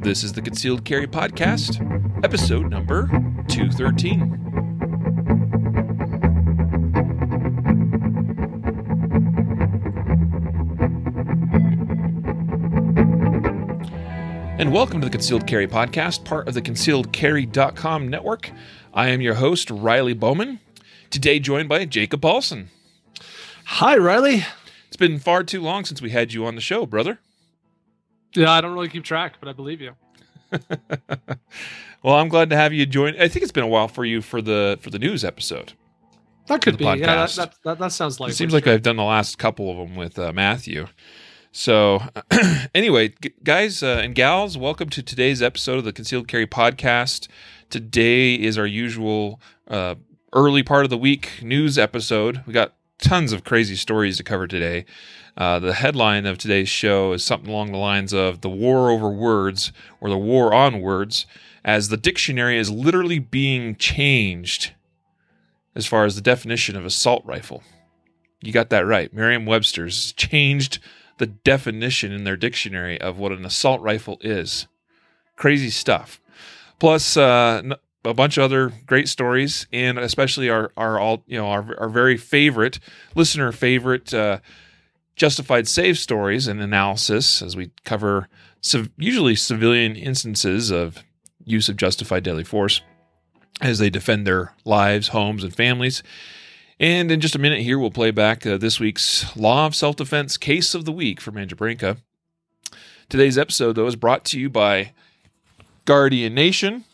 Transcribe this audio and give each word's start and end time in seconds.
This 0.00 0.24
is 0.24 0.32
the 0.32 0.40
Concealed 0.40 0.84
Carry 0.84 1.06
Podcast, 1.06 1.80
episode 2.24 2.70
number 2.70 3.08
213. 3.48 4.22
And 14.58 14.72
welcome 14.72 15.00
to 15.00 15.06
the 15.06 15.10
Concealed 15.10 15.46
Carry 15.46 15.66
Podcast, 15.66 16.24
part 16.24 16.48
of 16.48 16.54
the 16.54 16.62
concealedcarry.com 16.62 18.08
network. 18.08 18.50
I 18.94 19.08
am 19.08 19.20
your 19.20 19.34
host, 19.34 19.70
Riley 19.70 20.14
Bowman, 20.14 20.60
today 21.10 21.38
joined 21.38 21.68
by 21.68 21.84
Jacob 21.84 22.22
Paulson. 22.22 22.70
Hi, 23.64 23.96
Riley. 23.96 24.44
It's 24.86 24.96
been 24.96 25.18
far 25.18 25.44
too 25.44 25.60
long 25.60 25.84
since 25.84 26.00
we 26.00 26.10
had 26.10 26.32
you 26.32 26.46
on 26.46 26.54
the 26.54 26.60
show, 26.60 26.86
brother. 26.86 27.20
Yeah, 28.34 28.50
I 28.50 28.60
don't 28.60 28.74
really 28.74 28.88
keep 28.88 29.04
track, 29.04 29.34
but 29.40 29.48
I 29.48 29.52
believe 29.52 29.80
you. 29.80 29.92
well, 32.02 32.16
I'm 32.16 32.28
glad 32.28 32.50
to 32.50 32.56
have 32.56 32.72
you 32.72 32.86
join. 32.86 33.14
I 33.20 33.28
think 33.28 33.42
it's 33.42 33.52
been 33.52 33.64
a 33.64 33.68
while 33.68 33.88
for 33.88 34.04
you 34.04 34.22
for 34.22 34.40
the 34.40 34.78
for 34.80 34.90
the 34.90 34.98
news 34.98 35.24
episode. 35.24 35.72
That 36.46 36.62
could 36.62 36.78
be. 36.78 36.84
podcast. 36.84 36.98
Yeah, 36.98 37.14
that, 37.14 37.34
that, 37.36 37.54
that, 37.64 37.78
that 37.78 37.92
sounds 37.92 38.20
like 38.20 38.30
it 38.30 38.34
seems 38.34 38.52
like 38.52 38.66
I've 38.66 38.82
done 38.82 38.96
the 38.96 39.04
last 39.04 39.38
couple 39.38 39.70
of 39.70 39.76
them 39.76 39.96
with 39.96 40.18
uh, 40.18 40.32
Matthew. 40.32 40.86
So, 41.52 42.00
anyway, 42.74 43.14
g- 43.20 43.32
guys 43.42 43.82
uh, 43.82 44.00
and 44.02 44.14
gals, 44.14 44.56
welcome 44.56 44.90
to 44.90 45.02
today's 45.02 45.42
episode 45.42 45.78
of 45.78 45.84
the 45.84 45.92
Concealed 45.92 46.28
Carry 46.28 46.46
Podcast. 46.46 47.28
Today 47.70 48.34
is 48.34 48.56
our 48.56 48.66
usual 48.66 49.40
uh, 49.66 49.96
early 50.32 50.62
part 50.62 50.84
of 50.84 50.90
the 50.90 50.98
week 50.98 51.40
news 51.42 51.78
episode. 51.78 52.42
We 52.46 52.52
got 52.52 52.74
tons 52.98 53.32
of 53.32 53.44
crazy 53.44 53.76
stories 53.76 54.16
to 54.18 54.24
cover 54.24 54.46
today. 54.46 54.84
Uh, 55.38 55.60
the 55.60 55.74
headline 55.74 56.26
of 56.26 56.36
today's 56.36 56.68
show 56.68 57.12
is 57.12 57.22
something 57.22 57.48
along 57.48 57.70
the 57.70 57.78
lines 57.78 58.12
of 58.12 58.40
the 58.40 58.50
war 58.50 58.90
over 58.90 59.08
words 59.08 59.72
or 60.00 60.10
the 60.10 60.18
war 60.18 60.52
on 60.52 60.80
words, 60.80 61.26
as 61.64 61.88
the 61.88 61.96
dictionary 61.96 62.58
is 62.58 62.72
literally 62.72 63.20
being 63.20 63.76
changed 63.76 64.72
as 65.76 65.86
far 65.86 66.04
as 66.04 66.16
the 66.16 66.20
definition 66.20 66.74
of 66.74 66.84
assault 66.84 67.24
rifle. 67.24 67.62
You 68.42 68.52
got 68.52 68.70
that 68.70 68.84
right. 68.84 69.14
Merriam 69.14 69.46
Webster's 69.46 70.12
changed 70.14 70.80
the 71.18 71.26
definition 71.26 72.10
in 72.10 72.24
their 72.24 72.36
dictionary 72.36 73.00
of 73.00 73.16
what 73.16 73.30
an 73.30 73.44
assault 73.44 73.80
rifle 73.80 74.18
is. 74.20 74.66
Crazy 75.36 75.70
stuff. 75.70 76.20
Plus, 76.80 77.16
uh, 77.16 77.62
a 78.04 78.14
bunch 78.14 78.38
of 78.38 78.42
other 78.42 78.72
great 78.86 79.08
stories, 79.08 79.68
and 79.72 79.98
especially 79.98 80.50
our 80.50 80.72
our 80.76 80.98
all 80.98 81.22
you 81.26 81.38
know 81.38 81.48
our 81.48 81.78
our 81.78 81.88
very 81.88 82.16
favorite 82.16 82.80
listener 83.14 83.52
favorite 83.52 84.12
uh, 84.12 84.38
justified 85.18 85.68
save 85.68 85.98
stories 85.98 86.46
and 86.46 86.62
analysis 86.62 87.42
as 87.42 87.56
we 87.56 87.70
cover 87.84 88.28
civ- 88.60 88.90
usually 88.96 89.36
civilian 89.36 89.96
instances 89.96 90.70
of 90.70 91.04
use 91.44 91.68
of 91.68 91.76
justified 91.76 92.22
deadly 92.22 92.44
force 92.44 92.80
as 93.60 93.78
they 93.78 93.90
defend 93.90 94.26
their 94.26 94.54
lives, 94.64 95.08
homes, 95.08 95.42
and 95.42 95.54
families. 95.54 96.02
And 96.80 97.10
in 97.10 97.20
just 97.20 97.34
a 97.34 97.40
minute 97.40 97.60
here, 97.60 97.78
we'll 97.78 97.90
play 97.90 98.12
back 98.12 98.46
uh, 98.46 98.56
this 98.56 98.78
week's 98.78 99.36
Law 99.36 99.66
of 99.66 99.74
Self 99.74 99.96
Defense 99.96 100.36
Case 100.36 100.74
of 100.74 100.84
the 100.84 100.92
Week 100.92 101.20
from 101.20 101.36
Andrew 101.36 101.56
Branca. 101.56 101.96
Today's 103.08 103.36
episode, 103.36 103.74
though, 103.74 103.86
is 103.86 103.96
brought 103.96 104.24
to 104.26 104.38
you 104.38 104.48
by 104.48 104.92
Guardian 105.86 106.34
Nation. 106.34 106.84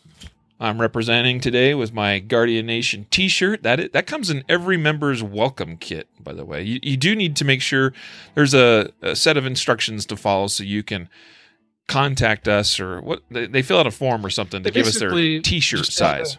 I'm 0.59 0.79
representing 0.79 1.41
today 1.41 1.73
with 1.73 1.93
my 1.93 2.19
Guardian 2.19 2.65
Nation 2.65 3.07
T-shirt. 3.11 3.63
That 3.63 3.91
that 3.93 4.07
comes 4.07 4.29
in 4.29 4.43
every 4.47 4.77
member's 4.77 5.21
welcome 5.21 5.77
kit. 5.77 6.07
By 6.23 6.33
the 6.33 6.45
way, 6.45 6.63
you, 6.63 6.79
you 6.81 6.97
do 6.97 7.15
need 7.15 7.35
to 7.37 7.45
make 7.45 7.61
sure 7.61 7.93
there's 8.35 8.53
a, 8.53 8.91
a 9.01 9.15
set 9.15 9.35
of 9.37 9.45
instructions 9.45 10.05
to 10.07 10.15
follow 10.15 10.47
so 10.47 10.63
you 10.63 10.81
can 10.81 11.09
contact 11.87 12.47
us 12.47 12.79
or 12.79 13.01
what 13.01 13.21
they, 13.29 13.47
they 13.47 13.61
fill 13.61 13.79
out 13.79 13.87
a 13.87 13.91
form 13.91 14.25
or 14.25 14.29
something 14.29 14.63
to 14.63 14.71
give 14.71 14.87
us 14.87 14.97
their 14.99 15.11
T-shirt 15.41 15.85
size. 15.85 16.37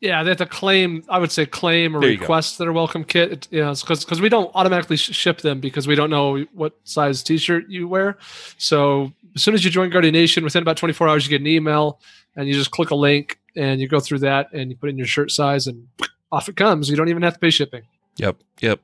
Yeah, 0.00 0.22
they 0.22 0.30
have 0.30 0.38
to 0.38 0.46
claim. 0.46 1.04
I 1.08 1.18
would 1.18 1.32
say 1.32 1.44
claim 1.44 1.96
or 1.96 2.04
you 2.04 2.16
go. 2.16 2.20
request 2.22 2.58
their 2.58 2.72
welcome 2.72 3.04
kit. 3.04 3.32
It, 3.32 3.48
you 3.50 3.60
know, 3.60 3.74
because 3.74 4.04
because 4.04 4.20
we 4.20 4.28
don't 4.28 4.50
automatically 4.54 4.96
ship 4.96 5.40
them 5.40 5.60
because 5.60 5.88
we 5.88 5.94
don't 5.94 6.10
know 6.10 6.44
what 6.54 6.76
size 6.84 7.22
T-shirt 7.22 7.68
you 7.68 7.88
wear. 7.88 8.16
So 8.58 9.12
as 9.34 9.42
soon 9.42 9.54
as 9.54 9.64
you 9.64 9.70
join 9.70 9.90
Guardian 9.90 10.14
Nation, 10.14 10.44
within 10.44 10.62
about 10.62 10.76
24 10.76 11.08
hours, 11.08 11.26
you 11.26 11.30
get 11.30 11.40
an 11.40 11.48
email, 11.48 12.00
and 12.36 12.46
you 12.46 12.54
just 12.54 12.70
click 12.70 12.90
a 12.90 12.94
link, 12.94 13.38
and 13.58 13.80
you 13.80 13.88
go 13.88 14.00
through 14.00 14.20
that, 14.20 14.52
and 14.54 14.70
you 14.70 14.76
put 14.76 14.88
in 14.88 14.96
your 14.96 15.06
shirt 15.06 15.30
size, 15.30 15.66
and 15.66 15.88
off 16.32 16.48
it 16.48 16.56
comes. 16.56 16.88
You 16.88 16.96
don't 16.96 17.08
even 17.08 17.22
have 17.22 17.34
to 17.34 17.40
pay 17.40 17.50
shipping. 17.50 17.82
Yep, 18.16 18.36
yep. 18.60 18.80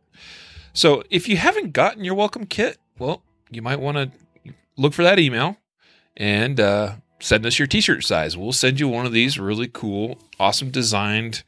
So 0.73 1.05
if 1.09 1.29
you 1.29 1.37
haven't 1.37 1.73
gotten 1.73 2.05
your 2.05 2.15
welcome 2.15 2.47
kit, 2.47 2.79
well, 2.99 3.23
you 3.51 3.63
might 3.63 3.81
want 3.81 3.97
to 3.97 4.53
look 4.77 4.93
for 4.93 5.05
that 5.05 5.19
email 5.19 5.57
and 6.17 6.59
uh, 6.59 6.95
send 7.21 7.47
us 7.47 7.59
your 7.59 7.69
t-shirt 7.69 8.05
size. 8.05 8.37
We'll 8.37 8.53
send 8.53 8.81
you 8.81 8.89
one 8.89 9.07
of 9.07 9.13
these 9.13 9.39
really 9.39 9.69
cool, 9.69 10.19
awesome 10.39 10.71
designed 10.71 11.45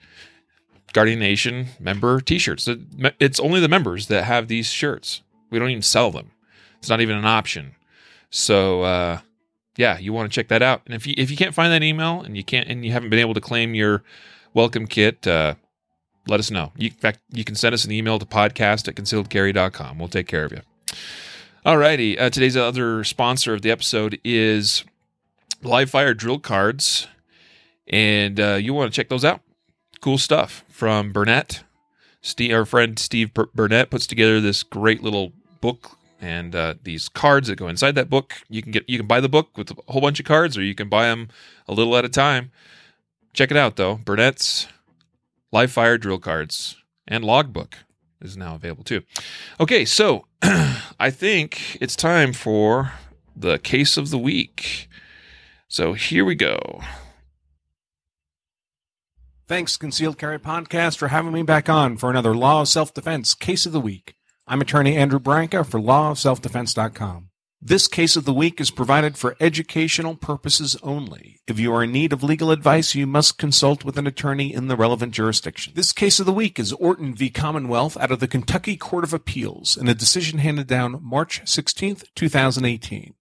Guardian 0.93 1.19
Nation 1.19 1.67
member 1.81 2.21
t-shirts. 2.21 2.69
It's 3.21 3.41
only 3.41 3.61
the 3.61 3.69
members 3.69 4.07
that 4.07 4.25
have 4.25 4.49
these 4.49 4.69
shirts. 4.69 5.23
We 5.51 5.59
don't 5.59 5.71
even 5.71 5.83
sell 5.83 6.11
them. 6.11 6.31
It's 6.79 6.89
not 6.89 7.01
even 7.01 7.17
an 7.17 7.25
option. 7.25 7.75
So 8.31 8.83
uh, 8.83 9.21
yeah, 9.77 9.99
you 9.99 10.13
want 10.13 10.31
to 10.31 10.35
check 10.35 10.49
that 10.49 10.63
out. 10.63 10.83
And 10.87 10.95
if 10.95 11.07
you 11.07 11.15
if 11.17 11.31
you 11.31 11.37
can't 11.37 11.55
find 11.55 11.73
that 11.73 11.83
email 11.83 12.23
and 12.23 12.37
you 12.37 12.45
can't 12.45 12.69
and 12.69 12.85
you 12.85 12.93
haven't 12.93 13.11
been 13.11 13.19
able 13.19 13.35
to 13.35 13.41
claim 13.41 13.75
your 13.75 14.03
welcome 14.55 14.87
kit, 14.87 15.27
uh, 15.27 15.55
let 16.27 16.41
us 16.41 16.51
know. 16.51 16.73
You, 16.77 16.89
in 16.89 16.95
fact, 16.95 17.21
you 17.31 17.45
can 17.45 17.55
send 17.55 17.75
us 17.75 17.85
an 17.85 17.93
email 17.93 18.19
to 18.19 18.27
podcast 18.27 18.89
at 18.89 18.95
concealedcarry.com. 18.95 19.99
We'll 19.99 20.09
take 20.09 20.27
care 20.27 20.45
of 20.45 20.53
you. 20.53 20.61
All 21.65 21.79
righty. 21.79 22.19
Uh, 22.19 22.31
today's 22.31 22.57
other 22.57 23.05
sponsor 23.05 23.53
of 23.55 23.63
the 23.63 23.71
episode 23.71 24.19
is 24.25 24.85
Live 25.63 25.91
Fire 25.91 26.15
Drill 26.15 26.39
Cards. 26.39 27.09
And 27.89 28.41
uh, 28.41 28.55
you 28.55 28.75
want 28.75 28.93
to 28.93 28.97
check 28.97 29.09
those 29.09 29.25
out. 29.25 29.41
Cool 30.01 30.19
stuff 30.19 30.65
from 30.69 31.13
Burnett. 31.13 31.63
Steve, 32.21 32.53
our 32.53 32.65
friend 32.65 32.99
Steve 32.99 33.33
Burnett 33.33 33.91
puts 33.91 34.07
together 34.07 34.41
this 34.41 34.63
great 34.63 35.03
little 35.03 35.33
book 35.61 35.97
and 36.21 36.55
uh, 36.55 36.75
these 36.83 37.09
cards 37.09 37.49
that 37.49 37.57
go 37.57 37.69
inside 37.69 37.95
that 37.95 38.11
book. 38.11 38.35
You 38.49 38.63
can 38.63 38.73
get 38.73 38.89
you 38.89 38.99
can 38.99 39.07
buy 39.07 39.21
the 39.21 39.29
book 39.29 39.57
with 39.57 39.71
a 39.71 39.93
whole 39.93 40.01
bunch 40.01 40.21
of 40.21 40.27
cards, 40.27 40.57
or 40.57 40.63
you 40.63 40.75
can 40.75 40.89
buy 40.89 41.07
them 41.07 41.29
a 41.69 41.75
little 41.75 41.97
at 41.97 42.05
a 42.05 42.09
time. 42.09 42.51
Check 43.33 43.51
it 43.51 43.57
out 43.57 43.77
though. 43.77 43.97
Burnett's 43.97 44.69
live 45.53 45.73
fire 45.73 45.99
drill 45.99 46.19
cards 46.19 46.77
and 47.07 47.25
logbook 47.25 47.77
is 48.21 48.37
now 48.37 48.55
available 48.55 48.85
too. 48.85 49.03
Okay, 49.61 49.85
so 49.85 50.27
I 50.43 51.11
think 51.11 51.79
it's 51.81 51.97
time 51.97 52.33
for 52.33 52.93
the 53.35 53.59
case 53.59 53.97
of 53.97 54.11
the 54.11 54.19
week. 54.19 54.89
So 55.69 55.93
here 55.93 56.25
we 56.25 56.35
go. 56.35 56.81
Thanks, 59.49 59.77
Concealed 59.77 60.19
Carry 60.19 60.41
Podcast, 60.41 60.97
for 60.97 61.09
having 61.09 61.33
me 61.33 61.45
back 61.45 61.69
on 61.69 61.97
for 61.97 62.11
another 62.11 62.35
Law 62.35 62.63
of 62.63 62.69
Self 62.69 62.93
Defense 62.93 63.33
Case 63.35 63.65
of 63.65 63.73
the 63.73 63.81
Week. 63.81 64.16
I'm 64.49 64.61
attorney 64.61 64.97
Andrew 64.97 65.19
Branca 65.19 65.65
for 65.65 65.81
lawofselfdefense.com. 65.81 67.31
This 67.61 67.89
case 67.89 68.15
of 68.15 68.27
the 68.27 68.33
week 68.33 68.61
is 68.61 68.71
provided 68.71 69.19
for 69.19 69.35
educational 69.41 70.15
purposes 70.15 70.77
only. 70.85 71.41
If 71.49 71.59
you 71.59 71.75
are 71.75 71.83
in 71.83 71.91
need 71.91 72.13
of 72.13 72.23
legal 72.23 72.53
advice, 72.53 72.95
you 72.95 73.09
must 73.09 73.39
consult 73.39 73.85
with 73.85 73.99
an 73.99 74.07
attorney 74.07 74.55
in 74.55 74.69
the 74.69 74.77
relevant 74.77 75.15
jurisdiction. 75.15 75.73
This 75.75 75.93
case 75.93 76.21
of 76.21 76.27
the 76.27 76.33
week 76.33 76.61
is 76.61 76.73
Orton 76.75 77.13
v. 77.17 77.29
Commonwealth 77.29 77.97
out 77.97 78.13
of 78.13 78.21
the 78.21 78.29
Kentucky 78.29 78.77
Court 78.77 79.03
of 79.03 79.13
Appeals 79.13 79.77
in 79.77 79.89
a 79.89 79.95
decision 79.95 80.39
handed 80.39 80.69
down 80.69 81.01
March 81.03 81.41
16, 81.45 82.03
2018. 82.15 83.15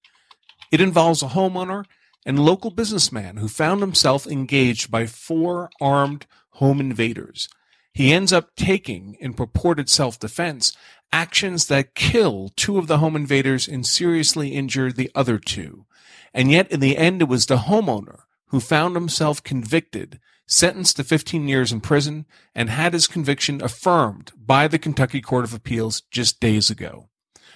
It 0.71 0.81
involves 0.81 1.23
a 1.23 1.29
homeowner 1.29 1.85
and 2.23 2.37
local 2.37 2.69
businessman 2.69 3.37
who 3.37 3.47
found 3.47 3.81
himself 3.81 4.27
engaged 4.27 4.91
by 4.91 5.07
four 5.07 5.71
armed 5.81 6.27
home 6.51 6.79
invaders. 6.79 7.49
He 7.95 8.11
ends 8.11 8.33
up 8.33 8.55
taking, 8.57 9.15
in 9.21 9.33
purported 9.33 9.89
self 9.89 10.19
defense, 10.19 10.75
actions 11.15 11.67
that 11.67 11.95
kill 11.95 12.51
two 12.57 12.77
of 12.77 12.87
the 12.87 12.97
home 12.97 13.15
invaders 13.15 13.69
and 13.69 13.85
seriously 13.85 14.49
injure 14.49 14.91
the 14.91 15.09
other 15.15 15.37
two. 15.39 15.85
And 16.33 16.51
yet, 16.51 16.69
in 16.69 16.81
the 16.81 16.97
end, 16.97 17.21
it 17.21 17.29
was 17.29 17.45
the 17.45 17.69
homeowner 17.69 18.23
who 18.47 18.59
found 18.59 18.95
himself 18.95 19.41
convicted, 19.41 20.19
sentenced 20.45 20.97
to 20.97 21.05
15 21.05 21.47
years 21.47 21.71
in 21.71 21.79
prison, 21.79 22.25
and 22.53 22.69
had 22.69 22.91
his 22.91 23.07
conviction 23.07 23.63
affirmed 23.63 24.33
by 24.35 24.67
the 24.67 24.77
Kentucky 24.77 25.21
Court 25.21 25.45
of 25.45 25.53
Appeals 25.53 26.01
just 26.11 26.41
days 26.41 26.69
ago. 26.69 27.07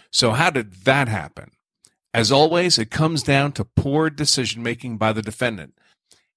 So, 0.10 0.32
how 0.32 0.52
did 0.52 0.86
that 0.86 1.10
happen? 1.10 1.52
As 2.14 2.32
always, 2.32 2.80
it 2.80 2.90
comes 2.90 3.24
down 3.24 3.52
to 3.54 3.66
poor 3.66 4.10
decision 4.10 4.64
making 4.64 4.98
by 4.98 5.12
the 5.12 5.22
defendant. 5.22 5.74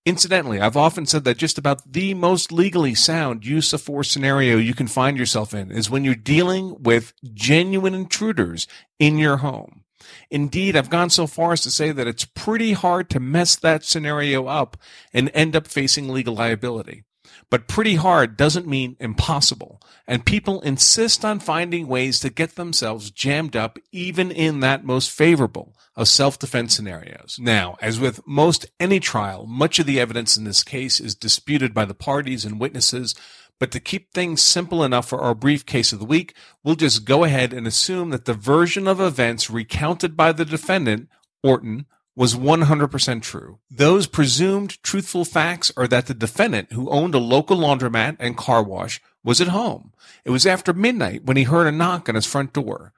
Incidentally, 0.04 0.60
I've 0.60 0.76
often 0.76 1.06
said 1.06 1.22
that 1.25 1.37
just 1.37 1.58
about 1.58 1.93
the 1.93 2.14
most 2.14 2.50
legally 2.50 2.94
sound 2.94 3.46
use 3.46 3.72
of 3.72 3.82
force 3.82 4.10
scenario 4.10 4.56
you 4.56 4.75
can 4.75 4.88
find 4.88 5.16
yourself 5.16 5.54
in 5.54 5.70
is 5.70 5.88
when 5.88 6.04
you're 6.04 6.16
dealing 6.16 6.82
with 6.82 7.12
genuine 7.34 7.94
intruders 7.94 8.66
in 8.99 9.16
your 9.16 9.38
home. 9.38 9.84
Indeed, 10.28 10.75
I've 10.75 10.90
gone 10.90 11.10
so 11.10 11.28
far 11.28 11.52
as 11.52 11.60
to 11.60 11.70
say 11.70 11.93
that 11.93 12.08
it's 12.08 12.25
pretty 12.25 12.72
hard 12.72 13.08
to 13.10 13.20
mess 13.20 13.54
that 13.54 13.84
scenario 13.84 14.46
up 14.46 14.76
and 15.12 15.31
end 15.34 15.54
up 15.54 15.69
facing 15.69 16.08
legal 16.08 16.34
liability. 16.34 17.05
But 17.52 17.69
pretty 17.69 17.96
hard 17.96 18.38
doesn't 18.38 18.66
mean 18.66 18.96
impossible, 18.99 19.78
and 20.08 20.25
people 20.25 20.62
insist 20.62 21.22
on 21.22 21.38
finding 21.38 21.87
ways 21.87 22.19
to 22.20 22.31
get 22.31 22.54
themselves 22.56 23.10
jammed 23.10 23.56
up 23.56 23.78
even 23.93 24.31
in 24.31 24.60
that 24.60 24.87
most 24.87 25.10
favorable 25.10 25.76
of 25.94 26.08
self-defense 26.08 26.75
scenarios. 26.75 27.37
Now, 27.38 27.76
as 27.82 28.00
with 28.00 28.26
most 28.26 28.64
any 28.81 29.00
trial, 29.00 29.44
much 29.46 29.78
of 29.78 29.84
the 29.84 30.00
evidence 30.00 30.38
in 30.38 30.44
this 30.44 30.62
case 30.62 30.99
is 30.99 31.14
disputed 31.14 31.75
by 31.75 31.84
the 31.84 31.93
parties 31.93 32.46
and 32.46 32.58
witnesses, 32.58 33.14
but 33.60 33.70
to 33.72 33.81
keep 33.81 34.14
things 34.14 34.40
simple 34.40 34.82
enough 34.82 35.06
for 35.06 35.20
our 35.20 35.34
brief 35.34 35.66
case 35.66 35.93
of 35.93 35.98
the 35.98 36.06
week, 36.06 36.34
we'll 36.64 36.75
just 36.75 37.05
go 37.05 37.22
ahead 37.22 37.52
and 37.52 37.66
assume 37.66 38.08
that 38.12 38.25
the 38.25 38.32
version 38.32 38.88
of 38.88 38.98
events 38.98 39.50
recounted 39.50 40.16
by 40.16 40.32
the 40.32 40.46
defendant, 40.46 41.06
Orton, 41.43 41.84
was 42.14 42.35
100% 42.35 43.23
true. 43.23 43.59
Those 43.70 44.06
presumed 44.06 44.82
truthful 44.82 45.25
facts 45.25 45.73
are 45.76 45.88
that 45.88 46.06
the 46.06 46.14
defendant, 46.14 46.73
who 46.73 46.91
owned 46.91 47.14
a 47.14 47.19
local 47.19 47.56
laundromat 47.56 48.17
and 48.19 48.37
car 48.37 48.62
wash, 48.62 49.00
was 49.25 49.41
at 49.41 49.49
home. 49.49 49.93
It 50.25 50.31
was 50.31 50.47
after 50.47 50.73
midnight 50.73 51.25
when 51.25 51.37
he 51.37 51.44
heard 51.44 51.67
a 51.67 51.73
knock 51.73 52.09
on 52.09 52.14
his 52.14 52.26
front 52.26 52.53
door. 52.53 52.93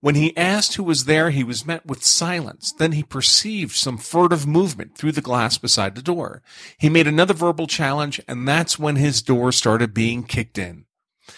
When 0.00 0.14
he 0.16 0.36
asked 0.36 0.74
who 0.74 0.82
was 0.82 1.04
there, 1.04 1.30
he 1.30 1.44
was 1.44 1.64
met 1.64 1.86
with 1.86 2.04
silence. 2.04 2.72
Then 2.72 2.92
he 2.92 3.04
perceived 3.04 3.76
some 3.76 3.98
furtive 3.98 4.46
movement 4.46 4.96
through 4.96 5.12
the 5.12 5.20
glass 5.20 5.58
beside 5.58 5.94
the 5.94 6.02
door. 6.02 6.42
He 6.76 6.88
made 6.88 7.06
another 7.06 7.34
verbal 7.34 7.68
challenge, 7.68 8.20
and 8.26 8.46
that's 8.46 8.80
when 8.80 8.96
his 8.96 9.22
door 9.22 9.52
started 9.52 9.94
being 9.94 10.24
kicked 10.24 10.58
in. 10.58 10.86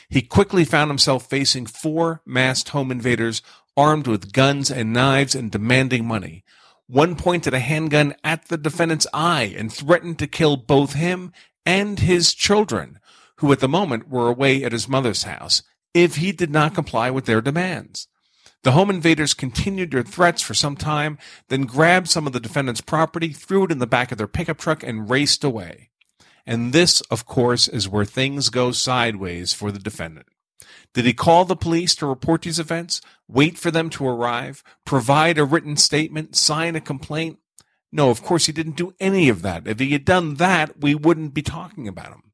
He 0.09 0.23
quickly 0.23 0.65
found 0.65 0.91
himself 0.91 1.29
facing 1.29 1.67
four 1.67 2.23
masked 2.25 2.71
home 2.71 2.91
invaders 2.91 3.43
armed 3.77 4.07
with 4.07 4.33
guns 4.33 4.71
and 4.71 4.93
knives 4.93 5.35
and 5.35 5.51
demanding 5.51 6.07
money. 6.07 6.43
One 6.87 7.17
pointed 7.17 7.55
a 7.55 7.61
handgun 7.61 8.15
at 8.23 8.49
the 8.49 8.59
defendant's 8.59 9.07
eye 9.15 9.55
and 9.57 9.73
threatened 9.73 10.19
to 10.19 10.27
kill 10.27 10.57
both 10.57 10.93
him 10.93 11.33
and 11.65 11.99
his 11.99 12.35
children, 12.35 12.99
who 13.37 13.51
at 13.53 13.61
the 13.61 13.69
moment 13.69 14.09
were 14.09 14.29
away 14.29 14.63
at 14.65 14.73
his 14.73 14.89
mother's 14.89 15.23
house, 15.23 15.63
if 15.95 16.17
he 16.17 16.31
did 16.31 16.51
not 16.51 16.75
comply 16.75 17.11
with 17.11 17.25
their 17.25 17.41
demands. 17.41 18.07
The 18.65 18.73
home 18.73 18.91
invaders 18.91 19.35
continued 19.35 19.91
their 19.93 20.03
threats 20.03 20.43
for 20.43 20.55
some 20.55 20.77
time, 20.77 21.19
then 21.49 21.63
grabbed 21.63 22.09
some 22.09 22.27
of 22.27 22.33
the 22.33 22.41
defendant's 22.41 22.81
property, 22.81 23.29
threw 23.29 23.65
it 23.65 23.71
in 23.73 23.79
the 23.79 23.87
back 23.87 24.13
of 24.13 24.19
their 24.19 24.27
pickup 24.27 24.59
truck, 24.59 24.83
and 24.83 25.09
raced 25.09 25.45
away. 25.45 25.91
And 26.47 26.73
this, 26.73 27.01
of 27.03 27.27
course, 27.27 27.69
is 27.69 27.89
where 27.89 28.05
things 28.05 28.51
go 28.51 28.73
sideways 28.73 29.55
for 29.55 29.71
the 29.71 29.79
defendant. 29.79 30.27
Did 30.95 31.05
he 31.05 31.13
call 31.13 31.45
the 31.45 31.57
police 31.57 31.95
to 31.97 32.07
report 32.07 32.43
these 32.43 32.61
events, 32.61 33.01
wait 33.29 33.59
for 33.59 33.73
them 33.73 33.91
to 33.91 34.07
arrive, 34.07 34.63
provide 34.85 35.39
a 35.39 35.45
written 35.45 35.77
statement, 35.77 36.37
sign 36.37 36.77
a 36.77 36.81
complaint? 36.81 37.39
No, 37.91 38.11
of 38.11 38.23
course 38.23 38.47
he 38.47 38.53
didn't 38.53 38.77
do 38.77 38.95
any 39.01 39.29
of 39.29 39.43
that. 39.43 39.67
If 39.67 39.81
he 39.81 39.91
had 39.91 40.05
done 40.05 40.35
that, 40.37 40.81
we 40.81 40.95
wouldn't 40.95 41.35
be 41.35 41.43
talking 41.43 41.89
about 41.89 42.13
him. 42.13 42.33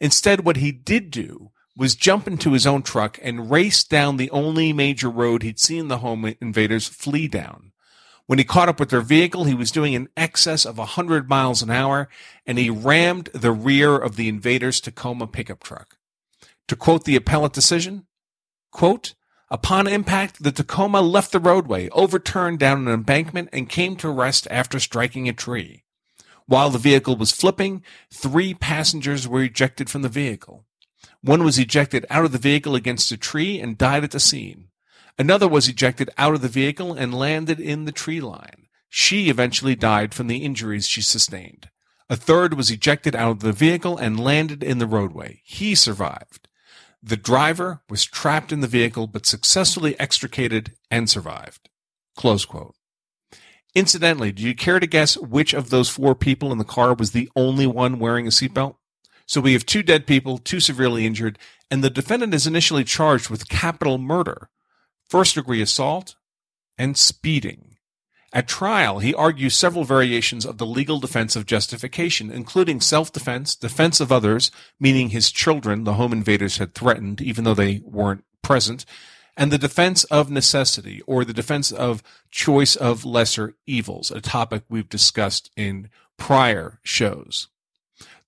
Instead, 0.00 0.44
what 0.44 0.56
he 0.56 0.70
did 0.70 1.10
do 1.10 1.50
was 1.76 1.94
jump 1.96 2.26
into 2.26 2.52
his 2.52 2.66
own 2.66 2.82
truck 2.82 3.18
and 3.22 3.50
race 3.50 3.82
down 3.82 4.16
the 4.16 4.30
only 4.30 4.72
major 4.72 5.10
road 5.10 5.42
he'd 5.42 5.58
seen 5.58 5.88
the 5.88 5.98
home 5.98 6.34
invaders 6.40 6.86
flee 6.86 7.26
down. 7.26 7.72
When 8.26 8.38
he 8.38 8.44
caught 8.44 8.68
up 8.68 8.78
with 8.78 8.90
their 8.90 9.00
vehicle, 9.00 9.44
he 9.44 9.54
was 9.54 9.72
doing 9.72 9.94
in 9.94 10.08
excess 10.16 10.64
of 10.64 10.78
a 10.78 10.82
100 10.82 11.28
miles 11.28 11.62
an 11.62 11.70
hour, 11.70 12.08
and 12.46 12.58
he 12.58 12.70
rammed 12.70 13.30
the 13.34 13.50
rear 13.50 13.96
of 13.96 14.14
the 14.14 14.28
invaders' 14.28 14.80
Tacoma 14.80 15.26
pickup 15.26 15.64
truck. 15.64 15.96
To 16.68 16.76
quote 16.76 17.04
the 17.04 17.16
appellate 17.16 17.52
decision, 17.52 18.06
quote, 18.70 19.14
Upon 19.52 19.88
impact, 19.88 20.44
the 20.44 20.52
Tacoma 20.52 21.00
left 21.00 21.32
the 21.32 21.40
roadway, 21.40 21.88
overturned 21.88 22.60
down 22.60 22.86
an 22.86 22.92
embankment, 22.92 23.48
and 23.52 23.68
came 23.68 23.96
to 23.96 24.08
rest 24.08 24.46
after 24.48 24.78
striking 24.78 25.28
a 25.28 25.32
tree. 25.32 25.82
While 26.46 26.70
the 26.70 26.78
vehicle 26.78 27.16
was 27.16 27.32
flipping, 27.32 27.82
three 28.12 28.54
passengers 28.54 29.26
were 29.26 29.42
ejected 29.42 29.90
from 29.90 30.02
the 30.02 30.08
vehicle. 30.08 30.66
One 31.20 31.42
was 31.42 31.58
ejected 31.58 32.06
out 32.10 32.24
of 32.24 32.32
the 32.32 32.38
vehicle 32.38 32.76
against 32.76 33.10
a 33.10 33.16
tree 33.16 33.60
and 33.60 33.76
died 33.76 34.04
at 34.04 34.12
the 34.12 34.20
scene. 34.20 34.68
Another 35.18 35.48
was 35.48 35.68
ejected 35.68 36.10
out 36.16 36.34
of 36.34 36.42
the 36.42 36.48
vehicle 36.48 36.94
and 36.94 37.12
landed 37.12 37.60
in 37.60 37.84
the 37.84 37.92
tree 37.92 38.20
line. 38.20 38.68
She 38.88 39.28
eventually 39.28 39.74
died 39.74 40.14
from 40.14 40.28
the 40.28 40.44
injuries 40.44 40.88
she 40.88 41.02
sustained. 41.02 41.70
A 42.08 42.16
third 42.16 42.54
was 42.54 42.70
ejected 42.70 43.14
out 43.14 43.30
of 43.32 43.40
the 43.40 43.52
vehicle 43.52 43.98
and 43.98 44.18
landed 44.18 44.62
in 44.62 44.78
the 44.78 44.86
roadway. 44.86 45.42
He 45.44 45.74
survived. 45.74 46.39
The 47.02 47.16
driver 47.16 47.82
was 47.88 48.04
trapped 48.04 48.52
in 48.52 48.60
the 48.60 48.66
vehicle 48.66 49.06
but 49.06 49.26
successfully 49.26 49.98
extricated 49.98 50.72
and 50.90 51.08
survived. 51.08 51.70
Close 52.16 52.44
quote. 52.44 52.74
Incidentally, 53.74 54.32
do 54.32 54.42
you 54.42 54.54
care 54.54 54.80
to 54.80 54.86
guess 54.86 55.16
which 55.16 55.54
of 55.54 55.70
those 55.70 55.88
four 55.88 56.14
people 56.14 56.52
in 56.52 56.58
the 56.58 56.64
car 56.64 56.92
was 56.94 57.12
the 57.12 57.30
only 57.36 57.66
one 57.66 57.98
wearing 57.98 58.26
a 58.26 58.30
seatbelt? 58.30 58.76
So 59.26 59.40
we 59.40 59.52
have 59.52 59.64
two 59.64 59.82
dead 59.84 60.06
people, 60.06 60.38
two 60.38 60.58
severely 60.58 61.06
injured, 61.06 61.38
and 61.70 61.84
the 61.84 61.90
defendant 61.90 62.34
is 62.34 62.48
initially 62.48 62.82
charged 62.82 63.30
with 63.30 63.48
capital 63.48 63.96
murder, 63.96 64.50
first 65.08 65.36
degree 65.36 65.62
assault, 65.62 66.16
and 66.76 66.98
speeding. 66.98 67.69
At 68.32 68.46
trial, 68.46 69.00
he 69.00 69.12
argues 69.12 69.56
several 69.56 69.84
variations 69.84 70.46
of 70.46 70.58
the 70.58 70.66
legal 70.66 71.00
defense 71.00 71.34
of 71.34 71.46
justification, 71.46 72.30
including 72.30 72.80
self-defense, 72.80 73.56
defense 73.56 73.98
of 74.00 74.12
others, 74.12 74.52
meaning 74.78 75.08
his 75.08 75.32
children 75.32 75.82
the 75.82 75.94
home 75.94 76.12
invaders 76.12 76.58
had 76.58 76.74
threatened, 76.74 77.20
even 77.20 77.42
though 77.42 77.54
they 77.54 77.80
weren't 77.84 78.24
present, 78.42 78.84
and 79.36 79.50
the 79.50 79.58
defense 79.58 80.04
of 80.04 80.30
necessity, 80.30 81.02
or 81.06 81.24
the 81.24 81.32
defense 81.32 81.72
of 81.72 82.02
choice 82.30 82.76
of 82.76 83.04
lesser 83.04 83.56
evils, 83.66 84.12
a 84.12 84.20
topic 84.20 84.62
we've 84.68 84.88
discussed 84.88 85.50
in 85.56 85.88
prior 86.16 86.78
shows. 86.82 87.48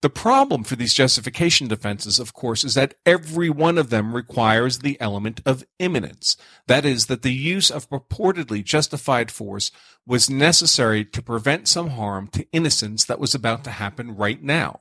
The 0.02 0.10
problem 0.10 0.64
for 0.64 0.74
these 0.74 0.94
justification 0.94 1.68
defenses, 1.68 2.18
of 2.18 2.34
course, 2.34 2.64
is 2.64 2.74
that 2.74 2.94
every 3.06 3.48
one 3.48 3.78
of 3.78 3.90
them 3.90 4.16
requires 4.16 4.80
the 4.80 5.00
element 5.00 5.40
of 5.46 5.64
imminence. 5.78 6.36
That 6.66 6.84
is, 6.84 7.06
that 7.06 7.22
the 7.22 7.32
use 7.32 7.70
of 7.70 7.88
purportedly 7.88 8.64
justified 8.64 9.30
force 9.30 9.70
was 10.04 10.28
necessary 10.28 11.04
to 11.04 11.22
prevent 11.22 11.68
some 11.68 11.90
harm 11.90 12.26
to 12.32 12.46
innocence 12.50 13.04
that 13.04 13.20
was 13.20 13.32
about 13.32 13.62
to 13.62 13.70
happen 13.70 14.16
right 14.16 14.42
now. 14.42 14.80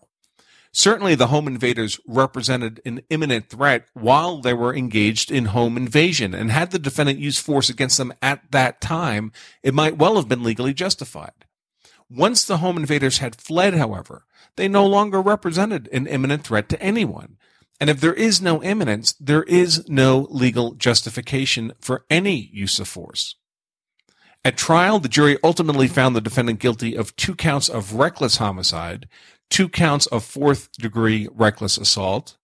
Certainly, 0.73 1.15
the 1.15 1.27
home 1.27 1.47
invaders 1.47 1.99
represented 2.07 2.81
an 2.83 3.01
imminent 3.11 3.47
threat 3.47 3.85
while 3.93 4.41
they 4.41 4.55
were 4.55 4.73
engaged 4.73 5.29
in 5.29 5.45
home 5.45 5.77
invasion, 5.77 6.33
and 6.33 6.49
had 6.49 6.71
the 6.71 6.79
defendant 6.79 7.19
used 7.19 7.45
force 7.45 7.69
against 7.69 7.99
them 7.99 8.13
at 8.23 8.41
that 8.51 8.81
time, 8.81 9.31
it 9.61 9.75
might 9.75 9.97
well 9.99 10.15
have 10.15 10.29
been 10.29 10.41
legally 10.41 10.73
justified. 10.73 11.45
Once 12.09 12.43
the 12.43 12.57
home 12.57 12.77
invaders 12.77 13.19
had 13.19 13.35
fled, 13.35 13.75
however, 13.75 14.25
they 14.57 14.67
no 14.67 14.85
longer 14.85 15.21
represented 15.21 15.89
an 15.91 16.07
imminent 16.07 16.43
threat 16.43 16.69
to 16.69 16.81
anyone. 16.81 17.37
And 17.79 17.89
if 17.89 17.99
there 17.99 18.13
is 18.13 18.41
no 18.41 18.61
imminence, 18.61 19.13
there 19.13 19.43
is 19.43 19.87
no 19.89 20.27
legal 20.29 20.73
justification 20.73 21.73
for 21.79 22.05
any 22.09 22.49
use 22.53 22.79
of 22.79 22.87
force. 22.87 23.35
At 24.43 24.57
trial, 24.57 24.99
the 24.99 25.09
jury 25.09 25.37
ultimately 25.43 25.87
found 25.87 26.15
the 26.15 26.21
defendant 26.21 26.59
guilty 26.59 26.95
of 26.95 27.15
two 27.15 27.35
counts 27.35 27.69
of 27.69 27.93
reckless 27.93 28.37
homicide, 28.37 29.07
two 29.49 29.69
counts 29.69 30.05
of 30.07 30.23
fourth 30.23 30.71
degree 30.73 31.27
reckless 31.31 31.77
assault, 31.77 32.37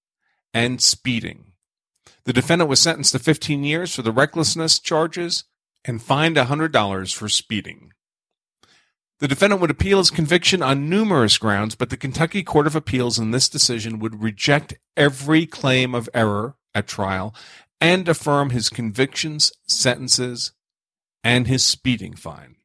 and 0.54 0.82
speeding. 0.82 1.54
The 2.26 2.34
defendant 2.34 2.70
was 2.70 2.80
sentenced 2.80 3.14
to 3.14 3.20
15 3.20 3.64
years 3.64 3.96
for 3.96 4.02
the 4.02 4.12
recklessness 4.12 4.80
charges 4.80 5.46
and 5.86 6.02
fined 6.02 6.36
$100 6.36 7.16
for 7.16 7.30
speeding. 7.30 7.94
The 9.20 9.28
defendant 9.28 9.62
would 9.62 9.72
appeal 9.72 9.98
his 9.98 10.12
conviction 10.12 10.62
on 10.62 10.90
numerous 10.90 11.38
grounds, 11.38 11.74
but 11.74 11.90
the 11.90 11.98
Kentucky 11.98 12.44
Court 12.44 12.68
of 12.68 12.76
Appeals 12.76 13.18
in 13.18 13.32
this 13.32 13.50
decision 13.50 13.98
would 14.00 14.22
reject 14.22 14.76
every 14.96 15.48
claim 15.48 15.96
of 15.96 16.10
error 16.14 16.56
at 16.76 16.88
trial 16.88 17.34
and 17.82 18.08
affirm 18.08 18.52
his 18.52 18.70
convictions, 18.70 19.52
sentences, 19.66 20.52
and 21.24 21.48
his 21.48 21.64
speeding 21.64 22.16
fine. 22.16 22.58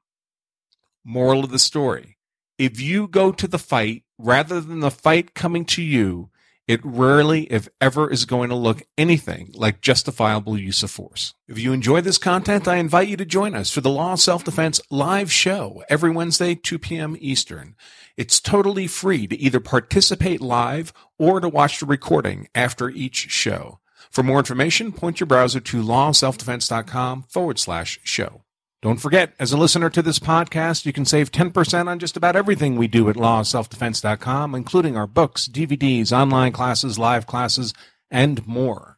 Moral 1.04 1.44
of 1.44 1.50
the 1.50 1.59
story 1.59 2.18
if 2.59 2.78
you 2.78 3.09
go 3.09 3.32
to 3.32 3.49
the 3.49 3.59
fight 3.59 4.04
rather 4.18 4.61
than 4.61 4.80
the 4.80 4.90
fight 4.90 5.35
coming 5.35 5.64
to 5.64 5.82
you, 5.82 6.30
it 6.69 6.81
rarely, 6.85 7.42
if 7.45 7.69
ever, 7.81 8.11
is 8.11 8.25
going 8.25 8.49
to 8.50 8.54
look 8.54 8.83
anything 8.97 9.50
like 9.54 9.81
justifiable 9.81 10.57
use 10.57 10.83
of 10.83 10.90
force. 10.90 11.35
If 11.49 11.59
you 11.59 11.73
enjoy 11.73 12.00
this 12.02 12.19
content, 12.19 12.69
I 12.69 12.76
invite 12.76 13.09
you 13.09 13.16
to 13.16 13.25
join 13.25 13.54
us 13.54 13.71
for 13.71 13.81
the 13.81 13.90
Law 13.90 14.12
of 14.12 14.21
Self 14.21 14.45
Defense 14.45 14.81
live 14.90 15.33
show 15.33 15.83
every 15.88 16.11
Wednesday, 16.11 16.54
2 16.54 16.78
p.m. 16.78 17.16
Eastern. 17.19 17.75
It's 18.16 18.40
totally 18.40 18.87
free 18.87 19.26
to 19.26 19.37
either 19.37 19.61
participate 19.61 20.40
live 20.40 20.92
or 21.19 21.40
to 21.40 21.49
watch 21.49 21.81
the 21.81 21.87
recording 21.87 22.49
after 22.54 22.88
each 22.88 23.31
show. 23.31 23.81
For 24.11 24.23
more 24.23 24.38
information, 24.38 24.92
point 24.92 25.21
your 25.21 25.26
browser 25.26 25.61
to 25.61 25.83
lawofselfdefense.com 25.83 27.25
forward 27.25 27.59
slash 27.59 27.99
show. 28.04 28.42
Don't 28.83 28.99
forget, 28.99 29.33
as 29.39 29.53
a 29.53 29.57
listener 29.57 29.89
to 29.91 30.03
this 30.03 30.19
podcast, 30.19 30.85
you 30.85 30.93
can 30.93 31.05
save 31.05 31.31
10% 31.31 31.87
on 31.87 31.99
just 31.99 32.17
about 32.17 32.37
everything 32.37 32.77
we 32.77 32.89
do 32.89 33.09
at 33.09 33.17
lawofselfdefense.com, 33.17 34.55
including 34.55 34.97
our 34.97 35.07
books, 35.07 35.49
DVDs, 35.49 36.12
online 36.12 36.53
classes, 36.53 36.99
live 36.99 37.27
classes, 37.27 37.73
and 38.11 38.47
more. 38.47 38.97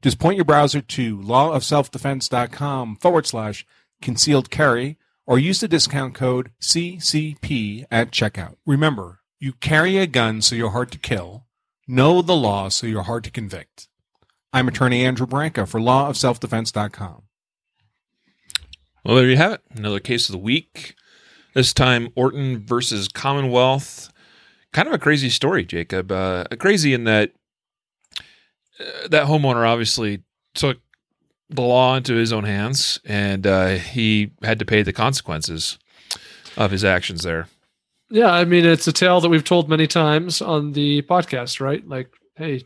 Just 0.00 0.18
point 0.18 0.36
your 0.36 0.44
browser 0.44 0.80
to 0.80 1.18
lawofselfdefense.com 1.18 2.96
forward 2.96 3.26
slash 3.26 3.66
concealed 4.00 4.50
carry 4.50 4.98
or 5.26 5.38
use 5.38 5.60
the 5.60 5.68
discount 5.68 6.14
code 6.14 6.50
CCP 6.60 7.84
at 7.90 8.10
checkout. 8.10 8.56
Remember, 8.64 9.20
you 9.38 9.52
carry 9.52 9.98
a 9.98 10.06
gun 10.06 10.40
so 10.40 10.56
you're 10.56 10.70
hard 10.70 10.90
to 10.92 10.98
kill, 10.98 11.46
Know 11.88 12.20
the 12.20 12.34
law 12.34 12.68
so 12.68 12.86
you're 12.86 13.04
hard 13.04 13.22
to 13.24 13.30
convict. 13.30 13.86
I'm 14.52 14.66
attorney 14.66 15.04
Andrew 15.04 15.26
Branca 15.26 15.66
for 15.66 15.78
lawofselfdefense.com. 15.78 17.22
Well, 19.06 19.14
there 19.14 19.28
you 19.28 19.36
have 19.36 19.52
it. 19.52 19.60
Another 19.76 20.00
case 20.00 20.28
of 20.28 20.32
the 20.32 20.38
week. 20.38 20.96
This 21.54 21.72
time, 21.72 22.08
Orton 22.16 22.66
versus 22.66 23.06
Commonwealth. 23.06 24.12
Kind 24.72 24.88
of 24.88 24.94
a 24.94 24.98
crazy 24.98 25.30
story, 25.30 25.64
Jacob. 25.64 26.10
Uh, 26.10 26.42
crazy 26.58 26.92
in 26.92 27.04
that 27.04 27.30
uh, 28.80 29.06
that 29.08 29.28
homeowner 29.28 29.64
obviously 29.64 30.24
took 30.54 30.78
the 31.48 31.62
law 31.62 31.94
into 31.94 32.14
his 32.14 32.32
own 32.32 32.42
hands, 32.42 32.98
and 33.04 33.46
uh, 33.46 33.76
he 33.76 34.32
had 34.42 34.58
to 34.58 34.64
pay 34.64 34.82
the 34.82 34.92
consequences 34.92 35.78
of 36.56 36.72
his 36.72 36.84
actions 36.84 37.22
there. 37.22 37.46
Yeah, 38.10 38.32
I 38.32 38.44
mean, 38.44 38.64
it's 38.64 38.88
a 38.88 38.92
tale 38.92 39.20
that 39.20 39.28
we've 39.28 39.44
told 39.44 39.68
many 39.68 39.86
times 39.86 40.42
on 40.42 40.72
the 40.72 41.02
podcast, 41.02 41.60
right? 41.60 41.86
Like, 41.86 42.10
hey, 42.34 42.64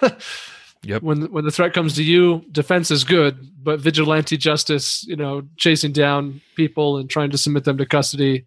Yep. 0.82 1.02
when 1.02 1.32
when 1.32 1.44
the 1.44 1.50
threat 1.50 1.74
comes 1.74 1.94
to 1.96 2.04
you, 2.04 2.44
defense 2.52 2.90
is 2.90 3.04
good, 3.04 3.50
but 3.62 3.80
vigilante 3.80 4.36
justice, 4.36 5.04
you 5.06 5.16
know, 5.16 5.42
chasing 5.56 5.92
down 5.92 6.40
people 6.54 6.98
and 6.98 7.10
trying 7.10 7.30
to 7.30 7.38
submit 7.38 7.64
them 7.64 7.78
to 7.78 7.86
custody, 7.86 8.46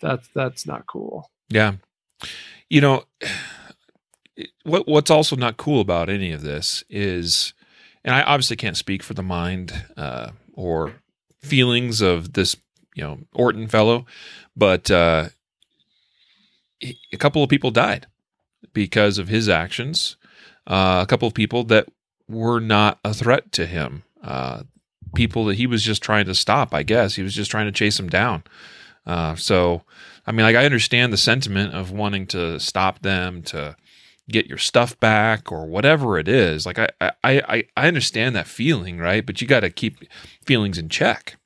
that's 0.00 0.28
that's 0.34 0.66
not 0.66 0.86
cool. 0.86 1.30
Yeah. 1.48 1.74
You 2.68 2.80
know, 2.82 3.04
what 4.64 4.86
what's 4.86 5.10
also 5.10 5.36
not 5.36 5.56
cool 5.56 5.80
about 5.80 6.08
any 6.08 6.32
of 6.32 6.42
this 6.42 6.84
is, 6.90 7.54
and 8.04 8.14
I 8.14 8.22
obviously 8.22 8.56
can't 8.56 8.76
speak 8.76 9.02
for 9.02 9.14
the 9.14 9.22
mind 9.22 9.84
uh, 9.96 10.30
or 10.54 10.94
feelings 11.40 12.00
of 12.00 12.34
this, 12.34 12.56
you 12.94 13.02
know, 13.02 13.18
Orton 13.34 13.68
fellow, 13.68 14.06
but 14.56 14.90
uh, 14.90 15.28
a 16.82 17.16
couple 17.16 17.42
of 17.42 17.50
people 17.50 17.70
died 17.70 18.06
because 18.72 19.18
of 19.18 19.28
his 19.28 19.48
actions. 19.48 20.16
Uh, 20.66 21.00
a 21.02 21.06
couple 21.06 21.28
of 21.28 21.34
people 21.34 21.64
that 21.64 21.88
were 22.28 22.60
not 22.60 22.98
a 23.04 23.12
threat 23.12 23.52
to 23.52 23.66
him. 23.66 24.04
Uh, 24.22 24.62
people 25.14 25.44
that 25.46 25.56
he 25.56 25.66
was 25.66 25.82
just 25.82 26.02
trying 26.02 26.24
to 26.26 26.34
stop. 26.34 26.74
I 26.74 26.82
guess 26.82 27.14
he 27.16 27.22
was 27.22 27.34
just 27.34 27.50
trying 27.50 27.66
to 27.66 27.72
chase 27.72 27.96
them 27.96 28.08
down. 28.08 28.44
Uh, 29.04 29.34
so, 29.34 29.82
I 30.26 30.32
mean, 30.32 30.46
like 30.46 30.56
I 30.56 30.64
understand 30.64 31.12
the 31.12 31.18
sentiment 31.18 31.74
of 31.74 31.90
wanting 31.90 32.26
to 32.28 32.58
stop 32.60 33.00
them 33.00 33.42
to 33.44 33.76
get 34.30 34.46
your 34.46 34.58
stuff 34.58 34.98
back 35.00 35.50
or 35.50 35.66
whatever 35.66 36.18
it 36.18 36.28
is. 36.28 36.64
Like 36.64 36.78
I, 36.78 36.88
I, 37.00 37.10
I, 37.24 37.64
I 37.76 37.88
understand 37.88 38.36
that 38.36 38.46
feeling, 38.46 38.98
right? 38.98 39.26
But 39.26 39.40
you 39.40 39.46
got 39.46 39.60
to 39.60 39.70
keep 39.70 39.98
feelings 40.44 40.78
in 40.78 40.88
check. 40.88 41.36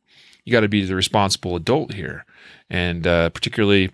You 0.44 0.52
got 0.52 0.60
to 0.60 0.68
be 0.68 0.84
the 0.84 0.94
responsible 0.94 1.56
adult 1.56 1.94
here, 1.94 2.24
and 2.70 3.04
uh, 3.06 3.30
particularly 3.30 3.90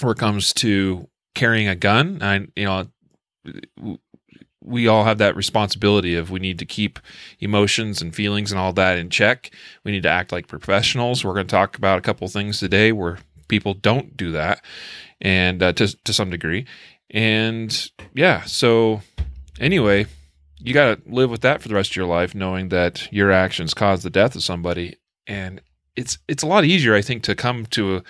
where 0.00 0.12
it 0.12 0.18
comes 0.18 0.52
to 0.54 1.08
carrying 1.34 1.66
a 1.66 1.74
gun. 1.74 2.22
I, 2.22 2.46
you 2.54 2.64
know, 2.66 3.98
we 4.64 4.86
all 4.86 5.04
have 5.04 5.18
that 5.18 5.36
responsibility 5.36 6.14
of 6.14 6.30
we 6.30 6.40
need 6.40 6.58
to 6.58 6.64
keep 6.64 6.98
emotions 7.40 8.00
and 8.00 8.14
feelings 8.14 8.52
and 8.52 8.58
all 8.60 8.72
that 8.72 8.98
in 8.98 9.10
check. 9.10 9.50
We 9.84 9.92
need 9.92 10.04
to 10.04 10.08
act 10.08 10.32
like 10.32 10.46
professionals. 10.46 11.24
We're 11.24 11.34
going 11.34 11.46
to 11.46 11.50
talk 11.50 11.76
about 11.76 11.98
a 11.98 12.02
couple 12.02 12.28
things 12.28 12.60
today 12.60 12.92
where 12.92 13.18
people 13.48 13.74
don't 13.74 14.16
do 14.16 14.32
that, 14.32 14.64
and 15.20 15.62
uh, 15.62 15.72
to 15.74 15.96
to 16.04 16.12
some 16.12 16.30
degree. 16.30 16.66
And 17.10 17.90
yeah, 18.14 18.42
so 18.42 19.02
anyway, 19.60 20.06
you 20.58 20.72
got 20.72 21.04
to 21.04 21.12
live 21.12 21.30
with 21.30 21.42
that 21.42 21.60
for 21.60 21.68
the 21.68 21.74
rest 21.74 21.90
of 21.90 21.96
your 21.96 22.06
life, 22.06 22.34
knowing 22.34 22.68
that 22.70 23.12
your 23.12 23.30
actions 23.30 23.74
caused 23.74 24.04
the 24.04 24.10
death 24.10 24.34
of 24.34 24.42
somebody, 24.42 24.96
and 25.26 25.60
it's 25.96 26.18
it's 26.28 26.42
a 26.42 26.46
lot 26.46 26.64
easier, 26.64 26.94
I 26.94 27.02
think, 27.02 27.22
to 27.24 27.34
come 27.34 27.66
to 27.66 27.96
a, 27.96 28.02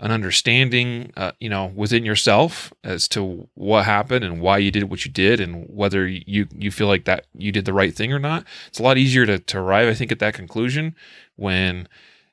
an 0.00 0.10
understanding, 0.10 1.12
uh, 1.16 1.32
you 1.38 1.48
know, 1.48 1.66
within 1.74 2.04
yourself 2.04 2.72
as 2.82 3.06
to 3.08 3.48
what 3.54 3.84
happened 3.84 4.24
and 4.24 4.40
why 4.40 4.58
you 4.58 4.70
did 4.70 4.90
what 4.90 5.04
you 5.04 5.10
did, 5.10 5.40
and 5.40 5.66
whether 5.68 6.06
you 6.06 6.46
you 6.56 6.70
feel 6.70 6.88
like 6.88 7.04
that 7.04 7.26
you 7.36 7.52
did 7.52 7.64
the 7.64 7.72
right 7.72 7.94
thing 7.94 8.12
or 8.12 8.18
not. 8.18 8.44
It's 8.68 8.80
a 8.80 8.82
lot 8.82 8.98
easier 8.98 9.24
to 9.26 9.38
to 9.38 9.58
arrive, 9.58 9.88
I 9.88 9.94
think, 9.94 10.12
at 10.12 10.18
that 10.18 10.34
conclusion 10.34 10.94
when, 11.36 11.88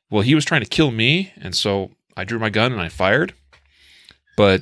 well, 0.10 0.22
he 0.22 0.36
was 0.36 0.46
trying 0.46 0.62
to 0.62 0.68
kill 0.68 0.92
me, 0.92 1.34
and 1.38 1.56
so 1.56 1.92
I 2.18 2.24
drew 2.24 2.40
my 2.40 2.50
gun 2.50 2.72
and 2.72 2.82
I 2.82 2.90
fired, 2.90 3.34
but 4.36 4.62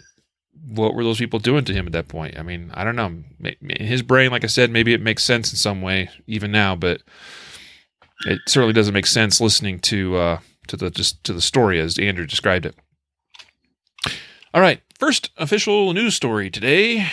what 0.68 0.94
were 0.94 1.04
those 1.04 1.20
people 1.20 1.40
doing 1.40 1.64
to 1.66 1.74
him 1.74 1.86
at 1.88 1.94
that 1.94 2.10
point? 2.10 2.38
I 2.38 2.44
mean, 2.44 2.70
I 2.74 2.84
don't 2.84 2.96
know. 2.96 3.24
In 3.62 3.86
his 3.86 4.02
brain, 4.02 4.30
like 4.30 4.44
I 4.44 4.48
said, 4.48 4.72
maybe 4.72 4.94
it 4.94 5.02
makes 5.02 5.24
sense 5.24 5.52
in 5.52 5.58
some 5.58 5.82
way, 5.82 6.10
even 6.28 6.52
now, 6.52 6.76
but 6.76 7.02
it 8.26 8.40
certainly 8.46 8.74
doesn't 8.74 8.94
make 8.94 9.06
sense 9.06 9.40
listening 9.40 9.80
to 9.80 10.18
uh, 10.18 10.40
to 10.68 10.78
the 10.78 10.92
just 10.92 11.24
to 11.24 11.34
the 11.34 11.42
story 11.42 11.80
as 11.80 11.98
Andrew 11.98 12.26
described 12.26 12.66
it. 12.66 12.76
All 14.54 14.62
right, 14.62 14.82
first 14.98 15.32
official 15.38 15.94
news 15.94 16.16
story 16.16 16.50
today. 16.50 17.08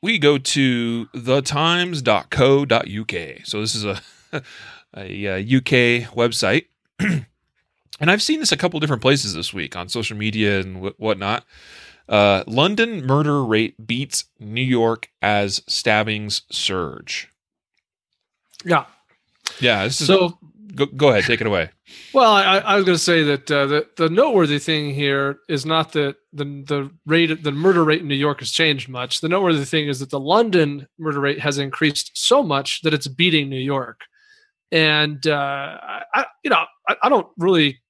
We 0.00 0.18
go 0.18 0.38
to 0.38 1.06
thetimes.co.uk. 1.14 3.44
So 3.44 3.60
this 3.60 3.74
is 3.74 3.84
a 3.84 4.00
a, 4.96 5.28
uh 5.28 5.36
UK 5.38 6.08
website. 6.14 6.66
and 6.98 7.26
I've 8.00 8.22
seen 8.22 8.40
this 8.40 8.52
a 8.52 8.56
couple 8.56 8.80
different 8.80 9.02
places 9.02 9.34
this 9.34 9.52
week 9.52 9.76
on 9.76 9.90
social 9.90 10.16
media 10.16 10.60
and 10.60 10.86
wh- 10.86 10.98
whatnot. 10.98 11.44
Uh, 12.08 12.44
London 12.46 13.04
murder 13.04 13.44
rate 13.44 13.86
beats 13.86 14.24
New 14.38 14.62
York 14.62 15.10
as 15.20 15.62
stabbings 15.66 16.42
surge. 16.50 17.28
Yeah. 18.64 18.86
Yeah, 19.60 19.84
this 19.84 20.00
is. 20.00 20.06
So 20.06 20.38
go, 20.76 20.86
go 20.86 21.08
ahead, 21.08 21.24
take 21.24 21.40
it 21.40 21.46
away. 21.46 21.70
Well, 22.12 22.30
I, 22.30 22.58
I 22.58 22.76
was 22.76 22.84
going 22.84 22.96
to 22.96 23.02
say 23.02 23.22
that 23.24 23.50
uh, 23.50 23.66
the 23.66 23.86
the 23.96 24.08
noteworthy 24.08 24.58
thing 24.58 24.94
here 24.94 25.38
is 25.48 25.66
not 25.66 25.92
that 25.92 26.16
the 26.32 26.44
the 26.44 26.90
rate 27.06 27.42
the 27.42 27.52
murder 27.52 27.84
rate 27.84 28.02
in 28.02 28.08
New 28.08 28.14
York 28.14 28.40
has 28.40 28.52
changed 28.52 28.88
much. 28.88 29.20
The 29.20 29.28
noteworthy 29.28 29.64
thing 29.64 29.88
is 29.88 30.00
that 30.00 30.10
the 30.10 30.20
London 30.20 30.86
murder 30.98 31.20
rate 31.20 31.40
has 31.40 31.58
increased 31.58 32.12
so 32.14 32.42
much 32.42 32.82
that 32.82 32.94
it's 32.94 33.08
beating 33.08 33.48
New 33.48 33.56
York. 33.56 34.00
And 34.70 35.26
uh, 35.26 35.78
I, 36.14 36.26
you 36.44 36.50
know, 36.50 36.64
I, 36.88 36.96
I 37.02 37.08
don't 37.08 37.28
really 37.38 37.80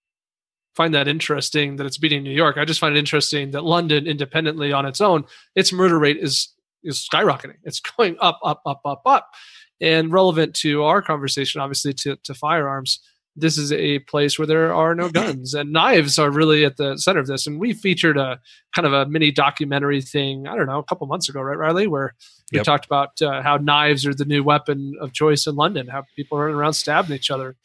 find 0.74 0.94
that 0.94 1.08
interesting 1.08 1.76
that 1.76 1.86
it's 1.86 1.98
beating 1.98 2.22
New 2.22 2.30
York. 2.30 2.58
I 2.58 2.64
just 2.64 2.80
find 2.80 2.94
it 2.94 2.98
interesting 2.98 3.50
that 3.52 3.64
London, 3.64 4.06
independently 4.06 4.72
on 4.72 4.84
its 4.84 5.00
own, 5.00 5.24
its 5.54 5.72
murder 5.72 5.98
rate 5.98 6.18
is 6.18 6.52
is 6.84 7.06
skyrocketing. 7.12 7.56
It's 7.64 7.80
going 7.96 8.16
up, 8.20 8.38
up, 8.44 8.62
up, 8.64 8.80
up, 8.84 9.02
up. 9.04 9.30
And 9.80 10.12
relevant 10.12 10.54
to 10.56 10.84
our 10.84 11.02
conversation, 11.02 11.60
obviously, 11.60 11.92
to, 11.94 12.16
to 12.24 12.34
firearms, 12.34 12.98
this 13.38 13.58
is 13.58 13.70
a 13.72 13.98
place 14.00 14.38
where 14.38 14.46
there 14.46 14.74
are 14.74 14.94
no 14.94 15.10
guns 15.10 15.52
and 15.52 15.70
knives 15.72 16.18
are 16.18 16.30
really 16.30 16.64
at 16.64 16.78
the 16.78 16.96
center 16.96 17.20
of 17.20 17.26
this. 17.26 17.46
And 17.46 17.60
we 17.60 17.74
featured 17.74 18.16
a 18.16 18.40
kind 18.74 18.86
of 18.86 18.94
a 18.94 19.04
mini 19.06 19.30
documentary 19.30 20.00
thing, 20.00 20.46
I 20.46 20.56
don't 20.56 20.66
know, 20.66 20.78
a 20.78 20.84
couple 20.84 21.06
months 21.06 21.28
ago, 21.28 21.42
right, 21.42 21.58
Riley, 21.58 21.86
where 21.86 22.14
we 22.50 22.56
Yep. 22.56 22.64
talked 22.64 22.86
about 22.86 23.20
uh, 23.20 23.42
how 23.42 23.56
knives 23.58 24.06
are 24.06 24.14
the 24.14 24.24
new 24.24 24.42
weapon 24.42 24.94
of 25.00 25.12
choice 25.12 25.46
in 25.46 25.56
London, 25.56 25.88
how 25.88 26.04
people 26.14 26.38
are 26.38 26.42
running 26.42 26.56
around 26.56 26.72
stabbing 26.74 27.14
each 27.14 27.30
other. 27.30 27.56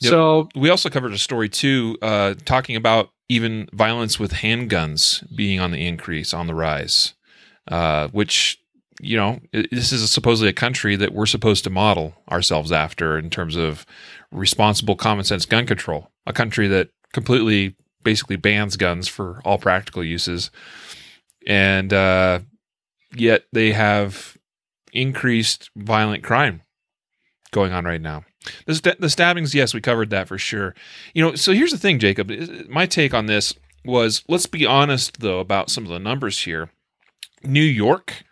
Yep. 0.00 0.10
So 0.10 0.48
We 0.56 0.70
also 0.70 0.90
covered 0.90 1.12
a 1.12 1.18
story 1.18 1.48
too, 1.48 1.96
uh, 2.02 2.34
talking 2.44 2.74
about 2.74 3.10
even 3.28 3.68
violence 3.72 4.18
with 4.18 4.32
handguns 4.32 5.24
being 5.36 5.60
on 5.60 5.70
the 5.70 5.86
increase, 5.86 6.34
on 6.34 6.46
the 6.48 6.54
rise, 6.54 7.14
uh, 7.70 8.08
which 8.08 8.58
you 9.00 9.16
know 9.16 9.40
this 9.52 9.92
is 9.92 10.10
supposedly 10.10 10.48
a 10.48 10.54
country 10.54 10.96
that 10.96 11.12
we're 11.12 11.26
supposed 11.26 11.64
to 11.64 11.70
model 11.70 12.14
ourselves 12.30 12.72
after 12.72 13.18
in 13.18 13.30
terms 13.30 13.56
of 13.56 13.84
responsible, 14.30 14.96
common 14.96 15.24
sense 15.24 15.46
gun 15.46 15.66
control. 15.66 16.10
A 16.26 16.32
country 16.32 16.68
that 16.68 16.90
completely, 17.12 17.76
basically 18.02 18.36
bans 18.36 18.76
guns 18.76 19.08
for 19.08 19.40
all 19.44 19.58
practical 19.58 20.04
uses, 20.04 20.50
and 21.46 21.92
uh, 21.92 22.40
yet 23.14 23.44
they 23.52 23.72
have 23.72 24.36
increased 24.92 25.70
violent 25.76 26.22
crime 26.22 26.62
going 27.50 27.72
on 27.72 27.84
right 27.84 28.00
now. 28.00 28.24
The, 28.66 28.74
sta- 28.74 28.96
the 28.98 29.08
stabbings, 29.10 29.54
yes, 29.54 29.72
we 29.72 29.80
covered 29.80 30.10
that 30.10 30.28
for 30.28 30.38
sure. 30.38 30.74
You 31.14 31.22
know, 31.22 31.34
so 31.34 31.52
here's 31.52 31.70
the 31.72 31.78
thing, 31.78 31.98
Jacob. 31.98 32.30
My 32.68 32.86
take 32.86 33.14
on 33.14 33.26
this 33.26 33.54
was 33.84 34.22
let's 34.28 34.46
be 34.46 34.66
honest, 34.66 35.20
though, 35.20 35.40
about 35.40 35.70
some 35.70 35.84
of 35.84 35.90
the 35.90 35.98
numbers 35.98 36.42
here. 36.42 36.70
New 37.42 37.62
York, 37.62 38.24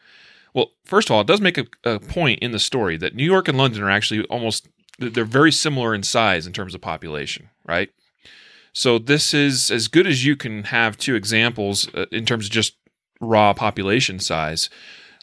well, 0.54 0.71
first 0.85 1.09
of 1.09 1.14
all, 1.14 1.21
it 1.23 1.26
does 1.26 1.40
make 1.40 1.59
a, 1.59 1.66
a 1.85 1.99
point 1.99 2.40
in 2.40 2.52
the 2.52 2.59
story 2.59 2.97
that 2.99 3.14
New 3.14 3.25
York 3.25 3.49
and 3.49 3.59
London 3.59 3.82
are 3.82 3.90
actually 3.90 4.25
almost, 4.25 4.68
they're- 4.99 5.25
very 5.25 5.52
similar 5.52 5.94
in 5.94 6.02
size 6.02 6.47
in 6.47 6.52
terms 6.52 6.75
of 6.75 6.80
population, 6.80 7.49
right? 7.66 7.90
So 8.73 8.99
this 8.99 9.35
is 9.35 9.71
as 9.71 9.88
good 9.88 10.06
as 10.06 10.25
you 10.25 10.35
can 10.37 10.64
have 10.64 10.97
two 10.97 11.14
examples 11.14 11.92
uh, 11.94 12.06
in 12.11 12.25
terms 12.25 12.47
of 12.47 12.52
just 12.52 12.75
raw 13.21 13.52
population 13.52 14.18
size. 14.18 14.71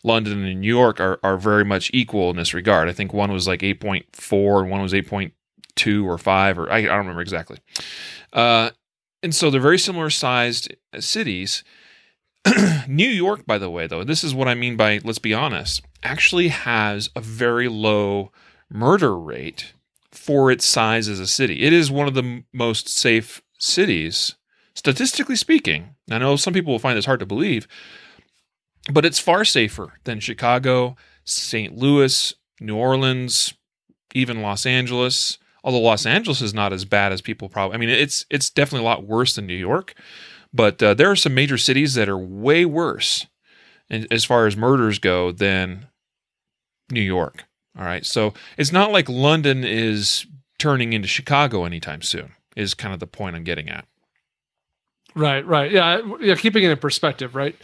London 0.03 0.45
and 0.45 0.61
New 0.61 0.67
York 0.67 0.99
are, 1.01 1.19
are 1.23 1.37
very 1.37 1.65
much 1.65 1.91
equal 1.93 2.29
in 2.29 2.37
this 2.37 2.53
regard. 2.53 2.87
I 2.87 2.93
think 2.93 3.11
one 3.11 3.31
was 3.31 3.47
like 3.47 3.59
8.4 3.61 4.61
and 4.61 4.71
one 4.71 4.81
was 4.81 4.93
8.2 4.93 6.05
or 6.05 6.17
5, 6.17 6.59
or 6.59 6.71
I, 6.71 6.77
I 6.77 6.81
don't 6.83 6.97
remember 6.99 7.21
exactly. 7.21 7.57
Uh, 8.31 8.69
and 9.21 9.35
so 9.35 9.49
they're 9.49 9.59
very 9.59 9.79
similar 9.79 10.09
sized 10.09 10.73
cities. 10.99 11.63
New 12.87 13.07
York, 13.07 13.45
by 13.45 13.57
the 13.57 13.69
way, 13.69 13.87
though, 13.87 14.03
this 14.03 14.23
is 14.23 14.33
what 14.33 14.47
I 14.47 14.55
mean 14.55 14.75
by 14.77 14.99
let's 15.03 15.19
be 15.19 15.33
honest, 15.33 15.81
actually 16.03 16.49
has 16.49 17.09
a 17.15 17.21
very 17.21 17.67
low 17.67 18.31
murder 18.69 19.17
rate 19.17 19.73
for 20.11 20.51
its 20.51 20.65
size 20.65 21.07
as 21.07 21.19
a 21.19 21.27
city. 21.27 21.63
It 21.63 21.73
is 21.73 21.91
one 21.91 22.07
of 22.07 22.13
the 22.13 22.43
most 22.53 22.87
safe 22.89 23.41
cities, 23.57 24.35
statistically 24.73 25.35
speaking. 25.35 25.95
I 26.09 26.17
know 26.17 26.35
some 26.35 26.53
people 26.53 26.71
will 26.71 26.79
find 26.79 26.97
this 26.97 27.05
hard 27.05 27.19
to 27.19 27.25
believe, 27.25 27.67
but 28.91 29.05
it's 29.05 29.19
far 29.19 29.45
safer 29.45 29.93
than 30.05 30.19
Chicago, 30.19 30.95
St. 31.25 31.75
Louis, 31.75 32.33
New 32.59 32.75
Orleans, 32.75 33.53
even 34.13 34.41
Los 34.41 34.65
Angeles. 34.65 35.37
Although 35.63 35.81
Los 35.81 36.05
Angeles 36.05 36.41
is 36.41 36.53
not 36.53 36.71
as 36.71 36.85
bad 36.85 37.11
as 37.11 37.21
people 37.21 37.49
probably. 37.49 37.75
I 37.75 37.79
mean, 37.79 37.89
it's 37.89 38.25
it's 38.29 38.49
definitely 38.49 38.85
a 38.85 38.89
lot 38.89 39.05
worse 39.05 39.35
than 39.35 39.45
New 39.45 39.53
York, 39.53 39.93
but 40.53 40.81
uh, 40.81 40.93
there 40.93 41.11
are 41.11 41.15
some 41.15 41.33
major 41.33 41.57
cities 41.57 41.93
that 41.93 42.09
are 42.09 42.17
way 42.17 42.65
worse, 42.65 43.27
as 43.89 44.25
far 44.25 44.47
as 44.47 44.55
murders 44.57 44.99
go, 44.99 45.31
than 45.31 45.87
New 46.91 47.01
York. 47.01 47.45
All 47.77 47.85
right, 47.85 48.05
so 48.05 48.33
it's 48.57 48.71
not 48.71 48.91
like 48.91 49.07
London 49.07 49.63
is 49.63 50.25
turning 50.57 50.93
into 50.93 51.07
Chicago 51.07 51.65
anytime 51.65 52.01
soon. 52.01 52.33
Is 52.55 52.73
kind 52.73 52.93
of 52.93 52.99
the 52.99 53.07
point 53.07 53.35
I'm 53.35 53.43
getting 53.43 53.69
at. 53.69 53.85
Right, 55.15 55.45
right. 55.45 55.71
Yeah, 55.71 56.01
yeah, 56.19 56.35
keeping 56.35 56.63
it 56.63 56.71
in 56.71 56.77
perspective, 56.77 57.35
right? 57.35 57.55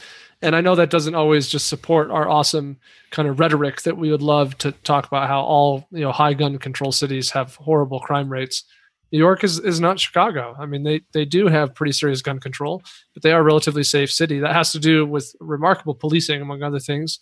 And 0.42 0.56
I 0.56 0.62
know 0.62 0.76
that 0.76 0.90
doesn't 0.90 1.16
always 1.16 1.48
just 1.50 1.68
support 1.68 2.12
our 2.12 2.30
awesome 2.30 2.78
kind 3.10 3.28
of 3.28 3.40
rhetoric 3.40 3.82
that 3.84 3.98
we 3.98 4.12
would 4.12 4.22
love 4.22 4.58
to 4.60 4.72
talk 4.72 5.08
about 5.08 5.28
how 5.28 5.42
all, 5.42 5.88
you 5.92 6.02
know, 6.02 6.12
high 6.12 6.34
gun 6.34 6.58
control 6.60 6.92
cities 6.92 7.32
have 7.32 7.56
horrible 7.56 8.00
crime 8.00 8.30
rates. 8.30 8.64
New 9.12 9.20
York 9.20 9.44
is, 9.44 9.60
is 9.60 9.80
not 9.80 10.00
Chicago. 10.00 10.56
I 10.60 10.66
mean, 10.66 10.84
they, 10.84 11.02
they 11.14 11.26
do 11.26 11.48
have 11.48 11.74
pretty 11.76 11.92
serious 11.94 12.22
gun 12.22 12.40
control, 12.40 12.82
but 13.14 13.24
they 13.24 13.32
are 13.32 13.40
a 13.40 13.44
relatively 13.44 13.84
safe 13.84 14.12
city. 14.12 14.40
That 14.40 14.54
has 14.54 14.72
to 14.74 14.80
do 14.80 15.06
with 15.06 15.36
remarkable 15.40 15.94
policing, 15.96 16.42
among 16.42 16.64
other 16.64 16.80
things. 16.80 17.20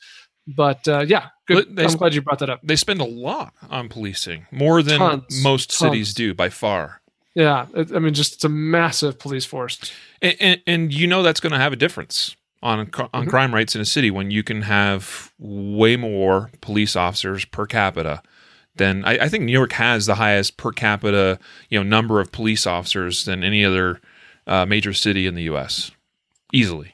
But 0.48 0.88
uh, 0.88 1.06
yeah, 1.08 1.28
good. 1.48 1.76
They- 1.76 1.86
I'm 1.86 1.96
glad 1.98 2.14
you 2.14 2.22
brought 2.22 2.40
that 2.40 2.50
up. 2.50 2.62
They 2.64 2.76
spend 2.76 3.00
a 3.00 3.06
lot 3.06 3.54
on 3.70 3.90
policing, 3.90 4.48
more 4.52 4.82
than 4.82 4.98
Tons, 5.00 5.44
most 5.44 5.70
tons. 5.70 5.78
cities 5.80 6.14
do 6.14 6.34
by 6.34 6.50
far. 6.50 7.02
Yeah, 7.36 7.66
it, 7.74 7.92
I 7.96 8.00
mean, 8.00 8.14
just 8.14 8.36
it's 8.36 8.44
a 8.44 8.50
massive 8.50 9.18
police 9.20 9.46
force. 9.46 9.92
And, 10.22 10.36
and, 10.40 10.62
and 10.68 10.94
you 10.94 11.08
know 11.08 11.24
that's 11.24 11.40
going 11.40 11.54
to 11.54 11.58
have 11.60 11.74
a 11.74 11.78
difference 11.78 12.36
on 12.62 12.80
on 13.14 13.26
Mhm. 13.26 13.30
crime 13.30 13.54
rates 13.56 13.74
in 13.76 13.82
a 13.82 13.86
city 13.86 14.10
when 14.12 14.32
you 14.32 14.44
can 14.44 14.62
have 14.64 15.34
way 15.40 15.96
more 15.98 16.50
police 16.62 16.96
officers 16.96 17.44
per 17.46 17.66
capita 17.66 18.22
than 18.76 19.04
I, 19.06 19.26
I 19.26 19.30
think 19.30 19.44
New 19.44 19.52
York 19.52 19.74
has 19.74 20.06
the 20.06 20.16
highest 20.16 20.58
per 20.58 20.72
capita 20.72 21.40
you 21.70 21.80
know 21.80 21.84
number 21.84 22.20
of 22.20 22.32
police 22.32 22.66
officers 22.68 23.26
than 23.26 23.44
any 23.44 23.64
other 23.64 24.02
uh, 24.48 24.66
major 24.66 24.94
city 24.94 25.28
in 25.28 25.36
the 25.36 25.44
U.S. 25.44 25.92
Easily. 26.52 26.94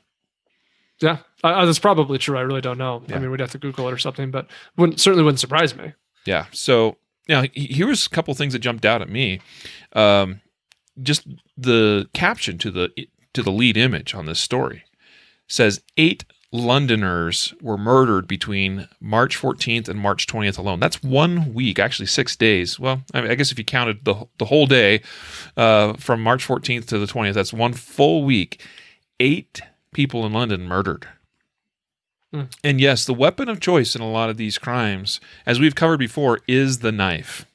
Yeah, 1.01 1.17
uh, 1.43 1.65
that's 1.65 1.79
probably 1.79 2.17
true. 2.17 2.37
I 2.37 2.41
really 2.41 2.61
don't 2.61 2.77
know. 2.77 3.03
Yeah. 3.07 3.15
I 3.15 3.19
mean, 3.19 3.31
we'd 3.31 3.39
have 3.39 3.51
to 3.51 3.57
Google 3.57 3.87
it 3.87 3.93
or 3.93 3.97
something, 3.97 4.31
but 4.31 4.47
wouldn't 4.77 4.99
certainly 4.99 5.23
wouldn't 5.23 5.39
surprise 5.39 5.75
me. 5.75 5.93
Yeah. 6.25 6.45
So 6.51 6.97
now 7.29 7.43
he- 7.53 7.67
here 7.67 7.87
was 7.87 8.05
a 8.05 8.09
couple 8.09 8.33
things 8.33 8.53
that 8.53 8.59
jumped 8.59 8.85
out 8.85 9.01
at 9.01 9.09
me. 9.09 9.39
Um, 9.93 10.41
just 11.01 11.27
the 11.57 12.09
caption 12.13 12.57
to 12.57 12.71
the 12.71 12.91
to 13.33 13.41
the 13.41 13.51
lead 13.51 13.77
image 13.77 14.13
on 14.13 14.25
this 14.25 14.39
story 14.39 14.83
says 15.47 15.81
eight 15.97 16.25
Londoners 16.51 17.53
were 17.61 17.77
murdered 17.77 18.27
between 18.27 18.87
March 18.99 19.37
14th 19.37 19.87
and 19.87 19.99
March 19.99 20.25
20th 20.25 20.57
alone. 20.57 20.79
That's 20.79 21.03
one 21.03 21.53
week, 21.53 21.77
actually 21.77 22.07
six 22.07 22.35
days. 22.35 22.79
Well, 22.79 23.03
I, 23.13 23.21
mean, 23.21 23.31
I 23.31 23.35
guess 23.35 23.51
if 23.51 23.59
you 23.59 23.65
counted 23.65 24.03
the 24.03 24.27
the 24.39 24.45
whole 24.45 24.65
day 24.65 25.01
uh, 25.55 25.93
from 25.93 26.23
March 26.23 26.47
14th 26.47 26.87
to 26.87 26.97
the 26.97 27.05
20th, 27.05 27.33
that's 27.33 27.53
one 27.53 27.73
full 27.73 28.23
week. 28.23 28.65
Eight 29.19 29.61
people 29.93 30.25
in 30.25 30.33
London 30.33 30.67
murdered. 30.67 31.07
Hmm. 32.33 32.43
And 32.63 32.81
yes, 32.81 33.05
the 33.05 33.13
weapon 33.13 33.47
of 33.47 33.59
choice 33.59 33.95
in 33.95 34.01
a 34.01 34.09
lot 34.09 34.29
of 34.29 34.37
these 34.37 34.57
crimes, 34.57 35.19
as 35.45 35.59
we've 35.59 35.75
covered 35.75 35.97
before, 35.97 36.39
is 36.47 36.79
the 36.79 36.91
knife. 36.91 37.45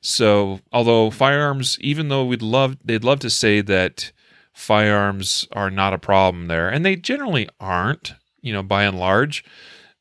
So, 0.00 0.60
although 0.72 1.10
firearms, 1.10 1.78
even 1.80 2.08
though 2.08 2.24
we'd 2.24 2.42
love, 2.42 2.76
they'd 2.84 3.04
love 3.04 3.20
to 3.20 3.30
say 3.30 3.60
that 3.62 4.12
firearms 4.52 5.46
are 5.52 5.70
not 5.70 5.94
a 5.94 5.98
problem 5.98 6.46
there, 6.46 6.68
and 6.68 6.84
they 6.84 6.96
generally 6.96 7.48
aren't, 7.60 8.14
you 8.40 8.52
know, 8.52 8.62
by 8.62 8.84
and 8.84 8.98
large, 8.98 9.44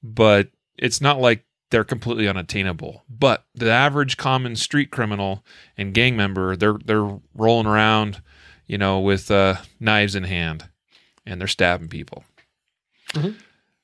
but 0.04 0.50
it's 0.78 1.02
not 1.02 1.20
like 1.20 1.46
they're 1.70 1.84
completely 1.84 2.28
unattainable. 2.28 3.04
But 3.10 3.46
the 3.56 3.72
average 3.72 4.18
common 4.18 4.56
street 4.56 4.92
criminal 4.92 5.46
and 5.78 5.94
gang 5.94 6.16
member, 6.16 6.56
they're 6.56 6.78
they're 6.84 7.20
rolling 7.34 7.68
around, 7.68 8.22
you 8.68 8.78
know, 8.78 9.00
with 9.00 9.32
uh, 9.32 9.56
knives 9.80 10.16
in 10.16 10.24
hand, 10.24 10.66
and 11.26 11.40
they're 11.40 11.48
stabbing 11.48 11.88
people. 11.88 12.24
Mhm. 13.14 13.36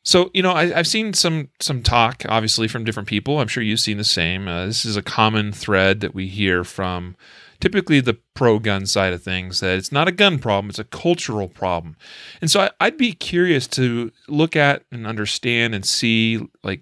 So 0.04 0.32
you 0.34 0.42
know, 0.42 0.52
I, 0.52 0.78
I've 0.78 0.88
seen 0.88 1.14
some 1.14 1.50
some 1.60 1.84
talk, 1.84 2.24
obviously, 2.30 2.68
from 2.68 2.84
different 2.84 3.10
people. 3.10 3.40
I'm 3.40 3.48
sure 3.48 3.64
you've 3.64 3.80
seen 3.80 3.98
the 3.98 4.04
same. 4.04 4.48
Uh, 4.48 4.66
this 4.66 4.86
is 4.86 4.96
a 4.96 5.02
common 5.02 5.52
thread 5.52 6.00
that 6.02 6.14
we 6.16 6.28
hear 6.28 6.64
from 6.64 7.16
typically 7.60 8.00
the 8.00 8.18
pro 8.34 8.60
gun 8.60 8.86
side 8.86 9.14
of 9.14 9.24
things 9.24 9.60
that 9.60 9.78
it's 9.78 9.92
not 9.92 10.08
a 10.08 10.12
gun 10.12 10.40
problem; 10.40 10.70
it's 10.70 10.80
a 10.80 10.84
cultural 10.84 11.48
problem. 11.48 11.96
And 12.42 12.50
so 12.52 12.62
I, 12.62 12.70
I'd 12.80 12.98
be 12.98 13.14
curious 13.14 13.68
to 13.70 14.12
look 14.28 14.56
at 14.56 14.84
and 14.92 15.08
understand 15.08 15.76
and 15.76 15.86
see 15.86 16.48
like 16.64 16.82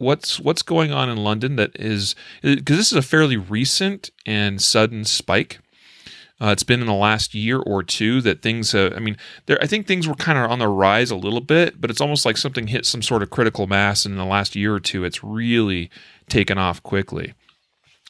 what's 0.00 0.40
what's 0.40 0.62
going 0.62 0.92
on 0.92 1.08
in 1.08 1.18
London 1.18 1.56
that 1.56 1.72
is 1.78 2.16
because 2.42 2.76
this 2.76 2.90
is 2.90 2.98
a 2.98 3.02
fairly 3.02 3.36
recent 3.36 4.10
and 4.26 4.60
sudden 4.60 5.04
spike. 5.04 5.60
Uh, 6.42 6.52
it's 6.52 6.62
been 6.62 6.80
in 6.80 6.86
the 6.86 6.94
last 6.94 7.34
year 7.34 7.58
or 7.58 7.82
two 7.82 8.22
that 8.22 8.40
things. 8.40 8.74
Uh, 8.74 8.90
I 8.96 8.98
mean, 8.98 9.18
there. 9.44 9.58
I 9.62 9.66
think 9.66 9.86
things 9.86 10.08
were 10.08 10.14
kind 10.14 10.38
of 10.38 10.50
on 10.50 10.58
the 10.58 10.68
rise 10.68 11.10
a 11.10 11.16
little 11.16 11.42
bit, 11.42 11.78
but 11.78 11.90
it's 11.90 12.00
almost 12.00 12.24
like 12.24 12.38
something 12.38 12.68
hit 12.68 12.86
some 12.86 13.02
sort 13.02 13.22
of 13.22 13.28
critical 13.28 13.66
mass 13.66 14.06
And 14.06 14.12
in 14.12 14.18
the 14.18 14.24
last 14.24 14.56
year 14.56 14.74
or 14.74 14.80
two. 14.80 15.04
It's 15.04 15.22
really 15.22 15.90
taken 16.30 16.56
off 16.56 16.82
quickly. 16.82 17.34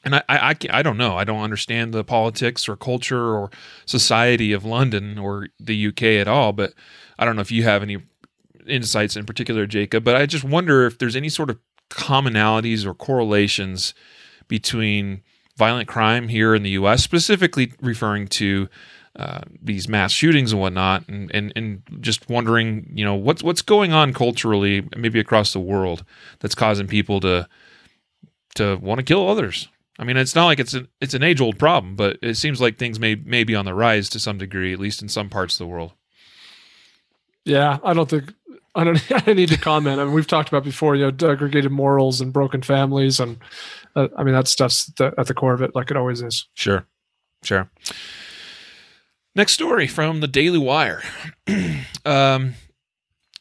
And 0.03 0.15
I, 0.15 0.23
I, 0.29 0.57
I, 0.71 0.83
don't 0.83 0.97
know. 0.97 1.17
I 1.17 1.25
don't 1.25 1.43
understand 1.43 1.93
the 1.93 2.05
politics 2.05 2.69
or 2.69 2.77
culture 2.77 3.35
or 3.35 3.51
society 3.85 4.53
of 4.53 4.65
London 4.65 5.19
or 5.19 5.49
the 5.59 5.89
UK 5.89 6.03
at 6.03 6.29
all. 6.29 6.53
But 6.53 6.73
I 7.19 7.25
don't 7.25 7.37
know 7.37 7.43
if 7.43 7.53
you 7.53 7.65
have 7.65 7.83
any 7.83 7.99
insights 8.67 9.17
in 9.17 9.27
particular, 9.27 9.67
Jacob. 9.67 10.05
But 10.05 10.17
I 10.17 10.27
just 10.27 10.45
wonder 10.45 10.87
if 10.87 10.99
there's 10.99 11.17
any 11.17 11.29
sort 11.29 11.51
of 11.51 11.59
commonalities 11.91 12.87
or 12.87 12.95
correlations 12.95 13.95
between 14.49 15.23
violent 15.57 15.89
crime 15.89 16.29
here 16.29 16.55
in 16.55 16.63
the 16.63 16.71
U.S., 16.71 17.03
specifically 17.03 17.73
referring 17.83 18.27
to 18.29 18.69
uh, 19.17 19.41
these 19.61 19.89
mass 19.89 20.13
shootings 20.13 20.53
and 20.53 20.61
whatnot, 20.61 21.07
and, 21.09 21.31
and 21.35 21.53
and 21.57 21.83
just 22.01 22.29
wondering, 22.31 22.91
you 22.95 23.05
know, 23.05 23.15
what's 23.15 23.43
what's 23.43 23.61
going 23.61 23.93
on 23.93 24.15
culturally, 24.15 24.89
maybe 24.97 25.19
across 25.19 25.53
the 25.53 25.61
world, 25.61 26.05
that's 26.39 26.55
causing 26.55 26.87
people 26.87 27.21
to 27.21 27.49
to 28.55 28.77
want 28.77 28.99
to 28.99 29.05
kill 29.05 29.29
others. 29.29 29.69
I 30.01 30.05
mean, 30.05 30.17
it's 30.17 30.35
not 30.35 30.47
like 30.47 30.59
it's 30.59 30.73
an 30.73 30.89
it's 31.03 31.13
an 31.13 31.23
age 31.23 31.43
old 31.43 31.59
problem, 31.59 31.95
but 31.95 32.19
it 32.23 32.39
seems 32.39 32.59
like 32.59 32.79
things 32.79 32.99
may 32.99 33.17
may 33.17 33.45
be 33.45 33.55
on 33.55 33.67
the 33.67 33.75
rise 33.75 34.09
to 34.09 34.19
some 34.19 34.39
degree, 34.39 34.73
at 34.73 34.79
least 34.79 35.03
in 35.03 35.11
some 35.11 35.29
parts 35.29 35.55
of 35.55 35.59
the 35.59 35.67
world. 35.67 35.93
Yeah, 37.45 37.79
I 37.85 37.93
don't 37.93 38.09
think 38.09 38.33
I 38.75 38.85
don't. 38.85 39.13
I 39.13 39.19
don't 39.19 39.37
need 39.37 39.51
to 39.51 39.59
comment. 39.59 40.01
I 40.01 40.05
mean, 40.05 40.15
we've 40.15 40.27
talked 40.27 40.49
about 40.49 40.65
before. 40.65 40.97
You 40.97 41.05
know, 41.05 41.11
degraded 41.11 41.71
morals 41.71 42.23
and 42.23 42.33
broken 42.33 42.63
families, 42.63 43.21
and 43.21 43.37
uh, 43.95 44.09
I 44.17 44.25
mean 44.25 44.33
that 44.33 44.49
stuff's 44.49 44.89
at 44.89 44.97
the, 44.97 45.21
at 45.21 45.27
the 45.27 45.35
core 45.35 45.53
of 45.53 45.61
it, 45.61 45.75
like 45.75 45.91
it 45.91 45.99
always 45.99 46.23
is. 46.23 46.49
Sure. 46.55 46.87
Sure. 47.43 47.71
Next 49.37 49.53
story 49.53 49.87
from 49.87 50.21
the 50.21 50.29
Daily 50.29 50.59
Wire. 50.59 51.03
um, 52.07 52.55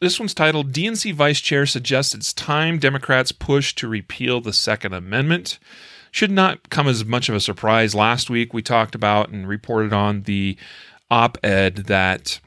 this 0.02 0.20
one's 0.20 0.34
titled 0.34 0.74
DNC 0.74 1.14
Vice 1.14 1.40
Chair 1.40 1.66
Suggests 1.66 2.14
It's 2.14 2.34
Time 2.34 2.80
Democrats 2.80 3.32
Push 3.32 3.76
to 3.76 3.88
Repeal 3.88 4.42
the 4.42 4.54
Second 4.54 4.94
Amendment. 4.94 5.58
Should 6.12 6.32
not 6.32 6.70
come 6.70 6.88
as 6.88 7.06
much 7.06 7.30
of 7.30 7.36
a 7.36 7.40
surprise. 7.40 7.94
Last 7.96 8.30
week 8.30 8.54
we 8.54 8.62
talked 8.62 8.96
about 8.96 9.30
and 9.30 9.48
reported 9.48 9.94
on 9.94 10.24
the 10.24 10.58
op 11.12 11.38
ed 11.44 11.76
that 11.88 12.40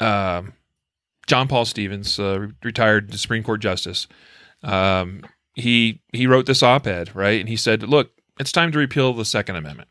um 0.00 0.54
John 1.26 1.48
Paul 1.48 1.64
Stevens, 1.64 2.18
uh, 2.18 2.48
retired 2.62 3.14
Supreme 3.18 3.42
Court 3.42 3.60
Justice, 3.60 4.06
um, 4.62 5.22
he 5.54 6.02
he 6.12 6.26
wrote 6.26 6.46
this 6.46 6.62
op-ed, 6.62 7.14
right? 7.14 7.40
And 7.40 7.48
he 7.48 7.56
said, 7.56 7.82
"Look, 7.82 8.10
it's 8.38 8.52
time 8.52 8.72
to 8.72 8.78
repeal 8.78 9.12
the 9.12 9.24
Second 9.24 9.56
Amendment. 9.56 9.88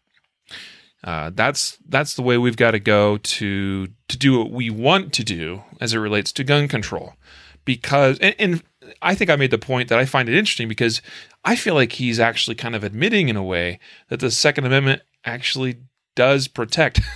Uh, 1.04 1.32
that's 1.34 1.78
that's 1.88 2.15
the 2.15 2.21
way 2.21 2.38
we've 2.38 2.58
got 2.58 2.71
to 2.71 2.80
go 2.80 3.17
to 3.17 3.88
to 4.08 4.17
do 4.17 4.38
what 4.38 4.52
we 4.52 4.69
want 4.69 5.13
to 5.13 5.23
do 5.23 5.63
as 5.82 5.93
it 5.93 5.99
relates 5.99 6.32
to 6.34 6.43
gun 6.43 6.67
control, 6.67 7.13
because 7.65 8.19
and, 8.19 8.36
and 8.39 8.63
I 9.01 9.15
think 9.15 9.29
I 9.29 9.36
made 9.36 9.51
the 9.51 9.58
point 9.58 9.89
that 9.89 9.99
I 9.99 10.06
find 10.06 10.29
it 10.29 10.36
interesting 10.36 10.67
because 10.67 11.01
I 11.43 11.56
feel 11.56 11.73
like 11.73 11.93
he's 11.93 12.19
actually 12.19 12.56
kind 12.56 12.75
of 12.75 12.84
admitting 12.84 13.29
in 13.29 13.36
a 13.36 13.43
way 13.43 13.79
that 14.10 14.19
the 14.19 14.32
Second 14.32 14.65
Amendment 14.65 15.01
actually 15.25 15.77
does 16.15 16.47
protect." 16.47 17.01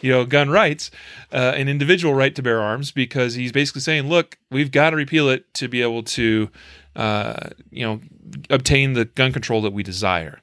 You 0.00 0.12
know, 0.12 0.24
gun 0.24 0.48
rights, 0.48 0.90
uh, 1.32 1.54
an 1.56 1.68
individual 1.68 2.14
right 2.14 2.34
to 2.36 2.42
bear 2.42 2.60
arms, 2.60 2.92
because 2.92 3.34
he's 3.34 3.50
basically 3.50 3.80
saying, 3.80 4.08
"Look, 4.08 4.38
we've 4.50 4.70
got 4.70 4.90
to 4.90 4.96
repeal 4.96 5.28
it 5.28 5.52
to 5.54 5.66
be 5.66 5.82
able 5.82 6.02
to, 6.04 6.50
uh, 6.94 7.50
you 7.70 7.84
know, 7.84 8.00
obtain 8.50 8.92
the 8.92 9.06
gun 9.06 9.32
control 9.32 9.60
that 9.62 9.72
we 9.72 9.82
desire." 9.82 10.40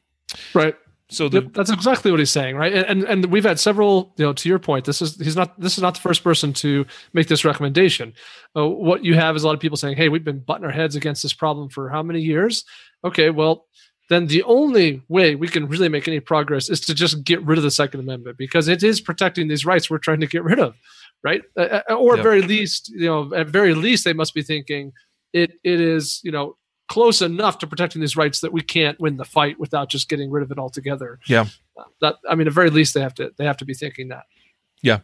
Right. 0.53 0.75
So 1.11 1.27
the 1.27 1.41
Yep, 1.41 1.53
that's 1.53 1.71
exactly 1.71 2.11
what 2.11 2.19
he's 2.19 2.29
saying, 2.29 2.55
right? 2.55 2.71
And, 2.71 2.85
and 2.85 3.03
and 3.03 3.25
we've 3.25 3.43
had 3.43 3.59
several, 3.59 4.13
you 4.17 4.25
know, 4.25 4.33
to 4.33 4.47
your 4.47 4.59
point, 4.59 4.85
this 4.85 5.01
is 5.01 5.17
he's 5.17 5.35
not 5.35 5.59
this 5.59 5.75
is 5.75 5.81
not 5.81 5.95
the 5.95 6.01
first 6.01 6.23
person 6.23 6.53
to 6.53 6.85
make 7.13 7.27
this 7.27 7.43
recommendation. 7.43 8.13
Uh, 8.55 8.67
what 8.67 9.03
you 9.03 9.15
have 9.15 9.35
is 9.35 9.43
a 9.43 9.47
lot 9.47 9.55
of 9.55 9.59
people 9.59 9.77
saying, 9.77 9.97
"Hey, 9.97 10.09
we've 10.09 10.23
been 10.23 10.39
butting 10.39 10.65
our 10.65 10.71
heads 10.71 10.95
against 10.95 11.23
this 11.23 11.33
problem 11.33 11.69
for 11.69 11.89
how 11.89 12.03
many 12.03 12.21
years?" 12.21 12.63
Okay, 13.03 13.31
well, 13.31 13.65
then 14.09 14.27
the 14.27 14.43
only 14.43 15.01
way 15.07 15.33
we 15.33 15.47
can 15.47 15.67
really 15.67 15.89
make 15.89 16.07
any 16.07 16.19
progress 16.19 16.69
is 16.69 16.79
to 16.81 16.93
just 16.93 17.23
get 17.23 17.41
rid 17.43 17.57
of 17.57 17.63
the 17.63 17.71
Second 17.71 18.01
Amendment 18.01 18.37
because 18.37 18.67
it 18.67 18.83
is 18.83 19.01
protecting 19.01 19.47
these 19.47 19.65
rights 19.65 19.89
we're 19.89 19.97
trying 19.97 20.19
to 20.19 20.27
get 20.27 20.43
rid 20.43 20.59
of, 20.59 20.75
right? 21.23 21.41
Uh, 21.57 21.81
uh 21.89 21.93
or 21.95 22.17
at 22.17 22.23
very 22.23 22.43
least, 22.43 22.89
you 22.89 23.07
know, 23.07 23.33
at 23.33 23.47
very 23.47 23.73
least, 23.73 24.05
they 24.05 24.13
must 24.13 24.35
be 24.35 24.43
thinking 24.43 24.91
it 25.33 25.53
it 25.63 25.79
is, 25.79 26.21
you 26.23 26.31
know, 26.31 26.55
close 26.89 27.21
enough 27.21 27.59
to 27.59 27.67
protecting 27.67 28.01
these 28.01 28.17
rights 28.17 28.41
that 28.41 28.51
we 28.51 28.61
can't 28.61 28.99
win 28.99 29.15
the 29.15 29.23
fight 29.23 29.59
without 29.59 29.89
just 29.89 30.09
getting 30.09 30.29
rid 30.29 30.43
of 30.43 30.51
it 30.51 30.59
altogether. 30.59 31.19
Yeah, 31.27 31.45
uh, 31.77 31.83
that 32.01 32.15
I 32.29 32.35
mean, 32.35 32.47
at 32.47 32.53
very 32.53 32.69
least, 32.69 32.93
they 32.93 33.01
have 33.01 33.13
to 33.15 33.31
they 33.37 33.45
have 33.45 33.57
to 33.57 33.65
be 33.65 33.73
thinking 33.73 34.09
that. 34.09 34.25
Yeah, 34.81 34.99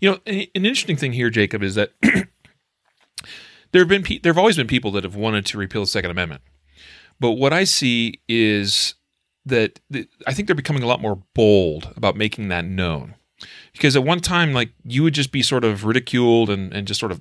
you 0.00 0.10
know, 0.10 0.18
an 0.26 0.46
interesting 0.54 0.96
thing 0.96 1.12
here, 1.12 1.30
Jacob, 1.30 1.62
is 1.62 1.74
that 1.74 1.92
there 2.02 3.82
have 3.82 3.88
been 3.88 4.02
pe- 4.02 4.18
there 4.18 4.32
have 4.32 4.38
always 4.38 4.56
been 4.56 4.68
people 4.68 4.92
that 4.92 5.04
have 5.04 5.16
wanted 5.16 5.46
to 5.46 5.58
repeal 5.58 5.82
the 5.82 5.86
Second 5.88 6.10
Amendment, 6.12 6.42
but 7.18 7.32
what 7.32 7.52
I 7.52 7.64
see 7.64 8.20
is 8.28 8.94
that 9.46 9.80
th- 9.92 10.08
I 10.26 10.34
think 10.34 10.46
they're 10.46 10.54
becoming 10.54 10.82
a 10.82 10.86
lot 10.86 11.00
more 11.00 11.22
bold 11.34 11.92
about 11.96 12.16
making 12.16 12.48
that 12.48 12.64
known. 12.64 13.14
Because 13.72 13.96
at 13.96 14.04
one 14.04 14.20
time, 14.20 14.52
like 14.52 14.70
you 14.84 15.02
would 15.02 15.14
just 15.14 15.32
be 15.32 15.42
sort 15.42 15.64
of 15.64 15.84
ridiculed 15.84 16.50
and, 16.50 16.72
and 16.72 16.86
just 16.86 17.00
sort 17.00 17.12
of 17.12 17.20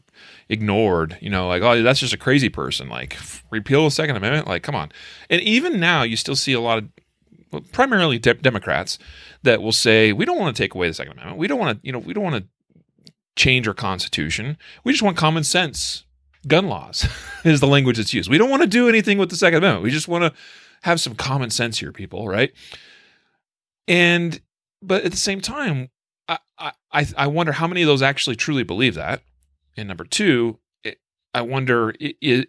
ignored, 0.50 1.18
you 1.22 1.30
know, 1.30 1.48
like, 1.48 1.62
oh, 1.62 1.82
that's 1.82 2.00
just 2.00 2.14
a 2.14 2.18
crazy 2.18 2.50
person. 2.50 2.90
Like, 2.90 3.18
repeal 3.50 3.86
the 3.86 3.92
Second 3.92 4.16
Amendment? 4.16 4.48
Like, 4.48 4.64
come 4.64 4.76
on. 4.76 4.92
And 5.30 5.42
even 5.42 5.80
now, 5.80 6.04
you 6.04 6.16
still 6.16 6.36
see 6.36 6.54
a 6.54 6.60
lot 6.62 6.80
of 6.80 6.90
well, 7.52 7.64
primarily 7.72 8.20
de- 8.20 8.36
Democrats 8.36 9.00
that 9.44 9.62
will 9.62 9.72
say, 9.72 10.14
we 10.14 10.26
don't 10.26 10.38
want 10.38 10.56
to 10.56 10.62
take 10.62 10.76
away 10.76 10.88
the 10.88 10.94
Second 10.94 11.14
Amendment. 11.14 11.38
We 11.38 11.48
don't 11.48 11.60
want 11.60 11.82
to, 11.82 11.86
you 11.86 11.92
know, 11.92 12.00
we 12.00 12.14
don't 12.14 12.24
want 12.24 12.44
to 12.44 13.12
change 13.36 13.68
our 13.68 13.74
Constitution. 13.74 14.58
We 14.84 14.92
just 14.92 15.04
want 15.04 15.18
common 15.18 15.44
sense 15.44 16.06
gun 16.48 16.68
laws 16.68 17.08
is 17.44 17.60
the 17.60 17.68
language 17.68 17.98
that's 17.98 18.14
used. 18.14 18.30
We 18.30 18.38
don't 18.38 18.50
want 18.50 18.62
to 18.62 18.68
do 18.68 18.88
anything 18.88 19.18
with 19.18 19.30
the 19.30 19.36
Second 19.36 19.60
Amendment. 19.60 19.84
We 19.84 19.92
just 19.92 20.08
want 20.08 20.24
to 20.24 20.34
have 20.84 21.02
some 21.02 21.16
common 21.16 21.50
sense 21.50 21.80
here, 21.80 21.92
people, 21.92 22.28
right? 22.28 22.52
And 23.88 24.40
but 24.82 25.04
at 25.04 25.12
the 25.12 25.18
same 25.18 25.42
time, 25.42 25.90
I 26.60 27.08
I 27.18 27.28
wonder 27.28 27.54
how 27.54 27.68
many 27.68 27.82
of 27.82 27.88
those 27.88 28.02
actually 28.02 28.36
truly 28.36 28.64
believe 28.64 28.96
that. 28.96 29.22
And 29.78 29.88
number 29.88 30.04
two, 30.04 30.60
I 31.34 31.42
wonder 31.42 31.94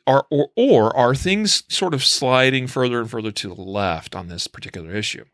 are 0.07 0.27
or 0.31 0.49
or 0.57 0.96
are 0.96 1.14
things 1.14 1.64
sort 1.68 1.94
of 1.94 2.05
sliding 2.05 2.66
further 2.66 3.01
and 3.01 3.11
further 3.11 3.31
to 3.31 3.55
the 3.55 3.61
left 3.61 4.16
on 4.16 4.29
this 4.29 4.46
particular 4.46 4.94
issue? 4.94 5.25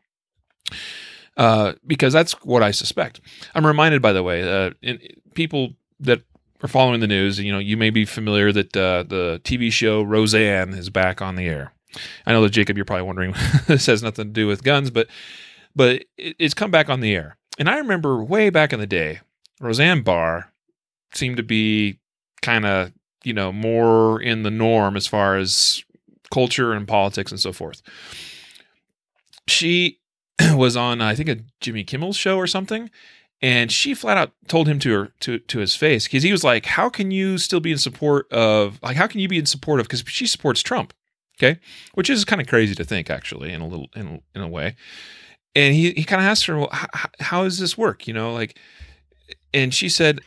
Uh, 1.37 1.73
because 1.85 2.13
that's 2.13 2.33
what 2.43 2.63
I 2.63 2.71
suspect. 2.71 3.21
I'm 3.53 3.65
reminded, 3.65 4.01
by 4.01 4.11
the 4.11 4.23
way, 4.23 4.43
uh, 4.43 4.71
in, 4.81 4.99
people 5.35 5.73
that 5.99 6.23
are 6.63 6.67
following 6.67 6.99
the 6.99 7.07
news, 7.07 7.39
you 7.39 7.51
know, 7.51 7.59
you 7.59 7.77
may 7.77 7.91
be 7.91 8.05
familiar 8.05 8.51
that 8.51 8.75
uh, 8.75 9.03
the 9.03 9.39
TV 9.43 9.71
show 9.71 10.01
Roseanne 10.01 10.73
is 10.73 10.89
back 10.89 11.21
on 11.21 11.35
the 11.35 11.45
air. 11.45 11.73
I 12.25 12.33
know 12.33 12.41
that 12.41 12.49
Jacob, 12.49 12.75
you're 12.75 12.85
probably 12.85 13.03
wondering 13.03 13.33
this 13.67 13.85
has 13.85 14.03
nothing 14.03 14.25
to 14.25 14.31
do 14.31 14.47
with 14.47 14.63
guns, 14.63 14.89
but 14.89 15.07
but 15.75 16.03
it's 16.17 16.55
come 16.55 16.71
back 16.71 16.89
on 16.89 17.01
the 17.01 17.15
air. 17.15 17.37
And 17.57 17.69
I 17.69 17.77
remember 17.77 18.23
way 18.23 18.49
back 18.49 18.73
in 18.73 18.79
the 18.79 18.87
day, 18.87 19.19
Roseanne 19.59 20.01
Barr 20.01 20.51
seemed 21.13 21.37
to 21.37 21.43
be 21.43 21.99
kind 22.41 22.65
of 22.65 22.91
you 23.23 23.33
know 23.33 23.51
more 23.51 24.21
in 24.21 24.43
the 24.43 24.51
norm 24.51 24.95
as 24.95 25.07
far 25.07 25.37
as 25.37 25.83
culture 26.31 26.73
and 26.73 26.87
politics 26.87 27.31
and 27.31 27.39
so 27.39 27.51
forth. 27.51 27.81
She 29.47 29.99
was 30.55 30.77
on 30.77 31.01
I 31.01 31.15
think 31.15 31.29
a 31.29 31.37
Jimmy 31.61 31.83
Kimmel 31.83 32.13
show 32.13 32.37
or 32.37 32.47
something, 32.47 32.89
and 33.41 33.71
she 33.71 33.93
flat 33.93 34.17
out 34.17 34.31
told 34.47 34.67
him 34.67 34.79
to 34.79 34.91
her 34.93 35.13
to 35.21 35.39
to 35.39 35.59
his 35.59 35.75
face 35.75 36.05
because 36.05 36.23
he 36.23 36.31
was 36.31 36.43
like, 36.43 36.65
"How 36.65 36.89
can 36.89 37.11
you 37.11 37.37
still 37.37 37.59
be 37.59 37.71
in 37.71 37.77
support 37.77 38.31
of 38.31 38.79
like 38.83 38.97
how 38.97 39.07
can 39.07 39.19
you 39.19 39.27
be 39.27 39.39
in 39.39 39.45
support 39.45 39.79
of 39.79 39.87
because 39.87 40.03
she 40.07 40.27
supports 40.27 40.61
Trump, 40.61 40.93
okay?" 41.37 41.59
Which 41.95 42.09
is 42.09 42.25
kind 42.25 42.41
of 42.41 42.47
crazy 42.47 42.75
to 42.75 42.83
think 42.83 43.09
actually 43.09 43.51
in 43.51 43.61
a 43.61 43.67
little 43.67 43.89
in 43.95 44.21
in 44.35 44.41
a 44.41 44.47
way. 44.47 44.75
And 45.57 45.75
he 45.75 45.91
he 45.91 46.05
kind 46.05 46.21
of 46.21 46.27
asked 46.27 46.45
her, 46.45 46.57
"Well, 46.57 46.69
how, 46.71 47.09
how 47.19 47.43
does 47.43 47.59
this 47.59 47.77
work?" 47.77 48.07
You 48.07 48.13
know, 48.13 48.33
like, 48.33 48.57
and 49.53 49.73
she 49.73 49.89
said, 49.89 50.21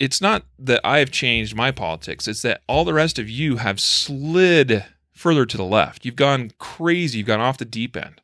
"It's 0.00 0.20
not 0.20 0.44
that 0.58 0.80
I 0.82 0.98
have 0.98 1.12
changed 1.12 1.54
my 1.54 1.70
politics; 1.70 2.26
it's 2.26 2.42
that 2.42 2.62
all 2.66 2.84
the 2.84 2.94
rest 2.94 3.18
of 3.18 3.30
you 3.30 3.58
have 3.58 3.78
slid." 3.78 4.84
further 5.14 5.46
to 5.46 5.56
the 5.56 5.64
left. 5.64 6.04
You've 6.04 6.16
gone 6.16 6.50
crazy. 6.58 7.18
You've 7.18 7.28
gone 7.28 7.38
off 7.38 7.56
the 7.56 7.64
deep 7.64 7.96
end 7.96 8.22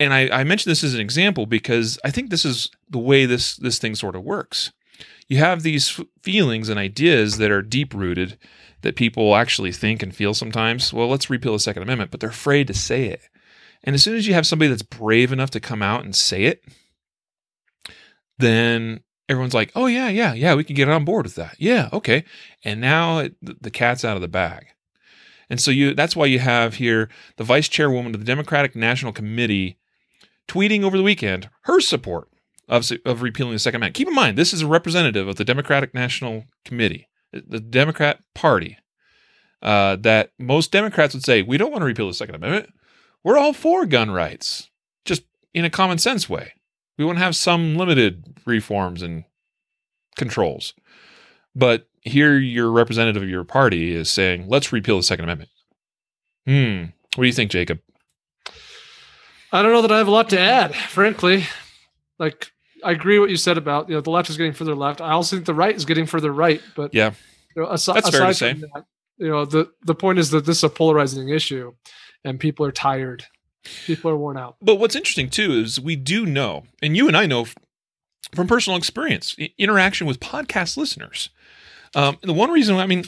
and 0.00 0.14
I, 0.14 0.28
I 0.30 0.44
mention 0.44 0.70
this 0.70 0.82
as 0.82 0.94
an 0.94 1.00
example 1.00 1.44
because 1.44 1.98
I 2.02 2.10
think 2.10 2.30
this 2.30 2.46
is 2.46 2.70
the 2.88 2.98
way 2.98 3.26
this 3.26 3.54
this 3.56 3.78
thing 3.78 3.94
sort 3.94 4.16
of 4.16 4.24
works. 4.24 4.72
You 5.28 5.36
have 5.36 5.62
these 5.62 6.00
feelings 6.22 6.68
and 6.68 6.80
ideas 6.80 7.36
that 7.36 7.50
are 7.50 7.62
deep 7.62 7.94
rooted 7.94 8.38
that 8.80 8.96
people 8.96 9.36
actually 9.36 9.72
think 9.72 10.02
and 10.02 10.14
feel 10.14 10.34
sometimes. 10.34 10.92
Well, 10.92 11.08
let's 11.08 11.30
repeal 11.30 11.52
the 11.52 11.60
Second 11.60 11.82
Amendment, 11.82 12.10
but 12.10 12.18
they're 12.18 12.30
afraid 12.30 12.66
to 12.68 12.74
say 12.74 13.04
it. 13.04 13.20
And 13.84 13.94
as 13.94 14.02
soon 14.02 14.16
as 14.16 14.26
you 14.26 14.34
have 14.34 14.46
somebody 14.46 14.68
that's 14.68 14.82
brave 14.82 15.32
enough 15.32 15.50
to 15.50 15.60
come 15.60 15.82
out 15.82 16.04
and 16.04 16.14
say 16.14 16.44
it, 16.44 16.62
then 18.38 19.00
everyone's 19.28 19.54
like, 19.54 19.72
"Oh 19.74 19.86
yeah, 19.86 20.08
yeah, 20.08 20.34
yeah, 20.34 20.54
we 20.54 20.64
can 20.64 20.76
get 20.76 20.88
on 20.88 21.04
board 21.04 21.26
with 21.26 21.36
that." 21.36 21.56
Yeah, 21.58 21.88
okay. 21.92 22.24
And 22.64 22.80
now 22.80 23.18
it, 23.18 23.34
the 23.40 23.70
cat's 23.70 24.04
out 24.04 24.16
of 24.16 24.22
the 24.22 24.28
bag. 24.28 24.66
And 25.48 25.60
so 25.60 25.70
you 25.70 25.94
that's 25.94 26.14
why 26.14 26.26
you 26.26 26.38
have 26.38 26.74
here 26.74 27.08
the 27.36 27.44
vice 27.44 27.68
chairwoman 27.68 28.14
of 28.14 28.20
the 28.20 28.26
Democratic 28.26 28.76
National 28.76 29.12
Committee 29.12 29.78
tweeting 30.46 30.82
over 30.82 30.96
the 30.96 31.02
weekend 31.02 31.48
her 31.62 31.80
support 31.80 32.28
of, 32.68 32.90
of 33.04 33.22
repealing 33.22 33.52
the 33.52 33.58
Second 33.58 33.76
Amendment. 33.78 33.96
Keep 33.96 34.08
in 34.08 34.14
mind, 34.14 34.38
this 34.38 34.52
is 34.52 34.62
a 34.62 34.66
representative 34.66 35.28
of 35.28 35.36
the 35.36 35.44
Democratic 35.44 35.94
National 35.94 36.44
Committee, 36.64 37.08
the 37.32 37.60
Democrat 37.60 38.20
Party, 38.34 38.78
uh, 39.62 39.96
that 39.96 40.30
most 40.38 40.72
Democrats 40.72 41.14
would 41.14 41.24
say, 41.24 41.42
we 41.42 41.58
don't 41.58 41.70
want 41.70 41.82
to 41.82 41.86
repeal 41.86 42.06
the 42.06 42.14
Second 42.14 42.36
Amendment. 42.36 42.72
We're 43.24 43.38
all 43.38 43.52
for 43.52 43.86
gun 43.86 44.10
rights, 44.10 44.68
just 45.04 45.22
in 45.52 45.64
a 45.64 45.70
common 45.70 45.98
sense 45.98 46.28
way. 46.28 46.52
We 46.98 47.04
want 47.04 47.18
to 47.18 47.24
have 47.24 47.36
some 47.36 47.76
limited 47.76 48.40
reforms 48.46 49.02
and 49.02 49.24
controls. 50.16 50.74
But 51.54 51.88
here, 52.02 52.38
your 52.38 52.70
representative 52.70 53.22
of 53.22 53.28
your 53.28 53.44
party 53.44 53.94
is 53.94 54.10
saying, 54.10 54.48
let's 54.48 54.72
repeal 54.72 54.96
the 54.96 55.02
Second 55.02 55.24
Amendment. 55.24 55.50
Hmm. 56.46 56.84
What 57.14 57.24
do 57.24 57.26
you 57.26 57.32
think, 57.32 57.50
Jacob? 57.50 57.80
I 59.52 59.62
don't 59.62 59.72
know 59.72 59.82
that 59.82 59.92
I 59.92 59.98
have 59.98 60.08
a 60.08 60.12
lot 60.12 60.30
to 60.30 60.38
add, 60.38 60.74
frankly. 60.74 61.44
Like 62.18 62.52
I 62.84 62.92
agree 62.92 63.18
what 63.18 63.30
you 63.30 63.36
said 63.36 63.58
about 63.58 63.88
you 63.88 63.94
know 63.94 64.00
the 64.00 64.10
left 64.10 64.30
is 64.30 64.36
getting 64.36 64.52
further 64.52 64.74
left. 64.74 65.00
I 65.00 65.10
also 65.10 65.36
think 65.36 65.46
the 65.46 65.54
right 65.54 65.74
is 65.74 65.84
getting 65.84 66.06
further 66.06 66.32
right. 66.32 66.60
But 66.76 66.94
yeah, 66.94 67.12
you 67.56 67.62
know, 67.62 67.70
aside, 67.70 67.96
that's 67.96 68.10
fair 68.10 68.26
to 68.26 68.34
say. 68.34 68.52
That, 68.52 68.84
you 69.18 69.28
know 69.28 69.44
the 69.44 69.70
the 69.82 69.94
point 69.94 70.18
is 70.18 70.30
that 70.30 70.46
this 70.46 70.58
is 70.58 70.64
a 70.64 70.68
polarizing 70.68 71.30
issue, 71.30 71.74
and 72.24 72.38
people 72.40 72.64
are 72.66 72.72
tired. 72.72 73.26
People 73.86 74.10
are 74.10 74.16
worn 74.16 74.36
out. 74.36 74.56
But 74.62 74.76
what's 74.76 74.96
interesting 74.96 75.28
too 75.28 75.52
is 75.52 75.80
we 75.80 75.96
do 75.96 76.24
know, 76.26 76.64
and 76.82 76.96
you 76.96 77.08
and 77.08 77.16
I 77.16 77.26
know 77.26 77.46
from 78.34 78.46
personal 78.46 78.76
experience, 78.78 79.36
interaction 79.58 80.06
with 80.06 80.20
podcast 80.20 80.76
listeners. 80.76 81.30
Um, 81.94 82.18
the 82.22 82.32
one 82.32 82.50
reason, 82.50 82.76
I 82.76 82.86
mean, 82.86 83.04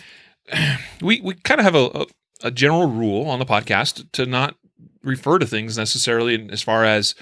we 1.00 1.20
we 1.20 1.34
kind 1.34 1.60
of 1.60 1.64
have 1.64 1.74
a, 1.74 1.86
a, 1.94 2.06
a 2.44 2.50
general 2.50 2.86
rule 2.86 3.28
on 3.28 3.38
the 3.38 3.46
podcast 3.46 4.10
to 4.12 4.26
not 4.26 4.56
refer 5.02 5.38
to 5.38 5.46
things 5.46 5.78
necessarily 5.78 6.48
as 6.50 6.62
far 6.62 6.84
as 6.84 7.14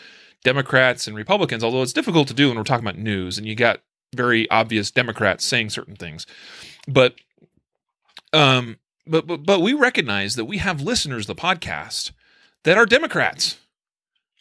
Democrats 0.45 1.07
and 1.07 1.17
Republicans, 1.17 1.63
although 1.63 1.83
it's 1.83 1.93
difficult 1.93 2.29
to 2.29 2.35
do 2.35 2.49
when 2.49 2.57
we're 2.57 2.65
talking 2.65 2.87
about 2.87 2.99
news 2.99 3.39
and 3.39 3.47
you 3.47 3.55
got 3.55 3.81
very 4.15 4.51
obvious 4.51 4.91
Democrats 4.91 5.45
saying 5.45 5.71
certain 5.71 5.97
things. 5.97 6.27
But 6.89 7.15
um 8.33 8.79
but 9.07 9.27
but 9.27 9.45
but 9.45 9.61
we 9.61 9.73
recognize 9.73 10.37
that 10.37 10.45
we 10.45 10.59
have 10.59 10.81
listeners 10.81 11.27
the 11.27 11.35
podcast 11.35 12.13
that 12.65 12.77
are 12.77 12.87
Democrats 12.87 13.59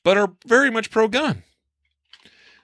but 0.03 0.17
are 0.17 0.33
very 0.45 0.69
much 0.69 0.91
pro 0.91 1.07
gun. 1.07 1.43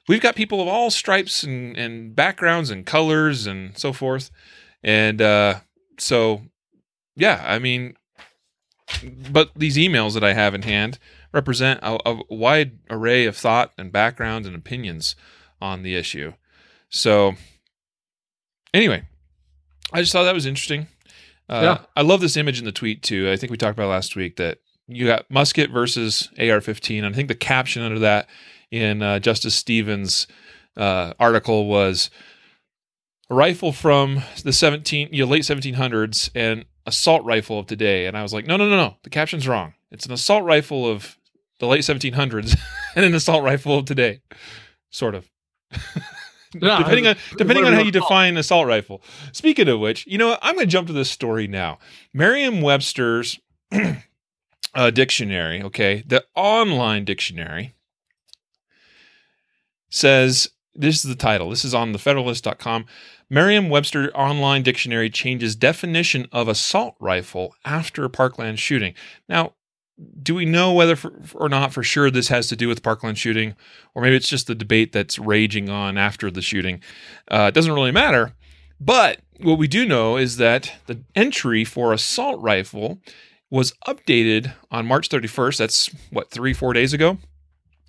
We've 0.08 0.22
got 0.22 0.36
people 0.36 0.62
of 0.62 0.68
all 0.68 0.92
stripes 0.92 1.44
and, 1.44 1.76
and 1.76 2.16
backgrounds 2.16 2.70
and 2.70 2.86
colors 2.86 3.48
and 3.48 3.78
so 3.78 3.92
forth. 3.92 4.32
And 4.84 5.22
uh 5.22 5.60
so 5.98 6.44
yeah, 7.16 7.44
I 7.46 7.60
mean 7.60 7.96
but 9.32 9.52
these 9.56 9.78
emails 9.78 10.14
that 10.14 10.24
I 10.24 10.34
have 10.34 10.54
in 10.54 10.62
hand 10.62 11.00
represent 11.32 11.80
a, 11.84 11.98
a, 12.06 12.20
wide 12.30 12.80
array 12.90 13.26
of 13.26 13.36
thought 13.36 13.74
and 13.78 13.92
background 13.92 14.46
and 14.46 14.56
opinions 14.56 15.16
on 15.62 15.84
the 15.84 15.96
issue. 15.96 16.34
So, 16.90 17.34
anyway, 18.74 19.04
I 19.92 20.02
just 20.02 20.14
thought 20.14 20.24
that 20.24 20.34
was 20.34 20.46
interesting. 20.46 20.88
Uh, 21.48 21.62
yeah. 21.64 21.86
I 21.96 22.02
love 22.02 22.22
this 22.22 22.38
image 22.38 22.60
in 22.60 22.66
the 22.66 22.72
tweet 22.72 23.04
too. 23.04 23.30
I 23.30 23.38
think 23.38 23.52
we 23.52 23.58
talked 23.58 23.78
about 23.78 23.90
last 23.90 24.16
week 24.16 24.38
that 24.38 24.60
you 24.88 25.06
got 25.06 25.30
musket 25.30 25.70
versus 25.70 26.30
AR-15. 26.38 27.00
And 27.00 27.08
I 27.08 27.14
think 27.14 27.28
the 27.28 27.36
caption 27.36 27.82
under 27.82 28.00
that 28.00 28.28
in 28.72 29.02
uh, 29.02 29.20
Justice 29.20 29.56
Stevens' 29.56 30.28
uh, 30.78 31.14
article 31.20 31.68
was 31.68 32.10
a 33.30 33.36
rifle 33.36 33.72
from 33.72 34.22
the 34.44 34.54
17 34.54 35.10
you 35.12 35.26
know, 35.26 35.32
late 35.32 35.44
1700s 35.44 36.30
and 36.36 36.66
assault 36.86 37.24
rifle 37.26 37.60
of 37.60 37.68
today. 37.68 38.06
And 38.06 38.18
I 38.18 38.22
was 38.22 38.34
like, 38.34 38.46
no, 38.46 38.58
no, 38.58 38.70
no, 38.70 38.78
no. 38.78 38.98
The 39.04 39.10
caption's 39.10 39.48
wrong. 39.48 39.74
It's 39.92 40.06
an 40.06 40.12
assault 40.12 40.44
rifle 40.44 40.90
of 40.90 41.18
the 41.60 41.68
late 41.68 41.82
1700s 41.82 42.58
and 42.96 43.06
an 43.06 43.16
assault 43.16 43.44
rifle 43.44 43.80
of 43.80 43.86
today, 43.86 44.22
sort 44.92 45.16
of. 45.16 45.30
depending 46.60 47.08
on 47.08 47.16
depending 47.38 47.66
on 47.66 47.74
how 47.74 47.82
you 47.82 47.92
define 47.92 48.38
assault 48.38 48.68
rifle. 48.68 49.02
Speaking 49.32 49.68
of 49.68 49.80
which, 49.80 50.06
you 50.08 50.18
know, 50.18 50.30
what? 50.30 50.40
I'm 50.42 50.56
going 50.56 50.66
to 50.66 50.72
jump 50.72 50.88
to 50.88 50.94
this 50.94 51.10
story 51.10 51.48
now. 51.48 51.80
Merriam-Webster's 52.14 53.40
uh, 54.76 54.92
dictionary, 54.92 55.62
okay, 55.64 56.04
the 56.06 56.24
online 56.36 57.06
dictionary 57.06 57.76
says 59.90 60.50
this 60.74 60.98
is 60.98 61.04
the 61.04 61.16
title. 61.16 61.50
This 61.50 61.66
is 61.66 61.74
on 61.74 61.94
the 61.94 62.00
Federalist.com. 62.00 62.86
Merriam 63.30 63.70
Webster 63.70 64.16
Online 64.16 64.62
Dictionary 64.62 65.10
changes 65.10 65.56
definition 65.56 66.28
of 66.32 66.48
assault 66.48 66.96
rifle 67.00 67.56
after 67.64 68.08
Parkland 68.08 68.60
shooting. 68.60 68.94
Now, 69.28 69.54
do 70.22 70.36
we 70.36 70.46
know 70.46 70.74
whether 70.74 70.96
for, 70.96 71.14
or 71.34 71.50
not 71.50 71.74
for 71.74 71.84
sure 71.84 72.12
this 72.12 72.28
has 72.28 72.48
to 72.48 72.56
do 72.56 72.68
with 72.68 72.84
Parkland 72.84 73.18
shooting, 73.18 73.56
or 73.94 74.02
maybe 74.02 74.16
it's 74.16 74.30
just 74.30 74.48
the 74.48 74.56
debate 74.56 74.92
that's 74.92 75.18
raging 75.18 75.70
on 75.70 75.98
after 75.98 76.30
the 76.30 76.42
shooting? 76.42 76.82
Uh, 77.32 77.46
it 77.50 77.54
doesn't 77.54 77.74
really 77.74 77.92
matter. 77.92 78.34
But 78.80 79.20
what 79.40 79.58
we 79.58 79.68
do 79.68 79.86
know 79.86 80.18
is 80.18 80.38
that 80.38 80.74
the 80.88 81.02
entry 81.16 81.64
for 81.64 81.94
assault 81.94 82.42
rifle 82.42 83.00
was 83.50 83.74
updated 83.88 84.54
on 84.70 84.86
March 84.86 85.10
31st. 85.10 85.58
That's 85.58 85.90
what, 86.10 86.30
three, 86.30 86.54
four 86.54 86.74
days 86.74 86.94
ago? 86.94 87.18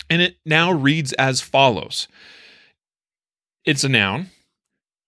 And 0.09 0.23
it 0.23 0.37
now 0.45 0.71
reads 0.71 1.13
as 1.15 1.41
follows 1.41 2.07
It's 3.65 3.83
a 3.83 3.89
noun, 3.89 4.31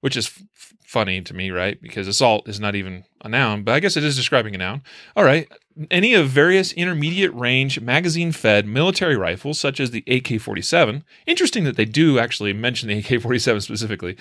which 0.01 0.17
is 0.17 0.27
f- 0.27 0.75
funny 0.89 1.21
to 1.21 1.35
me, 1.35 1.51
right? 1.51 1.81
Because 1.83 2.09
assault 2.09 2.49
is 2.49 2.59
not 2.59 2.75
even 2.75 3.05
a 3.21 3.29
noun, 3.29 3.63
but 3.63 3.75
I 3.75 3.81
guess 3.81 3.99
it 3.99 4.05
is 4.05 4.17
describing 4.17 4.55
a 4.55 4.59
noun. 4.59 4.83
All 5.15 5.23
right. 5.23 5.47
Any 5.91 6.15
of 6.15 6.31
various 6.31 6.73
intermediate 6.73 7.35
range 7.35 7.79
magazine 7.79 8.33
fed 8.33 8.67
military 8.67 9.15
rifles, 9.15 9.61
such 9.61 9.81
as 9.81 9.91
the 9.91 10.03
AK 10.07 10.41
47. 10.41 11.05
Interesting 11.27 11.65
that 11.65 11.77
they 11.77 11.85
do 11.85 12.19
actually 12.19 12.55
mention 12.55 12.89
the 12.89 12.99
AK 12.99 13.21
47 13.21 13.61
specifically, 13.61 14.17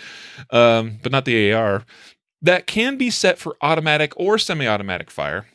um, 0.52 1.00
but 1.02 1.14
not 1.14 1.24
the 1.24 1.54
AR, 1.54 1.86
that 2.42 2.68
can 2.68 2.98
be 2.98 3.10
set 3.10 3.40
for 3.40 3.56
automatic 3.62 4.12
or 4.18 4.38
semi 4.38 4.68
automatic 4.68 5.10
fire. 5.10 5.48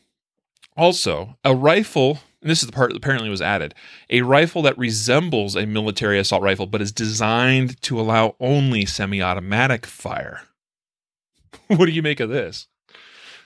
Also, 0.79 1.37
a 1.45 1.55
rifle, 1.55 2.21
and 2.41 2.51
this 2.51 2.61
is 2.61 2.67
the 2.67 2.73
part 2.73 2.89
that 2.89 2.97
apparently 2.97 3.29
was 3.29 3.43
added, 3.43 3.75
a 4.09 4.23
rifle 4.23 4.63
that 4.63 4.79
resembles 4.79 5.57
a 5.57 5.67
military 5.67 6.19
assault 6.19 6.43
rifle 6.43 6.67
but 6.67 6.81
is 6.81 6.91
designed 6.91 7.81
to 7.83 8.01
allow 8.01 8.35
only 8.41 8.87
semi 8.87 9.21
automatic 9.21 9.85
fire. 9.85 10.41
what 11.69 11.87
do 11.87 11.93
you 11.93 12.03
make 12.03 12.21
of 12.21 12.31
this? 12.31 12.67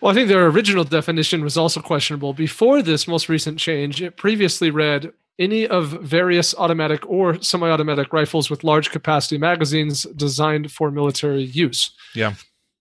Well, 0.01 0.13
I 0.13 0.15
think 0.15 0.29
their 0.29 0.47
original 0.47 0.85
definition 0.85 1.43
was 1.43 1.57
also 1.57 1.81
questionable. 1.81 2.33
Before 2.35 2.83
this 2.83 3.09
most 3.09 3.29
recent 3.29 3.59
change, 3.59 4.03
it 4.03 4.17
previously 4.17 4.71
read 4.71 5.13
any 5.39 5.67
of 5.67 5.89
various 6.03 6.55
automatic 6.55 7.09
or 7.09 7.41
semi 7.43 7.69
automatic 7.69 8.13
rifles 8.13 8.51
with 8.51 8.65
large 8.65 8.91
capacity 8.91 9.39
magazines 9.39 10.05
designed 10.17 10.71
for 10.73 10.91
military 10.91 11.43
use. 11.43 11.91
Yeah. 12.15 12.35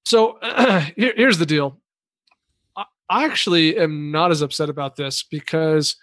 So 0.05 0.37
here, 0.95 1.13
here's 1.15 1.37
the 1.37 1.45
deal 1.45 1.79
I, 2.75 2.85
I 3.09 3.25
actually 3.25 3.77
am 3.77 4.11
not 4.11 4.31
as 4.31 4.41
upset 4.41 4.69
about 4.69 4.95
this 4.95 5.23
because 5.23 5.95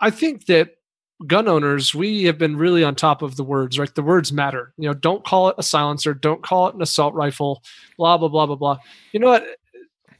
I 0.00 0.10
think 0.10 0.46
that 0.46 0.76
gun 1.26 1.48
owners, 1.48 1.94
we 1.94 2.24
have 2.24 2.38
been 2.38 2.56
really 2.56 2.82
on 2.82 2.94
top 2.94 3.22
of 3.22 3.36
the 3.36 3.44
words, 3.44 3.78
right? 3.78 3.94
The 3.94 4.02
words 4.02 4.32
matter. 4.32 4.72
You 4.76 4.88
know, 4.88 4.94
don't 4.94 5.24
call 5.24 5.48
it 5.48 5.56
a 5.58 5.62
silencer, 5.62 6.14
don't 6.14 6.42
call 6.42 6.68
it 6.68 6.74
an 6.74 6.82
assault 6.82 7.14
rifle, 7.14 7.62
blah, 7.98 8.16
blah, 8.16 8.28
blah, 8.28 8.46
blah, 8.46 8.56
blah. 8.56 8.78
You 9.12 9.20
know 9.20 9.28
what? 9.28 9.44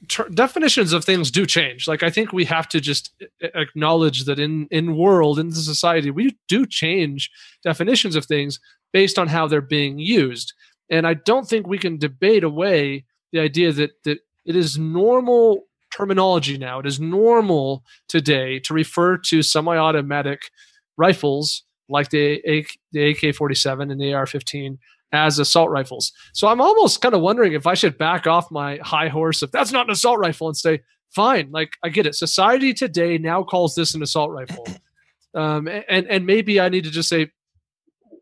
Ter- 0.09 0.29
definitions 0.29 0.93
of 0.93 1.05
things 1.05 1.31
do 1.31 1.47
change. 1.47 1.87
Like 1.87 2.03
I 2.03 2.11
think 2.11 2.33
we 2.33 2.45
have 2.47 2.69
to 2.71 2.81
just 2.81 3.13
acknowledge 3.41 4.25
that 4.25 4.39
in 4.39 4.67
in 4.71 4.97
world 4.97 5.39
in 5.39 5.51
the 5.51 5.57
society 5.57 6.11
we 6.11 6.37
do 6.49 6.65
change 6.67 7.31
definitions 7.63 8.17
of 8.17 8.25
things 8.25 8.59
based 8.93 9.19
on 9.19 9.29
how 9.29 9.47
they're 9.47 9.61
being 9.61 9.99
used. 9.99 10.55
And 10.89 11.07
I 11.07 11.15
don't 11.15 11.47
think 11.47 11.67
we 11.67 11.79
can 11.79 11.99
debate 11.99 12.45
away 12.45 13.05
the 13.33 13.41
idea 13.41 13.73
that 13.73 13.91
that 14.05 14.19
it 14.47 14.57
is 14.57 14.79
normal 14.79 15.65
terminology 15.95 16.57
now. 16.57 16.79
It 16.81 16.87
is 16.87 16.99
normal 16.99 17.85
today 18.09 18.59
to 18.61 18.75
refer 18.75 19.19
to 19.19 19.43
semi-automatic 19.43 20.41
rifles 21.01 21.65
like 21.89 22.11
the, 22.11 22.41
A- 22.49 22.67
the 22.93 23.11
AK-47 23.11 23.91
and 23.91 24.01
the 24.01 24.13
AR-15 24.13 24.79
as 25.13 25.39
assault 25.39 25.71
rifles. 25.71 26.13
So 26.33 26.47
I'm 26.47 26.61
almost 26.61 27.01
kind 27.01 27.15
of 27.15 27.21
wondering 27.21 27.53
if 27.53 27.67
I 27.67 27.75
should 27.75 27.99
back 27.99 28.27
off 28.27 28.51
my 28.51 28.79
high 28.83 29.09
horse 29.09 29.43
if 29.43 29.51
that's 29.51 29.73
not 29.73 29.87
an 29.87 29.93
assault 29.93 30.21
rifle 30.21 30.47
and 30.47 30.57
say, 30.57 30.81
fine, 31.11 31.51
like 31.51 31.73
I 31.83 31.89
get 31.89 32.07
it. 32.07 32.15
Society 32.15 32.73
today 32.73 33.19
now 33.19 33.43
calls 33.43 33.75
this 33.75 33.95
an 33.95 34.03
assault 34.03 34.31
rifle. 34.31 34.67
Um, 35.33 35.69
and 35.69 36.09
and 36.09 36.27
maybe 36.27 36.61
I 36.61 36.69
need 36.69 36.83
to 36.83 36.91
just 36.91 37.09
say, 37.09 37.31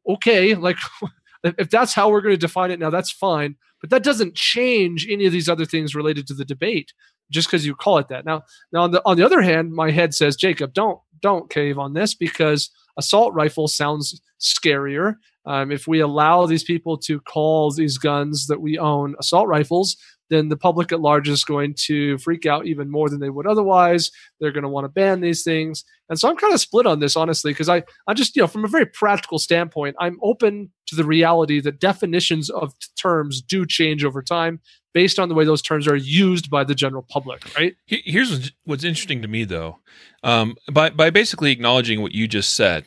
okay, 0.06 0.54
like 0.54 0.76
if 1.42 1.70
that's 1.70 1.94
how 1.94 2.10
we're 2.10 2.20
going 2.20 2.34
to 2.34 2.36
define 2.36 2.70
it 2.70 2.78
now, 2.78 2.90
that's 2.90 3.10
fine. 3.10 3.56
But 3.80 3.88
that 3.88 4.02
doesn't 4.02 4.34
change 4.34 5.06
any 5.08 5.24
of 5.24 5.32
these 5.32 5.48
other 5.48 5.64
things 5.64 5.94
related 5.94 6.26
to 6.26 6.34
the 6.34 6.44
debate 6.44 6.92
just 7.30 7.48
because 7.48 7.64
you 7.64 7.74
call 7.74 7.96
it 7.96 8.08
that. 8.08 8.26
Now, 8.26 8.42
now 8.72 8.82
on 8.82 8.90
the 8.90 9.00
on 9.06 9.16
the 9.16 9.24
other 9.24 9.40
hand, 9.40 9.72
my 9.72 9.90
head 9.90 10.12
says, 10.12 10.36
Jacob, 10.36 10.74
don't 10.74 11.00
don't 11.20 11.50
cave 11.50 11.78
on 11.78 11.94
this 11.94 12.14
because 12.14 12.70
assault 12.98 13.34
rifle 13.34 13.68
sounds 13.68 14.20
scarier. 14.40 15.16
Um, 15.46 15.72
if 15.72 15.86
we 15.86 16.00
allow 16.00 16.46
these 16.46 16.64
people 16.64 16.98
to 16.98 17.20
call 17.20 17.72
these 17.72 17.96
guns 17.96 18.46
that 18.48 18.60
we 18.60 18.78
own 18.78 19.14
assault 19.18 19.48
rifles, 19.48 19.96
then 20.30 20.48
the 20.48 20.56
public 20.56 20.92
at 20.92 21.00
large 21.00 21.28
is 21.28 21.44
going 21.44 21.74
to 21.86 22.18
freak 22.18 22.44
out 22.46 22.66
even 22.66 22.90
more 22.90 23.08
than 23.08 23.20
they 23.20 23.30
would 23.30 23.46
otherwise. 23.46 24.10
They're 24.40 24.52
going 24.52 24.62
to 24.62 24.68
want 24.68 24.84
to 24.84 24.90
ban 24.90 25.20
these 25.20 25.42
things. 25.42 25.84
And 26.08 26.18
so 26.18 26.28
I'm 26.28 26.36
kind 26.36 26.52
of 26.52 26.60
split 26.60 26.86
on 26.86 27.00
this, 27.00 27.16
honestly, 27.16 27.52
because 27.52 27.68
I, 27.68 27.82
I 28.06 28.14
just, 28.14 28.36
you 28.36 28.42
know, 28.42 28.46
from 28.46 28.64
a 28.64 28.68
very 28.68 28.86
practical 28.86 29.38
standpoint, 29.38 29.96
I'm 29.98 30.18
open 30.22 30.70
to 30.86 30.96
the 30.96 31.04
reality 31.04 31.60
that 31.60 31.80
definitions 31.80 32.50
of 32.50 32.74
terms 33.00 33.40
do 33.40 33.66
change 33.66 34.04
over 34.04 34.22
time 34.22 34.60
based 34.92 35.18
on 35.18 35.28
the 35.28 35.34
way 35.34 35.44
those 35.44 35.62
terms 35.62 35.86
are 35.86 35.96
used 35.96 36.50
by 36.50 36.64
the 36.64 36.74
general 36.74 37.02
public, 37.02 37.54
right? 37.56 37.76
Here's 37.86 38.52
what's 38.64 38.84
interesting 38.84 39.22
to 39.22 39.28
me, 39.28 39.44
though. 39.44 39.78
Um, 40.22 40.56
by, 40.72 40.90
by 40.90 41.10
basically 41.10 41.52
acknowledging 41.52 42.02
what 42.02 42.12
you 42.12 42.26
just 42.26 42.54
said, 42.54 42.86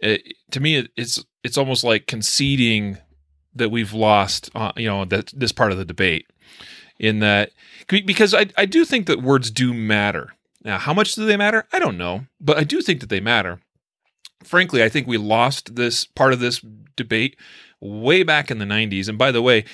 it, 0.00 0.34
to 0.50 0.60
me, 0.60 0.76
it, 0.76 0.90
it's 0.96 1.24
it's 1.44 1.58
almost 1.58 1.84
like 1.84 2.06
conceding 2.06 2.98
that 3.54 3.70
we've 3.70 3.92
lost, 3.92 4.50
uh, 4.54 4.72
you 4.76 4.88
know, 4.88 5.04
that 5.04 5.32
this 5.34 5.52
part 5.52 5.72
of 5.72 5.78
the 5.78 5.84
debate. 5.84 6.26
In 6.98 7.18
that, 7.18 7.50
because 7.88 8.32
I 8.32 8.46
I 8.56 8.64
do 8.64 8.84
think 8.84 9.06
that 9.06 9.22
words 9.22 9.50
do 9.50 9.74
matter. 9.74 10.34
Now, 10.64 10.78
how 10.78 10.94
much 10.94 11.14
do 11.14 11.26
they 11.26 11.36
matter? 11.36 11.66
I 11.72 11.78
don't 11.78 11.98
know, 11.98 12.26
but 12.40 12.58
I 12.58 12.64
do 12.64 12.80
think 12.80 13.00
that 13.00 13.08
they 13.08 13.20
matter. 13.20 13.60
Frankly, 14.44 14.82
I 14.82 14.88
think 14.88 15.06
we 15.06 15.18
lost 15.18 15.74
this 15.74 16.04
part 16.04 16.32
of 16.32 16.40
this 16.40 16.64
debate 16.96 17.36
way 17.80 18.22
back 18.22 18.50
in 18.50 18.58
the 18.58 18.64
90s. 18.64 19.08
And 19.08 19.18
by 19.18 19.32
the 19.32 19.42
way, 19.42 19.64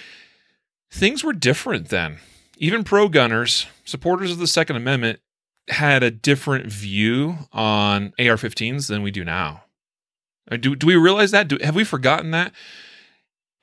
things 0.90 1.24
were 1.24 1.33
different 1.33 1.88
then. 1.88 2.18
Even 2.59 2.85
pro 2.85 3.09
gunners, 3.09 3.66
supporters 3.85 4.31
of 4.31 4.38
the 4.38 4.46
Second 4.46 4.77
Amendment, 4.77 5.20
had 5.68 6.03
a 6.03 6.11
different 6.11 6.66
view 6.66 7.37
on 7.53 8.12
AR 8.18 8.37
15s 8.37 8.88
than 8.88 9.03
we 9.03 9.11
do 9.11 9.24
now. 9.24 9.64
Uh, 10.51 10.57
do, 10.57 10.74
do 10.74 10.87
we 10.87 10.96
realize 10.96 11.31
that? 11.31 11.48
Do, 11.48 11.59
have 11.62 11.77
we 11.77 11.85
forgotten 11.85 12.31
that? 12.31 12.53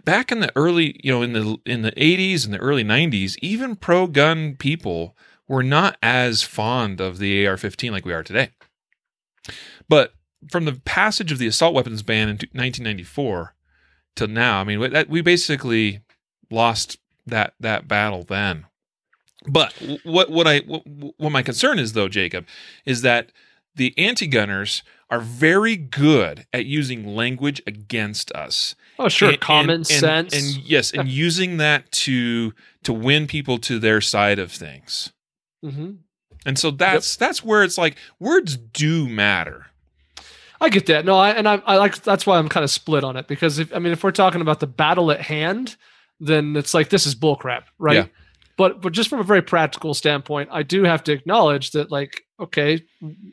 Back 0.04 0.32
in 0.32 0.40
the 0.40 0.52
early, 0.56 1.00
you 1.04 1.12
know, 1.12 1.24
in 1.24 1.34
the 1.34 1.58
in 1.66 1.82
the 1.82 1.92
80s 1.94 2.46
and 2.46 2.54
the 2.54 2.60
early 2.60 2.84
90s, 2.84 3.38
even 3.42 3.76
pro 3.76 4.06
gun 4.06 4.56
people 4.56 5.18
were 5.48 5.64
not 5.64 5.98
as 6.02 6.44
fond 6.44 7.02
of 7.02 7.18
the 7.18 7.46
AR-15 7.48 7.92
like 7.92 8.06
we 8.06 8.14
are 8.14 8.24
today. 8.24 8.52
But 9.90 10.14
from 10.52 10.66
the 10.66 10.74
passage 10.74 11.32
of 11.32 11.40
the 11.40 11.48
assault 11.48 11.74
weapons 11.74 12.04
ban 12.04 12.30
in 12.30 12.36
1994 12.36 13.56
to 14.18 14.28
now, 14.28 14.62
I 14.62 14.64
mean, 14.64 14.92
that, 14.92 15.10
we 15.10 15.22
basically 15.22 16.02
lost 16.52 16.98
that 17.26 17.54
that 17.60 17.88
battle 17.88 18.24
then. 18.24 18.66
But 19.48 19.74
what 20.04 20.30
what 20.30 20.48
I 20.48 20.60
what, 20.60 20.84
what 20.86 21.32
my 21.32 21.42
concern 21.42 21.80
is 21.80 21.94
though, 21.94 22.08
Jacob, 22.08 22.46
is 22.86 23.02
that 23.02 23.32
the 23.76 23.94
anti-gunners 23.98 24.84
are 25.10 25.20
very 25.20 25.76
good 25.76 26.48
at 26.52 26.66
using 26.66 27.06
language 27.06 27.62
against 27.68 28.32
us. 28.32 28.76
Oh, 28.98 29.10
sure, 29.10 29.32
and, 29.32 29.40
common 29.40 29.76
and, 29.76 29.88
sense, 29.88 30.34
and, 30.34 30.44
and 30.44 30.64
yes, 30.64 30.92
and 30.92 31.08
using 31.08 31.58
that 31.58 31.92
to 31.92 32.54
to 32.84 32.94
win 32.94 33.28
people 33.28 33.58
to 33.60 33.78
their 33.78 34.02
side 34.02 34.40
of 34.40 34.52
things. 34.52 35.12
Mm-hmm. 35.64 35.92
And 36.46 36.60
so 36.60 36.72
that's 36.72 37.16
yep. 37.16 37.20
that's 37.20 37.44
where 37.44 37.64
it's 37.64 37.78
like 37.78 37.98
words 38.20 38.56
do 38.56 39.08
matter. 39.08 39.68
I 40.62 40.70
get 40.70 40.86
that. 40.86 41.06
No, 41.06 41.18
I 41.18 41.32
and 41.32 41.48
I, 41.48 41.56
I 41.66 41.78
like 41.78 42.02
that's 42.02 42.26
why 42.26 42.38
I'm 42.38 42.50
kind 42.50 42.64
of 42.64 42.72
split 42.72 43.04
on 43.04 43.18
it 43.18 43.28
because 43.28 43.60
if 43.60 43.74
I 43.76 43.80
mean 43.80 43.92
if 43.92 44.04
we're 44.04 44.12
talking 44.12 44.42
about 44.42 44.60
the 44.60 44.68
battle 44.68 45.12
at 45.12 45.22
hand, 45.22 45.76
then 46.20 46.56
it's 46.56 46.74
like 46.74 46.90
this 46.90 47.06
is 47.06 47.16
bullcrap, 47.16 47.64
right? 47.78 47.96
Yeah. 47.96 48.06
But 48.58 48.82
but 48.82 48.94
just 48.94 49.10
from 49.10 49.20
a 49.20 49.24
very 49.24 49.42
practical 49.42 49.94
standpoint, 49.94 50.50
I 50.52 50.64
do 50.64 50.84
have 50.84 51.04
to 51.06 51.12
acknowledge 51.12 51.72
that 51.72 51.92
like 51.92 52.26
okay, 52.40 52.84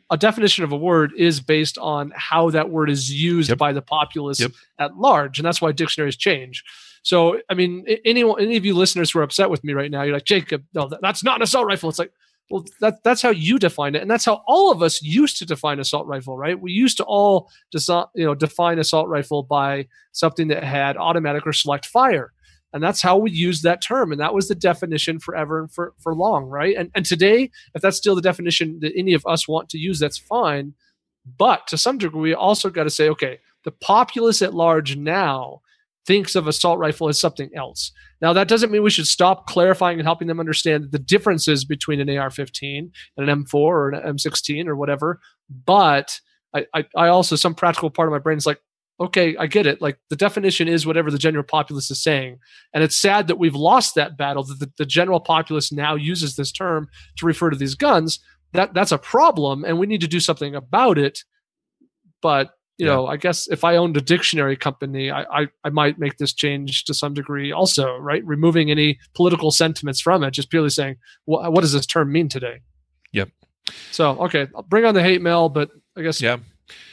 a 0.09 0.17
definition 0.17 0.63
of 0.63 0.71
a 0.71 0.77
word 0.77 1.11
is 1.17 1.41
based 1.41 1.77
on 1.77 2.13
how 2.15 2.49
that 2.51 2.69
word 2.69 2.89
is 2.89 3.11
used 3.11 3.49
yep. 3.49 3.57
by 3.57 3.73
the 3.73 3.81
populace 3.81 4.39
yep. 4.39 4.51
at 4.79 4.97
large, 4.97 5.39
and 5.39 5.45
that's 5.45 5.61
why 5.61 5.71
dictionaries 5.71 6.15
change. 6.15 6.63
So, 7.03 7.41
I 7.49 7.53
mean, 7.53 7.85
anyone, 8.05 8.41
any 8.41 8.55
of 8.55 8.65
you 8.65 8.73
listeners 8.73 9.11
who 9.11 9.19
are 9.19 9.23
upset 9.23 9.49
with 9.49 9.63
me 9.63 9.73
right 9.73 9.91
now, 9.91 10.03
you're 10.03 10.13
like, 10.13 10.23
Jacob, 10.23 10.63
no, 10.73 10.89
that's 11.01 11.23
not 11.23 11.35
an 11.35 11.41
assault 11.41 11.67
rifle. 11.67 11.89
It's 11.89 11.99
like, 11.99 12.13
well, 12.49 12.63
that, 12.79 13.03
that's 13.03 13.21
how 13.21 13.29
you 13.29 13.59
define 13.59 13.95
it, 13.95 14.01
and 14.01 14.09
that's 14.09 14.25
how 14.25 14.41
all 14.47 14.71
of 14.71 14.81
us 14.81 15.01
used 15.01 15.37
to 15.37 15.45
define 15.45 15.79
assault 15.79 16.07
rifle, 16.07 16.37
right? 16.37 16.59
We 16.59 16.71
used 16.71 16.97
to 16.97 17.03
all, 17.03 17.49
desi- 17.75 18.07
you 18.15 18.25
know, 18.25 18.35
define 18.35 18.79
assault 18.79 19.07
rifle 19.09 19.43
by 19.43 19.87
something 20.11 20.47
that 20.49 20.63
had 20.63 20.97
automatic 20.97 21.45
or 21.45 21.53
select 21.53 21.85
fire. 21.85 22.32
And 22.73 22.83
that's 22.83 23.01
how 23.01 23.17
we 23.17 23.31
use 23.31 23.61
that 23.61 23.81
term. 23.81 24.11
And 24.11 24.19
that 24.19 24.33
was 24.33 24.47
the 24.47 24.55
definition 24.55 25.19
forever 25.19 25.59
and 25.59 25.71
for, 25.71 25.93
for 25.99 26.15
long 26.15 26.45
right? 26.45 26.75
And, 26.75 26.89
and 26.95 27.05
today 27.05 27.51
if 27.75 27.81
that's 27.81 27.97
still 27.97 28.15
the 28.15 28.21
definition 28.21 28.79
that 28.81 28.93
any 28.97 29.13
of 29.13 29.25
us 29.25 29.47
want 29.47 29.69
to 29.69 29.77
use 29.77 29.99
that's 29.99 30.17
fine. 30.17 30.73
But 31.37 31.67
to 31.67 31.77
some 31.77 31.97
degree 31.97 32.21
we 32.21 32.33
also 32.33 32.69
got 32.69 32.83
to 32.83 32.89
say 32.89 33.09
okay 33.09 33.39
the 33.63 33.71
populace 33.71 34.41
at 34.41 34.53
large 34.53 34.97
now 34.97 35.61
thinks 36.05 36.35
of 36.35 36.47
assault 36.47 36.79
rifle 36.79 37.07
as 37.07 37.19
something 37.19 37.49
else. 37.55 37.91
Now 38.21 38.33
that 38.33 38.47
doesn't 38.47 38.71
mean 38.71 38.83
we 38.83 38.89
should 38.89 39.07
stop 39.07 39.47
clarifying 39.47 39.99
and 39.99 40.07
helping 40.07 40.27
them 40.27 40.39
understand 40.39 40.91
the 40.91 40.99
differences 40.99 41.63
between 41.63 42.01
an 42.01 42.09
ar-15 42.09 42.91
and 43.17 43.29
an 43.29 43.43
m4 43.43 43.53
or 43.53 43.89
an 43.89 44.15
m16 44.15 44.67
or 44.67 44.75
whatever. 44.75 45.19
But 45.65 46.19
I, 46.53 46.65
I, 46.73 46.85
I 46.95 47.07
also 47.07 47.35
some 47.35 47.55
practical 47.55 47.89
part 47.89 48.07
of 48.07 48.11
my 48.11 48.19
brain 48.19 48.37
is 48.37 48.45
like 48.45 48.61
okay, 48.99 49.35
I 49.37 49.47
get 49.47 49.65
it. 49.65 49.81
Like 49.81 49.97
the 50.09 50.15
definition 50.15 50.67
is 50.67 50.85
whatever 50.85 51.09
the 51.09 51.17
general 51.17 51.43
populace 51.43 51.89
is 51.89 52.01
saying. 52.01 52.39
And 52.73 52.83
it's 52.83 52.97
sad 52.97 53.27
that 53.27 53.39
we've 53.39 53.55
lost 53.55 53.95
that 53.95 54.17
battle, 54.17 54.43
that 54.43 54.59
the, 54.59 54.71
the, 54.77 54.85
general 54.85 55.19
populace 55.19 55.71
now 55.71 55.95
uses 55.95 56.35
this 56.35 56.51
term 56.51 56.87
to 57.17 57.25
refer 57.25 57.49
to 57.49 57.57
these 57.57 57.75
guns. 57.75 58.19
That 58.53 58.73
that's 58.73 58.91
a 58.91 58.99
problem 58.99 59.65
and 59.65 59.79
we 59.79 59.87
need 59.87 60.01
to 60.01 60.07
do 60.07 60.19
something 60.19 60.55
about 60.55 60.97
it. 60.97 61.19
But 62.21 62.51
you 62.77 62.87
yeah. 62.87 62.93
know, 62.93 63.07
I 63.07 63.17
guess 63.17 63.47
if 63.47 63.63
I 63.63 63.75
owned 63.75 63.97
a 63.97 64.01
dictionary 64.01 64.55
company, 64.55 65.11
I, 65.11 65.23
I, 65.23 65.47
I 65.63 65.69
might 65.69 65.99
make 65.99 66.17
this 66.17 66.33
change 66.33 66.85
to 66.85 66.93
some 66.93 67.13
degree 67.13 67.51
also, 67.51 67.97
right? 67.97 68.25
Removing 68.25 68.71
any 68.71 68.99
political 69.15 69.51
sentiments 69.51 70.01
from 70.01 70.23
it, 70.23 70.31
just 70.31 70.49
purely 70.49 70.69
saying, 70.69 70.97
what, 71.25 71.51
what 71.51 71.61
does 71.61 71.73
this 71.73 71.85
term 71.85 72.11
mean 72.11 72.29
today? 72.29 72.61
Yep. 73.11 73.29
So, 73.91 74.11
okay, 74.23 74.47
I'll 74.55 74.63
bring 74.63 74.85
on 74.85 74.95
the 74.95 75.03
hate 75.03 75.21
mail, 75.21 75.49
but 75.49 75.69
I 75.95 76.01
guess 76.01 76.19
yeah 76.19 76.37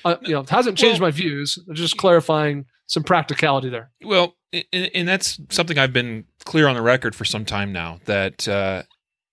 uh, 0.04 0.16
you 0.22 0.32
know, 0.32 0.44
hasn't 0.48 0.78
changed 0.78 1.00
well, 1.00 1.08
my 1.08 1.12
views. 1.12 1.58
Just 1.72 1.96
clarifying 1.96 2.66
some 2.86 3.02
practicality 3.02 3.68
there. 3.68 3.90
Well, 4.02 4.36
and, 4.52 4.90
and, 4.94 5.08
that's 5.08 5.40
something 5.50 5.78
I've 5.78 5.92
been 5.92 6.24
clear 6.44 6.66
on 6.66 6.74
the 6.74 6.82
record 6.82 7.14
for 7.14 7.24
some 7.24 7.44
time 7.44 7.72
now. 7.72 8.00
That 8.06 8.48
uh, 8.48 8.82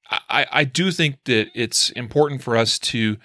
I, 0.10 0.46
I 0.52 0.64
do 0.64 0.92
think 0.92 1.24
that 1.26 1.50
it's 1.56 1.90
important 1.92 2.44
for 2.44 2.56
us 2.56 2.78
to, 2.80 3.18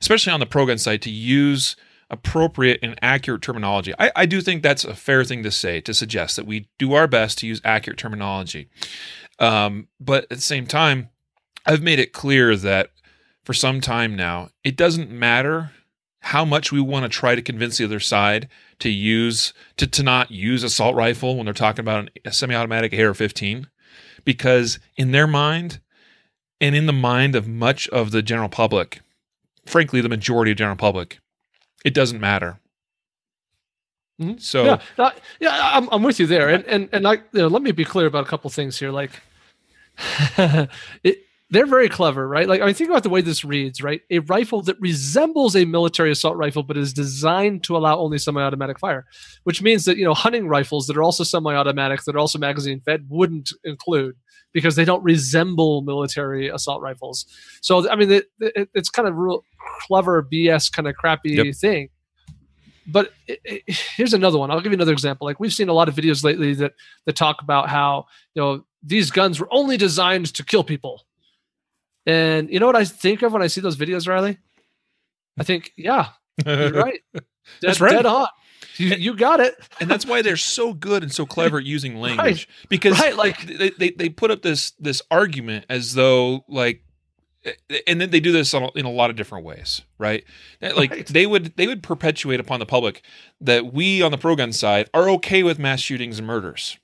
especially 0.00 0.32
on 0.32 0.40
the 0.40 0.46
pro 0.46 0.66
gun 0.66 0.78
side, 0.78 1.02
to 1.02 1.10
use 1.10 1.76
appropriate 2.10 2.80
and 2.82 2.98
accurate 3.02 3.42
terminology. 3.42 3.92
I, 3.98 4.10
I 4.16 4.26
do 4.26 4.40
think 4.40 4.62
that's 4.62 4.84
a 4.84 4.94
fair 4.94 5.24
thing 5.24 5.42
to 5.42 5.50
say 5.50 5.80
to 5.82 5.92
suggest 5.92 6.36
that 6.36 6.46
we 6.46 6.68
do 6.78 6.94
our 6.94 7.06
best 7.06 7.38
to 7.38 7.46
use 7.46 7.60
accurate 7.64 7.98
terminology. 7.98 8.68
Um, 9.38 9.88
but 10.00 10.24
at 10.24 10.30
the 10.30 10.40
same 10.40 10.66
time, 10.66 11.10
I've 11.66 11.82
made 11.82 11.98
it 11.98 12.12
clear 12.12 12.56
that 12.56 12.90
for 13.44 13.52
some 13.52 13.80
time 13.80 14.16
now, 14.16 14.50
it 14.64 14.76
doesn't 14.76 15.10
matter 15.10 15.72
how 16.28 16.44
much 16.44 16.70
we 16.70 16.80
want 16.80 17.04
to 17.04 17.08
try 17.08 17.34
to 17.34 17.40
convince 17.40 17.78
the 17.78 17.84
other 17.84 18.00
side 18.00 18.48
to 18.78 18.90
use 18.90 19.54
to, 19.78 19.86
to 19.86 20.02
not 20.02 20.30
use 20.30 20.62
assault 20.62 20.94
rifle 20.94 21.36
when 21.36 21.46
they're 21.46 21.54
talking 21.54 21.80
about 21.80 22.10
a 22.24 22.32
semi-automatic 22.32 22.92
AR-15 22.92 23.66
because 24.24 24.78
in 24.96 25.12
their 25.12 25.26
mind 25.26 25.80
and 26.60 26.74
in 26.74 26.84
the 26.84 26.92
mind 26.92 27.34
of 27.34 27.48
much 27.48 27.88
of 27.88 28.10
the 28.10 28.20
general 28.20 28.50
public 28.50 29.00
frankly 29.64 30.02
the 30.02 30.08
majority 30.08 30.50
of 30.50 30.58
general 30.58 30.76
public 30.76 31.18
it 31.84 31.94
doesn't 31.94 32.20
matter. 32.20 32.58
Mm-hmm. 34.20 34.38
so 34.38 34.64
yeah, 34.64 35.10
yeah 35.40 35.70
I'm, 35.74 35.88
I'm 35.92 36.02
with 36.02 36.18
you 36.18 36.26
there. 36.26 36.48
And 36.48 36.64
and 36.64 36.88
and 36.92 37.06
I, 37.06 37.12
you 37.12 37.22
know, 37.34 37.46
let 37.46 37.62
me 37.62 37.70
be 37.70 37.84
clear 37.84 38.06
about 38.06 38.26
a 38.26 38.28
couple 38.28 38.50
things 38.50 38.76
here. 38.76 38.90
Like 38.90 39.12
it, 41.04 41.27
they're 41.50 41.66
very 41.66 41.88
clever, 41.88 42.28
right? 42.28 42.46
Like, 42.46 42.60
I 42.60 42.66
mean, 42.66 42.74
think 42.74 42.90
about 42.90 43.02
the 43.02 43.08
way 43.08 43.22
this 43.22 43.44
reads, 43.44 43.82
right? 43.82 44.02
A 44.10 44.18
rifle 44.20 44.60
that 44.62 44.78
resembles 44.80 45.56
a 45.56 45.64
military 45.64 46.10
assault 46.10 46.36
rifle, 46.36 46.62
but 46.62 46.76
is 46.76 46.92
designed 46.92 47.64
to 47.64 47.76
allow 47.76 47.98
only 47.98 48.18
semi-automatic 48.18 48.78
fire, 48.78 49.06
which 49.44 49.62
means 49.62 49.86
that 49.86 49.96
you 49.96 50.04
know 50.04 50.14
hunting 50.14 50.46
rifles 50.48 50.86
that 50.86 50.96
are 50.96 51.02
also 51.02 51.24
semi-automatic, 51.24 52.04
that 52.04 52.14
are 52.14 52.18
also 52.18 52.38
magazine 52.38 52.80
fed, 52.80 53.06
wouldn't 53.08 53.52
include 53.64 54.16
because 54.52 54.76
they 54.76 54.84
don't 54.84 55.02
resemble 55.02 55.82
military 55.82 56.48
assault 56.48 56.82
rifles. 56.82 57.26
So, 57.62 57.88
I 57.88 57.96
mean, 57.96 58.10
it, 58.10 58.26
it, 58.40 58.68
it's 58.74 58.90
kind 58.90 59.08
of 59.08 59.16
real 59.16 59.44
clever 59.80 60.22
BS 60.22 60.70
kind 60.70 60.88
of 60.88 60.96
crappy 60.96 61.30
yep. 61.32 61.54
thing. 61.54 61.88
But 62.86 63.12
it, 63.26 63.62
here's 63.66 64.14
another 64.14 64.38
one. 64.38 64.50
I'll 64.50 64.60
give 64.60 64.72
you 64.72 64.78
another 64.78 64.92
example. 64.92 65.26
Like 65.26 65.40
we've 65.40 65.52
seen 65.52 65.68
a 65.68 65.74
lot 65.74 65.88
of 65.88 65.94
videos 65.94 66.24
lately 66.24 66.54
that 66.54 66.72
that 67.06 67.16
talk 67.16 67.42
about 67.42 67.68
how 67.70 68.06
you 68.34 68.42
know 68.42 68.64
these 68.82 69.10
guns 69.10 69.40
were 69.40 69.48
only 69.50 69.76
designed 69.76 70.32
to 70.34 70.44
kill 70.44 70.64
people 70.64 71.04
and 72.08 72.50
you 72.50 72.58
know 72.58 72.66
what 72.66 72.74
I 72.74 72.84
think 72.84 73.20
of 73.22 73.34
when 73.34 73.42
I 73.42 73.48
see 73.48 73.60
those 73.60 73.76
videos, 73.76 74.08
Riley? 74.08 74.38
I 75.38 75.44
think, 75.44 75.72
yeah, 75.76 76.08
you're 76.44 76.72
right. 76.72 77.00
Dead, 77.12 77.24
that's 77.60 77.80
right. 77.80 77.92
Dead 77.92 78.06
on. 78.06 78.28
You, 78.76 78.94
you 78.94 79.14
got 79.14 79.40
it. 79.40 79.56
and 79.80 79.90
that's 79.90 80.06
why 80.06 80.22
they're 80.22 80.36
so 80.36 80.72
good 80.72 81.02
and 81.02 81.12
so 81.12 81.26
clever 81.26 81.58
at 81.58 81.64
using 81.64 81.96
language 82.00 82.48
right. 82.48 82.68
because 82.68 82.98
right, 82.98 83.16
like 83.16 83.46
they, 83.46 83.70
they, 83.70 83.90
they 83.90 84.08
put 84.08 84.30
up 84.30 84.42
this 84.42 84.70
this 84.78 85.02
argument 85.10 85.66
as 85.68 85.94
though 85.94 86.44
like 86.48 86.82
and 87.86 88.00
then 88.00 88.10
they 88.10 88.20
do 88.20 88.32
this 88.32 88.52
in 88.54 88.84
a 88.84 88.90
lot 88.90 89.10
of 89.10 89.16
different 89.16 89.44
ways 89.44 89.82
right 89.98 90.24
like 90.60 90.90
right. 90.90 91.06
they 91.06 91.26
would 91.26 91.56
they 91.56 91.66
would 91.66 91.82
perpetuate 91.82 92.40
upon 92.40 92.60
the 92.60 92.66
public 92.66 93.02
that 93.40 93.72
we 93.72 94.02
on 94.02 94.10
the 94.10 94.18
pro 94.18 94.36
gun 94.36 94.52
side 94.52 94.88
are 94.92 95.08
okay 95.08 95.42
with 95.42 95.58
mass 95.58 95.80
shootings 95.80 96.18
and 96.18 96.26
murders 96.26 96.78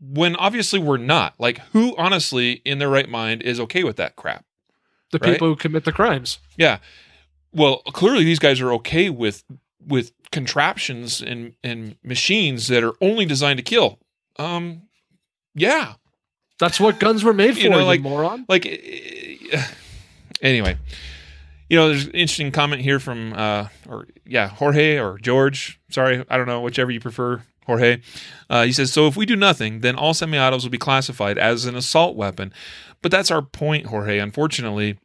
when 0.00 0.34
obviously 0.36 0.78
we're 0.78 0.96
not 0.96 1.34
like 1.38 1.58
who 1.72 1.94
honestly 1.96 2.62
in 2.64 2.78
their 2.78 2.88
right 2.88 3.08
mind 3.08 3.42
is 3.42 3.60
okay 3.60 3.84
with 3.84 3.96
that 3.96 4.16
crap 4.16 4.45
the 5.12 5.18
right? 5.18 5.32
people 5.32 5.48
who 5.48 5.56
commit 5.56 5.84
the 5.84 5.92
crimes. 5.92 6.38
Yeah. 6.56 6.78
Well, 7.52 7.78
clearly 7.92 8.24
these 8.24 8.38
guys 8.38 8.60
are 8.60 8.72
okay 8.74 9.10
with 9.10 9.44
with 9.86 10.12
contraptions 10.32 11.22
and 11.22 11.54
and 11.62 11.96
machines 12.02 12.68
that 12.68 12.82
are 12.84 12.94
only 13.00 13.24
designed 13.24 13.58
to 13.58 13.62
kill. 13.62 13.98
Um 14.38 14.82
yeah. 15.54 15.94
That's 16.58 16.80
what 16.80 16.98
guns 16.98 17.22
were 17.22 17.34
made 17.34 17.54
for, 17.54 17.60
you 17.60 17.70
know, 17.70 17.84
like, 17.84 18.00
moron. 18.00 18.44
Like 18.48 18.66
anyway. 20.42 20.76
You 21.68 21.76
know, 21.76 21.88
there's 21.88 22.06
an 22.06 22.12
interesting 22.12 22.52
comment 22.52 22.82
here 22.82 23.00
from 23.00 23.32
uh 23.32 23.68
or 23.88 24.08
yeah, 24.24 24.48
Jorge 24.48 24.98
or 24.98 25.18
George. 25.18 25.80
Sorry, 25.90 26.24
I 26.28 26.36
don't 26.36 26.46
know, 26.46 26.60
whichever 26.60 26.90
you 26.90 27.00
prefer. 27.00 27.42
Jorge. 27.66 28.00
Uh, 28.48 28.64
he 28.64 28.72
says, 28.72 28.92
So 28.92 29.06
if 29.06 29.16
we 29.16 29.26
do 29.26 29.36
nothing, 29.36 29.80
then 29.80 29.96
all 29.96 30.14
semi 30.14 30.38
autos 30.38 30.62
will 30.62 30.70
be 30.70 30.78
classified 30.78 31.36
as 31.36 31.64
an 31.64 31.74
assault 31.74 32.16
weapon. 32.16 32.52
But 33.06 33.12
that's 33.12 33.30
our 33.30 33.40
point, 33.40 33.86
Jorge. 33.86 34.18
Unfortunately, 34.18 34.98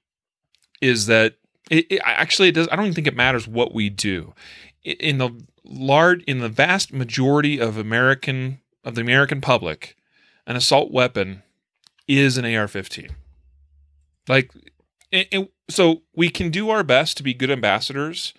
is 0.82 1.06
that 1.06 1.36
it, 1.70 1.86
it 1.88 2.02
actually 2.04 2.48
it 2.48 2.54
does. 2.54 2.68
I 2.72 2.76
don't 2.76 2.86
even 2.86 2.96
think 2.96 3.06
it 3.06 3.16
matters 3.16 3.48
what 3.48 3.76
we 3.76 3.92
do. 3.92 4.34
In 4.84 5.20
the 5.20 5.30
large, 5.64 6.24
in 6.24 6.40
the 6.40 6.50
vast 6.50 6.92
majority 6.92 7.60
of 7.60 7.78
American 7.78 8.60
of 8.84 8.96
the 8.96 9.02
American 9.02 9.40
public, 9.40 9.96
an 10.48 10.56
assault 10.56 10.92
weapon 10.92 11.44
is 12.08 12.40
an 12.40 12.46
AR-15. 12.46 13.12
Like, 14.28 14.50
it, 15.12 15.52
so 15.70 16.02
we 16.16 16.30
can 16.30 16.50
do 16.50 16.72
our 16.72 16.82
best 16.84 17.18
to 17.18 17.24
be 17.24 17.36
good 17.36 17.52
ambassadors 17.52 18.34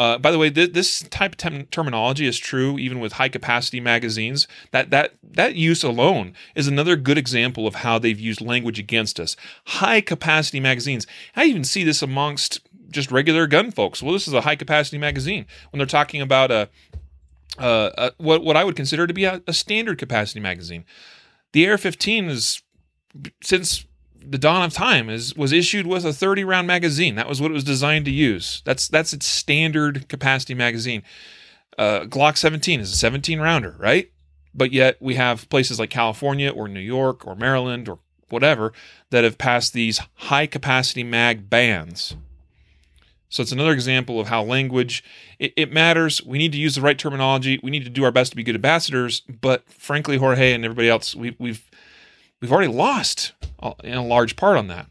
uh, 0.00 0.16
by 0.16 0.30
the 0.30 0.38
way, 0.38 0.48
th- 0.48 0.72
this 0.72 1.02
type 1.10 1.32
of 1.32 1.36
tem- 1.36 1.66
terminology 1.66 2.26
is 2.26 2.38
true 2.38 2.78
even 2.78 3.00
with 3.00 3.12
high 3.12 3.28
capacity 3.28 3.80
magazines. 3.80 4.48
That 4.70 4.88
that 4.88 5.12
that 5.22 5.56
use 5.56 5.82
alone 5.82 6.32
is 6.54 6.66
another 6.66 6.96
good 6.96 7.18
example 7.18 7.66
of 7.66 7.74
how 7.74 7.98
they've 7.98 8.18
used 8.18 8.40
language 8.40 8.78
against 8.78 9.20
us. 9.20 9.36
High 9.66 10.00
capacity 10.00 10.58
magazines. 10.58 11.06
I 11.36 11.44
even 11.44 11.64
see 11.64 11.84
this 11.84 12.00
amongst 12.00 12.62
just 12.88 13.12
regular 13.12 13.46
gun 13.46 13.70
folks. 13.72 14.02
Well, 14.02 14.14
this 14.14 14.26
is 14.26 14.32
a 14.32 14.40
high 14.40 14.56
capacity 14.56 14.96
magazine 14.96 15.44
when 15.70 15.76
they're 15.76 15.86
talking 15.86 16.22
about 16.22 16.50
a, 16.50 16.70
a, 17.58 17.92
a 17.98 18.12
what 18.16 18.42
what 18.42 18.56
I 18.56 18.64
would 18.64 18.76
consider 18.76 19.06
to 19.06 19.12
be 19.12 19.24
a, 19.24 19.42
a 19.46 19.52
standard 19.52 19.98
capacity 19.98 20.40
magazine. 20.40 20.86
The 21.52 21.68
AR-15 21.68 22.30
is 22.30 22.62
since 23.42 23.84
the 24.24 24.38
dawn 24.38 24.62
of 24.62 24.72
time 24.72 25.08
is 25.08 25.34
was 25.34 25.52
issued 25.52 25.86
with 25.86 26.04
a 26.04 26.12
30 26.12 26.44
round 26.44 26.66
magazine. 26.66 27.14
That 27.14 27.28
was 27.28 27.40
what 27.40 27.50
it 27.50 27.54
was 27.54 27.64
designed 27.64 28.04
to 28.06 28.10
use. 28.10 28.62
That's 28.64 28.88
that's 28.88 29.12
its 29.12 29.26
standard 29.26 30.08
capacity 30.08 30.54
magazine. 30.54 31.02
Uh, 31.78 32.00
Glock 32.00 32.36
17 32.36 32.80
is 32.80 32.92
a 32.92 32.96
17 32.96 33.40
rounder, 33.40 33.76
right? 33.78 34.10
But 34.54 34.72
yet 34.72 35.00
we 35.00 35.14
have 35.14 35.48
places 35.48 35.78
like 35.78 35.90
California 35.90 36.50
or 36.50 36.68
New 36.68 36.80
York 36.80 37.26
or 37.26 37.34
Maryland 37.34 37.88
or 37.88 37.98
whatever 38.28 38.72
that 39.10 39.24
have 39.24 39.38
passed 39.38 39.72
these 39.72 40.00
high 40.14 40.46
capacity 40.46 41.04
mag 41.04 41.48
bans. 41.48 42.16
So 43.28 43.42
it's 43.42 43.52
another 43.52 43.72
example 43.72 44.18
of 44.18 44.26
how 44.26 44.42
language 44.42 45.04
it, 45.38 45.52
it, 45.56 45.72
matters. 45.72 46.20
We 46.24 46.36
need 46.36 46.50
to 46.50 46.58
use 46.58 46.74
the 46.74 46.80
right 46.80 46.98
terminology. 46.98 47.60
We 47.62 47.70
need 47.70 47.84
to 47.84 47.90
do 47.90 48.02
our 48.02 48.10
best 48.10 48.32
to 48.32 48.36
be 48.36 48.42
good 48.42 48.56
ambassadors. 48.56 49.20
But 49.20 49.68
frankly, 49.68 50.16
Jorge 50.16 50.52
and 50.52 50.64
everybody 50.64 50.88
else, 50.88 51.14
we, 51.14 51.36
we've 51.38 51.69
we've 52.40 52.52
already 52.52 52.72
lost 52.72 53.32
in 53.84 53.94
a 53.94 54.04
large 54.04 54.36
part 54.36 54.56
on 54.56 54.68
that. 54.68 54.86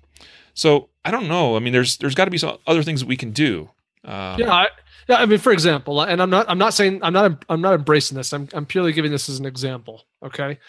So 0.54 0.90
I 1.06 1.12
don't 1.12 1.28
know. 1.28 1.56
I 1.56 1.60
mean, 1.60 1.74
there's 1.74 1.98
there's 1.98 2.16
got 2.16 2.26
to 2.26 2.32
be 2.32 2.38
some 2.38 2.58
other 2.68 2.84
things 2.84 3.00
that 3.00 3.08
we 3.08 3.18
can 3.18 3.32
do. 3.32 3.69
Um, 4.04 4.40
yeah, 4.40 4.52
I, 4.52 4.67
yeah. 5.08 5.15
I 5.17 5.26
mean, 5.26 5.40
for 5.40 5.52
example, 5.52 6.02
and 6.02 6.21
I'm 6.21 6.30
not 6.30 6.46
I'm 6.50 6.58
not 6.58 6.73
saying 6.73 7.00
I'm 7.04 7.13
not 7.13 7.46
I'm 7.50 7.62
not 7.62 7.73
embracing 7.73 8.17
this. 8.17 8.34
I'm 8.34 8.48
I'm 8.54 8.65
purely 8.65 8.94
giving 8.94 9.12
this 9.12 9.30
as 9.30 9.40
an 9.40 9.46
example. 9.46 10.06
Okay, 10.23 10.60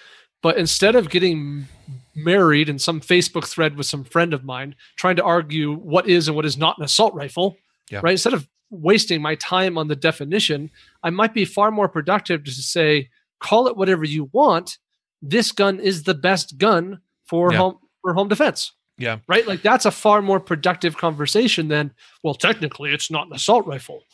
but 0.42 0.57
instead 0.57 0.94
of 0.94 1.11
getting 1.11 1.66
married 2.14 2.68
in 2.68 2.78
some 2.78 3.00
Facebook 3.00 3.46
thread 3.46 3.76
with 3.76 3.86
some 3.86 4.04
friend 4.04 4.34
of 4.34 4.44
mine 4.44 4.74
trying 4.96 5.16
to 5.16 5.24
argue 5.24 5.74
what 5.74 6.09
is 6.09 6.28
and 6.28 6.36
what 6.36 6.44
is 6.44 6.57
not 6.57 6.78
an 6.78 6.84
assault 6.84 7.14
rifle, 7.14 7.57
yeah. 7.90 8.00
right? 8.02 8.12
Instead 8.12 8.34
of 8.34 8.48
wasting 8.70 9.20
my 9.20 9.34
time 9.36 9.76
on 9.76 9.88
the 9.88 9.96
definition, 9.96 10.70
I 11.02 11.11
might 11.11 11.34
be 11.34 11.44
far 11.44 11.70
more 11.70 11.88
productive 11.88 12.44
to 12.44 12.50
say 12.52 13.11
call 13.40 13.66
it 13.66 13.76
whatever 13.76 14.04
you 14.04 14.28
want 14.32 14.78
this 15.22 15.52
gun 15.52 15.80
is 15.80 16.04
the 16.04 16.14
best 16.14 16.58
gun 16.58 17.00
for 17.26 17.52
Yeah. 17.52 17.58
home 17.58 17.78
for 18.02 18.14
home 18.14 18.28
defense. 18.28 18.72
Yeah. 18.98 19.18
Right? 19.28 19.46
Like 19.46 19.62
that's 19.62 19.86
a 19.86 19.90
far 19.90 20.20
more 20.22 20.40
productive 20.40 20.96
conversation 20.96 21.68
than, 21.68 21.92
well, 22.22 22.34
technically 22.34 22.92
it's 22.92 23.10
not 23.10 23.26
an 23.26 23.32
assault 23.34 23.66
rifle. 23.66 24.04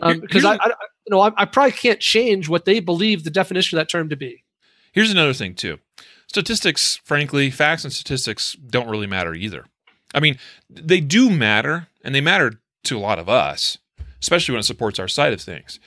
Um, 0.00 0.20
because 0.20 0.44
I, 0.44 0.54
I, 0.54 0.66
you 1.06 1.10
know, 1.10 1.20
I, 1.20 1.30
I 1.36 1.44
probably 1.44 1.72
can't 1.72 2.00
change 2.00 2.48
what 2.48 2.64
they 2.64 2.80
believe 2.80 3.22
the 3.22 3.30
definition 3.30 3.78
of 3.78 3.80
that 3.80 3.90
term 3.90 4.08
to 4.08 4.16
be. 4.16 4.44
Here's 4.92 5.10
another 5.10 5.32
thing 5.34 5.54
too. 5.54 5.78
Statistics, 6.26 7.00
frankly, 7.04 7.50
facts 7.50 7.84
and 7.84 7.92
statistics 7.92 8.54
don't 8.54 8.88
really 8.88 9.06
matter 9.06 9.34
either. 9.34 9.66
I 10.14 10.20
mean, 10.20 10.38
they 10.70 11.00
do 11.00 11.30
matter, 11.30 11.88
and 12.04 12.14
they 12.14 12.20
matter 12.20 12.60
to 12.84 12.96
a 12.96 13.00
lot 13.00 13.18
of 13.18 13.28
us, 13.28 13.78
especially 14.20 14.52
when 14.52 14.60
it 14.60 14.64
supports 14.64 14.98
our 14.98 15.08
side 15.08 15.32
of 15.32 15.40
things, 15.40 15.78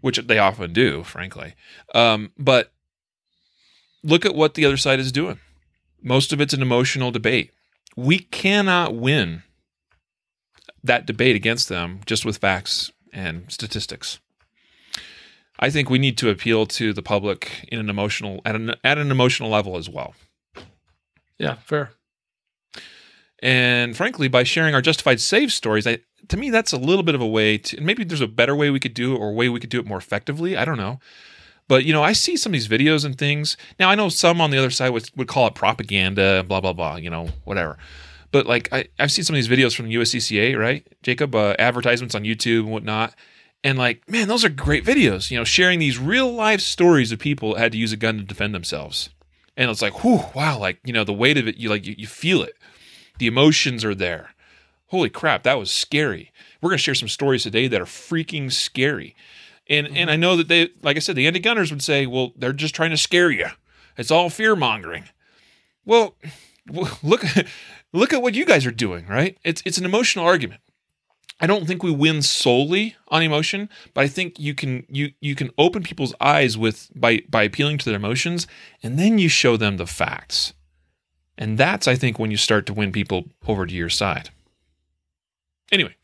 which 0.00 0.18
they 0.18 0.38
often 0.38 0.72
do, 0.72 1.02
frankly. 1.04 1.54
Um, 1.94 2.32
but 2.38 2.72
look 4.02 4.24
at 4.24 4.34
what 4.34 4.54
the 4.54 4.64
other 4.64 4.76
side 4.76 5.00
is 5.00 5.12
doing. 5.12 5.38
Most 6.02 6.32
of 6.32 6.40
it's 6.40 6.54
an 6.54 6.62
emotional 6.62 7.10
debate. 7.10 7.52
We 7.96 8.18
cannot 8.18 8.94
win 8.94 9.42
that 10.82 11.06
debate 11.06 11.36
against 11.36 11.68
them 11.68 12.00
just 12.06 12.24
with 12.24 12.38
facts 12.38 12.90
and 13.12 13.50
statistics. 13.50 14.18
I 15.58 15.70
think 15.70 15.88
we 15.88 15.98
need 15.98 16.18
to 16.18 16.30
appeal 16.30 16.66
to 16.66 16.92
the 16.92 17.02
public 17.02 17.68
in 17.70 17.78
an 17.78 17.88
emotional 17.88 18.40
at 18.44 18.56
an 18.56 18.74
at 18.82 18.98
an 18.98 19.10
emotional 19.10 19.48
level 19.48 19.76
as 19.76 19.88
well. 19.88 20.14
Yeah, 21.38 21.54
fair. 21.54 21.92
And 23.40 23.96
frankly, 23.96 24.28
by 24.28 24.44
sharing 24.44 24.74
our 24.74 24.82
justified 24.82 25.20
save 25.20 25.52
stories, 25.52 25.86
I 25.86 25.98
to 26.28 26.36
me 26.36 26.50
that's 26.50 26.72
a 26.72 26.78
little 26.78 27.02
bit 27.04 27.14
of 27.14 27.20
a 27.20 27.26
way 27.26 27.58
to 27.58 27.76
and 27.76 27.86
maybe 27.86 28.02
there's 28.02 28.20
a 28.20 28.26
better 28.26 28.56
way 28.56 28.70
we 28.70 28.80
could 28.80 28.94
do 28.94 29.14
it 29.14 29.18
or 29.18 29.30
a 29.30 29.34
way 29.34 29.48
we 29.48 29.60
could 29.60 29.70
do 29.70 29.78
it 29.78 29.86
more 29.86 29.98
effectively. 29.98 30.56
I 30.56 30.64
don't 30.64 30.78
know. 30.78 30.98
But 31.72 31.86
you 31.86 31.94
know, 31.94 32.02
I 32.02 32.12
see 32.12 32.36
some 32.36 32.50
of 32.50 32.52
these 32.52 32.68
videos 32.68 33.02
and 33.02 33.16
things. 33.16 33.56
Now 33.80 33.88
I 33.88 33.94
know 33.94 34.10
some 34.10 34.42
on 34.42 34.50
the 34.50 34.58
other 34.58 34.68
side 34.68 34.90
would, 34.90 35.08
would 35.16 35.26
call 35.26 35.46
it 35.46 35.54
propaganda, 35.54 36.44
blah 36.46 36.60
blah 36.60 36.74
blah, 36.74 36.96
you 36.96 37.08
know, 37.08 37.28
whatever. 37.44 37.78
But 38.30 38.44
like 38.44 38.70
I, 38.70 38.88
I've 38.98 39.10
seen 39.10 39.24
some 39.24 39.34
of 39.34 39.38
these 39.38 39.48
videos 39.48 39.74
from 39.74 39.86
USCCA, 39.86 40.54
right? 40.58 40.86
Jacob, 41.02 41.34
uh, 41.34 41.56
advertisements 41.58 42.14
on 42.14 42.24
YouTube 42.24 42.64
and 42.64 42.72
whatnot. 42.72 43.14
And 43.64 43.78
like, 43.78 44.06
man, 44.06 44.28
those 44.28 44.44
are 44.44 44.50
great 44.50 44.84
videos, 44.84 45.30
you 45.30 45.38
know, 45.38 45.44
sharing 45.44 45.78
these 45.78 45.98
real 45.98 46.30
life 46.30 46.60
stories 46.60 47.10
of 47.10 47.18
people 47.18 47.54
that 47.54 47.60
had 47.60 47.72
to 47.72 47.78
use 47.78 47.94
a 47.94 47.96
gun 47.96 48.18
to 48.18 48.22
defend 48.22 48.54
themselves. 48.54 49.08
And 49.56 49.70
it's 49.70 49.80
like, 49.80 50.04
whew, 50.04 50.26
wow, 50.34 50.58
like, 50.58 50.78
you 50.84 50.92
know, 50.92 51.04
the 51.04 51.14
weight 51.14 51.38
of 51.38 51.48
it, 51.48 51.56
you 51.56 51.70
like 51.70 51.86
you, 51.86 51.94
you 51.96 52.06
feel 52.06 52.42
it. 52.42 52.52
The 53.16 53.28
emotions 53.28 53.82
are 53.82 53.94
there. 53.94 54.34
Holy 54.88 55.08
crap, 55.08 55.42
that 55.44 55.58
was 55.58 55.70
scary. 55.70 56.32
We're 56.60 56.68
gonna 56.68 56.76
share 56.76 56.94
some 56.94 57.08
stories 57.08 57.44
today 57.44 57.66
that 57.68 57.80
are 57.80 57.86
freaking 57.86 58.52
scary. 58.52 59.16
And 59.72 59.86
and 59.86 59.96
mm-hmm. 59.96 60.08
I 60.10 60.16
know 60.16 60.36
that 60.36 60.48
they 60.48 60.68
like 60.82 60.96
I 60.96 61.00
said, 61.00 61.16
the 61.16 61.26
anti-gunners 61.26 61.70
would 61.70 61.82
say, 61.82 62.06
well, 62.06 62.32
they're 62.36 62.52
just 62.52 62.74
trying 62.74 62.90
to 62.90 62.96
scare 62.98 63.30
you. 63.30 63.46
It's 63.96 64.10
all 64.10 64.28
fear 64.28 64.54
mongering. 64.54 65.04
Well, 65.84 66.14
look 67.02 67.24
look 67.92 68.12
at 68.12 68.22
what 68.22 68.34
you 68.34 68.44
guys 68.44 68.66
are 68.66 68.70
doing, 68.70 69.06
right? 69.06 69.38
It's 69.42 69.62
it's 69.64 69.78
an 69.78 69.86
emotional 69.86 70.26
argument. 70.26 70.60
I 71.40 71.46
don't 71.46 71.66
think 71.66 71.82
we 71.82 71.90
win 71.90 72.22
solely 72.22 72.94
on 73.08 73.22
emotion, 73.22 73.68
but 73.94 74.04
I 74.04 74.08
think 74.08 74.38
you 74.38 74.54
can 74.54 74.84
you 74.88 75.12
you 75.20 75.34
can 75.34 75.50
open 75.56 75.82
people's 75.82 76.14
eyes 76.20 76.58
with 76.58 76.90
by 76.94 77.22
by 77.30 77.42
appealing 77.42 77.78
to 77.78 77.84
their 77.86 77.96
emotions, 77.96 78.46
and 78.82 78.98
then 78.98 79.18
you 79.18 79.30
show 79.30 79.56
them 79.56 79.78
the 79.78 79.86
facts, 79.86 80.52
and 81.38 81.56
that's 81.56 81.88
I 81.88 81.96
think 81.96 82.18
when 82.18 82.30
you 82.30 82.36
start 82.36 82.66
to 82.66 82.74
win 82.74 82.92
people 82.92 83.24
over 83.48 83.66
to 83.66 83.74
your 83.74 83.88
side. 83.88 84.28
Anyway, 85.72 85.96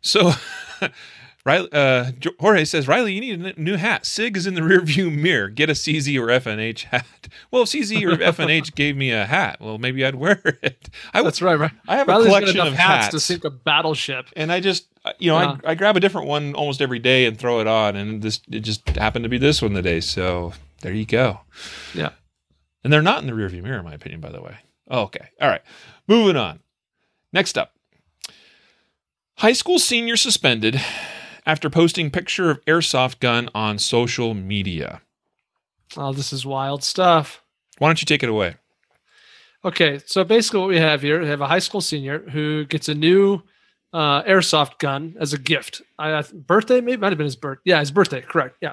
so 0.00 0.32
Riley, 1.44 1.68
uh, 1.72 2.12
Jorge 2.38 2.64
says, 2.64 2.86
Riley, 2.86 3.14
you 3.14 3.20
need 3.20 3.56
a 3.56 3.60
new 3.60 3.76
hat. 3.76 4.06
Sig 4.06 4.36
is 4.36 4.46
in 4.46 4.54
the 4.54 4.60
rearview 4.62 5.12
mirror. 5.12 5.48
Get 5.48 5.68
a 5.68 5.72
CZ 5.72 6.16
or 6.20 6.28
FNH 6.28 6.84
hat. 6.84 7.26
Well, 7.50 7.62
if 7.62 7.70
CZ 7.70 8.00
or 8.02 8.16
FNH 8.32 8.74
gave 8.76 8.96
me 8.96 9.10
a 9.10 9.26
hat, 9.26 9.56
well, 9.60 9.76
maybe 9.78 10.04
I'd 10.04 10.14
wear 10.14 10.40
it. 10.62 10.88
I. 11.12 11.22
That's 11.22 11.42
right, 11.42 11.58
right. 11.58 11.72
I 11.88 11.96
have 11.96 12.08
a 12.08 12.12
collection 12.12 12.60
of 12.60 12.74
hats, 12.74 13.04
hats, 13.06 13.08
to 13.14 13.20
sink 13.20 13.44
a 13.44 13.50
battleship. 13.50 14.26
and 14.36 14.52
I 14.52 14.60
just, 14.60 14.86
uh, 15.04 15.12
you 15.18 15.32
know, 15.32 15.40
Yeah. 15.40 15.56
I, 15.64 15.72
I 15.72 15.74
grab 15.74 15.96
a 15.96 16.00
different 16.00 16.28
one 16.28 16.54
almost 16.54 16.80
every 16.80 17.00
day 17.00 17.26
and 17.26 17.36
throw 17.36 17.60
it 17.60 17.66
on, 17.66 17.96
and 17.96 18.22
this 18.22 18.40
it 18.50 18.60
just 18.60 18.88
happened 18.90 19.24
to 19.24 19.28
be 19.28 19.38
this 19.38 19.60
one 19.60 19.72
today. 19.72 19.98
So 20.00 20.52
there 20.82 20.92
you 20.92 21.06
go. 21.06 21.40
Yeah. 21.92 22.10
And 22.84 22.92
they're 22.92 23.02
not 23.02 23.20
in 23.20 23.26
the 23.26 23.32
rearview 23.32 23.62
mirror, 23.64 23.78
in 23.80 23.84
my 23.84 23.94
opinion, 23.94 24.20
by 24.20 24.30
the 24.30 24.40
way. 24.42 24.56
Oh, 24.88 25.02
okay. 25.02 25.28
All 25.40 25.48
right. 25.48 25.62
Moving 26.06 26.36
on. 26.36 26.60
Next 27.32 27.58
up. 27.58 27.72
High 29.38 29.52
school 29.54 29.78
senior 29.80 30.16
suspended 30.16 30.80
after 31.46 31.68
posting 31.70 32.10
picture 32.10 32.50
of 32.50 32.64
airsoft 32.64 33.20
gun 33.20 33.48
on 33.54 33.78
social 33.78 34.34
media. 34.34 35.02
Oh, 35.96 36.12
this 36.12 36.32
is 36.32 36.46
wild 36.46 36.82
stuff. 36.84 37.42
Why 37.78 37.88
don't 37.88 38.00
you 38.00 38.06
take 38.06 38.22
it 38.22 38.28
away? 38.28 38.56
Okay, 39.64 40.00
so 40.06 40.24
basically 40.24 40.60
what 40.60 40.68
we 40.68 40.78
have 40.78 41.02
here, 41.02 41.20
we 41.20 41.28
have 41.28 41.40
a 41.40 41.46
high 41.46 41.58
school 41.60 41.80
senior 41.80 42.18
who 42.30 42.64
gets 42.64 42.88
a 42.88 42.94
new 42.94 43.40
uh, 43.92 44.22
airsoft 44.22 44.78
gun 44.78 45.14
as 45.20 45.32
a 45.32 45.38
gift. 45.38 45.82
I, 45.98 46.14
I- 46.14 46.22
birthday, 46.32 46.80
maybe 46.80 47.00
might 47.00 47.10
have 47.12 47.18
been 47.18 47.26
his 47.26 47.36
birth. 47.36 47.58
Yeah, 47.64 47.78
his 47.80 47.90
birthday, 47.90 48.22
correct. 48.22 48.56
Yeah, 48.60 48.72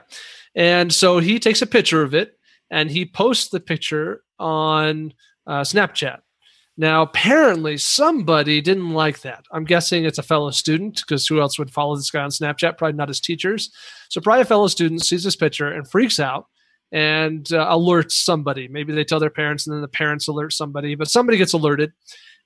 and 0.55 0.91
so 0.93 1.19
he 1.19 1.39
takes 1.39 1.61
a 1.61 1.67
picture 1.67 2.01
of 2.01 2.13
it 2.13 2.37
and 2.71 2.89
he 2.89 3.05
posts 3.05 3.49
the 3.49 3.59
picture 3.59 4.23
on 4.39 5.13
uh, 5.45 5.61
Snapchat. 5.61 6.19
Now, 6.79 7.01
apparently, 7.01 7.75
somebody 7.75 8.61
didn't 8.61 8.91
like 8.91 9.19
that. 9.23 9.43
I'm 9.51 9.65
guessing 9.65 10.05
it's 10.05 10.17
a 10.17 10.23
fellow 10.23 10.49
student 10.49 11.01
because 11.01 11.27
who 11.27 11.41
else 11.41 11.59
would 11.59 11.73
follow 11.73 11.97
this 11.97 12.09
guy 12.09 12.21
on 12.21 12.29
Snapchat? 12.29 12.77
Probably 12.77 12.95
not 12.95 13.09
his 13.09 13.19
teachers. 13.19 13.69
So, 14.07 14.21
probably 14.21 14.43
a 14.43 14.45
fellow 14.45 14.67
student 14.67 15.03
sees 15.03 15.25
this 15.25 15.35
picture 15.35 15.67
and 15.67 15.85
freaks 15.85 16.21
out 16.21 16.45
and 16.93 17.51
uh, 17.51 17.69
alerts 17.69 18.13
somebody. 18.13 18.69
Maybe 18.69 18.93
they 18.93 19.03
tell 19.03 19.19
their 19.19 19.29
parents, 19.29 19.67
and 19.67 19.75
then 19.75 19.81
the 19.81 19.89
parents 19.89 20.29
alert 20.29 20.53
somebody, 20.53 20.95
but 20.95 21.09
somebody 21.09 21.37
gets 21.37 21.51
alerted. 21.51 21.91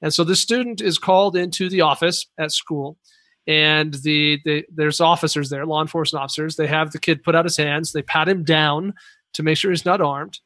And 0.02 0.12
so 0.12 0.24
the 0.24 0.36
student 0.36 0.82
is 0.82 0.98
called 0.98 1.38
into 1.38 1.70
the 1.70 1.82
office 1.82 2.26
at 2.40 2.52
school, 2.52 2.98
and 3.46 3.94
the, 3.94 4.40
the 4.46 4.66
there's 4.74 5.00
officers 5.00 5.52
there, 5.52 5.68
law 5.68 5.82
enforcement 5.82 6.24
officers. 6.24 6.56
They 6.56 6.66
have 6.66 6.92
the 6.92 7.00
kid 7.00 7.22
put 7.22 7.36
out 7.36 7.46
his 7.46 7.58
hands, 7.58 7.92
they 7.92 8.02
pat 8.02 8.28
him 8.28 8.44
down 8.44 8.96
to 9.34 9.44
make 9.44 9.58
sure 9.58 9.70
he's 9.70 9.86
not 9.86 10.02
armed, 10.02 10.40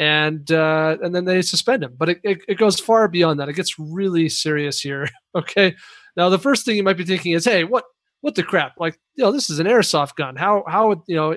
and 0.00 0.50
uh, 0.50 0.96
and 1.02 1.14
then 1.14 1.26
they 1.26 1.42
suspend 1.42 1.84
him. 1.84 1.94
But 1.96 2.08
it, 2.08 2.20
it, 2.24 2.38
it 2.48 2.54
goes 2.58 2.80
far 2.80 3.06
beyond 3.06 3.38
that. 3.38 3.50
It 3.50 3.52
gets 3.52 3.78
really 3.78 4.30
serious 4.30 4.80
here. 4.80 5.10
okay, 5.34 5.76
now 6.16 6.30
the 6.30 6.38
first 6.38 6.64
thing 6.64 6.76
you 6.76 6.82
might 6.82 6.96
be 6.96 7.04
thinking 7.04 7.32
is, 7.32 7.44
hey, 7.44 7.64
what 7.64 7.84
what 8.22 8.34
the 8.34 8.42
crap? 8.42 8.72
Like, 8.78 8.98
you 9.14 9.22
know, 9.22 9.30
this 9.30 9.50
is 9.50 9.58
an 9.58 9.66
airsoft 9.66 10.16
gun. 10.16 10.36
How 10.36 10.64
how 10.66 10.88
would 10.88 11.00
you 11.06 11.16
know? 11.16 11.36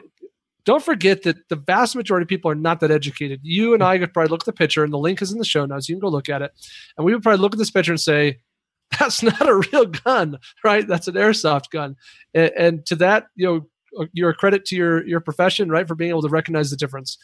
don't 0.66 0.84
forget 0.84 1.24
that 1.24 1.49
the 1.49 1.57
vast 1.57 1.93
majority 1.93 2.24
of 2.24 2.30
people 2.30 2.49
are 2.49 2.55
not 2.55 2.80
that 2.80 2.89
educated. 2.89 3.41
You 3.43 3.74
and 3.74 3.84
I 3.84 3.97
could 3.97 4.14
probably 4.14 4.30
look 4.30 4.43
at 4.43 4.45
the 4.45 4.53
picture, 4.53 4.86
and 4.86 4.93
the 4.93 4.97
link 4.97 5.22
is 5.22 5.30
in 5.30 5.38
the 5.38 5.43
show 5.43 5.66
notes. 5.66 5.89
You 5.89 5.95
can 5.95 5.99
go 5.99 6.07
look 6.07 6.30
at 6.30 6.41
it, 6.41 6.53
and 6.97 7.03
we 7.03 7.14
would 7.14 7.22
probably 7.22 7.41
look 7.41 7.53
at 7.53 7.59
this 7.59 7.70
picture 7.70 7.91
and 7.91 7.99
say, 7.99 8.39
"That's 8.97 9.22
not 9.22 9.45
a 9.49 9.55
real 9.55 9.88
gun, 9.88 10.38
right? 10.64 10.88
That's 10.88 11.09
an 11.09 11.16
airsoft 11.16 11.70
gun." 11.70 11.97
And, 12.34 12.51
and 12.57 12.86
to 12.86 12.95
that, 12.95 13.26
you 13.36 13.45
know, 13.45 14.07
you're 14.14 14.30
a 14.30 14.34
credit 14.34 14.64
to 14.68 14.78
your 14.78 15.05
your 15.05 15.20
profession, 15.20 15.68
right, 15.68 15.86
for 15.86 15.95
being 15.95 16.11
able 16.11 16.22
to 16.22 16.30
recognize 16.30 16.72
the 16.72 16.78
difference. 16.78 17.18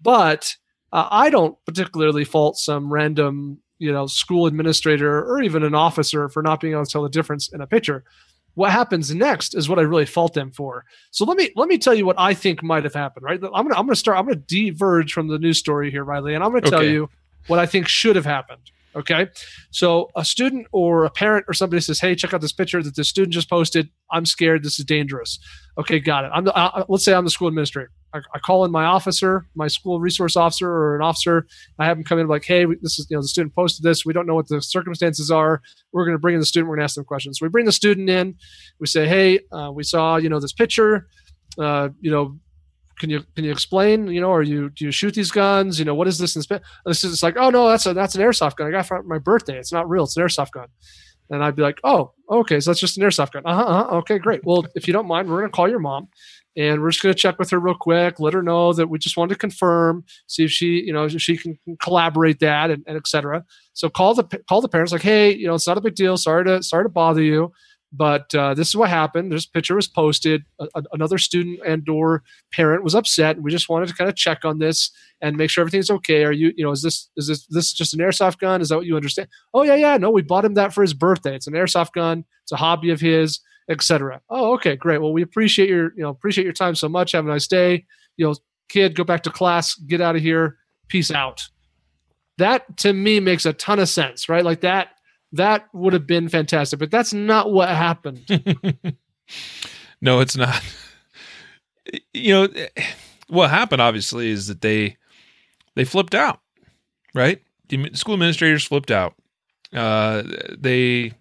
But 0.00 0.54
uh, 0.94 1.08
I 1.10 1.28
don't 1.28 1.58
particularly 1.66 2.24
fault 2.24 2.56
some 2.56 2.90
random, 2.90 3.58
you 3.78 3.92
know, 3.92 4.06
school 4.06 4.46
administrator 4.46 5.24
or 5.24 5.42
even 5.42 5.64
an 5.64 5.74
officer 5.74 6.28
for 6.28 6.40
not 6.40 6.60
being 6.60 6.72
able 6.72 6.84
to 6.84 6.90
tell 6.90 7.02
the 7.02 7.08
difference 7.08 7.52
in 7.52 7.60
a 7.60 7.66
picture. 7.66 8.04
What 8.54 8.70
happens 8.70 9.12
next 9.12 9.56
is 9.56 9.68
what 9.68 9.80
I 9.80 9.82
really 9.82 10.06
fault 10.06 10.34
them 10.34 10.52
for. 10.52 10.84
So 11.10 11.24
let 11.24 11.36
me 11.36 11.50
let 11.56 11.68
me 11.68 11.78
tell 11.78 11.94
you 11.94 12.06
what 12.06 12.14
I 12.16 12.32
think 12.32 12.62
might 12.62 12.84
have 12.84 12.94
happened. 12.94 13.24
Right, 13.24 13.40
I'm 13.42 13.50
gonna 13.50 13.74
I'm 13.74 13.86
gonna 13.86 13.96
start. 13.96 14.16
I'm 14.16 14.26
gonna 14.26 14.36
diverge 14.36 15.12
from 15.12 15.26
the 15.26 15.40
news 15.40 15.58
story 15.58 15.90
here, 15.90 16.04
Riley, 16.04 16.34
and 16.36 16.44
I'm 16.44 16.50
gonna 16.50 16.70
tell 16.70 16.84
you 16.84 17.10
what 17.48 17.58
I 17.58 17.66
think 17.66 17.88
should 17.88 18.14
have 18.14 18.24
happened. 18.24 18.70
Okay, 18.94 19.26
so 19.72 20.08
a 20.14 20.24
student 20.24 20.68
or 20.70 21.04
a 21.04 21.10
parent 21.10 21.46
or 21.48 21.54
somebody 21.54 21.80
says, 21.80 21.98
"Hey, 21.98 22.14
check 22.14 22.32
out 22.32 22.40
this 22.40 22.52
picture 22.52 22.80
that 22.80 22.94
the 22.94 23.02
student 23.02 23.34
just 23.34 23.50
posted. 23.50 23.90
I'm 24.12 24.24
scared. 24.24 24.62
This 24.62 24.78
is 24.78 24.84
dangerous." 24.84 25.40
Okay, 25.76 25.98
got 25.98 26.24
it. 26.24 26.30
I'm 26.32 26.44
the, 26.44 26.54
uh, 26.54 26.84
let's 26.88 27.04
say 27.04 27.12
I'm 27.12 27.24
the 27.24 27.30
school 27.30 27.48
administrator. 27.48 27.90
I, 28.14 28.38
call 28.38 28.64
in 28.64 28.70
my 28.70 28.84
officer, 28.84 29.46
my 29.54 29.66
school 29.66 30.00
resource 30.00 30.36
officer, 30.36 30.70
or 30.70 30.96
an 30.96 31.02
officer. 31.02 31.46
I 31.78 31.86
have 31.86 31.96
them 31.96 32.04
come 32.04 32.18
in 32.18 32.28
like, 32.28 32.44
"Hey, 32.44 32.64
this 32.82 32.98
is 32.98 33.06
you 33.10 33.16
know 33.16 33.22
the 33.22 33.28
student 33.28 33.54
posted 33.54 33.82
this. 33.82 34.04
We 34.04 34.12
don't 34.12 34.26
know 34.26 34.34
what 34.34 34.48
the 34.48 34.62
circumstances 34.62 35.30
are. 35.30 35.60
We're 35.92 36.04
going 36.04 36.14
to 36.14 36.20
bring 36.20 36.34
in 36.34 36.40
the 36.40 36.46
student. 36.46 36.68
We're 36.68 36.76
going 36.76 36.82
to 36.82 36.84
ask 36.84 36.94
them 36.94 37.04
questions." 37.04 37.38
So 37.38 37.46
we 37.46 37.50
bring 37.50 37.66
the 37.66 37.72
student 37.72 38.08
in. 38.08 38.36
We 38.78 38.86
say, 38.86 39.06
"Hey, 39.06 39.40
uh, 39.52 39.72
we 39.72 39.82
saw 39.82 40.16
you 40.16 40.28
know 40.28 40.40
this 40.40 40.52
picture. 40.52 41.08
Uh, 41.58 41.90
you 42.00 42.10
know, 42.10 42.38
can 42.98 43.10
you 43.10 43.24
can 43.34 43.44
you 43.44 43.50
explain? 43.50 44.06
You 44.08 44.20
know, 44.20 44.32
are 44.32 44.42
you 44.42 44.70
do 44.70 44.84
you 44.84 44.90
shoot 44.90 45.14
these 45.14 45.30
guns? 45.30 45.78
You 45.78 45.84
know, 45.84 45.94
what 45.94 46.08
is 46.08 46.18
this? 46.18 46.36
And 46.36 46.46
this 46.86 47.04
is 47.04 47.22
like, 47.22 47.36
oh 47.36 47.50
no, 47.50 47.68
that's 47.68 47.86
a 47.86 47.94
that's 47.94 48.14
an 48.14 48.22
airsoft 48.22 48.56
gun. 48.56 48.68
I 48.68 48.70
got 48.70 48.86
for 48.86 49.02
my 49.02 49.18
birthday. 49.18 49.58
It's 49.58 49.72
not 49.72 49.88
real. 49.88 50.04
It's 50.04 50.16
an 50.16 50.22
airsoft 50.22 50.52
gun. 50.52 50.68
And 51.30 51.42
I'd 51.42 51.56
be 51.56 51.62
like, 51.62 51.80
oh, 51.84 52.12
okay, 52.30 52.60
so 52.60 52.70
that's 52.70 52.80
just 52.80 52.98
an 52.98 53.02
airsoft 53.02 53.32
gun. 53.32 53.42
Uh-huh, 53.46 53.62
uh-huh, 53.62 53.96
okay, 53.98 54.18
great. 54.18 54.42
Well, 54.44 54.66
if 54.74 54.86
you 54.86 54.92
don't 54.92 55.06
mind, 55.06 55.28
we're 55.28 55.40
gonna 55.40 55.50
call 55.50 55.68
your 55.68 55.78
mom, 55.78 56.08
and 56.56 56.80
we're 56.82 56.90
just 56.90 57.02
gonna 57.02 57.14
check 57.14 57.38
with 57.38 57.50
her 57.50 57.58
real 57.58 57.74
quick, 57.74 58.20
let 58.20 58.34
her 58.34 58.42
know 58.42 58.72
that 58.72 58.88
we 58.88 58.98
just 58.98 59.16
wanted 59.16 59.34
to 59.34 59.38
confirm, 59.40 60.04
see 60.26 60.44
if 60.44 60.50
she, 60.50 60.82
you 60.86 60.92
know, 60.92 61.08
she 61.08 61.36
can 61.36 61.58
collaborate 61.80 62.38
that, 62.40 62.70
and, 62.70 62.82
and 62.86 62.96
et 62.96 63.06
cetera. 63.08 63.44
So 63.72 63.88
call 63.88 64.14
the 64.14 64.24
call 64.48 64.60
the 64.60 64.68
parents, 64.68 64.92
like, 64.92 65.02
hey, 65.02 65.34
you 65.34 65.46
know, 65.46 65.54
it's 65.54 65.66
not 65.66 65.78
a 65.78 65.80
big 65.80 65.94
deal. 65.96 66.16
Sorry 66.16 66.44
to 66.44 66.62
sorry 66.62 66.84
to 66.84 66.88
bother 66.88 67.22
you, 67.22 67.52
But 67.96 68.34
uh, 68.34 68.54
this 68.54 68.68
is 68.68 68.76
what 68.76 68.88
happened. 68.90 69.30
This 69.30 69.46
picture 69.46 69.76
was 69.76 69.86
posted. 69.86 70.42
A, 70.60 70.66
a- 70.74 70.82
another 70.92 71.16
student 71.16 71.60
and 71.64 71.88
or 71.88 72.24
parent 72.52 72.82
was 72.82 72.94
upset. 72.94 73.40
We 73.40 73.52
just 73.52 73.68
wanted 73.68 73.88
to 73.88 73.94
kind 73.94 74.10
of 74.10 74.16
check 74.16 74.44
on 74.44 74.58
this 74.58 74.90
and 75.20 75.36
make 75.36 75.48
sure 75.48 75.62
everything's 75.62 75.90
okay. 75.90 76.24
Are 76.24 76.32
you, 76.32 76.52
you 76.56 76.64
know, 76.64 76.72
is 76.72 76.82
this 76.82 77.08
is 77.16 77.28
this 77.28 77.46
this 77.46 77.72
just 77.72 77.94
an 77.94 78.00
airsoft 78.00 78.38
gun? 78.38 78.60
Is 78.60 78.70
that 78.70 78.76
what 78.76 78.86
you 78.86 78.96
understand? 78.96 79.28
Oh 79.54 79.62
yeah, 79.62 79.76
yeah. 79.76 79.96
No, 79.96 80.10
we 80.10 80.22
bought 80.22 80.44
him 80.44 80.54
that 80.54 80.72
for 80.74 80.82
his 80.82 80.92
birthday. 80.92 81.36
It's 81.36 81.46
an 81.46 81.54
airsoft 81.54 81.92
gun. 81.92 82.24
It's 82.42 82.52
a 82.52 82.56
hobby 82.56 82.90
of 82.90 83.00
his, 83.00 83.38
etc. 83.68 84.20
Oh, 84.28 84.54
okay, 84.54 84.76
great. 84.76 84.98
Well, 85.00 85.12
we 85.12 85.22
appreciate 85.22 85.68
your 85.68 85.92
you 85.96 86.02
know 86.02 86.10
appreciate 86.10 86.44
your 86.44 86.52
time 86.52 86.74
so 86.74 86.88
much. 86.88 87.12
Have 87.12 87.26
a 87.26 87.28
nice 87.28 87.46
day. 87.46 87.84
You 88.16 88.26
know, 88.26 88.34
kid, 88.68 88.94
go 88.94 89.04
back 89.04 89.22
to 89.24 89.30
class. 89.30 89.74
Get 89.74 90.00
out 90.00 90.16
of 90.16 90.22
here. 90.22 90.58
Peace 90.88 91.10
out. 91.10 91.42
That 92.38 92.76
to 92.78 92.92
me 92.92 93.20
makes 93.20 93.46
a 93.46 93.52
ton 93.52 93.78
of 93.78 93.88
sense, 93.88 94.28
right? 94.28 94.44
Like 94.44 94.60
that 94.62 94.88
that 95.32 95.66
would 95.72 95.92
have 95.92 96.06
been 96.06 96.28
fantastic, 96.28 96.78
but 96.78 96.90
that's 96.90 97.12
not 97.12 97.50
what 97.50 97.68
happened. 97.68 98.24
no, 100.00 100.20
it's 100.20 100.36
not. 100.36 100.62
You 102.12 102.32
know, 102.32 102.48
what 103.28 103.50
happened 103.50 103.82
obviously 103.82 104.30
is 104.30 104.46
that 104.48 104.60
they 104.60 104.96
they 105.74 105.84
flipped 105.84 106.14
out, 106.14 106.40
right? 107.14 107.42
The 107.68 107.90
school 107.94 108.14
administrators 108.14 108.64
flipped 108.64 108.90
out. 108.90 109.14
Uh, 109.72 110.22
they 110.56 111.12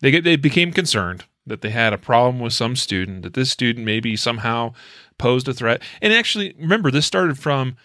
they 0.00 0.10
get 0.10 0.24
they 0.24 0.36
became 0.36 0.72
concerned 0.72 1.24
that 1.46 1.60
they 1.60 1.70
had 1.70 1.92
a 1.92 1.98
problem 1.98 2.40
with 2.40 2.52
some 2.52 2.76
student 2.76 3.22
that 3.22 3.34
this 3.34 3.50
student 3.50 3.84
maybe 3.84 4.16
somehow 4.16 4.72
posed 5.18 5.48
a 5.48 5.54
threat. 5.54 5.82
And 6.00 6.12
actually, 6.12 6.54
remember 6.58 6.90
this 6.90 7.06
started 7.06 7.38
from 7.38 7.76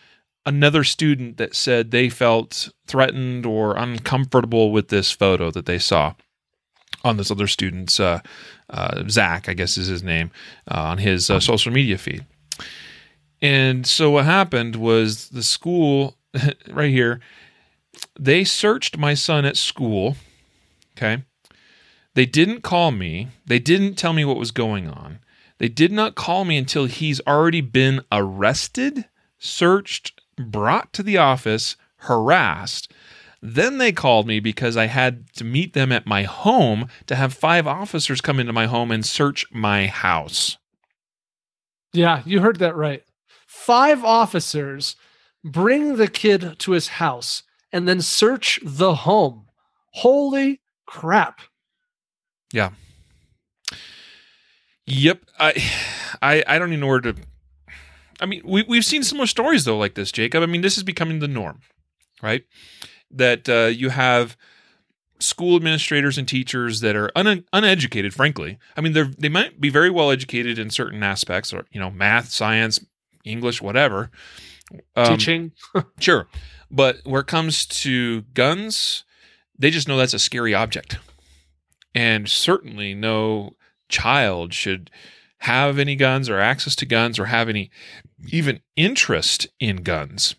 another 0.45 0.83
student 0.83 1.37
that 1.37 1.55
said 1.55 1.91
they 1.91 2.09
felt 2.09 2.69
threatened 2.87 3.45
or 3.45 3.75
uncomfortable 3.75 4.71
with 4.71 4.87
this 4.87 5.11
photo 5.11 5.51
that 5.51 5.65
they 5.65 5.79
saw 5.79 6.13
on 7.03 7.17
this 7.17 7.31
other 7.31 7.47
student's 7.47 7.99
uh, 7.99 8.19
uh, 8.69 9.03
Zach, 9.09 9.49
I 9.49 9.53
guess 9.53 9.77
is 9.77 9.87
his 9.87 10.03
name, 10.03 10.31
uh, 10.69 10.81
on 10.81 10.97
his 10.99 11.29
uh, 11.29 11.39
social 11.39 11.71
media 11.71 11.97
feed. 11.97 12.25
And 13.41 13.85
so 13.85 14.11
what 14.11 14.25
happened 14.25 14.75
was 14.75 15.29
the 15.29 15.43
school 15.43 16.17
right 16.69 16.89
here, 16.89 17.19
they 18.19 18.43
searched 18.43 18.97
my 18.97 19.13
son 19.13 19.45
at 19.45 19.57
school. 19.57 20.15
Okay. 20.97 21.23
They 22.17 22.25
didn't 22.25 22.61
call 22.61 22.89
me. 22.89 23.27
They 23.45 23.59
didn't 23.59 23.93
tell 23.93 24.11
me 24.11 24.25
what 24.25 24.39
was 24.39 24.49
going 24.49 24.89
on. 24.89 25.19
They 25.59 25.69
did 25.69 25.91
not 25.91 26.15
call 26.15 26.45
me 26.45 26.57
until 26.57 26.85
he's 26.85 27.21
already 27.27 27.61
been 27.61 28.01
arrested, 28.11 29.05
searched, 29.37 30.19
brought 30.35 30.93
to 30.93 31.03
the 31.03 31.17
office, 31.17 31.75
harassed. 31.97 32.91
Then 33.39 33.77
they 33.77 33.91
called 33.91 34.25
me 34.25 34.39
because 34.39 34.75
I 34.75 34.87
had 34.87 35.31
to 35.33 35.43
meet 35.43 35.73
them 35.73 35.91
at 35.91 36.07
my 36.07 36.23
home 36.23 36.87
to 37.05 37.15
have 37.15 37.35
five 37.35 37.67
officers 37.67 38.19
come 38.19 38.39
into 38.39 38.51
my 38.51 38.65
home 38.65 38.89
and 38.89 39.05
search 39.05 39.45
my 39.51 39.85
house. 39.85 40.57
Yeah, 41.93 42.23
you 42.25 42.39
heard 42.39 42.57
that 42.57 42.75
right. 42.75 43.03
Five 43.45 44.03
officers 44.03 44.95
bring 45.43 45.97
the 45.97 46.07
kid 46.07 46.55
to 46.57 46.71
his 46.71 46.87
house 46.87 47.43
and 47.71 47.87
then 47.87 48.01
search 48.01 48.59
the 48.63 48.95
home. 48.95 49.45
Holy 49.91 50.61
crap. 50.87 51.41
Yeah. 52.53 52.71
Yep. 54.85 55.21
I 55.39 55.71
I 56.21 56.43
I 56.47 56.59
don't 56.59 56.69
even 56.69 56.79
know 56.79 56.87
where 56.87 57.01
to 57.01 57.15
I 58.19 58.25
mean, 58.25 58.41
we 58.43 58.63
we've 58.63 58.85
seen 58.85 59.03
similar 59.03 59.27
stories 59.27 59.65
though 59.65 59.77
like 59.77 59.95
this, 59.95 60.11
Jacob. 60.11 60.43
I 60.43 60.47
mean, 60.47 60.61
this 60.61 60.77
is 60.77 60.83
becoming 60.83 61.19
the 61.19 61.27
norm, 61.27 61.61
right? 62.21 62.43
That 63.11 63.47
uh, 63.47 63.67
you 63.67 63.89
have 63.89 64.35
school 65.19 65.55
administrators 65.55 66.17
and 66.17 66.27
teachers 66.27 66.79
that 66.81 66.95
are 66.95 67.11
un- 67.15 67.43
uneducated 67.51 68.13
frankly 68.13 68.59
i 68.75 68.81
mean 68.81 68.93
they're 68.93 69.09
they 69.17 69.29
might 69.29 69.59
be 69.59 69.67
very 69.67 69.89
well 69.89 70.11
educated 70.11 70.59
in 70.59 70.69
certain 70.69 71.01
aspects 71.01 71.51
or 71.51 71.65
you 71.71 71.79
know 71.79 71.89
math 71.89 72.29
science 72.29 72.79
english 73.23 73.59
whatever 73.59 74.11
um, 74.95 75.07
teaching 75.07 75.51
sure 75.99 76.27
but 76.69 76.97
where 77.03 77.21
it 77.21 77.27
comes 77.27 77.65
to 77.65 78.21
guns 78.35 79.05
they 79.57 79.71
just 79.71 79.87
know 79.87 79.97
that's 79.97 80.13
a 80.13 80.19
scary 80.19 80.53
object 80.53 80.99
and 81.97 82.29
certainly 82.29 82.93
no 82.93 83.55
child 83.89 84.53
should 84.53 84.91
have 85.39 85.79
any 85.79 85.95
guns 85.95 86.29
or 86.29 86.39
access 86.39 86.75
to 86.75 86.85
guns 86.85 87.17
or 87.17 87.25
have 87.25 87.49
any 87.49 87.71
even 88.29 88.61
interest 88.75 89.47
in 89.59 89.77
guns 89.77 90.35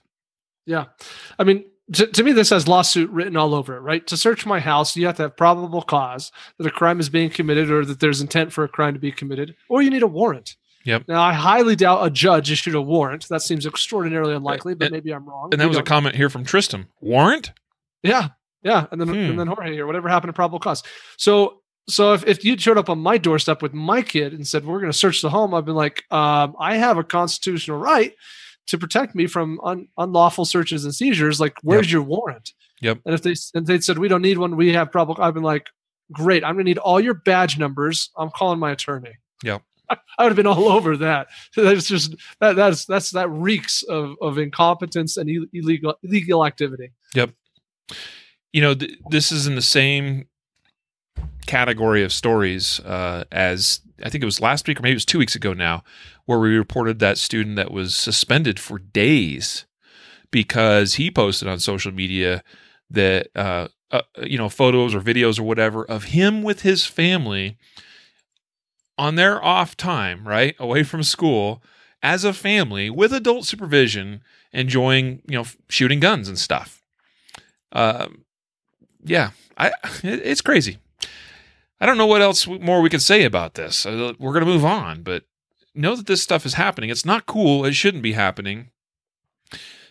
yeah 0.66 0.84
i 1.38 1.44
mean 1.44 1.64
to, 1.92 2.06
to, 2.06 2.22
me, 2.22 2.32
this 2.32 2.50
has 2.50 2.68
lawsuit 2.68 3.08
written 3.08 3.34
all 3.34 3.54
over 3.54 3.76
it, 3.76 3.80
right? 3.80 4.06
To 4.08 4.16
search 4.18 4.44
my 4.44 4.60
house, 4.60 4.94
you 4.94 5.06
have 5.06 5.16
to 5.16 5.22
have 5.22 5.38
probable 5.38 5.80
cause 5.80 6.30
that 6.58 6.66
a 6.66 6.70
crime 6.70 7.00
is 7.00 7.08
being 7.08 7.30
committed 7.30 7.70
or 7.70 7.82
that 7.84 8.00
there's 8.00 8.20
intent 8.20 8.52
for 8.52 8.62
a 8.62 8.68
crime 8.68 8.92
to 8.92 9.00
be 9.00 9.10
committed, 9.10 9.56
or 9.70 9.80
you 9.80 9.88
need 9.88 10.02
a 10.02 10.06
warrant. 10.06 10.56
Yep. 10.84 11.04
Now, 11.08 11.22
I 11.22 11.32
highly 11.32 11.76
doubt 11.76 12.06
a 12.06 12.10
judge 12.10 12.50
issued 12.50 12.74
a 12.74 12.80
warrant. 12.80 13.28
That 13.28 13.42
seems 13.42 13.66
extraordinarily 13.66 14.34
unlikely, 14.34 14.74
but 14.74 14.86
and, 14.86 14.92
maybe 14.92 15.12
I'm 15.12 15.26
wrong. 15.26 15.48
And 15.52 15.60
that 15.60 15.64
we 15.64 15.70
was 15.70 15.78
a 15.78 15.82
comment 15.82 16.14
here 16.14 16.30
from 16.30 16.44
Tristan. 16.44 16.88
Warrant? 17.00 17.52
Yeah. 18.02 18.28
Yeah. 18.62 18.86
And 18.90 19.00
then, 19.00 19.08
hmm. 19.08 19.14
and 19.14 19.38
then 19.38 19.46
Jorge 19.46 19.78
or 19.78 19.86
whatever 19.86 20.08
happened 20.08 20.30
to 20.30 20.34
probable 20.34 20.58
cause. 20.58 20.82
So, 21.16 21.60
so 21.88 22.12
if, 22.12 22.26
if 22.26 22.44
you 22.44 22.58
showed 22.58 22.76
up 22.76 22.90
on 22.90 22.98
my 22.98 23.16
doorstep 23.16 23.62
with 23.62 23.72
my 23.72 24.02
kid 24.02 24.32
and 24.34 24.46
said, 24.46 24.64
we're 24.64 24.80
going 24.80 24.92
to 24.92 24.98
search 24.98 25.22
the 25.22 25.30
home, 25.30 25.54
I've 25.54 25.64
been 25.64 25.74
like, 25.74 26.04
um, 26.10 26.54
I 26.60 26.76
have 26.76 26.98
a 26.98 27.04
constitutional 27.04 27.78
right 27.78 28.12
to 28.66 28.78
protect 28.78 29.14
me 29.14 29.26
from 29.26 29.58
un- 29.62 29.88
unlawful 29.96 30.44
searches 30.44 30.84
and 30.84 30.94
seizures. 30.94 31.40
Like, 31.40 31.56
where's 31.62 31.86
yep. 31.86 31.92
your 31.92 32.02
warrant? 32.02 32.52
Yep. 32.80 33.00
And 33.04 33.14
if 33.14 33.22
they 33.22 33.34
and 33.54 33.66
they 33.66 33.80
said 33.80 33.98
we 33.98 34.08
don't 34.08 34.22
need 34.22 34.38
one, 34.38 34.56
we 34.56 34.72
have 34.74 34.92
probable. 34.92 35.22
I've 35.22 35.34
been 35.34 35.42
like, 35.42 35.66
great. 36.12 36.44
I'm 36.44 36.54
gonna 36.54 36.64
need 36.64 36.78
all 36.78 37.00
your 37.00 37.14
badge 37.14 37.58
numbers. 37.58 38.10
I'm 38.16 38.30
calling 38.30 38.58
my 38.58 38.70
attorney. 38.70 39.18
Yep. 39.42 39.62
I, 39.90 39.96
I 40.18 40.22
would 40.22 40.30
have 40.30 40.36
been 40.36 40.46
all 40.46 40.68
over 40.68 40.96
that. 40.98 41.28
That's 41.56 41.88
just 41.88 42.14
that 42.40 42.56
that's 42.56 42.84
that's 42.84 43.10
that 43.12 43.28
reeks 43.30 43.82
of 43.82 44.16
of 44.20 44.38
incompetence 44.38 45.16
and 45.16 45.28
illegal 45.52 45.94
illegal 46.02 46.46
activity. 46.46 46.92
Yep. 47.14 47.30
You 48.52 48.62
know, 48.62 48.74
th- 48.74 48.98
this 49.10 49.30
is 49.30 49.46
in 49.46 49.54
the 49.54 49.62
same 49.62 50.26
category 51.46 52.02
of 52.02 52.12
stories 52.12 52.80
uh, 52.80 53.24
as 53.32 53.80
I 54.04 54.10
think 54.10 54.22
it 54.22 54.26
was 54.26 54.40
last 54.40 54.68
week 54.68 54.78
or 54.78 54.82
maybe 54.82 54.92
it 54.92 54.96
was 54.96 55.04
two 55.04 55.18
weeks 55.18 55.34
ago 55.34 55.52
now, 55.52 55.82
where 56.26 56.38
we 56.38 56.56
reported 56.56 56.98
that 56.98 57.18
student 57.18 57.56
that 57.56 57.70
was 57.70 57.96
suspended 57.96 58.60
for 58.60 58.78
days 58.78 59.66
because 60.30 60.94
he 60.94 61.10
posted 61.10 61.48
on 61.48 61.58
social 61.58 61.92
media 61.92 62.42
that 62.90 63.28
uh, 63.34 63.68
uh, 63.90 64.02
you 64.22 64.38
know 64.38 64.48
photos 64.48 64.94
or 64.94 65.00
videos 65.00 65.38
or 65.38 65.42
whatever 65.42 65.84
of 65.84 66.04
him 66.04 66.42
with 66.42 66.62
his 66.62 66.84
family 66.86 67.56
on 68.96 69.14
their 69.14 69.42
off 69.42 69.76
time, 69.76 70.26
right 70.26 70.56
away 70.58 70.82
from 70.82 71.02
school, 71.02 71.62
as 72.02 72.24
a 72.24 72.32
family 72.32 72.90
with 72.90 73.12
adult 73.12 73.44
supervision, 73.44 74.22
enjoying 74.52 75.22
you 75.28 75.38
know 75.38 75.44
shooting 75.68 76.00
guns 76.00 76.28
and 76.28 76.38
stuff. 76.38 76.82
Um, 77.72 78.24
yeah, 79.04 79.30
I 79.56 79.68
it, 80.02 80.20
it's 80.24 80.42
crazy. 80.42 80.78
I 81.80 81.86
don't 81.86 81.98
know 81.98 82.06
what 82.06 82.22
else 82.22 82.46
more 82.46 82.80
we 82.80 82.90
can 82.90 83.00
say 83.00 83.24
about 83.24 83.54
this. 83.54 83.86
Uh, 83.86 84.12
we're 84.18 84.32
going 84.32 84.44
to 84.44 84.50
move 84.50 84.64
on, 84.64 85.02
but 85.02 85.24
know 85.74 85.94
that 85.94 86.06
this 86.06 86.22
stuff 86.22 86.44
is 86.44 86.54
happening. 86.54 86.90
It's 86.90 87.04
not 87.04 87.26
cool. 87.26 87.64
It 87.64 87.74
shouldn't 87.74 88.02
be 88.02 88.12
happening. 88.12 88.70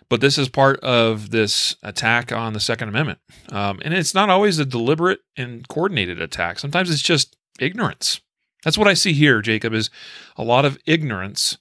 But 0.09 0.21
this 0.21 0.37
is 0.37 0.47
part 0.47 0.79
of 0.81 1.31
this 1.31 1.75
attack 1.83 2.31
on 2.31 2.53
the 2.53 2.61
Second 2.61 2.89
Amendment. 2.89 3.19
Um, 3.51 3.81
and 3.83 3.93
it's 3.93 4.13
not 4.13 4.29
always 4.29 4.57
a 4.57 4.65
deliberate 4.65 5.19
and 5.35 5.67
coordinated 5.67 6.21
attack. 6.21 6.59
Sometimes 6.59 6.89
it's 6.89 7.01
just 7.01 7.35
ignorance. 7.59 8.21
That's 8.63 8.77
what 8.77 8.87
I 8.87 8.93
see 8.93 9.13
here, 9.13 9.41
Jacob, 9.41 9.73
is 9.73 9.89
a 10.37 10.43
lot 10.43 10.65
of 10.65 10.77
ignorance 10.85 11.57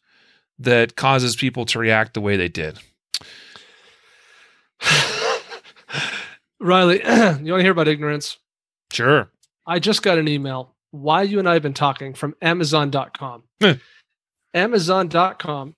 that 0.58 0.96
causes 0.96 1.36
people 1.36 1.66
to 1.66 1.78
react 1.78 2.14
the 2.14 2.20
way 2.20 2.36
they 2.36 2.48
did. 2.48 2.78
Riley, 6.60 7.02
you 7.04 7.10
want 7.10 7.42
to 7.44 7.62
hear 7.62 7.72
about 7.72 7.88
ignorance? 7.88 8.38
Sure. 8.92 9.30
I 9.66 9.78
just 9.78 10.02
got 10.02 10.18
an 10.18 10.28
email. 10.28 10.74
Why 10.90 11.22
you 11.22 11.38
and 11.38 11.48
I 11.48 11.54
have 11.54 11.62
been 11.62 11.74
talking 11.74 12.14
from 12.14 12.34
Amazon.com. 12.40 13.42
Amazon.com 14.54 15.74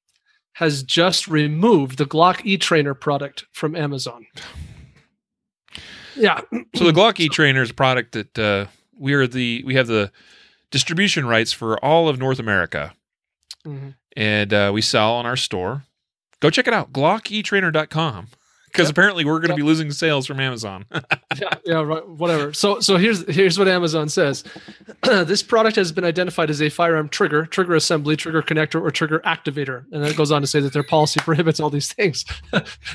has 0.55 0.83
just 0.83 1.29
removed 1.29 1.99
the 1.99 2.05
Glock 2.05 2.41
E 2.45 2.57
Trainer 2.57 2.95
product 2.95 3.47
from 3.53 3.75
Amazon. 3.75 4.27
Yeah. 6.17 6.41
So 6.75 6.85
the 6.85 6.93
Glock 6.93 7.19
E 7.19 7.29
Trainer 7.29 7.63
is 7.63 7.71
a 7.71 7.75
product 7.75 8.13
that 8.13 8.39
uh, 8.39 8.67
we 8.97 9.15
are 9.15 9.27
the 9.27 9.63
we 9.65 9.75
have 9.75 9.87
the 9.87 10.13
distribution 10.71 11.27
rights 11.27 11.53
for 11.53 11.83
all 11.85 12.09
of 12.09 12.19
North 12.19 12.39
America, 12.39 12.93
mm-hmm. 13.67 13.91
and 14.17 14.53
uh, 14.53 14.71
we 14.73 14.83
sell 14.83 15.15
on 15.15 15.27
our 15.27 15.37
store. 15.37 15.85
Go 16.41 16.51
check 16.51 16.69
it 16.69 16.75
out, 16.75 16.93
GlockETrainer.com. 16.93 18.29
because 18.71 18.87
Yep. 18.89 18.91
apparently 18.93 19.25
we're 19.25 19.39
going 19.39 19.49
to 19.49 19.53
Yep. 19.53 19.57
be 19.57 19.63
losing 19.63 19.91
sales 19.91 20.27
from 20.27 20.41
Amazon. 20.41 20.85
yeah, 20.93 21.01
yeah, 21.65 21.81
right, 21.83 22.07
whatever. 22.09 22.53
So, 22.53 22.81
so 22.81 22.97
here's 22.97 23.29
here's 23.33 23.59
what 23.59 23.69
Amazon 23.69 24.09
says: 24.09 24.45
this 25.03 25.43
product 25.43 25.77
has 25.77 25.93
been 25.93 26.05
identified 26.05 26.51
as 26.51 26.61
a 26.63 26.69
firearm 26.69 27.09
trigger, 27.09 27.47
trigger 27.47 27.75
assembly, 27.75 28.17
trigger 28.17 28.43
connector, 28.43 28.81
or 28.81 28.91
trigger 28.91 29.21
activator, 29.21 29.85
and 29.93 30.03
then 30.03 30.11
it 30.11 30.17
goes 30.17 30.31
on 30.33 30.41
to 30.43 30.47
say 30.47 30.61
that 30.61 30.73
their 30.73 30.83
policy 30.83 31.21
prohibits 31.25 31.61
all 31.61 31.71
these 31.71 31.93
things. 31.93 32.25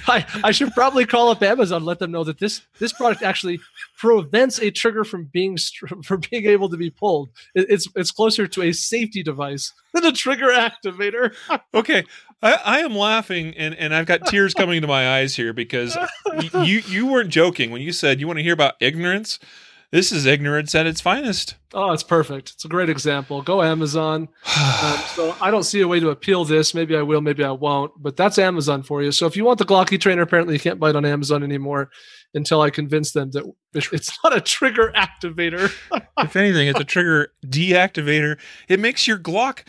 I 0.07 0.25
I 0.43 0.51
should 0.51 0.71
probably 0.73 1.05
call 1.05 1.29
up 1.29 1.41
Amazon, 1.43 1.77
and 1.77 1.85
let 1.85 1.99
them 1.99 2.11
know 2.11 2.23
that 2.23 2.39
this 2.39 2.61
this 2.79 2.93
product 2.93 3.21
actually 3.23 3.59
prevents 3.97 4.59
a 4.59 4.69
trigger 4.71 5.03
from 5.03 5.25
being 5.25 5.57
from 6.03 6.21
being 6.29 6.45
able 6.45 6.69
to 6.69 6.77
be 6.77 6.89
pulled. 6.89 7.29
It, 7.55 7.67
it's 7.69 7.87
it's 7.95 8.11
closer 8.11 8.47
to 8.47 8.61
a 8.63 8.71
safety 8.73 9.23
device 9.23 9.73
than 9.93 10.05
a 10.05 10.11
trigger 10.11 10.47
activator. 10.49 11.33
okay, 11.73 12.03
I, 12.43 12.59
I 12.65 12.79
am 12.79 12.93
laughing 12.95 13.53
and, 13.57 13.73
and 13.75 13.95
I've 13.95 14.05
got 14.05 14.27
tears 14.27 14.53
coming 14.53 14.81
to 14.81 14.87
my 14.87 15.17
eyes 15.17 15.35
here 15.35 15.53
because 15.53 15.97
y- 16.25 16.49
you 16.63 16.81
you 16.87 17.07
weren't 17.07 17.29
joking 17.29 17.71
when 17.71 17.81
you 17.81 17.91
said 17.93 18.19
you 18.19 18.27
want 18.27 18.37
to 18.37 18.43
hear 18.43 18.53
about 18.53 18.73
ignorance. 18.81 19.39
This 19.91 20.11
is 20.11 20.25
ignorance 20.25 20.73
at 20.73 20.87
its 20.87 21.01
finest. 21.01 21.55
Oh, 21.71 21.91
it's 21.91 22.01
perfect. 22.01 22.49
It's 22.55 22.65
a 22.65 22.67
great 22.67 22.89
example. 22.89 23.43
Go 23.43 23.61
Amazon. 23.61 24.27
Um, 24.57 24.97
so 25.13 25.35
I 25.39 25.51
don't 25.51 25.63
see 25.63 25.81
a 25.81 25.87
way 25.87 25.99
to 25.99 26.09
appeal 26.09 26.45
this. 26.45 26.73
Maybe 26.73 26.97
I 26.97 27.03
will, 27.03 27.21
maybe 27.21 27.43
I 27.43 27.51
won't. 27.51 27.91
But 28.01 28.17
that's 28.17 28.39
Amazon 28.39 28.81
for 28.81 29.03
you. 29.03 29.11
So 29.11 29.27
if 29.27 29.37
you 29.37 29.45
want 29.45 29.59
the 29.59 29.65
Glocky 29.65 30.01
trainer, 30.01 30.23
apparently 30.23 30.55
you 30.55 30.59
can't 30.59 30.79
buy 30.79 30.89
it 30.89 30.95
on 30.95 31.05
Amazon 31.05 31.43
anymore 31.43 31.91
until 32.33 32.61
I 32.61 32.71
convince 32.71 33.11
them 33.11 33.29
that 33.31 33.45
it's 33.75 34.17
not 34.23 34.35
a 34.35 34.41
trigger 34.41 34.91
activator. 34.95 35.71
if 36.17 36.35
anything, 36.35 36.67
it's 36.67 36.79
a 36.79 36.83
trigger 36.83 37.31
deactivator. 37.45 38.39
It 38.67 38.79
makes 38.79 39.07
your 39.07 39.19
Glock 39.19 39.59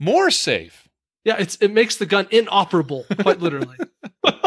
more 0.00 0.32
safe. 0.32 0.88
Yeah, 1.24 1.36
it's 1.38 1.56
it 1.56 1.72
makes 1.72 1.96
the 1.96 2.06
gun 2.06 2.26
inoperable, 2.30 3.04
quite 3.20 3.40
literally. 3.40 3.76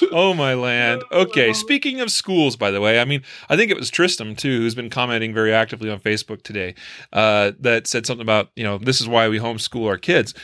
Oh 0.12 0.34
my 0.34 0.54
land. 0.54 1.02
Okay, 1.12 1.52
speaking 1.52 2.00
of 2.00 2.10
schools, 2.10 2.56
by 2.56 2.70
the 2.70 2.80
way, 2.80 3.00
I 3.00 3.04
mean, 3.04 3.22
I 3.48 3.56
think 3.56 3.70
it 3.70 3.76
was 3.76 3.90
Tristan 3.90 4.34
too, 4.34 4.60
who's 4.60 4.74
been 4.74 4.90
commenting 4.90 5.34
very 5.34 5.52
actively 5.52 5.90
on 5.90 6.00
Facebook 6.00 6.42
today, 6.42 6.74
uh, 7.12 7.52
that 7.60 7.86
said 7.86 8.06
something 8.06 8.22
about, 8.22 8.50
you 8.56 8.64
know, 8.64 8.78
this 8.78 9.00
is 9.00 9.08
why 9.08 9.28
we 9.28 9.38
homeschool 9.38 9.86
our 9.86 9.98
kids. 9.98 10.34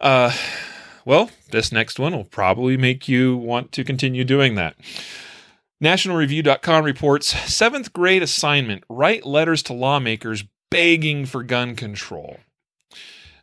Uh, 0.00 0.32
well, 1.04 1.30
this 1.50 1.72
next 1.72 1.98
one 1.98 2.16
will 2.16 2.24
probably 2.24 2.76
make 2.76 3.08
you 3.08 3.36
want 3.36 3.72
to 3.72 3.84
continue 3.84 4.24
doing 4.24 4.54
that. 4.54 4.76
NationalReview.com 5.82 6.84
reports 6.84 7.28
seventh 7.52 7.92
grade 7.92 8.22
assignment 8.22 8.84
write 8.88 9.24
letters 9.24 9.62
to 9.64 9.72
lawmakers 9.72 10.44
begging 10.70 11.24
for 11.24 11.42
gun 11.42 11.76
control. 11.76 12.38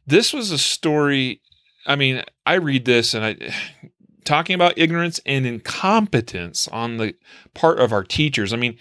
This 0.05 0.33
was 0.33 0.51
a 0.51 0.57
story. 0.57 1.41
I 1.85 1.95
mean, 1.95 2.23
I 2.45 2.55
read 2.55 2.85
this 2.85 3.13
and 3.13 3.25
I 3.25 3.53
talking 4.25 4.55
about 4.55 4.77
ignorance 4.77 5.19
and 5.25 5.45
incompetence 5.45 6.67
on 6.69 6.97
the 6.97 7.15
part 7.53 7.79
of 7.79 7.91
our 7.91 8.03
teachers. 8.03 8.53
I 8.53 8.57
mean, 8.57 8.77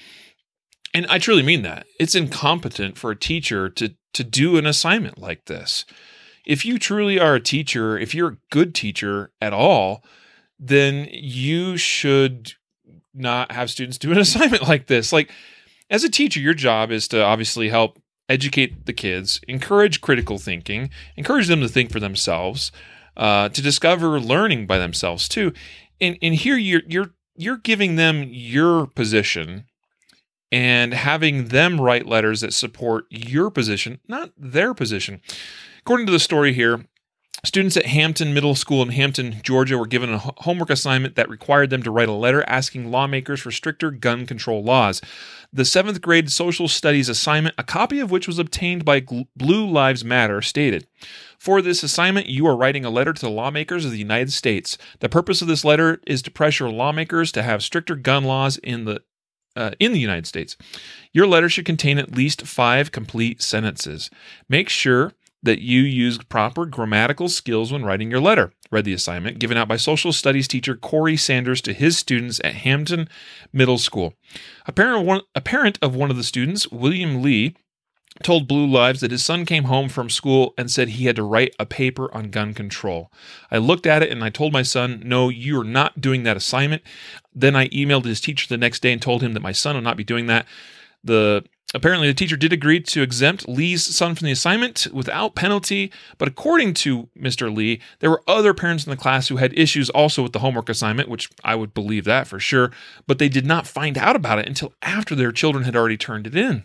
and 0.94 1.06
I 1.08 1.18
truly 1.18 1.42
mean 1.42 1.62
that. 1.62 1.86
It's 1.98 2.14
incompetent 2.14 2.96
for 2.96 3.10
a 3.10 3.16
teacher 3.16 3.68
to 3.70 3.94
to 4.14 4.24
do 4.24 4.56
an 4.56 4.64
assignment 4.64 5.18
like 5.18 5.46
this. 5.46 5.84
If 6.46 6.64
you 6.64 6.78
truly 6.78 7.18
are 7.18 7.34
a 7.34 7.40
teacher, 7.40 7.98
if 7.98 8.14
you're 8.14 8.28
a 8.28 8.38
good 8.50 8.74
teacher 8.74 9.32
at 9.40 9.52
all, 9.52 10.04
then 10.58 11.08
you 11.10 11.76
should 11.76 12.52
not 13.12 13.52
have 13.52 13.70
students 13.70 13.98
do 13.98 14.12
an 14.12 14.18
assignment 14.26 14.62
like 14.62 14.86
this. 14.86 15.12
Like 15.12 15.30
as 15.90 16.04
a 16.04 16.10
teacher, 16.10 16.40
your 16.40 16.54
job 16.54 16.90
is 16.90 17.08
to 17.08 17.22
obviously 17.22 17.68
help 17.68 18.00
educate 18.28 18.86
the 18.86 18.92
kids, 18.92 19.40
encourage 19.48 20.00
critical 20.00 20.38
thinking, 20.38 20.90
encourage 21.16 21.48
them 21.48 21.60
to 21.60 21.68
think 21.68 21.90
for 21.90 22.00
themselves, 22.00 22.72
uh, 23.16 23.48
to 23.50 23.62
discover 23.62 24.20
learning 24.20 24.66
by 24.66 24.78
themselves 24.78 25.28
too. 25.28 25.52
And 26.00 26.18
and 26.22 26.34
here 26.34 26.56
you're 26.56 26.82
you're 26.86 27.14
you're 27.36 27.58
giving 27.58 27.96
them 27.96 28.24
your 28.28 28.86
position 28.86 29.66
and 30.50 30.94
having 30.94 31.46
them 31.46 31.80
write 31.80 32.06
letters 32.06 32.40
that 32.40 32.54
support 32.54 33.06
your 33.10 33.50
position, 33.50 33.98
not 34.06 34.30
their 34.36 34.72
position. 34.72 35.20
According 35.80 36.06
to 36.06 36.12
the 36.12 36.20
story 36.20 36.52
here, 36.52 36.86
students 37.45 37.76
at 37.76 37.87
Hampton 37.87 38.35
Middle 38.35 38.55
School 38.55 38.82
in 38.82 38.89
Hampton, 38.91 39.41
Georgia 39.43 39.78
were 39.78 39.87
given 39.87 40.12
a 40.12 40.18
homework 40.18 40.70
assignment 40.70 41.14
that 41.16 41.28
required 41.28 41.70
them 41.70 41.82
to 41.82 41.91
write 41.91 42.09
a 42.09 42.12
letter 42.12 42.45
asking 42.47 42.91
lawmakers 42.91 43.41
for 43.41 43.51
stricter 43.51 43.91
gun 43.91 44.26
control 44.26 44.62
laws. 44.62 45.01
The 45.53 45.64
seventh 45.64 46.01
grade 46.01 46.30
social 46.30 46.68
studies 46.68 47.09
assignment, 47.09 47.55
a 47.59 47.62
copy 47.62 48.01
of 48.01 48.11
which 48.11 48.26
was 48.26 48.39
obtained 48.39 48.85
by 48.85 49.05
Blue 49.37 49.66
Lives 49.66 50.05
Matter, 50.05 50.43
stated 50.43 50.87
For 51.39 51.62
this 51.62 51.82
assignment, 51.82 52.26
you 52.26 52.47
are 52.47 52.57
writing 52.57 52.85
a 52.85 52.91
letter 52.91 53.12
to 53.12 53.20
the 53.20 53.30
lawmakers 53.30 53.85
of 53.85 53.91
the 53.91 53.99
United 53.99 54.32
States. 54.32 54.78
The 55.01 55.09
purpose 55.09 55.43
of 55.43 55.49
this 55.49 55.64
letter 55.64 56.01
is 56.07 56.22
to 56.22 56.30
pressure 56.30 56.70
lawmakers 56.70 57.30
to 57.32 57.43
have 57.43 57.62
stricter 57.62 57.95
gun 57.95 58.24
laws 58.24 58.57
in 58.59 58.85
the 58.85 59.03
uh, 59.57 59.70
in 59.78 59.93
the 59.93 60.01
United 60.01 60.26
States. 60.26 60.57
Your 61.12 61.28
letter 61.28 61.49
should 61.49 61.64
contain 61.64 61.99
at 61.99 62.14
least 62.14 62.43
five 62.43 62.91
complete 62.91 63.41
sentences. 63.41 64.11
Make 64.49 64.68
sure 64.68 65.12
that 65.45 65.61
you 65.61 65.82
use 65.82 66.18
proper 66.18 66.66
grammatical 66.66 67.28
skills 67.28 67.72
when 67.72 67.84
writing 67.84 68.11
your 68.11 68.20
letter. 68.20 68.53
Read 68.70 68.86
the 68.86 68.95
assignment 68.95 69.38
given 69.38 69.57
out 69.57 69.68
by 69.68 69.76
social 69.76 70.12
studies 70.12 70.49
teacher 70.49 70.74
Corey 70.74 71.16
Sanders 71.16 71.61
to 71.61 71.72
his 71.72 71.97
students 71.97 72.40
at 72.42 72.55
Hampton 72.55 73.09
Middle 73.53 73.78
School. 73.78 74.14
A 74.66 74.72
parent, 74.72 75.01
of 75.01 75.07
one, 75.07 75.20
a 75.34 75.40
parent 75.40 75.78
of 75.80 75.95
one 75.95 76.11
of 76.11 76.16
the 76.16 76.24
students, 76.24 76.70
William 76.72 77.22
Lee, 77.22 77.55
told 78.22 78.49
Blue 78.49 78.66
Lives 78.66 79.01
that 79.01 79.11
his 79.11 79.24
son 79.24 79.45
came 79.45 79.64
home 79.64 79.88
from 79.88 80.09
school 80.09 80.55
and 80.57 80.70
said 80.70 80.88
he 80.88 81.07
had 81.07 81.16
to 81.16 81.22
write 81.22 81.55
a 81.59 81.66
paper 81.66 82.12
on 82.14 82.30
gun 82.30 82.55
control. 82.55 83.12
I 83.51 83.59
looked 83.59 83.86
at 83.86 84.03
it 84.03 84.11
and 84.11 84.22
I 84.22 84.30
told 84.30 84.53
my 84.53 84.62
son, 84.62 85.03
No, 85.05 85.28
you 85.28 85.61
are 85.61 85.64
not 85.64 86.01
doing 86.01 86.22
that 86.22 86.36
assignment. 86.36 86.82
Then 87.34 87.57
I 87.57 87.68
emailed 87.68 88.05
his 88.05 88.20
teacher 88.20 88.47
the 88.49 88.57
next 88.57 88.80
day 88.80 88.92
and 88.92 89.03
told 89.03 89.22
him 89.22 89.32
that 89.34 89.42
my 89.42 89.53
son 89.53 89.74
will 89.74 89.82
not 89.82 89.97
be 89.97 90.05
doing 90.05 90.26
that. 90.26 90.47
The 91.03 91.45
apparently 91.72 92.08
the 92.08 92.14
teacher 92.14 92.36
did 92.36 92.52
agree 92.52 92.80
to 92.80 93.02
exempt 93.02 93.48
Lee's 93.48 93.84
son 93.84 94.14
from 94.14 94.26
the 94.26 94.32
assignment 94.32 94.86
without 94.92 95.34
penalty, 95.34 95.90
but 96.18 96.28
according 96.28 96.74
to 96.74 97.08
Mr. 97.18 97.54
Lee, 97.54 97.80
there 98.00 98.10
were 98.10 98.22
other 98.28 98.52
parents 98.52 98.84
in 98.84 98.90
the 98.90 98.96
class 98.96 99.28
who 99.28 99.36
had 99.36 99.56
issues 99.58 99.90
also 99.90 100.22
with 100.22 100.32
the 100.32 100.40
homework 100.40 100.68
assignment, 100.68 101.08
which 101.08 101.30
I 101.42 101.54
would 101.54 101.74
believe 101.74 102.04
that 102.04 102.26
for 102.26 102.38
sure, 102.38 102.70
but 103.06 103.18
they 103.18 103.28
did 103.28 103.46
not 103.46 103.66
find 103.66 103.96
out 103.96 104.16
about 104.16 104.38
it 104.38 104.48
until 104.48 104.72
after 104.82 105.14
their 105.14 105.32
children 105.32 105.64
had 105.64 105.76
already 105.76 105.96
turned 105.96 106.26
it 106.26 106.36
in. 106.36 106.64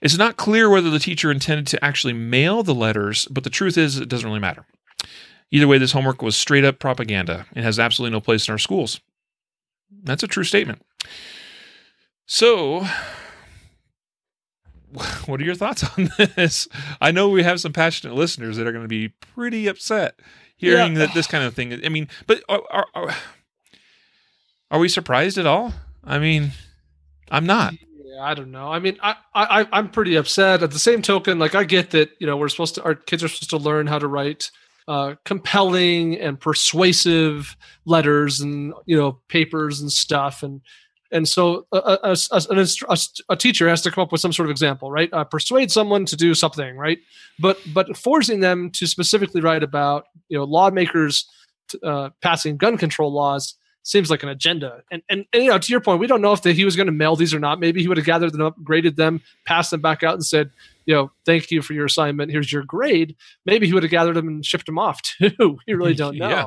It's 0.00 0.16
not 0.16 0.36
clear 0.36 0.68
whether 0.68 0.90
the 0.90 0.98
teacher 0.98 1.30
intended 1.30 1.66
to 1.68 1.84
actually 1.84 2.14
mail 2.14 2.62
the 2.62 2.74
letters, 2.74 3.26
but 3.30 3.44
the 3.44 3.50
truth 3.50 3.76
is 3.76 3.98
it 3.98 4.08
doesn't 4.08 4.26
really 4.26 4.40
matter. 4.40 4.64
Either 5.50 5.66
way, 5.66 5.78
this 5.78 5.92
homework 5.92 6.22
was 6.22 6.36
straight 6.36 6.64
up 6.64 6.78
propaganda 6.78 7.46
and 7.54 7.64
has 7.64 7.78
absolutely 7.78 8.12
no 8.12 8.20
place 8.20 8.48
in 8.48 8.52
our 8.52 8.58
schools. 8.58 9.00
That's 10.04 10.22
a 10.22 10.28
true 10.28 10.44
statement. 10.44 10.82
So, 12.24 12.86
what 15.26 15.40
are 15.40 15.44
your 15.44 15.54
thoughts 15.54 15.84
on 15.96 16.10
this? 16.36 16.68
I 17.00 17.10
know 17.12 17.28
we 17.28 17.42
have 17.42 17.60
some 17.60 17.72
passionate 17.72 18.14
listeners 18.14 18.56
that 18.56 18.66
are 18.66 18.72
going 18.72 18.84
to 18.84 18.88
be 18.88 19.08
pretty 19.08 19.66
upset 19.66 20.18
hearing 20.56 20.92
Yeah. 20.94 20.98
that 21.06 21.14
this 21.14 21.26
kind 21.26 21.44
of 21.44 21.54
thing. 21.54 21.84
I 21.84 21.88
mean, 21.88 22.08
but 22.26 22.42
are, 22.48 22.62
are, 22.70 22.86
are, 22.94 23.14
are 24.70 24.78
we 24.78 24.88
surprised 24.88 25.38
at 25.38 25.46
all? 25.46 25.72
I 26.04 26.18
mean, 26.18 26.52
I'm 27.30 27.46
not. 27.46 27.74
Yeah, 28.04 28.22
I 28.22 28.34
don't 28.34 28.50
know. 28.50 28.68
I 28.72 28.78
mean, 28.78 28.96
I, 29.02 29.14
I 29.34 29.68
I'm 29.72 29.88
pretty 29.90 30.16
upset. 30.16 30.62
At 30.62 30.70
the 30.72 30.78
same 30.78 31.02
token, 31.02 31.38
like 31.38 31.54
I 31.54 31.64
get 31.64 31.90
that 31.90 32.10
you 32.18 32.26
know 32.26 32.36
we're 32.36 32.48
supposed 32.48 32.74
to 32.76 32.82
our 32.82 32.94
kids 32.94 33.22
are 33.22 33.28
supposed 33.28 33.50
to 33.50 33.58
learn 33.58 33.86
how 33.86 33.98
to 33.98 34.08
write 34.08 34.50
uh, 34.88 35.14
compelling 35.24 36.18
and 36.18 36.40
persuasive 36.40 37.56
letters 37.84 38.40
and 38.40 38.74
you 38.86 38.96
know 38.96 39.20
papers 39.28 39.80
and 39.80 39.92
stuff 39.92 40.42
and 40.42 40.60
and 41.12 41.28
so 41.28 41.66
a, 41.72 41.98
a, 42.02 42.16
a, 42.32 42.42
a 42.88 42.98
a 43.30 43.36
teacher 43.36 43.68
has 43.68 43.82
to 43.82 43.90
come 43.90 44.02
up 44.02 44.12
with 44.12 44.20
some 44.20 44.32
sort 44.32 44.46
of 44.46 44.50
example 44.50 44.90
right 44.90 45.12
uh, 45.12 45.24
persuade 45.24 45.70
someone 45.70 46.04
to 46.04 46.16
do 46.16 46.34
something 46.34 46.76
right 46.76 46.98
but 47.38 47.58
but 47.72 47.96
forcing 47.96 48.40
them 48.40 48.70
to 48.70 48.86
specifically 48.86 49.40
write 49.40 49.62
about 49.62 50.06
you 50.28 50.38
know 50.38 50.44
lawmakers 50.44 51.28
t- 51.68 51.78
uh, 51.84 52.10
passing 52.22 52.56
gun 52.56 52.76
control 52.76 53.12
laws 53.12 53.56
seems 53.82 54.10
like 54.10 54.22
an 54.22 54.28
agenda. 54.28 54.82
And, 54.90 55.02
and 55.08 55.24
and 55.32 55.42
you 55.42 55.50
know, 55.50 55.58
to 55.58 55.72
your 55.72 55.80
point, 55.80 56.00
we 56.00 56.06
don't 56.06 56.20
know 56.20 56.32
if 56.32 56.42
that 56.42 56.54
he 56.54 56.64
was 56.64 56.76
going 56.76 56.86
to 56.86 56.92
mail 56.92 57.16
these 57.16 57.34
or 57.34 57.40
not. 57.40 57.60
Maybe 57.60 57.80
he 57.80 57.88
would 57.88 57.96
have 57.96 58.06
gathered 58.06 58.32
them 58.32 58.42
up, 58.42 58.56
graded 58.62 58.96
them, 58.96 59.22
passed 59.46 59.70
them 59.70 59.80
back 59.80 60.02
out, 60.02 60.14
and 60.14 60.24
said, 60.24 60.50
you 60.86 60.94
know, 60.94 61.10
thank 61.24 61.50
you 61.50 61.62
for 61.62 61.72
your 61.72 61.86
assignment. 61.86 62.30
Here's 62.30 62.52
your 62.52 62.62
grade. 62.62 63.16
Maybe 63.46 63.66
he 63.66 63.72
would 63.72 63.82
have 63.82 63.90
gathered 63.90 64.16
them 64.16 64.28
and 64.28 64.44
shipped 64.44 64.66
them 64.66 64.78
off 64.78 65.00
too. 65.02 65.58
we 65.66 65.74
really 65.74 65.94
don't 65.94 66.16
know. 66.18 66.28
Yeah. 66.28 66.44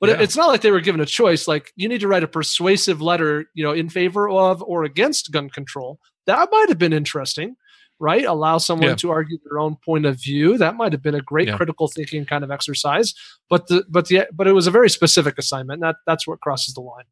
But 0.00 0.10
Yeah. 0.10 0.20
it's 0.20 0.36
not 0.36 0.48
like 0.48 0.60
they 0.60 0.70
were 0.70 0.80
given 0.80 1.00
a 1.00 1.06
choice. 1.06 1.48
Like 1.48 1.72
you 1.76 1.88
need 1.88 2.00
to 2.00 2.08
write 2.08 2.22
a 2.22 2.28
persuasive 2.28 3.00
letter, 3.00 3.46
you 3.54 3.64
know, 3.64 3.72
in 3.72 3.88
favor 3.88 4.28
of 4.28 4.62
or 4.62 4.84
against 4.84 5.30
gun 5.32 5.48
control. 5.48 5.98
That 6.26 6.48
might 6.52 6.68
have 6.68 6.78
been 6.78 6.92
interesting, 6.92 7.56
right? 7.98 8.24
Allow 8.24 8.58
someone 8.58 8.90
Yeah. 8.90 8.94
to 8.96 9.10
argue 9.10 9.38
their 9.44 9.58
own 9.58 9.76
point 9.84 10.04
of 10.04 10.20
view. 10.20 10.58
That 10.58 10.76
might 10.76 10.92
have 10.92 11.02
been 11.02 11.14
a 11.14 11.20
great 11.22 11.48
Yeah. 11.48 11.56
critical 11.56 11.88
thinking 11.88 12.26
kind 12.26 12.44
of 12.44 12.50
exercise. 12.50 13.14
But 13.48 13.68
the 13.68 13.84
but 13.88 14.08
the 14.08 14.26
but 14.32 14.46
it 14.46 14.52
was 14.52 14.66
a 14.66 14.70
very 14.70 14.90
specific 14.90 15.38
assignment. 15.38 15.80
That 15.80 15.96
that's 16.06 16.26
what 16.26 16.40
crosses 16.40 16.74
the 16.74 16.82
line. 16.82 17.04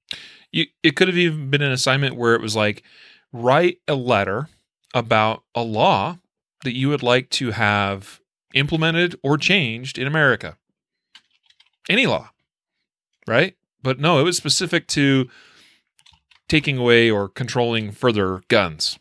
You, 0.53 0.67
it 0.83 0.95
could 0.97 1.09
have 1.09 1.17
even 1.17 1.49
been 1.51 1.63
an 1.63 1.73
assignment 1.73 2.17
where 2.17 2.35
it 2.35 2.41
was 2.43 2.55
like, 2.55 2.83
write 3.33 3.79
a 3.89 3.95
letter 3.95 4.49
about 4.93 5.43
a 5.55 5.63
law 5.63 6.19
that 6.65 6.75
you 6.77 6.89
would 6.91 7.03
like 7.03 7.31
to 7.31 7.51
have 7.53 8.21
implemented 8.53 9.19
or 9.23 9.37
changed 9.39 9.99
in 9.99 10.07
America. 10.07 10.57
Any 11.89 12.07
law, 12.07 12.31
right? 13.27 13.57
but 13.85 14.01
no, 14.01 14.19
it 14.19 14.25
was 14.25 14.37
specific 14.37 14.89
to 14.89 15.29
taking 16.49 16.79
away 16.79 17.09
or 17.09 17.29
controlling 17.29 17.93
further 17.93 18.43
guns. 18.49 18.99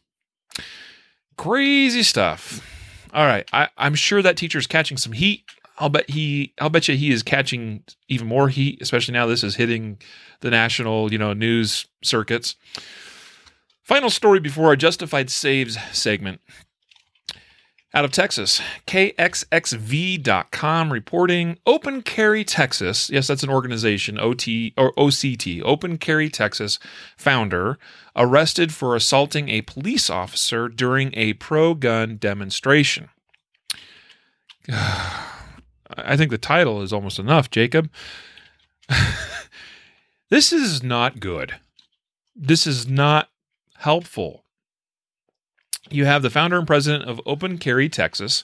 Crazy 1.38 2.04
stuff. 2.04 2.70
All 3.14 3.26
right, 3.26 3.48
I, 3.52 3.70
I'm 3.78 3.96
sure 3.96 4.22
that 4.22 4.38
teacher's 4.38 4.68
catching 4.68 4.98
some 4.98 5.14
heat. 5.14 5.46
I'll 5.80 5.90
bet 5.90 6.10
he. 6.10 6.54
I'll 6.60 6.70
bet 6.70 6.88
you 6.88 6.96
he 6.96 7.12
is 7.12 7.24
catching 7.24 7.84
even 8.08 8.28
more 8.28 8.50
heat, 8.50 8.80
especially 8.82 9.14
now 9.14 9.26
this 9.26 9.44
is 9.44 9.56
hitting 9.56 9.98
the 10.42 10.52
national, 10.52 11.12
you 11.12 11.18
know, 11.18 11.34
news 11.34 11.88
circuits. 12.04 12.56
Final 13.84 14.10
story 14.10 14.40
before 14.40 14.68
our 14.68 14.76
justified 14.76 15.32
saves 15.32 15.78
segment. 15.92 16.42
Out 17.96 18.06
of 18.06 18.12
Texas, 18.12 18.60
KXXV.com 18.88 19.22
reporting 20.92 21.60
Open 21.68 22.02
Carry 22.02 22.44
Texas. 22.44 23.12
Yes, 23.12 23.28
that's 23.28 23.44
an 23.44 23.52
organization, 23.52 24.20
OT 24.20 24.74
or 24.76 24.94
OCT, 24.94 25.62
Open 25.64 26.00
Carry 26.00 26.28
Texas 26.28 26.80
founder 27.16 27.78
arrested 28.16 28.74
for 28.74 28.96
assaulting 28.96 29.48
a 29.50 29.62
police 29.62 30.10
officer 30.10 30.70
during 30.70 31.12
a 31.14 31.34
pro 31.34 31.76
gun 31.76 32.18
demonstration. 32.18 33.10
I 34.70 36.18
think 36.18 36.32
the 36.32 36.40
title 36.40 36.82
is 36.82 36.92
almost 36.92 37.20
enough, 37.20 37.52
Jacob. 37.52 37.92
this 40.32 40.52
is 40.52 40.82
not 40.82 41.20
good. 41.20 41.60
This 42.36 42.66
is 42.66 42.88
not 42.88 43.30
helpful 43.78 44.43
you 45.90 46.06
have 46.06 46.22
the 46.22 46.30
founder 46.30 46.58
and 46.58 46.68
president 46.68 47.10
of 47.10 47.22
Open 47.26 47.58
Carry 47.58 47.90
Texas 47.90 48.44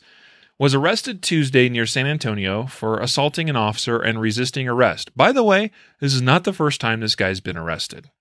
was 0.57 0.75
arrested 0.75 1.23
Tuesday 1.23 1.69
near 1.69 1.85
San 1.85 2.05
Antonio 2.05 2.65
for 2.65 2.99
assaulting 2.99 3.49
an 3.49 3.55
officer 3.55 3.99
and 3.99 4.19
resisting 4.19 4.67
arrest. 4.67 5.15
By 5.15 5.31
the 5.31 5.43
way, 5.43 5.71
this 6.01 6.13
is 6.13 6.21
not 6.21 6.43
the 6.43 6.53
first 6.53 6.81
time 6.81 6.99
this 6.99 7.15
guy's 7.15 7.39
been 7.39 7.57
arrested. 7.57 8.11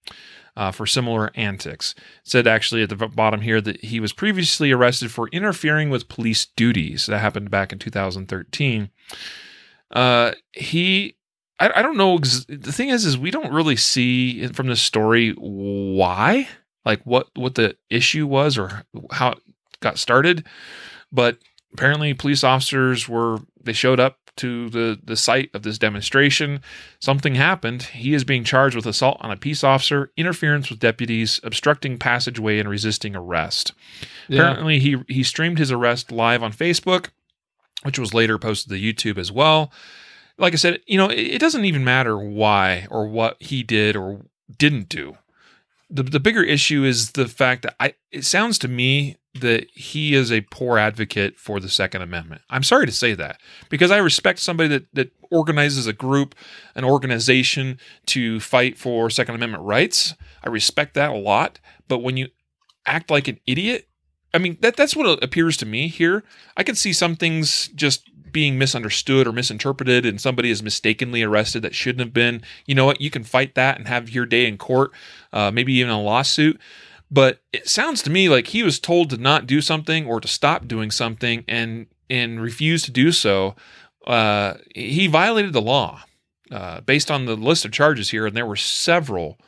Uh, 0.56 0.72
for 0.72 0.86
similar 0.86 1.30
antics. 1.36 1.94
Said 2.24 2.48
actually 2.48 2.82
at 2.82 2.88
the 2.88 2.96
bottom 2.96 3.42
here 3.42 3.60
that 3.60 3.84
he 3.84 4.00
was 4.00 4.12
previously 4.12 4.72
arrested 4.72 5.12
for 5.12 5.28
interfering 5.28 5.88
with 5.88 6.08
police 6.08 6.46
duties. 6.46 7.06
That 7.06 7.20
happened 7.20 7.48
back 7.48 7.72
in 7.72 7.78
2013. 7.78 8.90
Uh, 9.92 10.32
he, 10.52 11.14
I, 11.60 11.70
I 11.76 11.82
don't 11.82 11.96
know. 11.96 12.18
The 12.18 12.72
thing 12.72 12.88
is, 12.88 13.04
is 13.04 13.16
we 13.16 13.30
don't 13.30 13.52
really 13.52 13.76
see 13.76 14.48
from 14.48 14.66
this 14.66 14.82
story 14.82 15.30
why 15.30 16.48
like 16.88 17.02
what 17.04 17.28
what 17.36 17.54
the 17.54 17.76
issue 17.90 18.26
was 18.26 18.56
or 18.56 18.82
how 19.12 19.32
it 19.32 19.38
got 19.80 19.98
started. 19.98 20.46
But 21.12 21.38
apparently, 21.74 22.14
police 22.14 22.42
officers 22.42 23.08
were 23.08 23.40
they 23.62 23.74
showed 23.74 24.00
up 24.00 24.18
to 24.36 24.70
the 24.70 24.98
the 25.04 25.16
site 25.16 25.50
of 25.52 25.62
this 25.62 25.76
demonstration. 25.78 26.62
Something 26.98 27.34
happened. 27.34 27.82
He 27.82 28.14
is 28.14 28.24
being 28.24 28.42
charged 28.42 28.74
with 28.74 28.86
assault 28.86 29.18
on 29.20 29.30
a 29.30 29.36
peace 29.36 29.62
officer, 29.62 30.10
interference 30.16 30.70
with 30.70 30.80
deputies, 30.80 31.40
obstructing 31.44 31.98
passageway, 31.98 32.58
and 32.58 32.68
resisting 32.68 33.14
arrest. 33.14 33.72
Yeah. 34.26 34.40
Apparently, 34.40 34.78
he 34.78 34.96
he 35.08 35.22
streamed 35.22 35.58
his 35.58 35.70
arrest 35.70 36.10
live 36.10 36.42
on 36.42 36.54
Facebook, 36.54 37.08
which 37.82 37.98
was 37.98 38.14
later 38.14 38.38
posted 38.38 38.70
to 38.70 38.80
YouTube 38.80 39.18
as 39.18 39.30
well. 39.30 39.70
Like 40.38 40.54
I 40.54 40.56
said, 40.56 40.80
you 40.86 40.96
know, 40.96 41.10
it, 41.10 41.18
it 41.18 41.38
doesn't 41.38 41.66
even 41.66 41.84
matter 41.84 42.16
why 42.16 42.86
or 42.90 43.06
what 43.06 43.36
he 43.42 43.62
did 43.62 43.94
or 43.94 44.22
didn't 44.56 44.88
do 44.88 45.18
the 45.90 46.02
the 46.02 46.20
bigger 46.20 46.42
issue 46.42 46.84
is 46.84 47.12
the 47.12 47.28
fact 47.28 47.62
that 47.62 47.74
I 47.80 47.94
it 48.10 48.24
sounds 48.24 48.58
to 48.58 48.68
me 48.68 49.16
that 49.40 49.66
he 49.72 50.14
is 50.14 50.32
a 50.32 50.40
poor 50.42 50.78
advocate 50.78 51.38
for 51.38 51.60
the 51.60 51.68
Second 51.68 52.02
Amendment. 52.02 52.42
I'm 52.50 52.62
sorry 52.62 52.86
to 52.86 52.92
say 52.92 53.14
that 53.14 53.40
because 53.68 53.90
I 53.90 53.98
respect 53.98 54.38
somebody 54.38 54.68
that 54.70 54.94
that 54.94 55.12
organizes 55.30 55.86
a 55.86 55.92
group, 55.92 56.34
an 56.74 56.84
organization 56.84 57.78
to 58.06 58.40
fight 58.40 58.78
for 58.78 59.10
Second 59.10 59.34
Amendment 59.36 59.64
rights. 59.64 60.14
I 60.42 60.48
respect 60.48 60.94
that 60.94 61.10
a 61.10 61.16
lot, 61.16 61.58
but 61.86 61.98
when 61.98 62.16
you 62.16 62.28
act 62.86 63.10
like 63.10 63.28
an 63.28 63.38
idiot, 63.46 63.88
I 64.34 64.38
mean 64.38 64.58
that 64.60 64.76
that's 64.76 64.96
what 64.96 65.06
it 65.06 65.24
appears 65.24 65.56
to 65.58 65.66
me 65.66 65.88
here. 65.88 66.24
I 66.56 66.62
can 66.62 66.74
see 66.74 66.92
some 66.92 67.16
things 67.16 67.68
just 67.68 68.10
being 68.32 68.58
misunderstood 68.58 69.26
or 69.26 69.32
misinterpreted 69.32 70.06
and 70.06 70.20
somebody 70.20 70.50
is 70.50 70.62
mistakenly 70.62 71.22
arrested 71.22 71.62
that 71.62 71.74
shouldn't 71.74 72.00
have 72.00 72.12
been, 72.12 72.42
you 72.66 72.74
know 72.74 72.84
what? 72.84 73.00
You 73.00 73.10
can 73.10 73.24
fight 73.24 73.54
that 73.54 73.78
and 73.78 73.88
have 73.88 74.10
your 74.10 74.26
day 74.26 74.46
in 74.46 74.58
court, 74.58 74.92
uh, 75.32 75.50
maybe 75.50 75.72
even 75.74 75.90
a 75.90 76.00
lawsuit. 76.00 76.60
But 77.10 77.40
it 77.52 77.68
sounds 77.68 78.02
to 78.02 78.10
me 78.10 78.28
like 78.28 78.48
he 78.48 78.62
was 78.62 78.78
told 78.78 79.10
to 79.10 79.16
not 79.16 79.46
do 79.46 79.60
something 79.60 80.06
or 80.06 80.20
to 80.20 80.28
stop 80.28 80.68
doing 80.68 80.90
something 80.90 81.44
and 81.48 81.86
and 82.10 82.40
refused 82.40 82.84
to 82.86 82.90
do 82.90 83.12
so. 83.12 83.54
Uh, 84.06 84.54
he 84.74 85.06
violated 85.06 85.52
the 85.52 85.60
law 85.60 86.02
uh, 86.50 86.80
based 86.80 87.10
on 87.10 87.26
the 87.26 87.36
list 87.36 87.64
of 87.64 87.72
charges 87.72 88.10
here, 88.10 88.26
and 88.26 88.36
there 88.36 88.46
were 88.46 88.56
several 88.56 89.38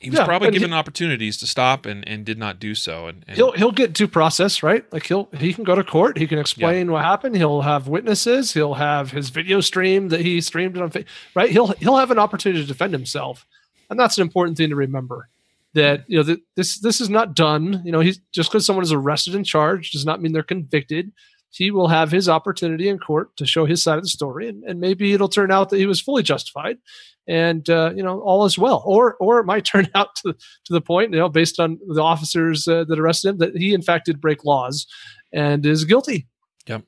he 0.00 0.08
was 0.08 0.18
yeah, 0.18 0.24
probably 0.24 0.50
given 0.50 0.70
he, 0.70 0.76
opportunities 0.76 1.36
to 1.36 1.46
stop 1.46 1.84
and, 1.84 2.08
and 2.08 2.24
did 2.24 2.38
not 2.38 2.58
do 2.58 2.74
so. 2.74 3.06
And, 3.06 3.22
and, 3.28 3.36
he'll 3.36 3.52
he'll 3.52 3.70
get 3.70 3.92
due 3.92 4.08
process, 4.08 4.62
right? 4.62 4.90
Like 4.90 5.06
he'll 5.06 5.28
he 5.36 5.52
can 5.52 5.62
go 5.62 5.74
to 5.74 5.84
court. 5.84 6.16
He 6.16 6.26
can 6.26 6.38
explain 6.38 6.86
yeah. 6.86 6.92
what 6.94 7.04
happened. 7.04 7.36
He'll 7.36 7.60
have 7.60 7.86
witnesses. 7.86 8.54
He'll 8.54 8.74
have 8.74 9.10
his 9.10 9.28
video 9.28 9.60
stream 9.60 10.08
that 10.08 10.22
he 10.22 10.40
streamed 10.40 10.78
on, 10.78 10.90
right? 11.34 11.50
He'll 11.50 11.68
he'll 11.68 11.98
have 11.98 12.10
an 12.10 12.18
opportunity 12.18 12.62
to 12.62 12.66
defend 12.66 12.94
himself, 12.94 13.46
and 13.90 14.00
that's 14.00 14.16
an 14.16 14.22
important 14.22 14.56
thing 14.56 14.70
to 14.70 14.76
remember. 14.76 15.28
That 15.74 16.04
you 16.08 16.16
know 16.16 16.22
that 16.24 16.40
this 16.56 16.80
this 16.80 17.02
is 17.02 17.10
not 17.10 17.34
done. 17.34 17.82
You 17.84 17.92
know, 17.92 18.00
he's 18.00 18.20
just 18.32 18.50
because 18.50 18.64
someone 18.64 18.84
is 18.84 18.92
arrested 18.92 19.34
and 19.34 19.44
charged 19.44 19.92
does 19.92 20.06
not 20.06 20.22
mean 20.22 20.32
they're 20.32 20.42
convicted 20.42 21.12
he 21.50 21.70
will 21.70 21.88
have 21.88 22.10
his 22.10 22.28
opportunity 22.28 22.88
in 22.88 22.98
court 22.98 23.36
to 23.36 23.46
show 23.46 23.66
his 23.66 23.82
side 23.82 23.98
of 23.98 24.04
the 24.04 24.08
story, 24.08 24.48
and, 24.48 24.62
and 24.64 24.80
maybe 24.80 25.12
it'll 25.12 25.28
turn 25.28 25.50
out 25.50 25.70
that 25.70 25.78
he 25.78 25.86
was 25.86 26.00
fully 26.00 26.22
justified, 26.22 26.78
and 27.26 27.68
uh, 27.68 27.92
you 27.94 28.02
know 28.02 28.20
all 28.20 28.44
is 28.44 28.58
well. 28.58 28.82
Or 28.86 29.16
or 29.16 29.40
it 29.40 29.46
might 29.46 29.64
turn 29.64 29.88
out 29.94 30.14
to 30.16 30.32
to 30.32 30.72
the 30.72 30.80
point, 30.80 31.12
you 31.12 31.18
know, 31.18 31.28
based 31.28 31.60
on 31.60 31.78
the 31.88 32.02
officers 32.02 32.66
uh, 32.68 32.84
that 32.84 32.98
arrested 32.98 33.30
him, 33.30 33.38
that 33.38 33.56
he 33.56 33.74
in 33.74 33.82
fact 33.82 34.06
did 34.06 34.20
break 34.20 34.44
laws 34.44 34.86
and 35.32 35.64
is 35.66 35.84
guilty. 35.84 36.26
Yep. 36.66 36.84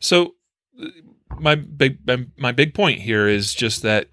So 0.00 0.34
my 1.38 1.54
big 1.54 1.98
my 2.36 2.52
big 2.52 2.74
point 2.74 3.00
here 3.00 3.28
is 3.28 3.54
just 3.54 3.82
that 3.82 4.08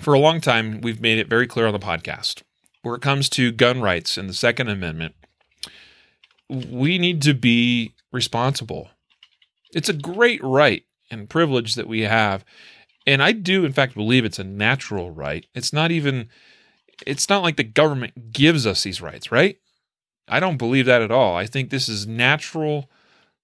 for 0.00 0.14
a 0.14 0.18
long 0.18 0.40
time 0.40 0.80
we've 0.80 1.00
made 1.00 1.18
it 1.18 1.28
very 1.28 1.46
clear 1.46 1.66
on 1.66 1.72
the 1.72 1.78
podcast 1.78 2.42
where 2.82 2.94
it 2.94 3.02
comes 3.02 3.28
to 3.30 3.52
gun 3.52 3.80
rights 3.80 4.16
and 4.16 4.28
the 4.28 4.34
Second 4.34 4.68
Amendment, 4.68 5.14
we 6.48 6.98
need 6.98 7.22
to 7.22 7.34
be 7.34 7.94
responsible. 8.12 8.90
It's 9.72 9.88
a 9.88 9.94
great 9.94 10.42
right 10.42 10.84
and 11.10 11.28
privilege 11.28 11.74
that 11.74 11.88
we 11.88 12.02
have. 12.02 12.44
And 13.06 13.22
I 13.22 13.32
do, 13.32 13.64
in 13.64 13.72
fact, 13.72 13.94
believe 13.94 14.24
it's 14.24 14.38
a 14.38 14.44
natural 14.44 15.10
right. 15.10 15.46
It's 15.54 15.72
not 15.72 15.90
even, 15.90 16.28
it's 17.06 17.28
not 17.28 17.42
like 17.42 17.56
the 17.56 17.64
government 17.64 18.32
gives 18.32 18.66
us 18.66 18.82
these 18.82 19.00
rights, 19.00 19.32
right? 19.32 19.58
I 20.28 20.40
don't 20.40 20.58
believe 20.58 20.86
that 20.86 21.02
at 21.02 21.10
all. 21.10 21.36
I 21.36 21.46
think 21.46 21.70
this 21.70 21.88
is 21.88 22.06
natural 22.06 22.88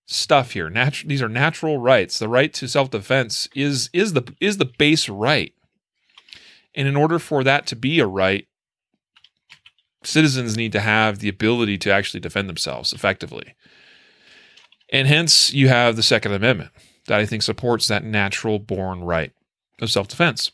stuff 0.06 0.52
here. 0.52 0.70
Natural, 0.70 1.08
these 1.08 1.22
are 1.22 1.28
natural 1.28 1.78
rights. 1.78 2.18
The 2.18 2.28
right 2.28 2.52
to 2.54 2.68
self-defense 2.68 3.48
is 3.54 3.90
is 3.92 4.12
the 4.12 4.32
is 4.40 4.58
the 4.58 4.70
base 4.78 5.08
right. 5.08 5.52
And 6.74 6.86
in 6.86 6.96
order 6.96 7.18
for 7.18 7.42
that 7.42 7.66
to 7.68 7.76
be 7.76 7.98
a 7.98 8.06
right, 8.06 8.46
citizens 10.04 10.56
need 10.56 10.72
to 10.72 10.80
have 10.80 11.18
the 11.18 11.28
ability 11.28 11.78
to 11.78 11.90
actually 11.90 12.20
defend 12.20 12.48
themselves 12.48 12.92
effectively. 12.92 13.54
And 14.90 15.08
hence, 15.08 15.52
you 15.52 15.68
have 15.68 15.96
the 15.96 16.02
Second 16.02 16.32
Amendment 16.32 16.70
that 17.06 17.20
I 17.20 17.26
think 17.26 17.42
supports 17.42 17.88
that 17.88 18.04
natural 18.04 18.58
born 18.58 19.02
right 19.02 19.32
of 19.80 19.90
self 19.90 20.08
defense. 20.08 20.52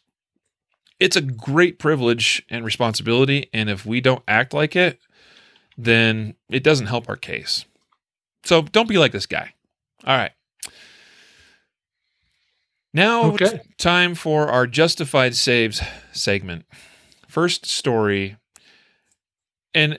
It's 1.01 1.17
a 1.17 1.21
great 1.21 1.79
privilege 1.79 2.43
and 2.49 2.65
responsibility. 2.65 3.51
And 3.53 3.69
if 3.69 3.85
we 3.85 4.01
don't 4.01 4.23
act 4.29 4.55
like 4.55 4.77
it, 4.77 5.01
then 5.77 6.35
it 6.49 6.63
doesn't 6.63 6.87
help 6.87 7.09
our 7.09 7.17
case. 7.17 7.65
So 8.45 8.63
don't 8.63 8.89
be 8.89 8.99
like 8.99 9.13
this 9.13 9.27
guy. 9.27 9.55
All 10.05 10.17
right. 10.17 10.33
Now 12.95 13.33
okay. 13.33 13.61
time 13.79 14.15
for 14.15 14.49
our 14.49 14.67
justified 14.67 15.35
saves 15.35 15.81
segment. 16.13 16.67
First 17.27 17.67
story. 17.67 18.37
And 19.75 19.99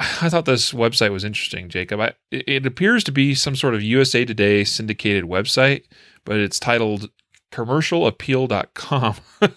I 0.00 0.30
thought 0.30 0.46
this 0.46 0.72
website 0.72 1.12
was 1.12 1.24
interesting, 1.24 1.68
Jacob. 1.68 2.00
I, 2.00 2.14
it 2.30 2.64
appears 2.64 3.04
to 3.04 3.12
be 3.12 3.34
some 3.34 3.54
sort 3.54 3.74
of 3.74 3.82
USA 3.82 4.24
Today 4.24 4.64
syndicated 4.64 5.24
website, 5.24 5.84
but 6.24 6.36
it's 6.38 6.58
titled 6.58 7.10
commercialappeal.com. 7.52 9.16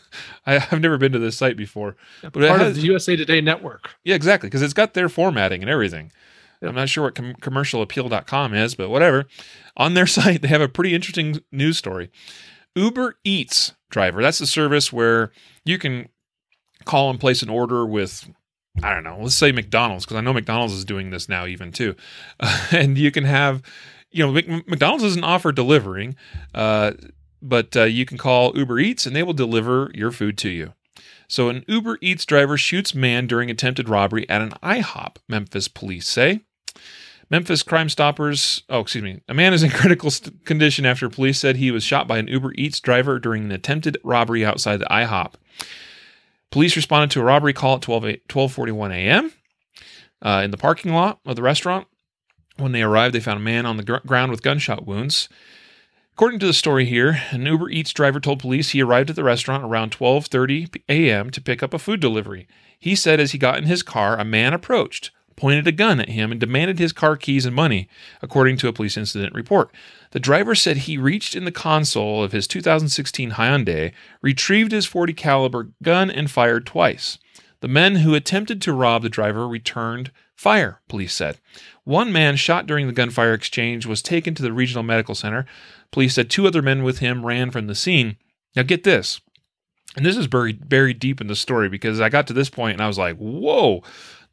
I, 0.46 0.58
have 0.58 0.82
never 0.82 0.98
been 0.98 1.14
to 1.14 1.20
this 1.20 1.38
site 1.38 1.56
before. 1.56 1.96
Yeah, 2.22 2.30
but 2.30 2.46
part 2.48 2.60
has, 2.60 2.70
of 2.72 2.76
the 2.76 2.82
USA 2.82 3.16
Today 3.16 3.39
network. 3.39 3.91
Yeah, 4.04 4.16
exactly, 4.16 4.50
because 4.50 4.62
it's 4.62 4.74
got 4.74 4.94
their 4.94 5.08
formatting 5.08 5.62
and 5.62 5.70
everything. 5.70 6.12
Yeah. 6.62 6.70
I'm 6.70 6.76
not 6.76 6.89
sure 6.89 7.06
what 7.06 7.16
com- 7.16 7.36
commercialappeal.com 7.36 8.54
is, 8.54 8.76
but 8.76 8.89
whatever. 8.89 9.26
On 9.78 9.94
their 9.94 10.08
site, 10.08 10.41
they 10.41 10.50
have 10.50 10.62
a 10.62 10.68
pretty 10.68 10.94
interesting 10.94 11.41
news 11.54 11.78
story. 11.78 12.12
Uber 12.76 13.16
Eats 13.24 13.76
driver, 13.89 14.22
that's 14.22 14.39
the 14.39 14.48
service 14.48 14.91
where 14.91 15.32
you 15.64 15.78
can 15.78 16.10
call 16.84 17.10
and 17.10 17.20
place 17.20 17.41
an 17.41 17.50
order 17.50 17.86
with 17.86 18.30
I 18.82 18.93
don't 18.93 19.03
know, 19.03 19.19
let's 19.21 19.36
say 19.36 19.51
McDonald's, 19.51 20.05
because 20.05 20.17
I 20.17 20.21
know 20.21 20.34
McDonald's 20.34 20.74
is 20.74 20.86
doing 20.86 21.11
this 21.11 21.30
now, 21.30 21.45
even 21.45 21.71
too. 21.71 21.95
Uh, 22.39 22.67
and 22.71 22.97
you 22.97 23.11
can 23.11 23.26
have, 23.26 23.61
you 24.11 24.26
know, 24.26 24.32
McDonald's 24.65 25.03
doesn't 25.03 25.24
offer 25.24 25.51
delivering, 25.51 26.15
uh, 26.55 26.93
but 27.41 27.76
uh, 27.76 27.84
you 27.84 28.05
can 28.05 28.17
call 28.17 28.57
Uber 28.57 28.80
Eats 28.80 29.05
and 29.05 29.15
they 29.15 29.24
will 29.24 29.34
deliver 29.34 29.91
your 29.93 30.11
food 30.11 30.38
to 30.39 30.49
you. 30.49 30.74
So, 31.28 31.49
an 31.49 31.63
Uber 31.67 31.97
Eats 32.01 32.26
driver 32.26 32.57
shoots 32.57 32.93
man 32.93 33.28
during 33.28 33.49
attempted 33.49 33.89
robbery 33.89 34.30
at 34.30 34.41
an 34.41 34.51
IHOP, 34.61 35.17
Memphis 35.28 35.67
police 35.67 36.07
say. 36.07 36.41
Memphis 37.30 37.63
Crime 37.63 37.89
Stoppers, 37.89 38.61
oh, 38.69 38.82
excuse 38.82 39.03
me, 39.03 39.21
a 39.28 39.34
man 39.34 39.53
is 39.53 39.63
in 39.63 39.69
critical 39.71 40.11
st- 40.11 40.45
condition 40.45 40.86
after 40.86 41.09
police 41.09 41.39
said 41.39 41.55
he 41.55 41.71
was 41.71 41.84
shot 41.84 42.07
by 42.07 42.17
an 42.17 42.28
Uber 42.28 42.53
Eats 42.55 42.80
driver 42.80 43.17
during 43.19 43.45
an 43.45 43.51
attempted 43.51 43.97
robbery 44.03 44.45
outside 44.45 44.78
the 44.78 44.86
IHOP. 44.86 45.34
Police 46.54 46.76
responded 46.76 47.10
to 47.10 47.20
a 47.20 47.24
robbery 47.24 47.51
call 47.51 47.78
at 47.78 47.82
12, 47.82 48.04
1241 48.04 48.91
a.m. 48.91 49.34
Uh, 50.22 50.41
in 50.45 50.51
the 50.51 50.58
parking 50.58 50.93
lot 50.93 51.20
of 51.26 51.36
the 51.36 51.41
restaurant. 51.41 51.88
When 52.58 52.74
they 52.74 52.84
arrived, 52.84 53.16
they 53.16 53.22
found 53.22 53.39
a 53.39 53.43
man 53.43 53.66
on 53.66 53.78
the 53.78 53.84
gr- 53.84 54.06
ground 54.06 54.30
with 54.30 54.43
gunshot 54.43 54.86
wounds. 54.86 55.30
According 56.14 56.38
to 56.41 56.45
the 56.45 56.54
story 56.54 56.86
here, 56.86 57.20
an 57.32 57.47
Uber 57.47 57.72
Eats 57.72 57.91
driver 57.91 58.20
told 58.20 58.38
police 58.38 58.70
he 58.70 58.84
arrived 58.84 59.10
at 59.10 59.16
the 59.16 59.24
restaurant 59.24 59.64
around 59.64 59.93
12:30 59.93 60.84
a.m. 60.89 61.32
to 61.32 61.41
pick 61.41 61.64
up 61.64 61.74
a 61.74 61.80
food 61.80 61.99
delivery. 61.99 62.47
He 62.78 62.93
said 62.93 63.20
as 63.20 63.32
he 63.32 63.39
got 63.39 63.58
in 63.58 63.64
his 63.64 63.82
car, 63.82 64.20
a 64.20 64.24
man 64.24 64.54
approached, 64.54 65.10
pointed 65.36 65.66
a 65.66 65.72
gun 65.72 65.99
at 65.99 66.10
him, 66.10 66.30
and 66.30 66.39
demanded 66.39 66.78
his 66.78 66.93
car 66.93 67.18
keys 67.18 67.47
and 67.47 67.56
money, 67.56 67.89
according 68.22 68.58
to 68.58 68.68
a 68.68 68.74
police 68.74 68.95
incident 68.95 69.34
report. 69.34 69.74
The 70.14 70.20
driver 70.20 70.53
said 70.53 70.78
he 70.78 70.95
reached 70.99 71.36
in 71.36 71.43
the 71.43 71.51
console 71.51 72.24
of 72.24 72.34
his 72.34 72.45
2016 72.45 73.32
Hyundai, 73.32 73.93
retrieved 74.22 74.72
his 74.72 74.86
40 74.86 75.11
caliber 75.14 75.72
gun 75.82 76.11
and 76.11 76.30
fired 76.30 76.68
twice. 76.68 77.18
The 77.61 77.68
men 77.68 77.95
who 77.95 78.14
attempted 78.14 78.61
to 78.61 78.74
rob 78.74 79.01
the 79.01 79.09
driver 79.09 79.47
returned 79.47 80.11
fire, 80.36 80.82
police 80.88 81.16
said. 81.16 81.39
One 81.84 82.11
man 82.11 82.36
shot 82.36 82.68
during 82.68 82.86
the 82.86 82.93
gunfire 82.93 83.34
exchange 83.34 83.88
was 83.88 84.03
taken 84.03 84.36
to 84.36 84.43
the 84.43 84.53
regional 84.53 84.84
medical 84.84 85.16
center. 85.16 85.47
Police 85.89 86.14
said 86.14 86.30
two 86.30 86.45
other 86.45 86.61
men 86.61 86.84
with 86.84 86.99
him 86.99 87.26
ran 87.26 87.49
from 87.49 87.66
the 87.66 87.74
scene. 87.74 88.18
Now 88.55 88.61
get 88.61 88.84
this. 88.84 89.20
And 89.95 90.05
this 90.05 90.16
is 90.16 90.28
buried 90.28 90.70
buried 90.70 90.99
deep 90.99 91.22
in 91.22 91.28
the 91.28 91.36
story 91.36 91.70
because 91.70 91.99
I 91.99 92.09
got 92.09 92.28
to 92.28 92.34
this 92.34 92.51
point 92.51 92.74
and 92.74 92.84
I 92.84 92.88
was 92.88 92.99
like, 92.99 93.18
"Whoa." 93.18 93.82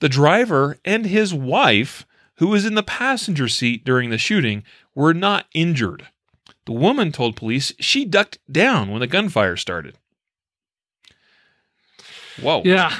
The 0.00 0.10
driver 0.10 0.76
and 0.84 1.06
his 1.06 1.32
wife, 1.32 2.04
who 2.40 2.48
was 2.48 2.64
in 2.64 2.74
the 2.74 2.82
passenger 2.82 3.46
seat 3.48 3.84
during 3.84 4.08
the 4.08 4.16
shooting, 4.16 4.64
were 4.94 5.12
not 5.12 5.46
injured. 5.52 6.08
The 6.64 6.72
woman 6.72 7.12
told 7.12 7.36
police 7.36 7.74
she 7.78 8.06
ducked 8.06 8.38
down 8.50 8.90
when 8.90 9.00
the 9.00 9.06
gunfire 9.06 9.56
started. 9.56 9.98
Whoa. 12.42 12.62
Yeah. 12.64 12.90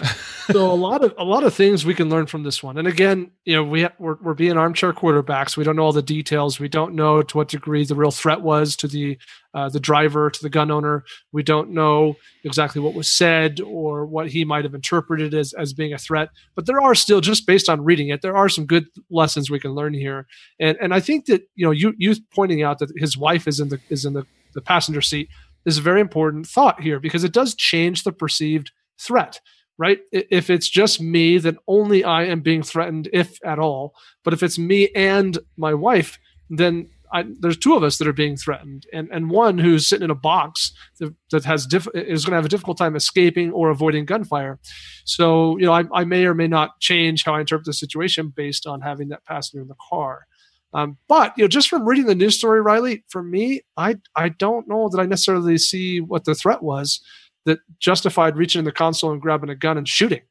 so 0.52 0.70
a 0.70 0.74
lot 0.74 1.04
of 1.04 1.14
a 1.18 1.24
lot 1.24 1.44
of 1.44 1.54
things 1.54 1.84
we 1.84 1.94
can 1.94 2.08
learn 2.08 2.26
from 2.26 2.42
this 2.42 2.62
one. 2.62 2.78
And 2.78 2.86
again, 2.86 3.30
you 3.44 3.54
know, 3.54 3.64
we 3.64 3.86
we're, 3.98 4.16
we're 4.20 4.34
being 4.34 4.56
armchair 4.56 4.92
quarterbacks. 4.92 5.56
We 5.56 5.64
don't 5.64 5.76
know 5.76 5.82
all 5.82 5.92
the 5.92 6.02
details. 6.02 6.58
We 6.58 6.68
don't 6.68 6.94
know 6.94 7.22
to 7.22 7.36
what 7.36 7.48
degree 7.48 7.84
the 7.84 7.94
real 7.94 8.10
threat 8.10 8.42
was 8.42 8.76
to 8.76 8.88
the 8.88 9.18
uh, 9.54 9.68
the 9.68 9.80
driver, 9.80 10.30
to 10.30 10.42
the 10.42 10.48
gun 10.48 10.70
owner. 10.70 11.04
We 11.32 11.42
don't 11.42 11.70
know 11.70 12.16
exactly 12.44 12.80
what 12.80 12.94
was 12.94 13.08
said 13.08 13.60
or 13.60 14.06
what 14.06 14.28
he 14.28 14.44
might 14.44 14.64
have 14.64 14.74
interpreted 14.74 15.34
as 15.34 15.52
as 15.54 15.72
being 15.72 15.92
a 15.92 15.98
threat. 15.98 16.30
But 16.54 16.66
there 16.66 16.80
are 16.80 16.94
still, 16.94 17.20
just 17.20 17.46
based 17.46 17.68
on 17.68 17.84
reading 17.84 18.08
it, 18.08 18.22
there 18.22 18.36
are 18.36 18.48
some 18.48 18.66
good 18.66 18.86
lessons 19.10 19.50
we 19.50 19.60
can 19.60 19.72
learn 19.72 19.94
here. 19.94 20.26
And 20.58 20.76
and 20.80 20.94
I 20.94 21.00
think 21.00 21.26
that 21.26 21.42
you 21.54 21.64
know 21.64 21.72
you 21.72 21.94
you 21.96 22.14
pointing 22.34 22.62
out 22.62 22.78
that 22.78 22.92
his 22.96 23.16
wife 23.16 23.46
is 23.46 23.60
in 23.60 23.68
the 23.68 23.80
is 23.88 24.04
in 24.04 24.12
the, 24.12 24.26
the 24.54 24.60
passenger 24.60 25.00
seat 25.00 25.28
is 25.66 25.78
a 25.78 25.82
very 25.82 26.00
important 26.00 26.46
thought 26.46 26.80
here 26.80 26.98
because 26.98 27.22
it 27.22 27.32
does 27.32 27.54
change 27.54 28.04
the 28.04 28.12
perceived 28.12 28.72
threat 29.00 29.40
right? 29.80 30.00
If 30.12 30.50
it's 30.50 30.68
just 30.68 31.00
me, 31.00 31.38
then 31.38 31.56
only 31.66 32.04
I 32.04 32.24
am 32.24 32.42
being 32.42 32.62
threatened, 32.62 33.08
if 33.14 33.38
at 33.42 33.58
all. 33.58 33.94
But 34.22 34.34
if 34.34 34.42
it's 34.42 34.58
me 34.58 34.90
and 34.94 35.38
my 35.56 35.72
wife, 35.72 36.18
then 36.50 36.90
I, 37.10 37.24
there's 37.40 37.56
two 37.56 37.74
of 37.74 37.82
us 37.82 37.96
that 37.96 38.06
are 38.06 38.12
being 38.12 38.36
threatened, 38.36 38.86
and 38.92 39.08
and 39.10 39.30
one 39.30 39.56
who's 39.58 39.88
sitting 39.88 40.04
in 40.04 40.10
a 40.10 40.14
box 40.14 40.72
that, 40.98 41.14
that 41.30 41.44
has 41.44 41.66
diff, 41.66 41.88
is 41.94 42.24
going 42.24 42.32
to 42.32 42.36
have 42.36 42.44
a 42.44 42.50
difficult 42.50 42.76
time 42.76 42.94
escaping 42.94 43.50
or 43.52 43.70
avoiding 43.70 44.04
gunfire. 44.04 44.60
So 45.06 45.56
you 45.56 45.64
know, 45.64 45.72
I, 45.72 45.84
I 45.92 46.04
may 46.04 46.26
or 46.26 46.34
may 46.34 46.46
not 46.46 46.78
change 46.80 47.24
how 47.24 47.34
I 47.34 47.40
interpret 47.40 47.64
the 47.64 47.72
situation 47.72 48.28
based 48.28 48.66
on 48.66 48.82
having 48.82 49.08
that 49.08 49.24
passenger 49.24 49.62
in 49.62 49.68
the 49.68 49.74
car. 49.88 50.26
Um, 50.72 50.98
but 51.08 51.32
you 51.36 51.44
know, 51.44 51.48
just 51.48 51.68
from 51.68 51.88
reading 51.88 52.06
the 52.06 52.14
news 52.14 52.38
story, 52.38 52.60
Riley, 52.60 53.02
for 53.08 53.22
me, 53.22 53.62
I 53.78 53.96
I 54.14 54.28
don't 54.28 54.68
know 54.68 54.88
that 54.90 55.00
I 55.00 55.06
necessarily 55.06 55.56
see 55.56 56.00
what 56.00 56.26
the 56.26 56.34
threat 56.34 56.62
was 56.62 57.00
that 57.46 57.60
justified 57.78 58.36
reaching 58.36 58.58
in 58.58 58.64
the 58.64 58.72
console 58.72 59.12
and 59.12 59.20
grabbing 59.20 59.50
a 59.50 59.54
gun 59.54 59.78
and 59.78 59.88
shooting. 59.88 60.22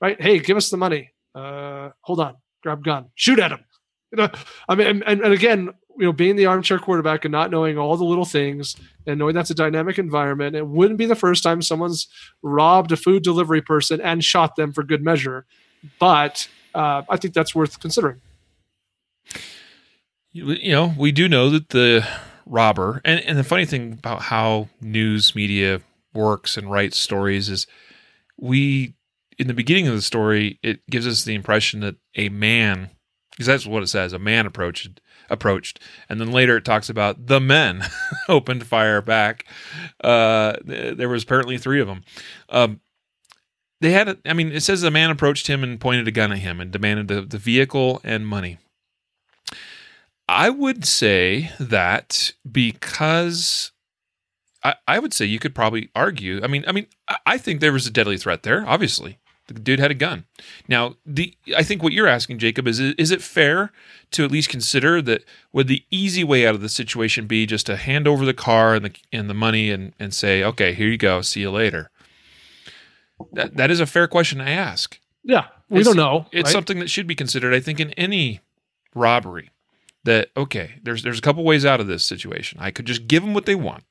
Right? 0.00 0.20
Hey, 0.20 0.38
give 0.38 0.56
us 0.56 0.70
the 0.70 0.76
money. 0.76 1.10
Uh, 1.34 1.90
hold 2.00 2.20
on, 2.20 2.36
grab 2.62 2.84
gun, 2.84 3.06
shoot 3.14 3.38
at 3.38 3.52
him. 3.52 3.64
I 4.68 4.74
mean, 4.74 5.02
and, 5.06 5.22
and 5.22 5.32
again, 5.32 5.70
you 5.98 6.06
know, 6.06 6.12
being 6.12 6.36
the 6.36 6.46
armchair 6.46 6.78
quarterback 6.78 7.24
and 7.24 7.32
not 7.32 7.50
knowing 7.50 7.78
all 7.78 7.96
the 7.96 8.04
little 8.04 8.24
things 8.24 8.76
and 9.06 9.18
knowing 9.18 9.34
that's 9.34 9.50
a 9.50 9.54
dynamic 9.54 9.98
environment, 9.98 10.56
it 10.56 10.66
wouldn't 10.66 10.98
be 10.98 11.06
the 11.06 11.14
first 11.14 11.42
time 11.42 11.62
someone's 11.62 12.08
robbed 12.42 12.92
a 12.92 12.96
food 12.96 13.22
delivery 13.22 13.62
person 13.62 14.00
and 14.00 14.24
shot 14.24 14.56
them 14.56 14.72
for 14.72 14.82
good 14.82 15.02
measure. 15.02 15.46
But 15.98 16.48
uh, 16.74 17.02
I 17.08 17.16
think 17.16 17.34
that's 17.34 17.54
worth 17.54 17.80
considering. 17.80 18.20
You 20.32 20.72
know, 20.72 20.94
we 20.96 21.12
do 21.12 21.28
know 21.28 21.50
that 21.50 21.70
the 21.70 22.06
robber, 22.46 23.00
and, 23.04 23.20
and 23.20 23.38
the 23.38 23.44
funny 23.44 23.66
thing 23.66 23.92
about 23.92 24.22
how 24.22 24.68
news 24.80 25.34
media 25.34 25.82
works 26.14 26.56
and 26.56 26.70
writes 26.70 26.98
stories 26.98 27.48
is 27.48 27.66
we 28.38 28.94
in 29.38 29.46
the 29.46 29.54
beginning 29.54 29.88
of 29.88 29.94
the 29.94 30.02
story 30.02 30.58
it 30.62 30.80
gives 30.90 31.06
us 31.06 31.24
the 31.24 31.34
impression 31.34 31.80
that 31.80 31.96
a 32.16 32.28
man 32.28 32.90
because 33.30 33.46
that's 33.46 33.66
what 33.66 33.82
it 33.82 33.88
says 33.88 34.12
a 34.12 34.18
man 34.18 34.46
approached 34.46 35.00
approached. 35.30 35.80
And 36.08 36.20
then 36.20 36.30
later 36.30 36.58
it 36.58 36.64
talks 36.64 36.90
about 36.90 37.26
the 37.26 37.40
men 37.40 37.84
opened 38.28 38.66
fire 38.66 39.00
back. 39.00 39.46
Uh, 40.02 40.56
there 40.64 41.08
was 41.08 41.22
apparently 41.22 41.56
three 41.56 41.80
of 41.80 41.86
them 41.86 42.04
um, 42.50 42.80
they 43.82 43.90
had 43.90 44.16
i 44.24 44.32
mean 44.32 44.52
it 44.52 44.62
says 44.62 44.82
a 44.84 44.90
man 44.90 45.10
approached 45.10 45.48
him 45.48 45.64
and 45.64 45.80
pointed 45.80 46.06
a 46.06 46.12
gun 46.12 46.32
at 46.32 46.38
him 46.38 46.60
and 46.60 46.70
demanded 46.70 47.08
the, 47.08 47.20
the 47.22 47.38
vehicle 47.38 48.00
and 48.04 48.26
money. 48.26 48.58
I 50.28 50.50
would 50.50 50.86
say 50.86 51.50
that 51.58 52.32
because 52.50 53.72
I, 54.64 54.74
I 54.86 54.98
would 54.98 55.12
say 55.12 55.24
you 55.24 55.38
could 55.38 55.54
probably 55.54 55.90
argue. 55.94 56.40
I 56.42 56.46
mean, 56.46 56.64
I 56.66 56.72
mean, 56.72 56.86
I 57.26 57.38
think 57.38 57.60
there 57.60 57.72
was 57.72 57.86
a 57.86 57.90
deadly 57.90 58.16
threat 58.16 58.42
there. 58.44 58.64
Obviously, 58.66 59.18
the 59.48 59.54
dude 59.54 59.80
had 59.80 59.90
a 59.90 59.94
gun. 59.94 60.24
Now, 60.68 60.94
the 61.04 61.34
I 61.56 61.62
think 61.62 61.82
what 61.82 61.92
you're 61.92 62.06
asking, 62.08 62.38
Jacob, 62.38 62.66
is 62.68 62.78
is 62.80 63.10
it 63.10 63.22
fair 63.22 63.72
to 64.12 64.24
at 64.24 64.30
least 64.30 64.48
consider 64.50 65.02
that 65.02 65.24
would 65.52 65.66
the 65.68 65.84
easy 65.90 66.22
way 66.22 66.46
out 66.46 66.54
of 66.54 66.60
the 66.60 66.68
situation 66.68 67.26
be 67.26 67.44
just 67.46 67.66
to 67.66 67.76
hand 67.76 68.06
over 68.06 68.24
the 68.24 68.34
car 68.34 68.74
and 68.74 68.84
the 68.84 68.92
and 69.12 69.28
the 69.28 69.34
money 69.34 69.70
and 69.70 69.92
and 69.98 70.14
say, 70.14 70.44
okay, 70.44 70.74
here 70.74 70.88
you 70.88 70.98
go, 70.98 71.20
see 71.22 71.40
you 71.40 71.50
later. 71.50 71.90
That 73.32 73.56
that 73.56 73.70
is 73.70 73.80
a 73.80 73.86
fair 73.86 74.08
question 74.08 74.38
to 74.38 74.44
ask. 74.48 74.98
Yeah, 75.24 75.46
we 75.68 75.80
It's- 75.80 75.86
don't 75.86 75.96
know. 75.96 76.26
It's 76.32 76.46
right? 76.48 76.52
something 76.52 76.78
that 76.80 76.90
should 76.90 77.06
be 77.06 77.14
considered. 77.14 77.54
I 77.54 77.60
think 77.60 77.78
in 77.80 77.90
any 77.92 78.40
robbery, 78.94 79.50
that 80.04 80.30
okay, 80.36 80.72
there's 80.82 81.02
there's 81.02 81.18
a 81.18 81.22
couple 81.22 81.44
ways 81.44 81.64
out 81.64 81.80
of 81.80 81.86
this 81.86 82.04
situation. 82.04 82.58
I 82.60 82.70
could 82.70 82.86
just 82.86 83.06
give 83.06 83.22
them 83.22 83.34
what 83.34 83.46
they 83.46 83.54
want, 83.54 83.84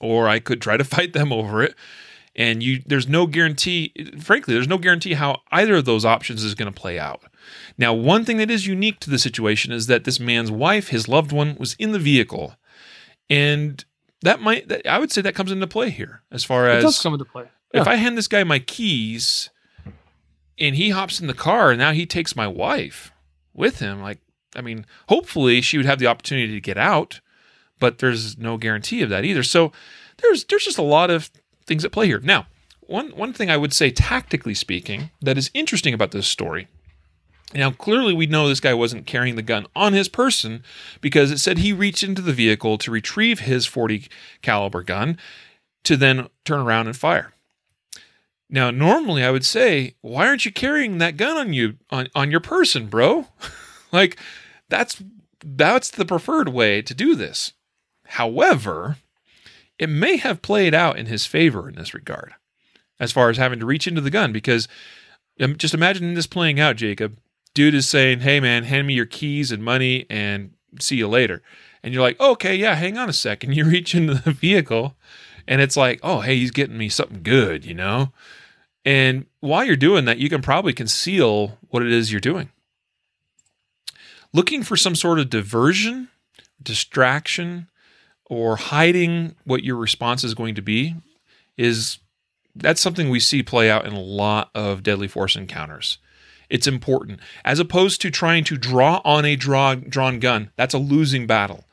or 0.00 0.28
I 0.28 0.38
could 0.38 0.60
try 0.60 0.76
to 0.76 0.84
fight 0.96 1.12
them 1.12 1.32
over 1.32 1.62
it. 1.62 1.74
And 2.36 2.64
you, 2.64 2.82
there's 2.84 3.08
no 3.08 3.28
guarantee. 3.28 3.92
Frankly, 4.20 4.54
there's 4.54 4.66
no 4.66 4.78
guarantee 4.78 5.14
how 5.14 5.42
either 5.52 5.76
of 5.76 5.84
those 5.84 6.04
options 6.04 6.42
is 6.42 6.56
going 6.56 6.72
to 6.72 6.80
play 6.80 6.98
out. 6.98 7.22
Now, 7.78 7.92
one 7.92 8.24
thing 8.24 8.38
that 8.38 8.50
is 8.50 8.66
unique 8.66 8.98
to 9.00 9.10
the 9.10 9.20
situation 9.20 9.70
is 9.70 9.86
that 9.86 10.02
this 10.02 10.18
man's 10.18 10.50
wife, 10.50 10.88
his 10.88 11.06
loved 11.06 11.30
one, 11.30 11.56
was 11.60 11.74
in 11.78 11.92
the 11.92 11.98
vehicle, 12.00 12.56
and 13.30 13.84
that 14.22 14.40
might. 14.40 14.68
That, 14.68 14.84
I 14.86 14.98
would 14.98 15.12
say 15.12 15.20
that 15.20 15.34
comes 15.34 15.52
into 15.52 15.66
play 15.68 15.90
here 15.90 16.22
as 16.32 16.42
far 16.42 16.68
it 16.68 16.76
as 16.76 16.82
does 16.82 16.98
come 17.00 17.12
into 17.14 17.24
play. 17.24 17.44
if 17.72 17.86
I 17.86 17.96
hand 17.96 18.18
this 18.18 18.28
guy 18.28 18.42
my 18.42 18.58
keys 18.58 19.50
and 20.58 20.74
he 20.74 20.90
hops 20.90 21.20
in 21.20 21.26
the 21.26 21.34
car 21.34 21.70
and 21.70 21.78
now 21.78 21.92
he 21.92 22.06
takes 22.06 22.34
my 22.34 22.48
wife 22.48 23.12
with 23.52 23.78
him, 23.78 24.02
like, 24.02 24.18
I 24.56 24.60
mean, 24.60 24.86
hopefully 25.08 25.60
she 25.60 25.76
would 25.76 25.86
have 25.86 25.98
the 25.98 26.06
opportunity 26.06 26.52
to 26.52 26.60
get 26.60 26.78
out, 26.78 27.20
but 27.78 27.98
there's 27.98 28.38
no 28.38 28.56
guarantee 28.56 29.02
of 29.02 29.10
that 29.10 29.24
either. 29.24 29.42
So 29.42 29.72
there's 30.18 30.44
there's 30.44 30.64
just 30.64 30.78
a 30.78 30.82
lot 30.82 31.10
of 31.10 31.30
things 31.66 31.84
at 31.84 31.92
play 31.92 32.06
here. 32.06 32.20
Now, 32.20 32.46
one 32.80 33.10
one 33.10 33.32
thing 33.32 33.50
I 33.50 33.56
would 33.56 33.72
say 33.72 33.90
tactically 33.90 34.54
speaking 34.54 35.10
that 35.20 35.38
is 35.38 35.50
interesting 35.54 35.94
about 35.94 36.10
this 36.10 36.26
story. 36.26 36.68
Now, 37.54 37.70
clearly 37.70 38.12
we 38.14 38.26
know 38.26 38.48
this 38.48 38.60
guy 38.60 38.74
wasn't 38.74 39.06
carrying 39.06 39.36
the 39.36 39.42
gun 39.42 39.66
on 39.76 39.92
his 39.92 40.08
person 40.08 40.64
because 41.00 41.30
it 41.30 41.38
said 41.38 41.58
he 41.58 41.72
reached 41.72 42.02
into 42.02 42.22
the 42.22 42.32
vehicle 42.32 42.78
to 42.78 42.90
retrieve 42.90 43.40
his 43.40 43.64
40 43.64 44.08
caliber 44.42 44.82
gun 44.82 45.18
to 45.84 45.96
then 45.96 46.28
turn 46.44 46.60
around 46.60 46.88
and 46.88 46.96
fire. 46.96 47.32
Now, 48.50 48.70
normally 48.70 49.22
I 49.22 49.30
would 49.30 49.44
say, 49.44 49.94
why 50.00 50.26
aren't 50.26 50.44
you 50.44 50.52
carrying 50.52 50.98
that 50.98 51.16
gun 51.16 51.36
on 51.36 51.52
you 51.52 51.74
on, 51.90 52.08
on 52.14 52.30
your 52.30 52.40
person, 52.40 52.86
bro? 52.86 53.26
like 53.92 54.18
that's 54.68 55.02
that's 55.44 55.90
the 55.90 56.04
preferred 56.04 56.48
way 56.48 56.82
to 56.82 56.94
do 56.94 57.14
this. 57.14 57.52
However, 58.06 58.96
it 59.78 59.88
may 59.88 60.16
have 60.16 60.42
played 60.42 60.74
out 60.74 60.98
in 60.98 61.06
his 61.06 61.26
favor 61.26 61.68
in 61.68 61.74
this 61.74 61.94
regard, 61.94 62.34
as 63.00 63.12
far 63.12 63.30
as 63.30 63.36
having 63.36 63.58
to 63.60 63.66
reach 63.66 63.86
into 63.86 64.00
the 64.00 64.10
gun, 64.10 64.32
because 64.32 64.68
just 65.56 65.74
imagine 65.74 66.14
this 66.14 66.26
playing 66.26 66.60
out, 66.60 66.76
Jacob. 66.76 67.18
Dude 67.54 67.74
is 67.74 67.88
saying, 67.88 68.20
"Hey 68.20 68.40
man, 68.40 68.64
hand 68.64 68.86
me 68.86 68.94
your 68.94 69.06
keys 69.06 69.50
and 69.52 69.64
money 69.64 70.06
and 70.10 70.54
see 70.80 70.96
you 70.96 71.08
later. 71.08 71.42
And 71.82 71.92
you're 71.92 72.02
like, 72.02 72.18
okay, 72.20 72.54
yeah, 72.54 72.74
hang 72.74 72.96
on 72.96 73.08
a 73.08 73.12
second. 73.12 73.52
You 73.54 73.64
reach 73.64 73.94
into 73.94 74.14
the 74.14 74.32
vehicle 74.32 74.96
and 75.46 75.60
it's 75.60 75.76
like, 75.76 76.00
oh, 76.02 76.20
hey, 76.20 76.36
he's 76.36 76.50
getting 76.50 76.78
me 76.78 76.88
something 76.88 77.22
good, 77.22 77.64
you 77.64 77.74
know? 77.74 78.12
And 78.84 79.26
while 79.40 79.64
you're 79.64 79.76
doing 79.76 80.04
that, 80.06 80.18
you 80.18 80.28
can 80.28 80.42
probably 80.42 80.72
conceal 80.72 81.58
what 81.68 81.82
it 81.82 81.92
is 81.92 82.10
you're 82.10 82.20
doing. 82.20 82.50
Looking 84.32 84.62
for 84.62 84.76
some 84.76 84.94
sort 84.94 85.18
of 85.18 85.30
diversion, 85.30 86.08
distraction, 86.62 87.68
or 88.34 88.56
hiding 88.56 89.34
what 89.44 89.64
your 89.64 89.76
response 89.76 90.24
is 90.24 90.34
going 90.34 90.54
to 90.56 90.62
be 90.62 90.94
is 91.56 91.98
that's 92.54 92.80
something 92.80 93.08
we 93.08 93.20
see 93.20 93.42
play 93.42 93.70
out 93.70 93.86
in 93.86 93.92
a 93.92 94.00
lot 94.00 94.50
of 94.54 94.82
deadly 94.82 95.08
force 95.08 95.36
encounters. 95.36 95.98
It's 96.50 96.66
important. 96.66 97.20
As 97.44 97.58
opposed 97.58 98.00
to 98.02 98.10
trying 98.10 98.44
to 98.44 98.56
draw 98.56 99.00
on 99.04 99.24
a 99.24 99.36
draw, 99.36 99.74
drawn 99.74 100.18
gun, 100.18 100.50
that's 100.56 100.74
a 100.74 100.78
losing 100.78 101.26
battle. 101.26 101.64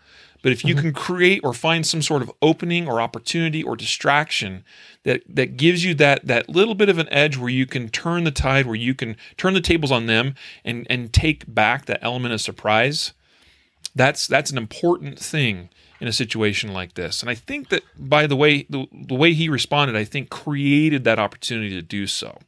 But 0.41 0.51
if 0.51 0.65
you 0.65 0.73
mm-hmm. 0.73 0.85
can 0.85 0.93
create 0.93 1.41
or 1.43 1.53
find 1.53 1.85
some 1.85 2.01
sort 2.01 2.23
of 2.23 2.31
opening 2.41 2.87
or 2.87 2.99
opportunity 2.99 3.61
or 3.61 3.75
distraction 3.75 4.63
that 5.03 5.21
that 5.29 5.55
gives 5.55 5.83
you 5.83 5.93
that 5.95 6.25
that 6.25 6.49
little 6.49 6.73
bit 6.73 6.89
of 6.89 6.97
an 6.97 7.07
edge 7.11 7.37
where 7.37 7.49
you 7.49 7.67
can 7.67 7.89
turn 7.89 8.23
the 8.23 8.31
tide, 8.31 8.65
where 8.65 8.75
you 8.75 8.95
can 8.95 9.17
turn 9.37 9.53
the 9.53 9.61
tables 9.61 9.91
on 9.91 10.07
them 10.07 10.33
and 10.65 10.87
and 10.89 11.13
take 11.13 11.53
back 11.53 11.85
that 11.85 11.99
element 12.01 12.33
of 12.33 12.41
surprise, 12.41 13.13
that's 13.93 14.25
that's 14.25 14.51
an 14.51 14.57
important 14.57 15.19
thing 15.19 15.69
in 16.01 16.07
a 16.07 16.11
situation 16.11 16.73
like 16.73 16.95
this. 16.95 17.21
And 17.21 17.29
I 17.29 17.35
think 17.35 17.69
that 17.69 17.83
by 17.97 18.27
the 18.27 18.35
way 18.35 18.63
the, 18.69 18.87
the 18.91 19.15
way 19.15 19.33
he 19.33 19.47
responded, 19.47 19.95
I 19.95 20.03
think 20.03 20.29
created 20.29 21.03
that 21.03 21.19
opportunity 21.19 21.69
to 21.69 21.81
do 21.81 22.07
so. 22.07 22.39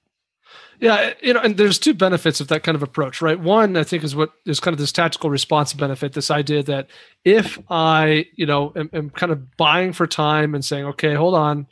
Yeah, 0.79 1.13
you 1.21 1.33
know, 1.33 1.39
and 1.39 1.55
there's 1.55 1.79
two 1.79 1.93
benefits 1.93 2.41
of 2.41 2.49
that 2.49 2.63
kind 2.63 2.75
of 2.75 2.83
approach, 2.83 3.21
right? 3.21 3.39
One, 3.39 3.77
I 3.77 3.83
think, 3.83 4.03
is 4.03 4.15
what 4.15 4.31
is 4.45 4.59
kind 4.59 4.73
of 4.73 4.79
this 4.79 4.91
tactical 4.91 5.29
response 5.29 5.71
benefit. 5.71 6.11
This 6.11 6.31
idea 6.31 6.61
that 6.63 6.87
if 7.23 7.57
I, 7.69 8.25
you 8.35 8.45
know, 8.45 8.73
am, 8.75 8.89
am 8.91 9.09
kind 9.11 9.31
of 9.31 9.55
buying 9.55 9.93
for 9.93 10.07
time 10.07 10.55
and 10.55 10.65
saying, 10.65 10.85
okay, 10.85 11.13
hold 11.13 11.35
on, 11.35 11.59
you 11.59 11.65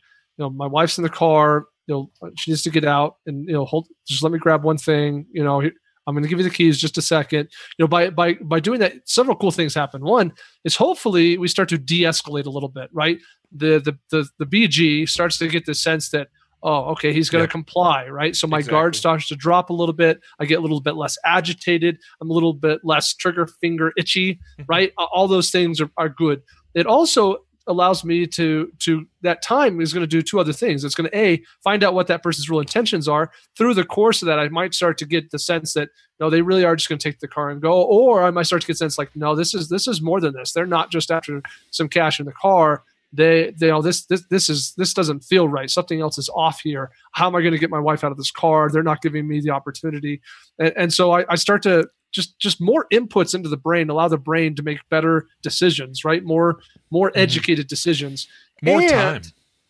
know, 0.45 0.49
my 0.49 0.67
wife's 0.67 0.97
in 0.97 1.03
the 1.03 1.09
car, 1.09 1.65
you 1.87 2.09
know, 2.23 2.31
she 2.37 2.51
needs 2.51 2.61
to 2.61 2.69
get 2.69 2.85
out, 2.85 3.17
and 3.25 3.47
you 3.47 3.53
know, 3.53 3.65
hold, 3.65 3.87
just 4.07 4.23
let 4.23 4.31
me 4.31 4.39
grab 4.39 4.63
one 4.63 4.77
thing, 4.77 5.25
you 5.33 5.43
know, 5.43 5.61
I'm 6.07 6.15
going 6.15 6.23
to 6.23 6.29
give 6.29 6.39
you 6.39 6.43
the 6.43 6.49
keys 6.49 6.77
just 6.77 6.97
a 6.97 7.01
second. 7.01 7.49
You 7.77 7.83
know, 7.83 7.87
by 7.87 8.09
by 8.09 8.33
by 8.35 8.59
doing 8.59 8.79
that, 8.79 8.93
several 9.05 9.35
cool 9.35 9.51
things 9.51 9.73
happen. 9.73 10.03
One 10.03 10.33
is 10.63 10.75
hopefully 10.75 11.37
we 11.37 11.47
start 11.47 11.69
to 11.69 11.77
de-escalate 11.77 12.45
a 12.45 12.49
little 12.49 12.69
bit, 12.69 12.89
right? 12.91 13.19
The 13.51 13.79
the 13.79 13.97
the 14.09 14.27
the 14.39 14.45
BG 14.45 15.07
starts 15.07 15.37
to 15.39 15.47
get 15.47 15.65
the 15.65 15.75
sense 15.75 16.09
that 16.09 16.29
oh, 16.63 16.85
okay, 16.91 17.11
he's 17.13 17.29
going 17.29 17.41
to 17.41 17.47
yeah. 17.47 17.51
comply, 17.51 18.07
right? 18.07 18.35
So 18.35 18.47
my 18.47 18.59
exactly. 18.59 18.71
guard 18.71 18.95
starts 18.95 19.27
to 19.29 19.35
drop 19.35 19.69
a 19.69 19.73
little 19.73 19.93
bit. 19.93 20.21
I 20.39 20.45
get 20.45 20.59
a 20.59 20.61
little 20.61 20.81
bit 20.81 20.95
less 20.95 21.17
agitated. 21.25 21.97
I'm 22.21 22.29
a 22.29 22.33
little 22.33 22.53
bit 22.53 22.81
less 22.83 23.13
trigger 23.13 23.47
finger 23.47 23.91
itchy, 23.97 24.39
right? 24.67 24.93
All 24.97 25.27
those 25.27 25.49
things 25.51 25.81
are, 25.81 25.89
are 25.97 26.09
good. 26.09 26.41
It 26.73 26.85
also 26.85 27.37
allows 27.67 28.03
me 28.03 28.25
to 28.27 28.71
to 28.79 29.07
that 29.21 29.41
time 29.41 29.79
is 29.81 29.93
going 29.93 30.03
to 30.03 30.07
do 30.07 30.21
two 30.21 30.39
other 30.39 30.53
things. 30.53 30.83
It's 30.83 30.95
going 30.95 31.09
to 31.09 31.17
a 31.17 31.41
find 31.63 31.83
out 31.83 31.93
what 31.93 32.07
that 32.07 32.23
person's 32.23 32.49
real 32.49 32.59
intentions 32.59 33.07
are 33.07 33.31
through 33.57 33.73
the 33.73 33.85
course 33.85 34.21
of 34.21 34.27
that 34.27 34.39
i 34.39 34.49
might 34.49 34.73
start 34.73 34.97
to 34.97 35.05
get 35.05 35.31
the 35.31 35.39
sense 35.39 35.73
that 35.73 35.89
no 36.19 36.29
they 36.29 36.41
really 36.41 36.65
are 36.65 36.75
just 36.75 36.89
going 36.89 36.99
to 36.99 37.09
take 37.09 37.19
the 37.19 37.27
car 37.27 37.49
and 37.49 37.61
go 37.61 37.81
or 37.83 38.23
i 38.23 38.31
might 38.31 38.45
start 38.45 38.61
to 38.61 38.67
get 38.67 38.77
sense 38.77 38.97
like 38.97 39.15
no 39.15 39.35
this 39.35 39.53
is 39.53 39.69
this 39.69 39.87
is 39.87 40.01
more 40.01 40.19
than 40.19 40.33
this. 40.33 40.53
They're 40.53 40.65
not 40.65 40.91
just 40.91 41.11
after 41.11 41.41
some 41.71 41.89
cash 41.89 42.19
in 42.19 42.25
the 42.25 42.31
car 42.31 42.83
they 43.13 43.53
they 43.57 43.67
know 43.67 43.81
this 43.81 44.05
this 44.05 44.23
this 44.29 44.49
is 44.49 44.73
this 44.77 44.93
doesn't 44.93 45.21
feel 45.21 45.47
right. 45.47 45.69
Something 45.69 46.01
else 46.01 46.17
is 46.17 46.29
off 46.29 46.61
here. 46.61 46.91
How 47.11 47.27
am 47.27 47.35
i 47.35 47.41
going 47.41 47.53
to 47.53 47.59
get 47.59 47.69
my 47.69 47.79
wife 47.79 48.03
out 48.03 48.11
of 48.11 48.17
this 48.17 48.31
car? 48.31 48.69
They're 48.69 48.83
not 48.83 49.01
giving 49.01 49.27
me 49.27 49.41
the 49.41 49.49
opportunity. 49.49 50.21
And, 50.59 50.73
and 50.77 50.93
so 50.93 51.11
I, 51.11 51.25
I, 51.29 51.35
start 51.35 51.61
to 51.63 51.89
just 52.11 52.39
just 52.39 52.61
more 52.61 52.87
inputs 52.93 53.35
into 53.35 53.49
the 53.49 53.57
brain 53.57 53.89
allow 53.89 54.07
the 54.07 54.17
brain 54.17 54.55
to 54.55 54.63
make 54.63 54.79
better 54.89 55.27
decisions 55.41 56.05
right? 56.05 56.23
More 56.23 56.59
more 56.89 57.09
mm-hmm. 57.09 57.19
educated 57.19 57.67
decisions. 57.67 58.27
More 58.61 58.81
and, 58.81 58.89
time. 58.89 59.21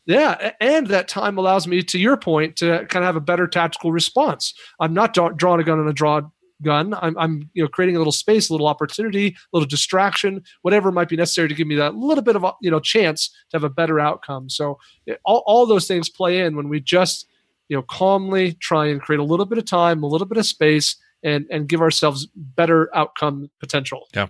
Yeah, 0.05 0.51
and 0.59 0.87
that 0.87 1.07
time 1.07 1.37
allows 1.37 1.67
me, 1.67 1.83
to 1.83 1.99
your 1.99 2.17
point, 2.17 2.55
to 2.57 2.85
kind 2.89 3.03
of 3.03 3.07
have 3.07 3.15
a 3.15 3.21
better 3.21 3.47
tactical 3.47 3.91
response. 3.91 4.53
I'm 4.79 4.93
not 4.93 5.13
drawing 5.13 5.61
a 5.61 5.63
gun 5.63 5.79
on 5.79 5.87
a 5.87 5.93
draw 5.93 6.21
gun. 6.61 6.93
I'm, 6.93 7.17
I'm 7.17 7.49
you 7.53 7.63
know 7.63 7.69
creating 7.69 7.95
a 7.95 7.99
little 7.99 8.11
space, 8.11 8.49
a 8.49 8.53
little 8.53 8.67
opportunity, 8.67 9.27
a 9.27 9.33
little 9.53 9.67
distraction, 9.67 10.43
whatever 10.61 10.91
might 10.91 11.09
be 11.09 11.15
necessary 11.15 11.47
to 11.47 11.55
give 11.55 11.67
me 11.67 11.75
that 11.75 11.95
little 11.95 12.23
bit 12.23 12.35
of 12.35 12.45
you 12.61 12.71
know 12.71 12.79
chance 12.79 13.29
to 13.49 13.57
have 13.57 13.63
a 13.63 13.69
better 13.69 13.99
outcome. 13.99 14.49
So 14.49 14.79
all 15.25 15.43
all 15.45 15.65
those 15.65 15.87
things 15.87 16.09
play 16.09 16.41
in 16.41 16.55
when 16.55 16.69
we 16.69 16.79
just 16.79 17.27
you 17.69 17.77
know 17.77 17.83
calmly 17.83 18.53
try 18.53 18.87
and 18.87 19.01
create 19.01 19.19
a 19.19 19.23
little 19.23 19.45
bit 19.45 19.57
of 19.57 19.65
time, 19.65 20.03
a 20.03 20.07
little 20.07 20.27
bit 20.27 20.37
of 20.37 20.45
space, 20.45 20.95
and 21.23 21.45
and 21.49 21.67
give 21.67 21.81
ourselves 21.81 22.27
better 22.35 22.89
outcome 22.95 23.49
potential. 23.59 24.07
Yeah, 24.13 24.27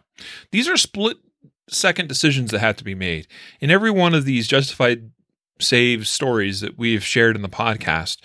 these 0.51 0.67
are 0.67 0.77
split 0.77 1.17
second 1.67 2.07
decisions 2.07 2.51
that 2.51 2.59
have 2.59 2.75
to 2.75 2.84
be 2.84 2.95
made 2.95 3.27
in 3.61 3.71
every 3.71 3.91
one 3.91 4.13
of 4.13 4.25
these 4.25 4.47
justified 4.47 5.09
save 5.59 6.07
stories 6.07 6.61
that 6.61 6.77
we've 6.77 7.03
shared 7.03 7.36
in 7.36 7.41
the 7.41 7.49
podcast 7.49 8.17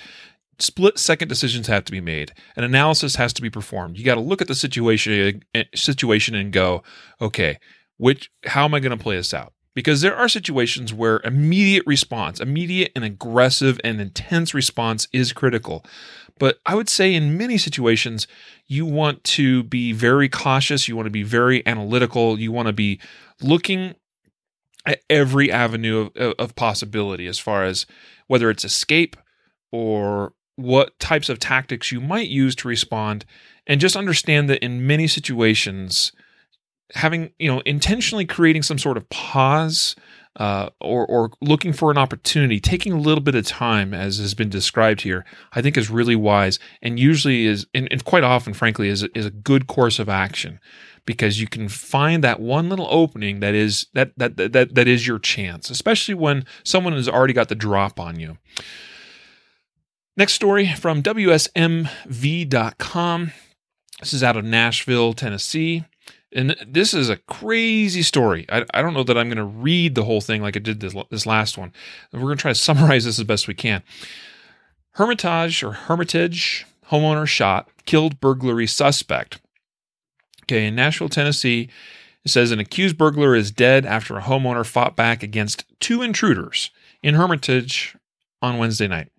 split 0.58 0.98
second 0.98 1.28
decisions 1.28 1.66
have 1.66 1.84
to 1.84 1.92
be 1.92 2.00
made. 2.00 2.32
An 2.56 2.64
analysis 2.64 3.16
has 3.16 3.32
to 3.34 3.42
be 3.42 3.50
performed. 3.50 3.98
You 3.98 4.04
got 4.04 4.14
to 4.14 4.20
look 4.20 4.40
at 4.40 4.48
the 4.48 4.54
situation 4.54 5.44
eh, 5.54 5.64
situation 5.74 6.34
and 6.34 6.52
go 6.52 6.82
okay 7.20 7.58
which 7.98 8.30
how 8.44 8.64
am 8.64 8.74
i 8.74 8.80
going 8.80 8.96
to 8.96 9.02
play 9.02 9.16
this 9.16 9.34
out? 9.34 9.52
Because 9.74 10.00
there 10.00 10.16
are 10.16 10.28
situations 10.28 10.94
where 10.94 11.20
immediate 11.24 11.84
response 11.86 12.40
immediate 12.40 12.92
and 12.94 13.04
aggressive 13.04 13.80
and 13.84 14.00
intense 14.00 14.54
response 14.54 15.08
is 15.12 15.32
critical. 15.32 15.84
But 16.38 16.58
i 16.66 16.74
would 16.74 16.88
say 16.88 17.14
in 17.14 17.38
many 17.38 17.58
situations 17.58 18.26
you 18.66 18.84
want 18.84 19.24
to 19.24 19.62
be 19.62 19.92
very 19.92 20.28
cautious 20.28 20.88
you 20.88 20.96
want 20.96 21.06
to 21.06 21.10
be 21.10 21.22
very 21.22 21.66
analytical 21.66 22.38
you 22.38 22.52
want 22.52 22.66
to 22.66 22.74
be 22.74 23.00
looking 23.40 23.94
at 24.84 25.00
every 25.08 25.50
avenue 25.50 26.10
of, 26.14 26.34
of 26.38 26.54
possibility 26.54 27.26
as 27.26 27.38
far 27.38 27.64
as 27.64 27.86
whether 28.26 28.50
it's 28.50 28.64
escape 28.64 29.16
or 29.72 30.32
what 30.56 30.98
types 30.98 31.28
of 31.28 31.38
tactics 31.38 31.92
you 31.92 32.00
might 32.00 32.28
use 32.28 32.54
to 32.56 32.68
respond 32.68 33.24
and 33.66 33.80
just 33.80 33.96
understand 33.96 34.48
that 34.48 34.64
in 34.64 34.86
many 34.86 35.06
situations 35.06 36.12
having 36.94 37.30
you 37.38 37.52
know 37.52 37.60
intentionally 37.60 38.24
creating 38.24 38.62
some 38.62 38.78
sort 38.78 38.96
of 38.96 39.08
pause 39.10 39.96
uh, 40.36 40.68
or 40.80 41.06
or 41.06 41.30
looking 41.40 41.72
for 41.72 41.90
an 41.90 41.98
opportunity 41.98 42.60
taking 42.60 42.92
a 42.92 42.98
little 42.98 43.22
bit 43.22 43.34
of 43.34 43.44
time 43.46 43.92
as 43.92 44.18
has 44.18 44.34
been 44.34 44.50
described 44.50 45.00
here 45.00 45.24
i 45.52 45.62
think 45.62 45.76
is 45.76 45.90
really 45.90 46.16
wise 46.16 46.58
and 46.82 47.00
usually 47.00 47.46
is 47.46 47.66
and, 47.74 47.88
and 47.90 48.04
quite 48.04 48.22
often 48.22 48.52
frankly 48.52 48.88
is, 48.88 49.02
is 49.14 49.26
a 49.26 49.30
good 49.30 49.66
course 49.66 49.98
of 49.98 50.08
action 50.08 50.60
because 51.06 51.40
you 51.40 51.46
can 51.46 51.68
find 51.68 52.22
that 52.22 52.40
one 52.40 52.68
little 52.68 52.88
opening 52.90 53.40
that 53.40 53.54
is 53.54 53.86
that 53.94 54.12
that 54.16 54.36
that 54.36 54.74
that 54.74 54.88
is 54.88 55.06
your 55.06 55.18
chance 55.18 55.70
especially 55.70 56.14
when 56.14 56.44
someone 56.64 56.92
has 56.92 57.08
already 57.08 57.32
got 57.32 57.48
the 57.48 57.54
drop 57.54 57.98
on 57.98 58.20
you 58.20 58.36
Next 60.16 60.32
story 60.32 60.72
from 60.72 61.02
WSMV.com. 61.02 61.92
This 64.00 64.12
is 64.14 64.22
out 64.22 64.38
of 64.38 64.46
Nashville, 64.46 65.12
Tennessee. 65.12 65.84
And 66.32 66.56
this 66.66 66.94
is 66.94 67.10
a 67.10 67.18
crazy 67.18 68.02
story. 68.02 68.46
I, 68.48 68.64
I 68.72 68.80
don't 68.80 68.94
know 68.94 69.04
that 69.04 69.18
I'm 69.18 69.28
going 69.28 69.36
to 69.36 69.44
read 69.44 69.94
the 69.94 70.04
whole 70.04 70.22
thing 70.22 70.40
like 70.40 70.56
I 70.56 70.60
did 70.60 70.80
this, 70.80 70.94
this 71.10 71.26
last 71.26 71.58
one. 71.58 71.70
We're 72.12 72.20
going 72.20 72.38
to 72.38 72.42
try 72.42 72.52
to 72.52 72.58
summarize 72.58 73.04
this 73.04 73.18
as 73.18 73.24
best 73.24 73.46
we 73.46 73.52
can. 73.52 73.82
Hermitage 74.92 75.62
or 75.62 75.72
Hermitage 75.72 76.64
homeowner 76.90 77.26
shot, 77.26 77.68
killed 77.84 78.18
burglary 78.18 78.66
suspect. 78.66 79.38
Okay, 80.44 80.66
in 80.66 80.74
Nashville, 80.74 81.10
Tennessee, 81.10 81.68
it 82.24 82.30
says 82.30 82.52
an 82.52 82.60
accused 82.60 82.96
burglar 82.96 83.34
is 83.34 83.50
dead 83.50 83.84
after 83.84 84.16
a 84.16 84.22
homeowner 84.22 84.64
fought 84.64 84.96
back 84.96 85.22
against 85.22 85.64
two 85.80 86.00
intruders 86.00 86.70
in 87.02 87.16
Hermitage 87.16 87.96
on 88.40 88.56
Wednesday 88.56 88.88
night. 88.88 89.10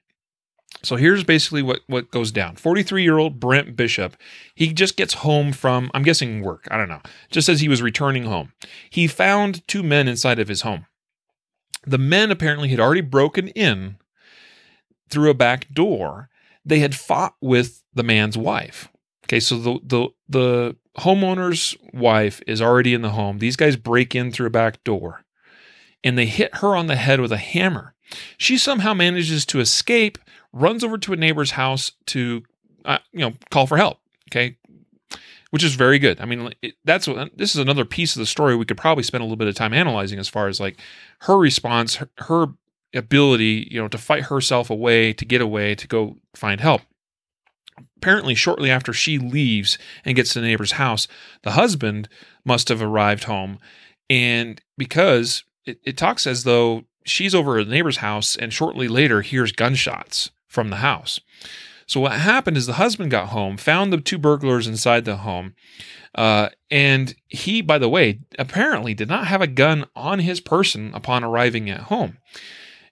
So 0.83 0.95
here's 0.95 1.23
basically 1.23 1.61
what, 1.61 1.81
what 1.87 2.11
goes 2.11 2.31
down. 2.31 2.55
43 2.55 3.03
year 3.03 3.17
old 3.17 3.39
Brent 3.39 3.75
Bishop, 3.75 4.15
he 4.53 4.73
just 4.73 4.95
gets 4.95 5.15
home 5.15 5.51
from, 5.51 5.89
I'm 5.93 6.03
guessing 6.03 6.41
work, 6.41 6.67
I 6.69 6.77
don't 6.77 6.89
know, 6.89 7.01
just 7.31 7.47
says 7.47 7.59
he 7.59 7.69
was 7.69 7.81
returning 7.81 8.25
home. 8.25 8.53
He 8.89 9.07
found 9.07 9.67
two 9.67 9.83
men 9.83 10.07
inside 10.07 10.39
of 10.39 10.47
his 10.47 10.61
home. 10.61 10.85
The 11.85 11.97
men 11.97 12.31
apparently 12.31 12.69
had 12.69 12.79
already 12.79 13.01
broken 13.01 13.47
in 13.49 13.97
through 15.09 15.29
a 15.29 15.35
back 15.35 15.73
door. 15.73 16.29
They 16.65 16.79
had 16.79 16.95
fought 16.95 17.35
with 17.41 17.81
the 17.93 18.03
man's 18.03 18.37
wife. 18.37 18.89
Okay, 19.25 19.39
so 19.39 19.57
the, 19.57 19.79
the, 19.83 20.09
the 20.29 20.75
homeowner's 20.99 21.75
wife 21.93 22.41
is 22.45 22.61
already 22.61 22.93
in 22.93 23.01
the 23.01 23.11
home. 23.11 23.39
These 23.39 23.55
guys 23.55 23.75
break 23.75 24.15
in 24.15 24.31
through 24.31 24.47
a 24.47 24.51
back 24.51 24.83
door 24.83 25.23
and 26.03 26.17
they 26.17 26.25
hit 26.25 26.55
her 26.57 26.75
on 26.75 26.87
the 26.87 26.95
head 26.95 27.19
with 27.19 27.31
a 27.31 27.37
hammer. 27.37 27.93
She 28.37 28.57
somehow 28.57 28.93
manages 28.93 29.45
to 29.47 29.59
escape 29.59 30.17
runs 30.53 30.83
over 30.83 30.97
to 30.97 31.13
a 31.13 31.17
neighbor's 31.17 31.51
house 31.51 31.91
to, 32.07 32.43
uh, 32.85 32.99
you 33.11 33.19
know, 33.19 33.33
call 33.51 33.67
for 33.67 33.77
help. 33.77 33.99
Okay. 34.29 34.57
Which 35.51 35.63
is 35.63 35.75
very 35.75 35.99
good. 35.99 36.19
I 36.19 36.25
mean, 36.25 36.53
it, 36.61 36.75
that's 36.83 37.07
what 37.07 37.37
this 37.37 37.55
is 37.55 37.61
another 37.61 37.85
piece 37.85 38.15
of 38.15 38.19
the 38.19 38.25
story 38.25 38.55
we 38.55 38.65
could 38.65 38.77
probably 38.77 39.03
spend 39.03 39.21
a 39.21 39.25
little 39.25 39.37
bit 39.37 39.47
of 39.47 39.55
time 39.55 39.73
analyzing 39.73 40.19
as 40.19 40.27
far 40.27 40.47
as 40.47 40.59
like 40.59 40.77
her 41.21 41.37
response, 41.37 41.95
her, 41.95 42.09
her 42.17 42.47
ability, 42.93 43.67
you 43.71 43.81
know, 43.81 43.87
to 43.87 43.97
fight 43.97 44.23
herself 44.23 44.69
away, 44.69 45.13
to 45.13 45.25
get 45.25 45.39
away, 45.41 45.75
to 45.75 45.87
go 45.87 46.17
find 46.35 46.59
help. 46.59 46.81
apparently 47.97 48.35
shortly 48.35 48.69
after 48.71 48.93
she 48.93 49.17
leaves 49.17 49.77
and 50.05 50.15
gets 50.15 50.33
to 50.33 50.39
the 50.39 50.47
neighbor's 50.47 50.73
house, 50.73 51.07
the 51.43 51.51
husband 51.51 52.07
must 52.45 52.69
have 52.69 52.81
arrived 52.81 53.25
home. 53.25 53.59
And 54.09 54.61
because 54.77 55.43
it, 55.65 55.79
it 55.83 55.97
talks 55.97 56.25
as 56.25 56.43
though 56.43 56.83
she's 57.05 57.35
over 57.35 57.59
at 57.59 57.65
the 57.67 57.71
neighbor's 57.71 57.97
house 57.97 58.35
and 58.35 58.53
shortly 58.53 58.87
later 58.87 59.21
hears 59.21 59.51
gunshots 59.51 60.31
from 60.57 60.71
the 60.71 60.77
house. 60.77 61.19
So 61.85 61.99
what 61.99 62.13
happened 62.13 62.57
is 62.57 62.65
the 62.65 62.73
husband 62.73 63.11
got 63.11 63.27
home, 63.27 63.57
found 63.57 63.93
the 63.93 64.01
two 64.01 64.17
burglars 64.17 64.65
inside 64.65 65.05
the 65.05 65.17
home, 65.17 65.53
uh, 66.15 66.49
and 66.71 67.13
he, 67.27 67.61
by 67.61 67.77
the 67.77 67.87
way, 67.87 68.21
apparently 68.39 68.95
did 68.95 69.07
not 69.07 69.27
have 69.27 69.39
a 69.39 69.45
gun 69.45 69.85
on 69.95 70.17
his 70.17 70.41
person 70.41 70.89
upon 70.95 71.23
arriving 71.23 71.69
at 71.69 71.81
home. 71.81 72.17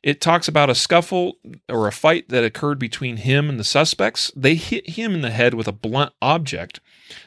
It 0.04 0.22
talks 0.22 0.48
about 0.48 0.70
a 0.70 0.76
scuffle 0.76 1.40
or 1.68 1.88
a 1.88 1.92
fight 1.92 2.30
that 2.30 2.44
occurred 2.44 2.78
between 2.78 3.18
him 3.18 3.50
and 3.50 3.60
the 3.60 3.64
suspects. 3.64 4.32
They 4.36 4.54
hit 4.54 4.92
him 4.92 5.16
in 5.16 5.22
the 5.22 5.32
head 5.32 5.56
with 5.56 5.68
a 5.68 5.72
blunt 5.72 6.14
object. 6.22 6.82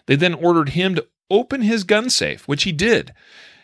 They 0.07 0.14
then 0.14 0.34
ordered 0.34 0.68
him 0.68 0.95
to 0.95 1.09
open 1.28 1.62
his 1.62 1.82
gun 1.82 2.11
safe, 2.11 2.47
which 2.47 2.62
he 2.62 2.70
did. 2.70 3.12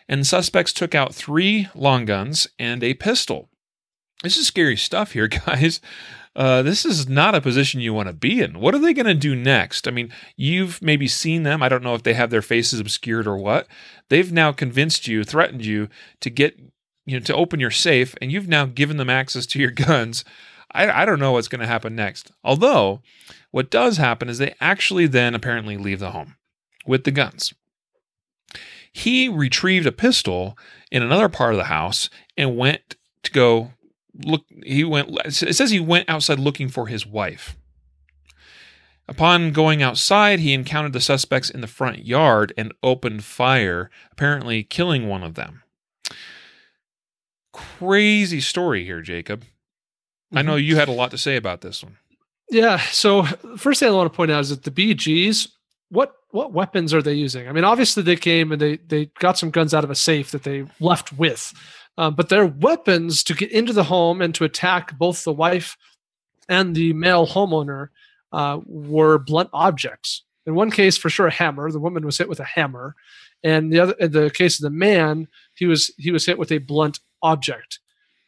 And 0.09 0.27
suspects 0.27 0.73
took 0.73 0.93
out 0.93 1.15
three 1.15 1.69
long 1.73 2.03
guns 2.03 2.49
and 2.59 2.83
a 2.83 2.95
pistol. 2.95 3.47
This 4.21 4.35
is 4.35 4.47
scary 4.47 4.75
stuff 4.75 5.13
here, 5.13 5.27
guys 5.45 5.79
uh, 6.35 6.61
this 6.61 6.83
is 6.85 7.07
not 7.07 7.33
a 7.33 7.41
position 7.41 7.79
you 7.79 7.93
want 7.93 8.07
to 8.07 8.13
be 8.13 8.41
in. 8.41 8.59
What 8.59 8.75
are 8.75 8.79
they 8.79 8.93
going 8.93 9.05
to 9.05 9.13
do 9.13 9.35
next? 9.35 9.87
I 9.87 9.91
mean, 9.91 10.11
you've 10.35 10.81
maybe 10.81 11.07
seen 11.07 11.43
them. 11.43 11.63
I 11.63 11.69
don't 11.69 11.83
know 11.83 11.95
if 11.95 12.03
they 12.03 12.13
have 12.13 12.29
their 12.29 12.41
faces 12.41 12.79
obscured 12.79 13.25
or 13.25 13.37
what. 13.37 13.67
They've 14.09 14.31
now 14.31 14.51
convinced 14.51 15.07
you, 15.07 15.23
threatened 15.23 15.65
you 15.65 15.87
to 16.19 16.29
get, 16.29 16.59
you 17.05 17.17
know, 17.17 17.23
to 17.23 17.35
open 17.35 17.61
your 17.61 17.71
safe, 17.71 18.15
and 18.21 18.31
you've 18.31 18.49
now 18.49 18.65
given 18.65 18.97
them 18.97 19.09
access 19.09 19.45
to 19.47 19.59
your 19.59 19.71
guns. 19.71 20.25
I, 20.73 21.03
I 21.03 21.05
don't 21.05 21.19
know 21.19 21.31
what's 21.31 21.47
going 21.47 21.61
to 21.61 21.67
happen 21.67 21.95
next. 21.95 22.31
Although, 22.43 23.01
what 23.51 23.71
does 23.71 23.95
happen 23.95 24.27
is 24.27 24.37
they 24.37 24.55
actually 24.59 25.07
then 25.07 25.35
apparently 25.35 25.77
leave 25.77 25.99
the 25.99 26.11
home 26.11 26.35
with 26.85 27.05
the 27.05 27.11
guns. 27.11 27.53
He 28.91 29.29
retrieved 29.29 29.87
a 29.87 29.91
pistol 29.91 30.57
in 30.91 31.01
another 31.01 31.29
part 31.29 31.53
of 31.53 31.57
the 31.57 31.65
house 31.65 32.09
and 32.37 32.57
went 32.57 32.95
to 33.23 33.31
go 33.31 33.71
look 34.23 34.45
he 34.63 34.83
went 34.83 35.09
it 35.25 35.55
says 35.55 35.71
he 35.71 35.79
went 35.79 36.09
outside 36.09 36.39
looking 36.39 36.69
for 36.69 36.87
his 36.87 37.05
wife. 37.05 37.57
Upon 39.07 39.51
going 39.51 39.83
outside 39.83 40.39
he 40.39 40.53
encountered 40.53 40.93
the 40.93 41.01
suspects 41.01 41.49
in 41.49 41.61
the 41.61 41.67
front 41.67 42.05
yard 42.05 42.53
and 42.57 42.73
opened 42.81 43.23
fire 43.23 43.89
apparently 44.11 44.63
killing 44.63 45.07
one 45.07 45.23
of 45.23 45.35
them. 45.35 45.63
Crazy 47.53 48.41
story 48.41 48.83
here 48.83 49.01
jacob. 49.01 49.41
Mm-hmm. 49.41 50.37
i 50.37 50.41
know 50.41 50.55
you 50.55 50.75
had 50.75 50.87
a 50.87 50.93
lot 50.93 51.11
to 51.11 51.17
say 51.17 51.35
about 51.35 51.61
this 51.61 51.83
one. 51.83 51.97
Yeah 52.49 52.77
so 52.77 53.23
first 53.57 53.79
thing 53.79 53.89
i 53.89 53.91
want 53.91 54.11
to 54.11 54.15
point 54.15 54.31
out 54.31 54.41
is 54.41 54.49
that 54.49 54.63
the 54.63 54.71
bgs 54.71 55.49
what 55.89 56.15
what 56.31 56.51
weapons 56.51 56.93
are 56.93 57.01
they 57.01 57.13
using? 57.13 57.47
I 57.47 57.53
mean 57.53 57.63
obviously 57.63 58.03
they 58.03 58.15
came 58.15 58.51
and 58.51 58.61
they 58.61 58.77
they 58.77 59.05
got 59.19 59.37
some 59.37 59.51
guns 59.51 59.73
out 59.73 59.83
of 59.83 59.89
a 59.89 59.95
safe 59.95 60.31
that 60.31 60.43
they 60.43 60.65
left 60.79 61.13
with 61.13 61.53
um, 61.97 62.15
but 62.15 62.29
their 62.29 62.45
weapons 62.45 63.23
to 63.23 63.33
get 63.33 63.51
into 63.51 63.73
the 63.73 63.83
home 63.83 64.21
and 64.21 64.35
to 64.35 64.43
attack 64.43 64.97
both 64.97 65.23
the 65.23 65.33
wife 65.33 65.77
and 66.49 66.75
the 66.75 66.93
male 66.93 67.27
homeowner 67.27 67.89
uh, 68.31 68.59
were 68.65 69.17
blunt 69.17 69.49
objects. 69.53 70.23
In 70.45 70.55
one 70.55 70.69
case, 70.69 70.97
for 70.97 71.09
sure, 71.09 71.27
a 71.27 71.31
hammer. 71.31 71.71
The 71.71 71.79
woman 71.79 72.05
was 72.05 72.17
hit 72.17 72.29
with 72.29 72.39
a 72.39 72.43
hammer, 72.45 72.95
and 73.43 73.71
the 73.71 73.79
other, 73.79 73.93
in 73.99 74.11
the 74.11 74.29
case 74.29 74.59
of 74.59 74.63
the 74.63 74.69
man, 74.69 75.27
he 75.55 75.65
was 75.65 75.91
he 75.97 76.11
was 76.11 76.25
hit 76.25 76.37
with 76.37 76.51
a 76.51 76.59
blunt 76.59 76.99
object, 77.23 77.79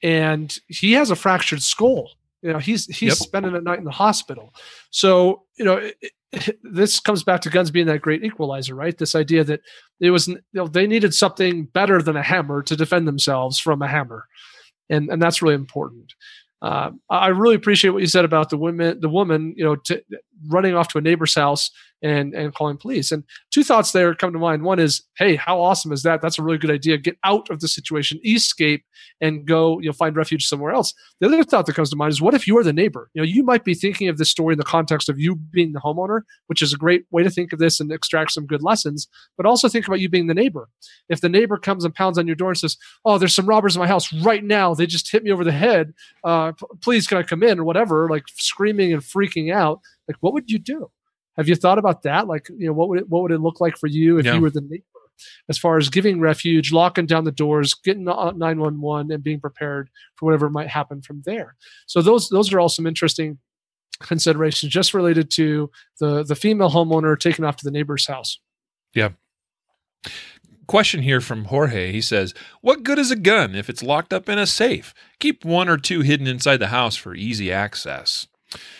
and 0.01 0.57
he 0.68 0.93
has 0.93 1.11
a 1.11 1.15
fractured 1.15 1.61
skull. 1.61 2.11
You 2.48 2.54
know, 2.54 2.60
he's 2.60 2.86
he's 2.86 3.10
yep. 3.10 3.18
spending 3.18 3.56
a 3.56 3.62
night 3.62 3.80
in 3.80 3.84
the 3.84 3.91
hospital. 3.91 4.54
So 4.89 5.43
you 5.58 5.66
know, 5.66 5.78
it, 6.32 6.58
this 6.64 7.00
comes 7.00 7.24
back 7.24 7.41
to 7.41 7.50
guns 7.50 7.72
being 7.72 7.88
that 7.88 8.02
great 8.02 8.24
equalizer, 8.24 8.74
right? 8.74 8.98
This 8.98 9.16
idea 9.16 9.43
that 9.43 9.60
it 10.00 10.12
was 10.12 10.30
you 10.30 10.39
know, 10.54 10.68
they 10.68 10.88
needed 10.88 11.14
something 11.14 11.66
better 11.66 12.02
than 12.02 12.16
a 12.16 12.24
hammer 12.24 12.64
to 12.64 12.76
defend 12.76 13.06
themselves 13.08 13.60
from 13.60 13.82
a 13.82 13.88
hammer, 13.88 14.28
and 14.89 15.10
and 15.10 15.22
that's 15.22 15.41
really 15.41 15.56
important. 15.56 16.14
Uh, 16.62 16.91
I 17.10 17.28
really 17.28 17.56
appreciate 17.56 17.91
what 17.91 18.02
you 18.02 18.08
said 18.08 18.26
about 18.26 18.50
the 18.50 18.58
women, 18.58 19.00
the 19.00 19.10
woman, 19.10 19.54
you 19.58 19.64
know, 19.64 19.76
to, 19.76 20.02
running 20.48 20.74
off 20.74 20.88
to 20.89 20.98
a 20.98 21.02
neighbor's 21.02 21.36
house 21.36 21.70
and 22.02 22.34
and 22.34 22.54
calling 22.54 22.78
police. 22.78 23.12
And 23.12 23.24
two 23.52 23.64
thoughts 23.64 23.91
there 23.91 24.14
come 24.14 24.34
to 24.34 24.39
mind. 24.39 24.64
One 24.64 24.80
is, 24.80 25.02
hey, 25.18 25.36
how 25.36 25.62
awesome 25.62 25.91
is 25.91 26.04
that? 26.04 26.22
That's 26.22 26.38
a 26.38 26.43
really 26.43 26.58
good 26.58 26.72
idea. 26.72 26.98
Get 26.98 27.18
out 27.24 27.50
of 27.50 27.60
the 27.60 27.68
situation, 27.68 28.20
escape, 28.26 28.84
and 29.22 29.45
go, 29.45 29.80
you 29.80 29.88
know, 29.88 29.93
find 29.93 30.16
refuge 30.16 30.45
somewhere 30.45 30.72
else. 30.72 30.93
The 31.20 31.28
other 31.28 31.43
thought 31.43 31.66
that 31.66 31.76
comes 31.76 31.89
to 31.89 31.95
mind 31.95 32.12
is, 32.12 32.22
what 32.22 32.34
if 32.34 32.48
you 32.48 32.58
are 32.58 32.64
the 32.64 32.74
neighbor? 32.74 33.10
You 33.14 33.22
know, 33.22 33.28
you 33.28 33.43
might 33.43 33.64
be 33.64 33.74
thinking 33.74 34.10
of 34.10 34.18
this 34.18 34.30
story 34.30 34.54
in 34.54 34.60
the 34.60 34.64
context 34.64 35.10
of 35.10 35.20
you 35.20 35.36
being 35.36 35.74
the 35.74 35.80
homeowner, 35.80 36.22
which 36.48 36.62
is 36.62 36.74
a 36.74 36.78
great 36.78 37.06
way 37.12 37.24
to 37.24 37.30
think 37.30 37.54
of 37.54 37.60
this 37.60 37.80
and 37.80 37.91
extract 37.91 38.32
some 38.32 38.45
good 38.45 38.64
lessons. 38.64 39.08
But 39.36 39.45
also 39.45 39.68
think 39.68 39.88
about 39.88 40.00
you 40.00 40.10
being 40.10 40.28
the 40.28 40.34
neighbor. 40.34 40.70
If 41.10 41.22
the 41.22 41.30
neighbor 41.30 41.58
comes 41.58 41.84
and 41.84 41.95
pounds 41.95 42.18
on 42.18 42.28
your 42.28 42.36
door 42.36 42.50
and 42.50 42.58
says, 42.58 42.78
"Oh, 43.06 43.18
there's 43.18 43.36
some 43.36 43.48
robbers 43.48 43.76
in 43.76 43.80
my 43.80 43.88
house 43.88 44.12
right 44.14 44.43
now. 44.43 44.74
They 44.74 44.86
just 44.86 45.12
hit 45.12 45.24
me 45.24 45.32
over 45.32 45.43
the 45.43 45.52
head. 45.52 45.93
Uh, 46.24 46.52
p- 46.52 46.66
please, 46.82 47.08
can 47.08 47.18
I 47.18 47.24
come 47.24 47.43
in?" 47.43 47.60
or 47.60 47.64
whatever, 47.64 48.08
like 48.10 48.24
screaming 48.36 48.93
and 48.93 49.02
freaking 49.02 49.54
out. 49.54 49.80
Like, 50.08 50.18
what 50.22 50.34
would 50.34 50.50
you 50.50 50.60
do? 50.60 50.91
Have 51.38 51.47
you 51.47 51.55
thought 51.55 51.77
about 51.77 52.03
that? 52.03 52.27
Like, 52.27 52.49
you 52.49 52.67
know, 52.67 52.73
what 52.73 52.89
would 52.89 52.99
it 52.99 53.09
what 53.09 53.21
would 53.21 53.31
it 53.31 53.39
look 53.39 53.61
like 53.61 53.77
for 53.77 53.88
you 53.88 54.17
if 54.17 54.25
yeah. 54.25 54.35
you 54.35 54.41
were 54.41 54.49
the 54.49 54.61
neighbor? 54.61 54.83
As 55.49 55.57
far 55.57 55.77
as 55.77 55.89
giving 55.89 56.19
refuge, 56.19 56.71
locking 56.71 57.07
down 57.07 57.23
the 57.23 57.31
doors, 57.31 57.73
getting 57.73 58.07
uh, 58.07 58.31
911 58.31 59.11
and 59.11 59.23
being 59.23 59.39
prepared 59.39 59.89
for 60.15 60.25
whatever 60.25 60.47
might 60.47 60.67
happen 60.67 61.01
from 61.01 61.23
there. 61.25 61.55
So 61.88 62.01
those 62.01 62.29
those 62.29 62.53
are 62.53 62.59
all 62.59 62.69
some 62.69 62.85
interesting 62.85 63.39
considerations 63.99 64.71
just 64.71 64.93
related 64.93 65.31
to 65.31 65.71
the 65.99 66.23
the 66.23 66.35
female 66.35 66.69
homeowner 66.69 67.19
taking 67.19 67.45
off 67.45 67.57
to 67.57 67.65
the 67.65 67.71
neighbor's 67.71 68.05
house. 68.05 68.39
Yeah. 68.93 69.09
Question 70.67 71.01
here 71.01 71.21
from 71.21 71.45
Jorge. 71.45 71.93
He 71.93 72.01
says, 72.01 72.33
What 72.61 72.83
good 72.83 72.99
is 72.99 73.09
a 73.09 73.15
gun 73.15 73.55
if 73.55 73.69
it's 73.69 73.81
locked 73.81 74.11
up 74.11 74.27
in 74.27 74.38
a 74.38 74.45
safe? 74.45 74.93
Keep 75.19 75.45
one 75.45 75.69
or 75.69 75.77
two 75.77 76.01
hidden 76.01 76.27
inside 76.27 76.57
the 76.57 76.67
house 76.67 76.97
for 76.97 77.15
easy 77.15 77.51
access. 77.51 78.27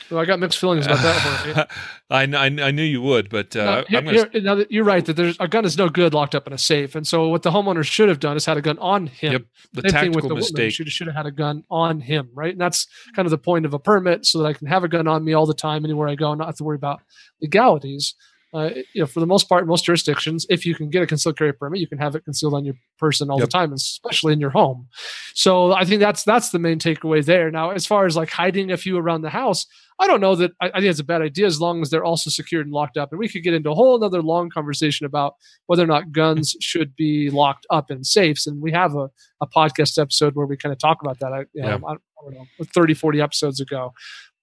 Well, 0.09 0.22
I 0.22 0.26
got 0.26 0.39
mixed 0.39 0.59
feelings 0.59 0.86
about 0.86 1.01
that 1.01 1.70
I, 2.09 2.24
I, 2.24 2.45
I 2.45 2.72
knew 2.72 2.84
you 2.84 3.01
would, 3.01 3.30
but 3.30 3.53
uh, 3.55 3.84
now, 3.89 4.01
here, 4.01 4.30
here, 4.32 4.41
now 4.41 4.63
you're 4.70 4.86
right 4.86 5.05
that 5.05 5.18
there's 5.18 5.36
a 5.41 5.47
gun 5.49 5.65
is 5.65 5.78
no 5.78 5.89
good 5.89 6.13
locked 6.13 6.36
up 6.36 6.47
in 6.47 6.53
a 6.53 6.57
safe, 6.57 6.95
and 6.95 7.05
so 7.05 7.28
what 7.28 7.43
the 7.43 7.51
homeowner 7.51 7.84
should 7.84 8.07
have 8.07 8.20
done 8.20 8.38
is 8.38 8.45
had 8.45 8.55
a 8.55 8.61
gun 8.61 8.80
on 8.80 9.07
him. 9.07 9.34
Yep, 9.34 9.41
the 9.74 9.82
Same 9.82 9.91
tactical 9.91 10.13
thing 10.13 10.15
with 10.15 10.30
the 10.30 10.36
mistake. 10.36 10.74
Should 10.74 10.89
should 10.89 11.07
have 11.07 11.15
had 11.18 11.26
a 11.26 11.32
gun 11.32 11.63
on 11.70 11.99
him, 11.99 12.30
right? 12.34 12.53
And 12.53 12.61
that's 12.61 12.88
kind 13.13 13.26
of 13.26 13.32
the 13.32 13.38
point 13.38 13.65
of 13.65 13.74
a 13.74 13.80
permit, 13.80 14.26
so 14.26 14.39
that 14.39 14.45
I 14.45 14.53
can 14.53 14.68
have 14.68 14.86
a 14.86 14.88
gun 14.88 15.07
on 15.07 15.26
me 15.26 15.34
all 15.34 15.45
the 15.45 15.53
time, 15.53 15.84
anywhere 15.84 16.07
I 16.07 16.15
go, 16.15 16.32
and 16.32 16.39
not 16.39 16.47
have 16.47 16.55
to 16.57 16.63
worry 16.63 16.78
about 16.78 17.01
legalities. 17.41 18.15
Uh, 18.53 18.69
you 18.93 19.01
know, 19.01 19.05
for 19.05 19.19
the 19.19 19.25
most 19.25 19.49
part, 19.49 19.67
most 19.67 19.83
jurisdictions, 19.83 20.45
if 20.49 20.65
you 20.65 20.73
can 20.73 20.89
get 20.89 21.03
a 21.03 21.07
concealed 21.07 21.37
carry 21.37 21.53
permit, 21.53 21.81
you 21.81 21.87
can 21.87 21.97
have 21.97 22.15
it 22.15 22.23
concealed 22.23 22.53
on 22.53 22.63
your 22.63 22.75
person 22.97 23.29
all 23.29 23.39
yep. 23.39 23.47
the 23.47 23.51
time, 23.51 23.73
especially 23.73 24.31
in 24.31 24.39
your 24.39 24.49
home. 24.49 24.87
So 25.33 25.73
I 25.73 25.83
think 25.83 25.99
that's 25.99 26.23
that's 26.23 26.51
the 26.51 26.59
main 26.59 26.79
takeaway 26.79 27.23
there. 27.23 27.51
Now, 27.51 27.71
as 27.71 27.85
far 27.85 28.05
as 28.05 28.15
like 28.15 28.29
hiding 28.29 28.71
a 28.71 28.77
few 28.77 28.97
around 28.97 29.21
the 29.21 29.29
house, 29.29 29.65
I 29.99 30.07
don't 30.07 30.21
know 30.21 30.35
that 30.35 30.51
I, 30.61 30.67
I 30.67 30.79
think 30.79 30.85
it's 30.85 30.99
a 30.99 31.03
bad 31.03 31.21
idea 31.21 31.45
as 31.45 31.59
long 31.59 31.81
as 31.81 31.89
they're 31.89 32.05
also 32.05 32.29
secured 32.29 32.67
and 32.67 32.73
locked 32.73 32.97
up. 32.97 33.11
And 33.11 33.19
we 33.19 33.27
could 33.27 33.43
get 33.43 33.53
into 33.53 33.71
a 33.71 33.75
whole 33.75 34.01
other 34.03 34.21
long 34.21 34.49
conversation 34.49 35.05
about 35.05 35.35
whether 35.65 35.83
or 35.83 35.87
not 35.87 36.11
guns 36.11 36.55
should 36.61 36.95
be 36.95 37.29
locked 37.29 37.65
up 37.69 37.91
in 37.91 38.03
safes. 38.03 38.47
And 38.47 38.61
we 38.61 38.71
have 38.71 38.95
a, 38.95 39.09
a 39.41 39.47
podcast 39.47 39.99
episode 39.99 40.35
where 40.35 40.45
we 40.45 40.55
kind 40.55 40.71
of 40.71 40.79
talk 40.79 41.01
about 41.01 41.19
that. 41.19 41.33
I, 41.33 41.45
yeah. 41.53 41.77
I, 41.85 41.91
I 41.91 41.95
don't 42.23 42.33
know, 42.33 42.45
30, 42.73 42.93
40 42.93 43.21
episodes 43.21 43.59
ago. 43.59 43.93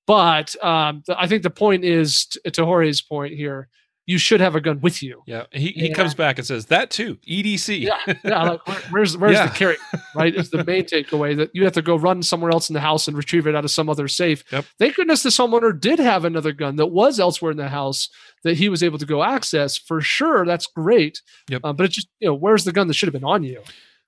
But 0.07 0.55
um, 0.62 1.02
I 1.09 1.26
think 1.26 1.42
the 1.42 1.50
point 1.50 1.84
is, 1.84 2.26
to, 2.26 2.50
to 2.50 2.64
Jorge's 2.66 3.00
point 3.00 3.34
here, 3.34 3.68
you 4.07 4.18
should 4.18 4.40
have 4.40 4.55
a 4.55 4.61
gun 4.61 4.80
with 4.80 5.02
you. 5.02 5.22
Yeah, 5.26 5.46
he, 5.50 5.68
he 5.68 5.88
yeah. 5.88 5.94
comes 5.94 6.14
back 6.14 6.38
and 6.38 6.46
says 6.46 6.66
that 6.66 6.90
too. 6.90 7.16
EDC. 7.28 7.80
Yeah, 7.80 8.14
yeah. 8.24 8.42
Like, 8.42 8.66
where, 8.66 8.78
where's 8.90 9.16
where's 9.18 9.34
yeah. 9.34 9.46
the 9.46 9.55
carry? 9.55 9.76
Right, 10.14 10.34
is 10.34 10.50
the 10.50 10.64
main 10.64 10.84
takeaway 10.84 11.36
that 11.36 11.50
you 11.55 11.64
have 11.64 11.72
to 11.74 11.82
go 11.82 11.96
run 11.96 12.22
somewhere 12.22 12.50
else 12.50 12.68
in 12.68 12.74
the 12.74 12.80
house 12.80 13.09
and 13.09 13.16
retrieve 13.16 13.46
it 13.46 13.55
out 13.55 13.64
of 13.64 13.70
some 13.70 13.88
other 13.88 14.09
safe. 14.09 14.44
Yep. 14.52 14.64
Thank 14.78 14.96
goodness 14.96 15.22
this 15.22 15.38
homeowner 15.38 15.78
did 15.78 15.98
have 15.98 16.24
another 16.24 16.52
gun 16.52 16.76
that 16.76 16.86
was 16.86 17.18
elsewhere 17.18 17.50
in 17.50 17.57
the 17.57 17.68
house 17.68 18.09
that 18.42 18.57
he 18.57 18.68
was 18.68 18.82
able 18.82 18.98
to 18.98 19.07
go 19.07 19.22
access. 19.22 19.78
For 19.78 20.00
sure, 20.00 20.44
that's 20.44 20.66
great. 20.66 21.22
Yep. 21.48 21.62
Uh, 21.64 21.72
but 21.72 21.86
it 21.86 21.92
just 21.92 22.09
you 22.20 22.28
know 22.28 22.34
where's 22.34 22.64
the 22.64 22.72
gun 22.72 22.88
that 22.88 22.94
should 22.94 23.07
have 23.07 23.14
been 23.14 23.24
on 23.24 23.42
you? 23.42 23.62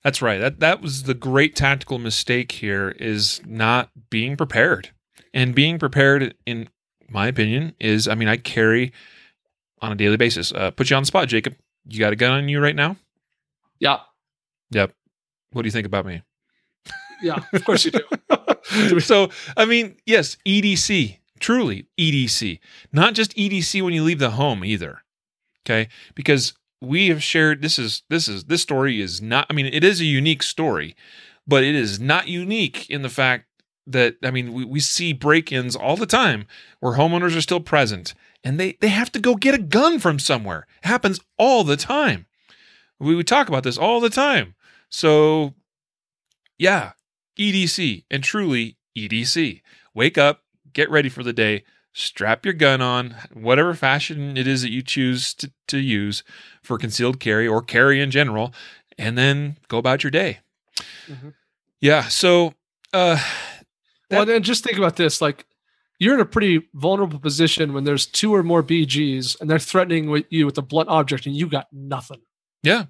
That's 0.05 0.23
right. 0.23 0.39
That 0.39 0.61
that 0.61 0.83
was 0.83 1.05
the 1.05 1.15
great 1.15 1.57
tactical 1.57 1.99
mistake 1.99 2.53
here 2.53 2.91
is 2.91 3.41
not 3.47 3.91
being 4.11 4.37
prepared. 4.37 4.91
And 5.33 5.55
being 5.55 5.79
prepared, 5.79 6.35
in 6.47 6.69
my 7.09 7.27
opinion, 7.27 7.75
is 7.81 8.07
I 8.07 8.15
mean 8.15 8.29
I 8.29 8.37
carry 8.37 8.93
on 9.81 9.93
a 9.93 9.95
daily 9.95 10.17
basis. 10.17 10.53
Uh, 10.53 10.71
put 10.71 10.91
you 10.91 10.97
on 10.97 11.03
the 11.03 11.07
spot, 11.07 11.29
Jacob. 11.29 11.57
You 11.89 12.01
got 12.01 12.13
a 12.13 12.17
gun 12.17 12.33
on 12.33 12.49
you 12.49 12.61
right 12.61 12.77
now? 12.77 12.97
Yeah. 13.79 13.99
Yep. 14.71 14.93
What 15.53 15.63
do 15.63 15.67
you 15.67 15.73
think 15.73 15.87
about 15.87 16.07
me? 16.07 16.23
Yeah, 17.23 17.39
of 17.53 17.65
course 17.65 17.85
you 17.85 17.93
do. 17.93 19.01
so, 19.01 19.31
I 19.57 19.65
mean, 19.65 19.97
yes, 20.05 20.37
EDC, 20.47 21.19
truly 21.41 21.87
EDC, 21.99 22.59
not 22.93 23.15
just 23.15 23.35
EDC 23.37 23.83
when 23.83 23.95
you 23.95 24.03
leave 24.03 24.19
the 24.19 24.33
home 24.33 24.65
either. 24.65 25.03
Okay, 25.65 25.89
because 26.15 26.55
we 26.81 27.09
have 27.09 27.23
shared 27.23 27.63
this 27.63 27.79
is 27.79 28.03
this 28.09 28.29
is 28.29 28.45
this 28.45 28.63
story 28.63 29.01
is 29.01 29.21
not. 29.21 29.47
I 29.51 29.55
mean, 29.55 29.67
it 29.67 29.83
is 29.83 30.01
a 30.01 30.05
unique 30.05 30.43
story, 30.43 30.95
but 31.47 31.65
it 31.65 31.75
is 31.75 31.99
not 31.99 32.29
unique 32.29 32.89
in 32.91 33.03
the 33.03 33.09
fact 33.09 33.47
that 33.87 34.17
I 34.23 34.31
mean, 34.31 34.53
we, 34.53 34.65
we 34.65 34.81
see 34.81 35.13
break-ins 35.13 35.75
all 35.75 35.97
the 35.97 36.07
time 36.07 36.47
where 36.81 36.95
homeowners 36.95 37.37
are 37.37 37.41
still 37.41 37.61
present 37.61 38.15
and 38.47 38.61
they 38.61 38.79
they 38.81 38.89
have 38.89 39.11
to 39.11 39.19
go 39.19 39.35
get 39.35 39.57
a 39.57 39.59
gun 39.59 39.99
from 39.99 40.21
somewhere. 40.21 40.69
It 40.81 40.87
happens 40.87 41.19
all 41.37 41.65
the 41.65 41.77
time. 41.77 42.27
We 43.01 43.17
we 43.17 43.25
talk 43.25 43.49
about 43.49 43.65
this 43.65 43.77
all 43.77 44.01
the 44.01 44.09
time. 44.09 44.55
So 44.89 45.55
yeah, 46.57 46.93
EDC 47.37 48.05
and 48.09 48.23
truly 48.23 48.77
EDC. 48.97 49.63
Wake 49.95 50.17
up, 50.17 50.45
get 50.73 50.89
ready 50.89 51.09
for 51.09 51.25
the 51.25 51.33
day, 51.33 51.65
strap 51.93 52.45
your 52.45 52.55
gun 52.55 52.81
on, 52.81 53.17
whatever 53.33 53.75
fashion 53.75 54.37
it 54.37 54.47
is 54.47 54.63
that 54.63 54.71
you 54.71 54.81
choose 54.83 55.35
to, 55.35 55.51
to 55.67 55.79
use 55.79 56.23
for 56.63 56.79
concealed 56.79 57.19
carry 57.19 57.49
or 57.49 57.61
carry 57.63 58.01
in 58.01 58.13
general, 58.13 58.55
and 58.97 59.19
then 59.19 59.57
go 59.67 59.79
about 59.79 60.05
your 60.05 60.13
day. 60.13 60.39
Mhm. 61.09 61.35
Yeah. 61.81 62.07
So, 62.07 62.55
uh, 62.93 63.19
well, 64.09 64.25
then 64.25 64.45
just 64.45 64.63
think 64.63 64.79
about 64.79 64.95
this: 64.95 65.21
like 65.21 65.46
you're 65.99 66.15
in 66.15 66.21
a 66.21 66.25
pretty 66.27 66.69
vulnerable 66.75 67.19
position 67.19 67.73
when 67.73 67.85
there's 67.85 68.07
two 68.07 68.35
or 68.35 68.43
more 68.43 68.63
BGs 68.63 69.41
and 69.41 69.49
they're 69.51 69.59
threatening 69.59 70.11
with 70.11 70.25
you 70.31 70.47
with 70.47 70.59
a 70.59 70.63
blunt 70.63 70.89
object, 70.89 71.27
and 71.27 71.35
you 71.37 71.47
got 71.49 71.67
nothing. 71.73 72.21
yeah, 72.63 72.85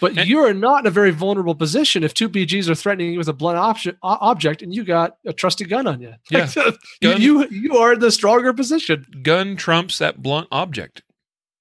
But 0.00 0.18
And- 0.18 0.28
you 0.28 0.40
are 0.40 0.52
not 0.52 0.80
in 0.80 0.86
a 0.88 0.90
very 0.90 1.12
vulnerable 1.12 1.54
position 1.54 2.02
if 2.02 2.12
two 2.14 2.28
BGs 2.28 2.68
are 2.68 2.74
threatening 2.74 3.12
you 3.12 3.18
with 3.18 3.28
a 3.28 3.32
blunt 3.32 3.58
obje- 3.58 3.96
object 4.02 4.60
and 4.60 4.74
you 4.74 4.82
got 4.84 5.16
a 5.24 5.32
trusty 5.32 5.64
gun 5.64 5.86
on 5.86 6.00
you. 6.00 6.14
Yeah. 6.30 6.50
you, 6.56 6.72
Gun- 7.12 7.20
you 7.22 7.48
you 7.48 7.76
are 7.76 7.92
in 7.92 8.00
the 8.00 8.10
stronger 8.10 8.52
position 8.52 9.06
gun 9.22 9.54
trumps 9.56 9.98
that 9.98 10.20
blunt 10.20 10.48
object 10.50 11.02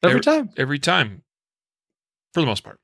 every 0.02 0.20
There- 0.20 0.34
time. 0.34 0.50
every 0.58 0.80
time, 0.80 1.22
for 2.34 2.40
the 2.42 2.48
most 2.48 2.64
part. 2.64 2.80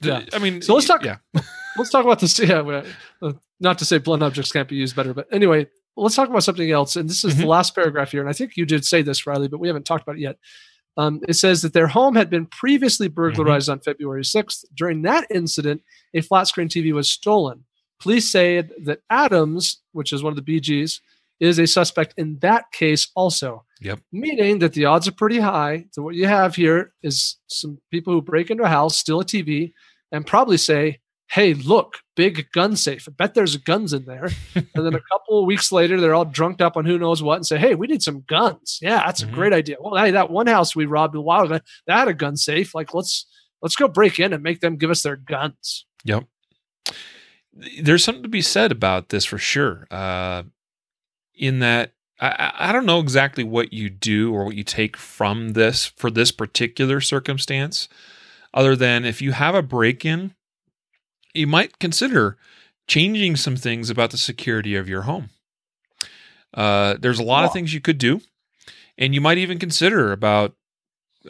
Yeah. 0.00 0.24
I 0.32 0.38
mean, 0.38 0.62
So 0.62 0.74
let's 0.74 0.86
talk- 0.86 1.04
Yeah. 1.04 1.18
Let's 1.76 1.90
talk 1.90 2.04
about 2.04 2.20
this. 2.20 2.38
Yeah, 2.38 2.82
uh, 3.20 3.32
not 3.58 3.78
to 3.78 3.84
say 3.84 3.98
blunt 3.98 4.22
objects 4.22 4.52
can't 4.52 4.68
be 4.68 4.76
used 4.76 4.94
better, 4.94 5.12
but 5.12 5.26
anyway, 5.32 5.66
let's 5.96 6.16
talk 6.16 6.28
about 6.28 6.44
something 6.44 6.70
else. 6.70 6.96
And 6.96 7.08
this 7.08 7.24
is 7.24 7.36
the 7.36 7.44
Mhm. 7.44 7.48
last 7.48 7.74
paragraph 7.74 8.10
here. 8.10 8.20
And 8.20 8.28
I 8.28 8.32
think 8.32 8.56
you 8.56 8.66
did 8.66 8.84
say 8.84 9.02
this, 9.02 9.26
Riley, 9.26 9.48
but 9.48 9.60
we 9.60 9.68
haven't 9.68 9.84
talked 9.86 10.02
about 10.02 10.16
it 10.16 10.22
yet. 10.22 10.38
Um, 10.96 11.20
it 11.28 11.34
says 11.34 11.62
that 11.62 11.72
their 11.72 11.88
home 11.88 12.14
had 12.14 12.30
been 12.30 12.46
previously 12.46 13.08
burglarized 13.08 13.68
on 13.68 13.80
February 13.80 14.24
6th. 14.24 14.64
During 14.74 15.02
that 15.02 15.26
incident, 15.30 15.82
a 16.14 16.20
flat 16.20 16.46
screen 16.46 16.68
TV 16.68 16.92
was 16.92 17.08
stolen. 17.10 17.64
Police 18.00 18.30
say 18.30 18.62
that 18.84 19.00
Adams, 19.10 19.82
which 19.92 20.12
is 20.12 20.22
one 20.22 20.32
of 20.32 20.36
the 20.36 20.42
BGs, 20.60 21.00
is 21.40 21.58
a 21.58 21.66
suspect 21.66 22.14
in 22.16 22.38
that 22.40 22.70
case 22.70 23.08
also. 23.16 23.64
Yep. 23.80 24.00
Meaning 24.12 24.60
that 24.60 24.72
the 24.72 24.84
odds 24.84 25.08
are 25.08 25.12
pretty 25.12 25.40
high. 25.40 25.86
So 25.90 26.02
what 26.02 26.14
you 26.14 26.26
have 26.28 26.54
here 26.54 26.92
is 27.02 27.38
some 27.48 27.78
people 27.90 28.12
who 28.12 28.22
break 28.22 28.50
into 28.50 28.62
a 28.62 28.68
house, 28.68 28.96
steal 28.98 29.20
a 29.20 29.24
TV, 29.24 29.72
and 30.12 30.24
probably 30.24 30.56
say, 30.56 31.00
"Hey, 31.28 31.54
look, 31.54 31.98
big 32.16 32.50
gun 32.52 32.76
safe. 32.76 33.06
I 33.08 33.12
bet 33.12 33.34
there's 33.34 33.56
guns 33.56 33.92
in 33.92 34.04
there." 34.04 34.28
and 34.54 34.66
then 34.74 34.94
a 34.94 35.00
couple 35.12 35.40
of 35.40 35.46
weeks 35.46 35.72
later, 35.72 36.00
they're 36.00 36.14
all 36.14 36.24
drunked 36.24 36.60
up 36.62 36.76
on 36.76 36.84
who 36.84 36.98
knows 36.98 37.22
what, 37.22 37.36
and 37.36 37.46
say, 37.46 37.58
"Hey, 37.58 37.74
we 37.74 37.86
need 37.86 38.02
some 38.02 38.22
guns. 38.26 38.78
Yeah, 38.82 39.02
that's 39.06 39.22
Mhm. 39.24 39.28
a 39.28 39.32
great 39.32 39.52
idea. 39.52 39.76
Well, 39.80 40.02
hey, 40.02 40.10
that 40.12 40.30
one 40.30 40.46
house 40.46 40.74
we 40.76 40.86
robbed 40.86 41.14
a 41.16 41.20
while 41.20 41.44
ago, 41.44 41.60
that 41.86 41.98
had 41.98 42.08
a 42.08 42.14
gun 42.14 42.36
safe. 42.36 42.74
Like, 42.74 42.94
let's 42.94 43.26
let's 43.62 43.76
go 43.76 43.88
break 43.88 44.20
in 44.20 44.32
and 44.32 44.42
make 44.42 44.60
them 44.60 44.76
give 44.76 44.90
us 44.90 45.02
their 45.02 45.16
guns." 45.16 45.86
Yep. 46.04 46.24
There's 47.82 48.02
something 48.02 48.22
to 48.24 48.28
be 48.28 48.42
said 48.42 48.72
about 48.72 49.10
this 49.10 49.24
for 49.24 49.38
sure. 49.38 49.86
Uh, 49.90 50.42
in 51.34 51.60
that, 51.60 51.92
I- 52.20 52.28
I, 52.58 52.68
I 52.68 52.72
don't 52.72 52.86
know 52.86 52.98
exactly 53.00 53.44
what 53.44 53.72
you 53.72 53.88
do 53.90 54.32
or 54.34 54.44
what 54.44 54.56
you 54.56 54.64
take 54.64 54.96
from 54.96 55.50
this 55.50 55.86
for 55.86 56.10
this 56.10 56.30
particular 56.32 57.00
circumstance, 57.00 57.88
other 58.52 58.74
than 58.76 59.04
if 59.04 59.22
you 59.22 59.32
have 59.32 59.54
a 59.54 59.62
break 59.62 60.04
in, 60.04 60.34
you 61.34 61.46
might 61.46 61.78
consider 61.78 62.36
changing 62.86 63.36
some 63.36 63.56
things 63.56 63.90
about 63.90 64.10
the 64.10 64.18
security 64.18 64.74
of 64.74 64.88
your 64.88 65.02
home. 65.02 65.30
Uh, 66.52 66.96
there's 67.00 67.18
a 67.18 67.24
lot 67.24 67.44
of 67.44 67.52
things 67.52 67.74
you 67.74 67.80
could 67.80 67.98
do, 67.98 68.20
and 68.96 69.14
you 69.14 69.20
might 69.20 69.38
even 69.38 69.58
consider 69.58 70.12
about 70.12 70.54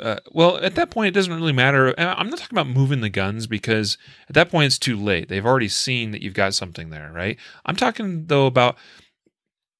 uh, 0.01 0.17
well, 0.33 0.57
at 0.57 0.75
that 0.75 0.91
point, 0.91 1.09
it 1.09 1.15
doesn't 1.15 1.33
really 1.33 1.53
matter. 1.53 1.95
I'm 1.99 2.29
not 2.29 2.39
talking 2.39 2.59
about 2.59 2.67
moving 2.67 3.01
the 3.01 3.09
guns 3.09 3.47
because 3.47 3.97
at 4.29 4.35
that 4.35 4.51
point 4.51 4.67
it's 4.67 4.79
too 4.79 4.97
late. 4.97 5.29
They've 5.29 5.47
already 5.47 5.69
seen 5.69 6.11
that 6.11 6.23
you've 6.23 6.35
got 6.35 6.55
something 6.55 6.91
there, 6.91 7.13
right? 7.13 7.39
I'm 7.65 7.77
talking 7.77 8.27
though 8.27 8.47
about 8.47 8.77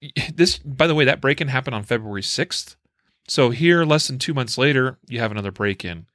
this. 0.35 0.59
By 0.59 0.87
the 0.87 0.95
way, 0.95 1.05
that 1.05 1.21
break 1.21 1.41
in 1.41 1.49
happened 1.49 1.75
on 1.75 1.83
February 1.83 2.23
6th. 2.23 2.77
So 3.27 3.51
here, 3.51 3.85
less 3.85 4.07
than 4.07 4.19
two 4.19 4.35
months 4.35 4.59
later, 4.59 4.99
you 5.09 5.19
have 5.19 5.31
another 5.31 5.51
break 5.51 5.85
in. 5.85 6.07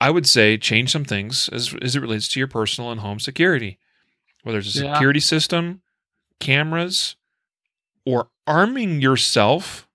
I 0.00 0.10
would 0.10 0.26
say 0.26 0.58
change 0.58 0.92
some 0.92 1.04
things 1.04 1.48
as, 1.50 1.74
as 1.80 1.96
it 1.96 2.00
relates 2.00 2.28
to 2.28 2.40
your 2.40 2.48
personal 2.48 2.90
and 2.90 3.00
home 3.00 3.18
security, 3.18 3.78
whether 4.42 4.58
it's 4.58 4.76
a 4.76 4.84
Yeah. 4.84 4.92
security 4.94 5.20
system, 5.20 5.80
cameras, 6.40 7.16
or 8.04 8.28
arming 8.46 9.00
yourself 9.00 9.88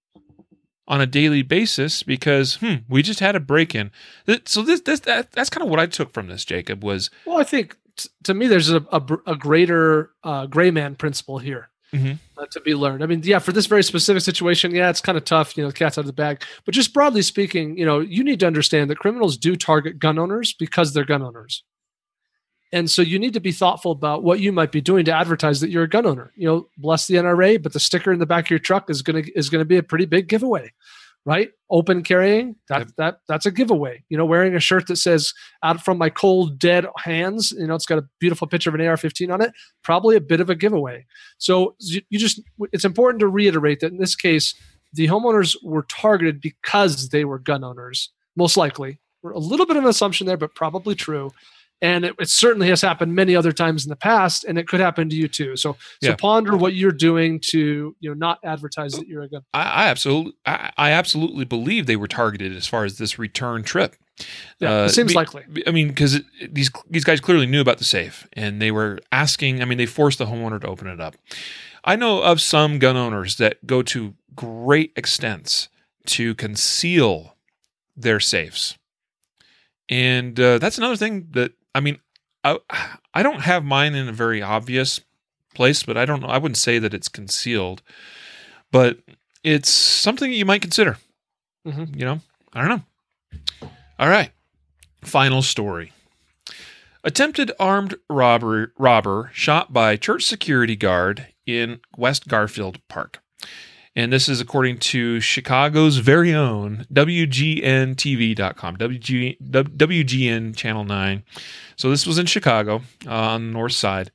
on 0.88 1.00
a 1.00 1.06
daily 1.06 1.42
basis 1.44 2.04
because 2.04 2.56
hmm, 2.56 2.76
we 2.90 3.02
just 3.02 3.20
had 3.20 3.36
a 3.36 3.40
break 3.40 3.74
in. 3.76 3.92
So 4.46 4.62
this 4.64 4.82
this 4.82 5.02
that, 5.02 5.32
that's 5.32 5.50
kind 5.50 5.64
of 5.64 5.70
what 5.70 5.80
I 5.80 5.86
took 5.86 6.12
from 6.14 6.28
this. 6.28 6.44
Jacob 6.44 6.84
was 6.84 7.10
Well, 7.26 7.40
I 7.40 7.44
think 7.44 7.78
t- 7.96 8.10
to 8.24 8.34
me, 8.34 8.48
there's 8.48 8.70
a, 8.70 8.84
a, 8.92 9.02
a 9.28 9.36
greater 9.36 10.10
uh, 10.24 10.48
gray 10.48 10.72
man 10.72 10.96
principle 10.96 11.38
here 11.40 11.70
Mhm. 11.94 12.20
uh, 12.38 12.46
to 12.52 12.60
be 12.62 12.74
learned. 12.74 13.04
I 13.04 13.06
mean, 13.06 13.22
yeah, 13.24 13.40
for 13.40 13.52
this 13.52 13.66
very 13.66 13.84
specific 13.84 14.22
situation, 14.24 14.74
yeah, 14.74 14.90
it's 14.90 15.02
kind 15.02 15.18
of 15.18 15.26
tough, 15.26 15.58
you 15.58 15.64
know, 15.64 15.70
the 15.70 15.74
cat's 15.76 15.98
out 15.98 16.02
of 16.02 16.08
the 16.08 16.14
bag. 16.14 16.44
But 16.66 16.74
just 16.74 16.94
broadly 16.94 17.22
speaking, 17.22 17.78
you 17.78 17.86
know, 17.86 18.00
you 18.00 18.24
need 18.24 18.40
to 18.42 18.48
understand 18.48 18.90
that 18.90 18.98
criminals 19.00 19.38
do 19.38 19.56
target 19.56 20.00
gun 20.00 20.18
owners 20.18 20.54
because 20.54 20.94
they're 20.94 21.06
gun 21.06 21.22
owners. 21.22 21.64
And 22.74 22.90
so 22.90 23.02
you 23.02 23.20
need 23.20 23.34
to 23.34 23.42
be 23.42 23.52
thoughtful 23.52 23.92
about 23.92 24.24
what 24.24 24.40
you 24.40 24.54
might 24.54 24.72
be 24.72 24.80
doing 24.80 25.04
to 25.06 25.12
advertise 25.12 25.60
that 25.60 25.70
you're 25.70 25.84
a 25.84 25.90
gun 25.90 26.06
owner. 26.06 26.32
You 26.38 26.48
know, 26.48 26.68
bless 26.78 27.06
the 27.08 27.16
NRA, 27.16 27.58
but 27.62 27.74
the 27.74 27.80
sticker 27.82 28.14
in 28.14 28.20
the 28.20 28.26
back 28.26 28.46
of 28.46 28.50
your 28.52 28.60
truck 28.60 28.90
is 28.90 29.02
gonna 29.02 29.24
is 29.36 29.50
gonna 29.50 29.66
be 29.66 29.76
a 29.78 29.84
pretty 29.84 30.06
big 30.06 30.30
giveaway, 30.30 30.72
right? 31.26 31.50
Open 31.70 32.04
carrying 32.04 32.56
that 32.70 32.80
Yep. 32.80 32.88
that 32.98 33.18
that's 33.28 33.46
a 33.46 33.52
giveaway. 33.52 34.04
You 34.10 34.18
know, 34.18 34.26
wearing 34.26 34.56
a 34.56 34.60
shirt 34.60 34.88
that 34.88 34.96
says 34.98 35.34
"out 35.64 35.84
from 35.84 35.98
my 35.98 36.10
cold 36.10 36.60
dead 36.60 36.86
hands," 36.98 37.52
you 37.58 37.68
know, 37.68 37.76
it's 37.76 37.86
got 37.86 38.00
a 38.00 38.08
beautiful 38.20 38.48
picture 38.48 38.70
of 38.70 38.76
an 38.76 38.82
AR-15 38.82 39.32
on 39.34 39.42
it. 39.42 39.52
Probably 39.84 40.16
a 40.16 40.22
bit 40.22 40.42
of 40.42 40.50
a 40.50 40.56
giveaway. 40.56 41.06
So 41.38 41.76
you, 41.80 42.02
you 42.10 42.20
just 42.20 42.42
it's 42.72 42.86
important 42.86 43.20
to 43.22 43.28
reiterate 43.28 43.80
that 43.82 43.92
in 43.92 43.98
this 44.00 44.16
case, 44.16 44.54
the 44.94 45.08
homeowners 45.08 45.56
were 45.64 45.84
targeted 45.84 46.42
because 46.42 47.10
they 47.10 47.24
were 47.26 47.40
gun 47.40 47.64
owners, 47.64 48.10
most 48.36 48.58
likely. 48.58 49.00
We're 49.24 49.32
a 49.32 49.40
little 49.40 49.66
bit 49.68 49.78
of 49.78 49.84
an 49.84 49.90
assumption 49.90 50.26
there, 50.28 50.38
but 50.38 50.56
probably 50.56 50.96
true. 50.96 51.30
And 51.84 52.06
it, 52.06 52.16
it 52.20 52.30
certainly 52.30 52.68
has 52.70 52.80
happened 52.82 53.16
many 53.16 53.36
other 53.36 53.52
times 53.52 53.86
in 53.86 53.90
the 53.90 53.96
past, 53.96 54.44
and 54.44 54.58
it 54.60 54.68
could 54.68 54.80
happen 54.80 55.10
to 55.10 55.16
you 55.16 55.28
too. 55.28 55.56
So, 55.56 55.74
so 56.02 56.10
Yeah. 56.10 56.16
ponder 56.16 56.56
what 56.56 56.76
you're 56.76 56.92
doing 56.92 57.40
to 57.50 57.96
you 58.00 58.10
know 58.10 58.14
not 58.14 58.38
advertise 58.44 58.92
that 58.94 59.08
you're 59.08 59.24
a 59.24 59.30
gun. 59.30 59.42
I, 59.54 59.62
I 59.64 59.88
absolutely 59.88 60.34
I, 60.46 60.72
I 60.78 60.92
absolutely 60.92 61.46
believe 61.46 61.88
they 61.88 61.96
were 61.96 62.08
targeted 62.08 62.56
as 62.56 62.68
far 62.68 62.86
as 62.86 62.98
this 63.00 63.18
return 63.18 63.64
trip. 63.64 63.96
Yeah, 64.60 64.82
Uh, 64.82 64.86
it 64.86 64.90
seems 64.90 65.10
be- 65.14 65.16
likely. 65.16 65.44
I 65.66 65.72
mean, 65.72 65.88
because 65.88 66.22
these 66.52 66.70
these 66.90 67.04
guys 67.04 67.20
clearly 67.20 67.48
knew 67.48 67.62
about 67.62 67.80
the 67.80 67.84
safe, 67.84 68.28
and 68.34 68.62
they 68.62 68.70
were 68.72 69.00
asking. 69.12 69.62
I 69.62 69.66
mean, 69.66 69.80
they 69.80 69.88
forced 69.88 70.20
the 70.20 70.26
homeowner 70.28 70.62
to 70.62 70.68
open 70.68 70.88
it 70.88 71.00
up. 71.02 71.16
I 71.84 71.96
know 71.96 72.22
of 72.22 72.40
some 72.42 72.78
gun 72.78 72.96
owners 72.96 73.38
that 73.38 73.66
go 73.66 73.82
to 73.82 74.14
great 74.36 74.92
extents 74.96 75.68
to 76.06 76.36
conceal 76.36 77.36
their 77.98 78.20
safes, 78.20 78.78
and 79.90 80.40
uh, 80.40 80.58
that's 80.60 80.78
another 80.78 80.96
thing 80.96 81.28
that 81.32 81.54
I 81.74 81.80
mean, 81.80 82.00
I 82.44 82.60
I 83.14 83.24
don't 83.24 83.42
have 83.42 83.64
mine 83.64 83.96
in 83.96 84.08
a 84.08 84.14
very 84.14 84.42
obvious 84.42 85.00
place, 85.54 85.84
but 85.84 85.98
I 85.98 86.06
don't 86.06 86.22
know. 86.22 86.28
I 86.28 86.38
wouldn't 86.38 86.58
say 86.58 86.80
that 86.80 86.94
it's 86.94 87.10
concealed, 87.10 87.82
but 88.72 89.00
it's 89.44 89.70
something 89.70 90.30
that 90.32 90.38
you 90.38 90.46
might 90.46 90.62
consider. 90.62 90.98
Mhm. 91.68 91.96
You 91.98 92.06
know, 92.06 92.22
I 92.54 92.62
don't 92.66 92.70
know. 93.62 93.70
All 94.00 94.10
right. 94.10 94.32
Final 95.04 95.42
story. 95.42 95.92
Attempted 97.04 97.52
armed 97.60 97.96
robber 98.10 98.74
robber 98.78 99.32
shot 99.34 99.74
by 99.74 99.98
church 99.98 100.24
security 100.24 100.76
guard 100.76 101.28
in 101.46 101.80
West 101.98 102.28
Garfield 102.28 102.80
Park. 102.88 103.20
And 103.96 104.12
this 104.12 104.30
is 104.30 104.40
according 104.40 104.78
to 104.78 105.20
Chicago's 105.20 105.98
very 105.98 106.34
own 106.34 106.86
WGNTV.com, 106.94 108.78
WG, 108.78 109.42
WGN 109.42 110.56
Channel 110.56 110.86
9. 110.86 111.24
So 111.76 111.90
this 111.90 112.08
was 112.08 112.18
in 112.18 112.26
Chicago 112.26 112.82
uh, 113.06 113.12
on 113.12 113.48
the 113.48 113.54
north 113.54 113.74
side. 113.74 114.12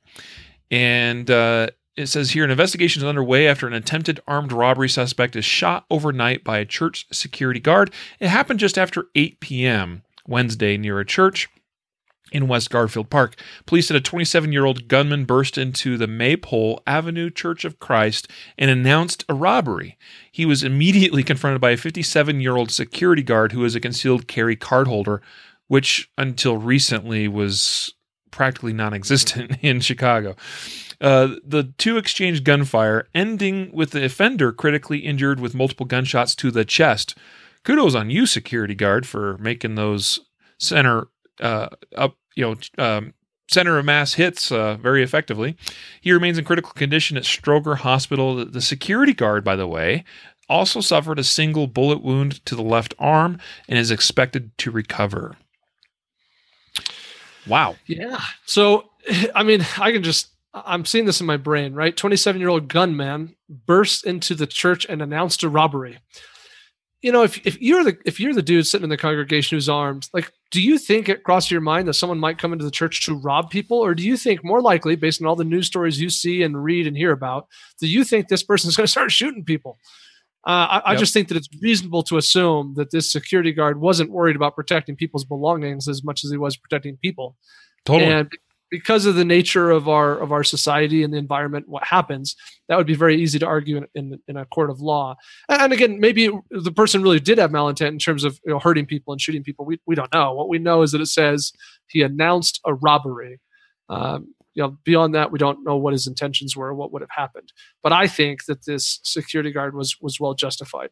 And 0.71 1.29
uh, 1.29 1.67
it 1.95 2.07
says 2.07 2.31
here 2.31 2.43
an 2.43 2.51
investigation 2.51 3.01
is 3.01 3.07
underway 3.07 3.47
after 3.47 3.67
an 3.67 3.73
attempted 3.73 4.19
armed 4.27 4.51
robbery 4.51 4.89
suspect 4.89 5.35
is 5.35 5.45
shot 5.45 5.85
overnight 5.91 6.43
by 6.43 6.57
a 6.57 6.65
church 6.65 7.05
security 7.11 7.59
guard. 7.59 7.93
It 8.19 8.29
happened 8.29 8.59
just 8.59 8.79
after 8.79 9.05
8 9.13 9.39
p.m. 9.39 10.03
Wednesday 10.27 10.77
near 10.77 10.99
a 10.99 11.05
church 11.05 11.49
in 12.31 12.47
West 12.47 12.69
Garfield 12.69 13.09
Park. 13.09 13.35
Police 13.65 13.87
said 13.87 13.97
a 13.97 14.01
27 14.01 14.51
year 14.51 14.65
old 14.65 14.87
gunman 14.87 15.25
burst 15.25 15.57
into 15.57 15.97
the 15.97 16.07
Maypole 16.07 16.81
Avenue 16.85 17.29
Church 17.29 17.65
of 17.65 17.79
Christ 17.79 18.27
and 18.57 18.69
announced 18.69 19.25
a 19.29 19.33
robbery. 19.33 19.97
He 20.31 20.45
was 20.45 20.63
immediately 20.63 21.23
confronted 21.23 21.61
by 21.61 21.71
a 21.71 21.77
57 21.77 22.41
year 22.41 22.55
old 22.55 22.71
security 22.71 23.23
guard 23.23 23.51
who 23.51 23.63
is 23.65 23.75
a 23.75 23.79
concealed 23.79 24.27
carry 24.27 24.55
card 24.55 24.87
holder, 24.87 25.21
which 25.67 26.09
until 26.17 26.57
recently 26.57 27.27
was 27.27 27.93
practically 28.31 28.73
non 28.73 28.93
existent 28.93 29.57
in 29.61 29.79
Chicago. 29.79 30.35
Uh, 30.99 31.35
the 31.45 31.73
two 31.77 31.97
exchanged 31.97 32.43
gunfire, 32.43 33.07
ending 33.13 33.71
with 33.71 33.91
the 33.91 34.03
offender 34.03 34.51
critically 34.51 34.99
injured 34.99 35.39
with 35.39 35.53
multiple 35.53 35.85
gunshots 35.85 36.35
to 36.35 36.49
the 36.49 36.65
chest. 36.65 37.15
Kudos 37.63 37.95
on 37.95 38.09
you, 38.09 38.25
security 38.25 38.73
guard, 38.73 39.05
for 39.05 39.37
making 39.37 39.75
those 39.75 40.21
center 40.59 41.07
uh, 41.41 41.69
up, 41.95 42.15
you 42.35 42.43
know, 42.43 42.83
um, 42.83 43.13
center 43.49 43.77
of 43.77 43.85
mass 43.85 44.13
hits 44.13 44.51
uh, 44.51 44.75
very 44.75 45.03
effectively. 45.03 45.55
He 46.01 46.11
remains 46.11 46.37
in 46.37 46.45
critical 46.45 46.71
condition 46.73 47.17
at 47.17 47.23
Stroger 47.23 47.77
Hospital. 47.77 48.45
The 48.45 48.61
security 48.61 49.13
guard, 49.13 49.43
by 49.43 49.55
the 49.55 49.67
way, 49.67 50.03
also 50.49 50.81
suffered 50.81 51.19
a 51.19 51.23
single 51.23 51.67
bullet 51.67 52.03
wound 52.03 52.45
to 52.45 52.55
the 52.55 52.63
left 52.63 52.93
arm 52.99 53.39
and 53.67 53.77
is 53.77 53.91
expected 53.91 54.57
to 54.59 54.71
recover. 54.71 55.37
Wow. 57.47 57.75
Yeah. 57.85 58.19
So, 58.45 58.89
I 59.35 59.43
mean, 59.43 59.65
I 59.77 59.91
can 59.91 60.03
just, 60.03 60.29
I'm 60.53 60.85
seeing 60.85 61.05
this 61.05 61.21
in 61.21 61.27
my 61.27 61.37
brain, 61.37 61.73
right? 61.73 61.95
27 61.95 62.39
year 62.39 62.49
old 62.49 62.67
gunman 62.67 63.35
burst 63.49 64.05
into 64.05 64.35
the 64.35 64.47
church 64.47 64.85
and 64.89 65.01
announced 65.01 65.43
a 65.43 65.49
robbery. 65.49 65.99
You 67.01 67.11
know, 67.11 67.23
if, 67.23 67.45
if 67.45 67.61
you're 67.61 67.83
the 67.83 67.97
if 68.05 68.19
you're 68.19 68.33
the 68.33 68.41
dude 68.41 68.65
sitting 68.65 68.83
in 68.83 68.89
the 68.89 68.97
congregation 68.97 69.55
who's 69.55 69.69
armed, 69.69 70.09
like, 70.13 70.31
do 70.49 70.61
you 70.61 70.79
think 70.79 71.07
it 71.07 71.23
crossed 71.23 71.51
your 71.51 71.61
mind 71.61 71.87
that 71.87 71.93
someone 71.93 72.17
might 72.17 72.39
come 72.39 72.53
into 72.53 72.65
the 72.65 72.71
church 72.71 73.05
to 73.05 73.15
rob 73.15 73.51
people, 73.51 73.77
or 73.77 73.93
do 73.93 74.03
you 74.03 74.17
think 74.17 74.43
more 74.43 74.61
likely, 74.61 74.95
based 74.95 75.21
on 75.21 75.27
all 75.27 75.35
the 75.35 75.43
news 75.43 75.67
stories 75.67 76.01
you 76.01 76.09
see 76.09 76.41
and 76.41 76.63
read 76.63 76.87
and 76.87 76.97
hear 76.97 77.11
about, 77.11 77.47
do 77.79 77.87
you 77.87 78.03
think 78.03 78.27
this 78.27 78.43
person's 78.43 78.75
going 78.77 78.85
to 78.85 78.91
start 78.91 79.11
shooting 79.11 79.43
people? 79.43 79.77
Uh, 80.45 80.49
I, 80.69 80.75
yep. 80.75 80.83
I, 80.85 80.95
just 80.95 81.13
think 81.13 81.27
that 81.27 81.35
it's 81.35 81.49
reasonable 81.61 82.03
to 82.03 82.17
assume 82.17 82.75
that 82.77 82.91
this 82.91 83.11
security 83.11 83.51
guard 83.51 83.81
wasn't 83.81 84.11
worried 84.11 84.37
about 84.37 84.55
protecting 84.55 84.95
people's 84.95 85.25
belongings 85.25 85.89
as 85.89 86.05
much 86.05 86.23
as 86.23 86.31
he 86.31 86.37
was 86.37 86.55
protecting 86.55 86.97
people. 86.97 87.35
Totally. 87.83 88.09
And 88.09 88.31
because 88.69 89.05
of 89.05 89.15
the 89.15 89.25
nature 89.25 89.71
of 89.71 89.87
our 89.87 90.17
of 90.17 90.31
our 90.31 90.43
society 90.43 91.03
and 91.03 91.13
the 91.13 91.17
environment, 91.17 91.67
what 91.67 91.85
happens, 91.85 92.35
that 92.67 92.77
would 92.77 92.87
be 92.87 92.95
very 92.95 93.21
easy 93.21 93.39
to 93.39 93.45
argue 93.45 93.77
in, 93.77 93.87
in, 93.95 94.19
in 94.27 94.37
a 94.37 94.45
court 94.45 94.69
of 94.69 94.81
law. 94.81 95.15
And 95.49 95.71
again, 95.71 95.99
maybe 95.99 96.29
the 96.51 96.71
person 96.71 97.01
really 97.01 97.19
did 97.19 97.37
have 97.37 97.51
malintent 97.51 97.87
in 97.87 97.99
terms 97.99 98.23
of 98.23 98.39
you 98.45 98.53
know, 98.53 98.59
hurting 98.59 98.85
people 98.85 99.13
and 99.13 99.21
shooting 99.21 99.43
people. 99.43 99.65
We, 99.65 99.79
we 99.85 99.95
don't 99.95 100.13
know. 100.13 100.33
What 100.33 100.49
we 100.49 100.59
know 100.59 100.81
is 100.81 100.91
that 100.91 101.01
it 101.01 101.07
says 101.07 101.51
he 101.87 102.01
announced 102.01 102.59
a 102.65 102.73
robbery. 102.73 103.39
Um, 103.89 104.33
you 104.53 104.63
know, 104.63 104.77
beyond 104.83 105.13
that, 105.15 105.31
we 105.31 105.37
don't 105.37 105.63
know 105.63 105.77
what 105.77 105.93
his 105.93 106.07
intentions 106.07 106.57
were, 106.57 106.67
or 106.67 106.73
what 106.73 106.91
would 106.91 107.03
have 107.03 107.11
happened. 107.15 107.53
But 107.83 107.93
I 107.93 108.07
think 108.07 108.45
that 108.45 108.65
this 108.65 108.99
security 109.03 109.51
guard 109.51 109.75
was 109.75 109.95
was 110.01 110.19
well 110.19 110.33
justified. 110.33 110.89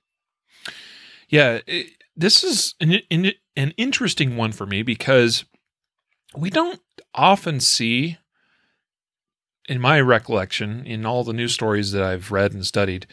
Yeah, 1.28 1.60
it, 1.66 1.88
this 2.16 2.44
is 2.44 2.76
an, 2.80 3.02
an 3.58 3.74
interesting 3.78 4.38
one 4.38 4.52
for 4.52 4.66
me 4.66 4.84
because 4.84 5.46
we 6.38 6.50
don't 6.50 6.82
often 7.14 7.60
see, 7.60 8.18
in 9.68 9.80
my 9.80 10.00
recollection, 10.00 10.86
in 10.86 11.06
all 11.06 11.24
the 11.24 11.34
news 11.34 11.54
stories 11.54 11.92
that 11.92 12.04
I've 12.04 12.32
read 12.32 12.54
and 12.54 12.66
studied, 12.66 13.08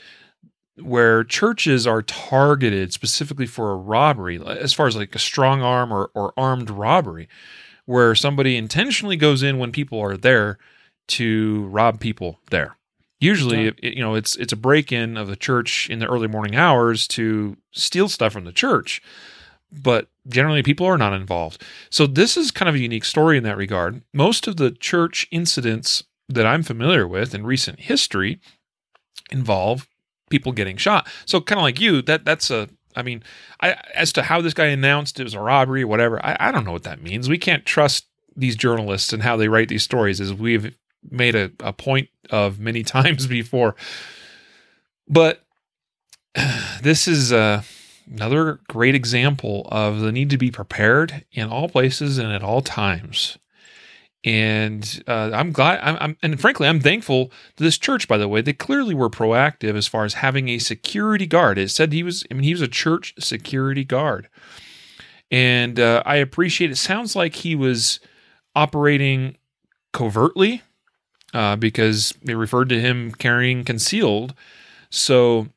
where 0.80 1.22
churches 1.22 1.86
are 1.86 2.02
targeted 2.02 2.92
specifically 2.92 3.46
for 3.46 3.72
a 3.72 3.76
robbery, 3.76 4.40
as 4.44 4.72
far 4.72 4.86
as 4.86 4.96
like 4.96 5.14
a 5.14 5.18
strong 5.18 5.62
arm 5.62 5.92
or, 5.92 6.10
or 6.14 6.32
armed 6.36 6.70
robbery 6.70 7.28
where 7.84 8.14
somebody 8.14 8.56
intentionally 8.56 9.16
goes 9.16 9.42
in 9.42 9.58
when 9.58 9.72
people 9.72 10.00
are 10.00 10.16
there 10.16 10.58
to 11.08 11.66
rob 11.66 12.00
people 12.00 12.38
there. 12.50 12.76
Usually, 13.20 13.64
yeah. 13.64 13.70
it, 13.82 13.94
you 13.94 14.02
know, 14.02 14.14
it's 14.14 14.34
it's 14.36 14.52
a 14.52 14.56
break-in 14.56 15.16
of 15.16 15.28
the 15.28 15.36
church 15.36 15.88
in 15.90 15.98
the 16.00 16.06
early 16.06 16.26
morning 16.26 16.56
hours 16.56 17.06
to 17.08 17.56
steal 17.70 18.08
stuff 18.08 18.32
from 18.32 18.44
the 18.44 18.52
church, 18.52 19.00
but 19.72 20.08
generally 20.28 20.62
people 20.62 20.86
are 20.86 20.98
not 20.98 21.12
involved. 21.12 21.62
So 21.90 22.06
this 22.06 22.36
is 22.36 22.50
kind 22.50 22.68
of 22.68 22.74
a 22.74 22.80
unique 22.80 23.04
story 23.04 23.36
in 23.38 23.44
that 23.44 23.56
regard. 23.56 24.02
Most 24.12 24.46
of 24.46 24.56
the 24.56 24.70
church 24.70 25.26
incidents 25.30 26.04
that 26.28 26.46
I'm 26.46 26.62
familiar 26.62 27.08
with 27.08 27.34
in 27.34 27.44
recent 27.44 27.80
history 27.80 28.40
involve 29.30 29.88
people 30.30 30.52
getting 30.52 30.76
shot. 30.76 31.08
So 31.26 31.40
kind 31.40 31.58
of 31.58 31.62
like 31.62 31.80
you, 31.80 32.02
that 32.02 32.24
that's 32.24 32.50
a 32.50 32.68
I 32.94 33.02
mean, 33.02 33.22
I, 33.60 33.76
as 33.94 34.12
to 34.14 34.22
how 34.22 34.40
this 34.40 34.54
guy 34.54 34.66
announced 34.66 35.18
it 35.18 35.24
was 35.24 35.34
a 35.34 35.40
robbery 35.40 35.82
or 35.82 35.86
whatever, 35.86 36.24
I, 36.24 36.36
I 36.38 36.52
don't 36.52 36.64
know 36.64 36.72
what 36.72 36.82
that 36.82 37.02
means. 37.02 37.28
We 37.28 37.38
can't 37.38 37.64
trust 37.64 38.06
these 38.36 38.56
journalists 38.56 39.12
and 39.12 39.22
how 39.22 39.36
they 39.36 39.48
write 39.48 39.68
these 39.68 39.82
stories, 39.82 40.20
as 40.20 40.32
we've 40.32 40.76
made 41.10 41.34
a, 41.34 41.50
a 41.60 41.72
point 41.72 42.08
of 42.30 42.58
many 42.58 42.82
times 42.82 43.26
before. 43.26 43.76
But 45.08 45.42
this 46.82 47.08
is 47.08 47.32
uh, 47.32 47.62
another 48.10 48.60
great 48.68 48.94
example 48.94 49.68
of 49.70 50.00
the 50.00 50.12
need 50.12 50.30
to 50.30 50.38
be 50.38 50.50
prepared 50.50 51.24
in 51.32 51.48
all 51.48 51.68
places 51.68 52.18
and 52.18 52.32
at 52.32 52.42
all 52.42 52.60
times 52.60 53.38
and 54.24 55.02
uh, 55.08 55.30
I'm 55.32 55.50
glad. 55.52 55.80
I'm, 55.82 55.96
I'm, 56.00 56.16
and 56.22 56.40
frankly, 56.40 56.68
I'm 56.68 56.80
thankful 56.80 57.32
to 57.56 57.64
this 57.64 57.76
church. 57.76 58.06
By 58.06 58.18
the 58.18 58.28
way, 58.28 58.40
they 58.40 58.52
clearly 58.52 58.94
were 58.94 59.10
proactive 59.10 59.74
as 59.74 59.88
far 59.88 60.04
as 60.04 60.14
having 60.14 60.48
a 60.48 60.58
security 60.58 61.26
guard. 61.26 61.58
It 61.58 61.70
said 61.70 61.92
he 61.92 62.02
was. 62.02 62.24
I 62.30 62.34
mean, 62.34 62.44
he 62.44 62.52
was 62.52 62.60
a 62.60 62.68
church 62.68 63.14
security 63.18 63.84
guard, 63.84 64.28
and 65.30 65.80
uh, 65.80 66.02
I 66.06 66.16
appreciate. 66.16 66.70
It 66.70 66.76
sounds 66.76 67.16
like 67.16 67.36
he 67.36 67.56
was 67.56 67.98
operating 68.54 69.36
covertly 69.92 70.62
uh, 71.34 71.56
because 71.56 72.14
they 72.22 72.34
referred 72.34 72.68
to 72.68 72.80
him 72.80 73.10
carrying 73.12 73.64
concealed. 73.64 74.34
So, 74.88 75.48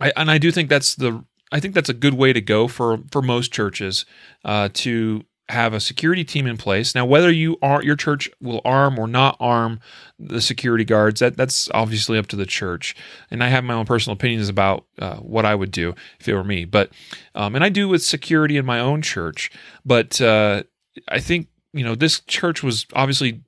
I, 0.00 0.12
and 0.16 0.30
I 0.30 0.38
do 0.38 0.50
think 0.50 0.70
that's 0.70 0.94
the. 0.94 1.22
I 1.52 1.60
think 1.60 1.74
that's 1.74 1.88
a 1.88 1.94
good 1.94 2.14
way 2.14 2.32
to 2.32 2.40
go 2.40 2.68
for 2.68 3.00
for 3.10 3.22
most 3.22 3.52
churches 3.52 4.04
uh, 4.44 4.68
to 4.74 5.24
have 5.50 5.74
a 5.74 5.80
security 5.80 6.24
team 6.24 6.46
in 6.46 6.56
place. 6.56 6.94
Now, 6.94 7.04
whether 7.04 7.30
you 7.30 7.58
are 7.60 7.82
your 7.82 7.96
church 7.96 8.30
will 8.40 8.60
arm 8.64 8.98
or 8.98 9.06
not 9.06 9.36
arm 9.40 9.80
the 10.18 10.40
security 10.40 10.84
guards, 10.84 11.20
that 11.20 11.36
that's 11.36 11.68
obviously 11.72 12.18
up 12.18 12.28
to 12.28 12.36
the 12.36 12.46
church. 12.46 12.96
And 13.30 13.42
I 13.42 13.48
have 13.48 13.64
my 13.64 13.74
own 13.74 13.86
personal 13.86 14.14
opinions 14.14 14.48
about 14.48 14.86
uh, 14.98 15.16
what 15.16 15.44
I 15.44 15.54
would 15.54 15.70
do 15.70 15.94
if 16.18 16.28
it 16.28 16.34
were 16.34 16.44
me. 16.44 16.64
But 16.64 16.90
um, 17.34 17.54
and 17.54 17.64
I 17.64 17.68
do 17.68 17.88
with 17.88 18.02
security 18.02 18.56
in 18.56 18.64
my 18.64 18.80
own 18.80 19.02
church. 19.02 19.50
But 19.84 20.20
uh, 20.20 20.62
I 21.08 21.20
think 21.20 21.48
you 21.72 21.84
know 21.84 21.94
this 21.94 22.20
church 22.20 22.62
was 22.62 22.86
obviously 22.94 23.42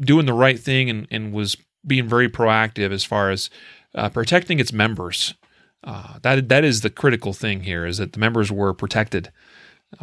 doing 0.00 0.26
the 0.26 0.32
right 0.32 0.58
thing 0.58 0.88
and, 0.88 1.06
and 1.10 1.32
was 1.32 1.56
being 1.86 2.08
very 2.08 2.28
proactive 2.28 2.92
as 2.92 3.04
far 3.04 3.30
as 3.30 3.50
uh, 3.94 4.08
protecting 4.08 4.60
its 4.60 4.72
members. 4.72 5.34
Uh, 5.82 6.18
that 6.22 6.48
that 6.48 6.64
is 6.64 6.82
the 6.82 6.90
critical 6.90 7.32
thing 7.32 7.62
here 7.62 7.86
is 7.86 7.98
that 7.98 8.12
the 8.12 8.18
members 8.18 8.52
were 8.52 8.74
protected 8.74 9.30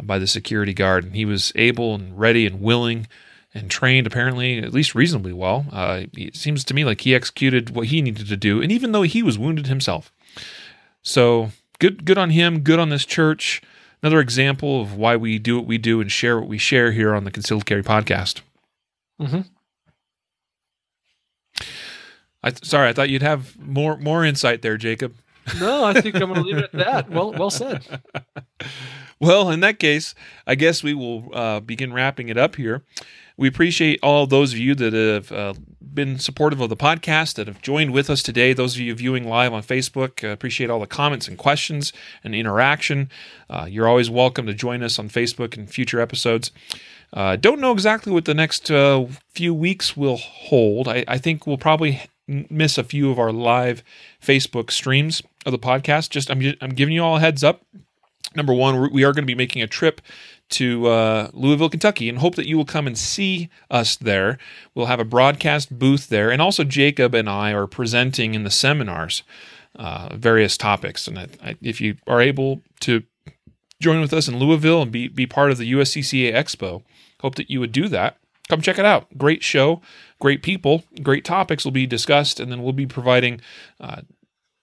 by 0.02 0.18
the 0.18 0.26
security 0.26 0.74
guard, 0.74 1.04
and 1.04 1.14
he 1.14 1.24
was 1.24 1.52
able 1.54 1.94
and 1.94 2.18
ready 2.18 2.46
and 2.46 2.60
willing 2.60 3.06
and 3.54 3.70
trained 3.70 4.06
apparently 4.06 4.58
at 4.58 4.72
least 4.72 4.94
reasonably 4.94 5.32
well. 5.32 5.66
Uh, 5.72 6.02
it 6.12 6.36
seems 6.36 6.64
to 6.64 6.74
me 6.74 6.84
like 6.84 7.02
he 7.02 7.14
executed 7.14 7.70
what 7.70 7.86
he 7.86 8.02
needed 8.02 8.26
to 8.26 8.36
do, 8.36 8.60
and 8.60 8.72
even 8.72 8.92
though 8.92 9.02
he 9.02 9.22
was 9.22 9.38
wounded 9.38 9.66
himself, 9.66 10.12
so 11.02 11.50
good 11.78 12.04
good 12.04 12.18
on 12.18 12.30
him. 12.30 12.60
Good 12.60 12.78
on 12.78 12.90
this 12.90 13.04
church. 13.04 13.62
Another 14.02 14.20
example 14.20 14.80
of 14.80 14.94
why 14.96 15.16
we 15.16 15.38
do 15.38 15.56
what 15.56 15.66
we 15.66 15.78
do 15.78 16.00
and 16.00 16.10
share 16.10 16.38
what 16.38 16.48
we 16.48 16.58
share 16.58 16.92
here 16.92 17.14
on 17.14 17.24
the 17.24 17.32
Concealed 17.32 17.66
Carry 17.66 17.82
podcast. 17.82 18.42
Mm-hmm. 19.20 19.40
I 22.42 22.52
sorry, 22.62 22.88
I 22.88 22.92
thought 22.92 23.10
you'd 23.10 23.22
have 23.22 23.58
more 23.58 23.96
more 23.96 24.24
insight 24.24 24.62
there, 24.62 24.76
Jacob. 24.76 25.14
No, 25.60 25.84
I 25.84 26.00
think 26.00 26.16
I'm 26.16 26.32
going 26.32 26.34
to 26.34 26.40
leave 26.42 26.58
it 26.58 26.64
at 26.64 26.72
that. 26.72 27.10
Well, 27.10 27.32
well 27.32 27.50
said. 27.50 28.02
Well, 29.20 29.50
in 29.50 29.60
that 29.60 29.80
case, 29.80 30.14
I 30.46 30.54
guess 30.54 30.82
we 30.84 30.94
will 30.94 31.28
uh, 31.32 31.60
begin 31.60 31.92
wrapping 31.92 32.28
it 32.28 32.36
up 32.36 32.54
here. 32.54 32.84
We 33.36 33.48
appreciate 33.48 33.98
all 34.02 34.26
those 34.26 34.52
of 34.52 34.58
you 34.58 34.74
that 34.76 34.92
have 34.92 35.32
uh, 35.32 35.54
been 35.80 36.18
supportive 36.18 36.60
of 36.60 36.68
the 36.68 36.76
podcast, 36.76 37.34
that 37.34 37.48
have 37.48 37.60
joined 37.60 37.92
with 37.92 38.10
us 38.10 38.22
today. 38.22 38.52
Those 38.52 38.74
of 38.74 38.80
you 38.80 38.94
viewing 38.94 39.28
live 39.28 39.52
on 39.52 39.62
Facebook, 39.62 40.22
uh, 40.22 40.32
appreciate 40.32 40.70
all 40.70 40.80
the 40.80 40.86
comments 40.86 41.26
and 41.26 41.36
questions 41.36 41.92
and 42.22 42.34
interaction. 42.34 43.10
Uh, 43.50 43.66
you're 43.68 43.88
always 43.88 44.08
welcome 44.08 44.46
to 44.46 44.54
join 44.54 44.82
us 44.82 44.98
on 44.98 45.08
Facebook 45.08 45.56
in 45.56 45.66
future 45.66 46.00
episodes. 46.00 46.52
Uh, 47.12 47.36
don't 47.36 47.60
know 47.60 47.72
exactly 47.72 48.12
what 48.12 48.24
the 48.24 48.34
next 48.34 48.70
uh, 48.70 49.06
few 49.30 49.52
weeks 49.54 49.96
will 49.96 50.16
hold. 50.16 50.86
I, 50.86 51.04
I 51.08 51.18
think 51.18 51.46
we'll 51.46 51.58
probably 51.58 52.02
miss 52.28 52.76
a 52.78 52.84
few 52.84 53.10
of 53.10 53.18
our 53.18 53.32
live 53.32 53.82
Facebook 54.22 54.70
streams 54.70 55.22
of 55.46 55.52
the 55.52 55.58
podcast. 55.58 56.10
Just 56.10 56.30
I'm, 56.30 56.42
I'm 56.60 56.70
giving 56.70 56.94
you 56.94 57.02
all 57.02 57.16
a 57.16 57.20
heads 57.20 57.44
up 57.44 57.64
number 58.34 58.52
one, 58.52 58.92
we 58.92 59.04
are 59.04 59.12
going 59.12 59.24
to 59.24 59.26
be 59.26 59.34
making 59.34 59.62
a 59.62 59.66
trip 59.66 60.00
to 60.50 60.86
uh, 60.86 61.30
Louisville, 61.32 61.68
Kentucky, 61.68 62.08
and 62.08 62.18
hope 62.18 62.34
that 62.36 62.46
you 62.46 62.56
will 62.56 62.64
come 62.64 62.86
and 62.86 62.96
see 62.96 63.50
us 63.70 63.96
there. 63.96 64.38
We'll 64.74 64.86
have 64.86 65.00
a 65.00 65.04
broadcast 65.04 65.78
booth 65.78 66.08
there, 66.08 66.30
and 66.30 66.40
also 66.40 66.64
Jacob 66.64 67.14
and 67.14 67.28
I 67.28 67.52
are 67.52 67.66
presenting 67.66 68.34
in 68.34 68.44
the 68.44 68.50
seminars 68.50 69.22
uh, 69.76 70.10
various 70.14 70.56
topics. 70.56 71.06
And 71.06 71.18
I, 71.18 71.26
I, 71.42 71.56
if 71.60 71.80
you 71.80 71.96
are 72.06 72.20
able 72.20 72.62
to 72.80 73.02
join 73.80 74.00
with 74.00 74.12
us 74.12 74.28
in 74.28 74.38
Louisville 74.38 74.82
and 74.82 74.90
be 74.90 75.08
be 75.08 75.26
part 75.26 75.50
of 75.50 75.58
the 75.58 75.70
USCCA 75.72 76.32
Expo, 76.32 76.82
hope 77.20 77.34
that 77.34 77.50
you 77.50 77.60
would 77.60 77.72
do 77.72 77.88
that. 77.88 78.16
Come 78.48 78.62
check 78.62 78.78
it 78.78 78.86
out. 78.86 79.18
Great 79.18 79.42
show, 79.42 79.82
great 80.20 80.42
people, 80.42 80.84
great 81.02 81.24
topics 81.24 81.64
will 81.64 81.72
be 81.72 81.86
discussed, 81.86 82.40
and 82.40 82.50
then 82.50 82.62
we'll 82.62 82.72
be 82.72 82.86
providing 82.86 83.40
uh, 83.80 84.02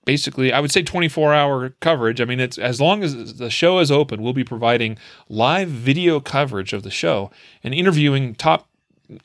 basically 0.05 0.53
I 0.53 0.59
would 0.59 0.71
say 0.71 0.83
24 0.83 1.33
hour 1.33 1.69
coverage. 1.81 2.21
I 2.21 2.25
mean, 2.25 2.39
it's 2.39 2.57
as 2.57 2.79
long 2.79 3.03
as 3.03 3.37
the 3.37 3.49
show 3.49 3.79
is 3.79 3.91
open, 3.91 4.21
we'll 4.21 4.33
be 4.33 4.43
providing 4.43 4.97
live 5.29 5.69
video 5.69 6.19
coverage 6.19 6.73
of 6.73 6.83
the 6.83 6.91
show 6.91 7.31
and 7.63 7.73
interviewing 7.73 8.35
top 8.35 8.67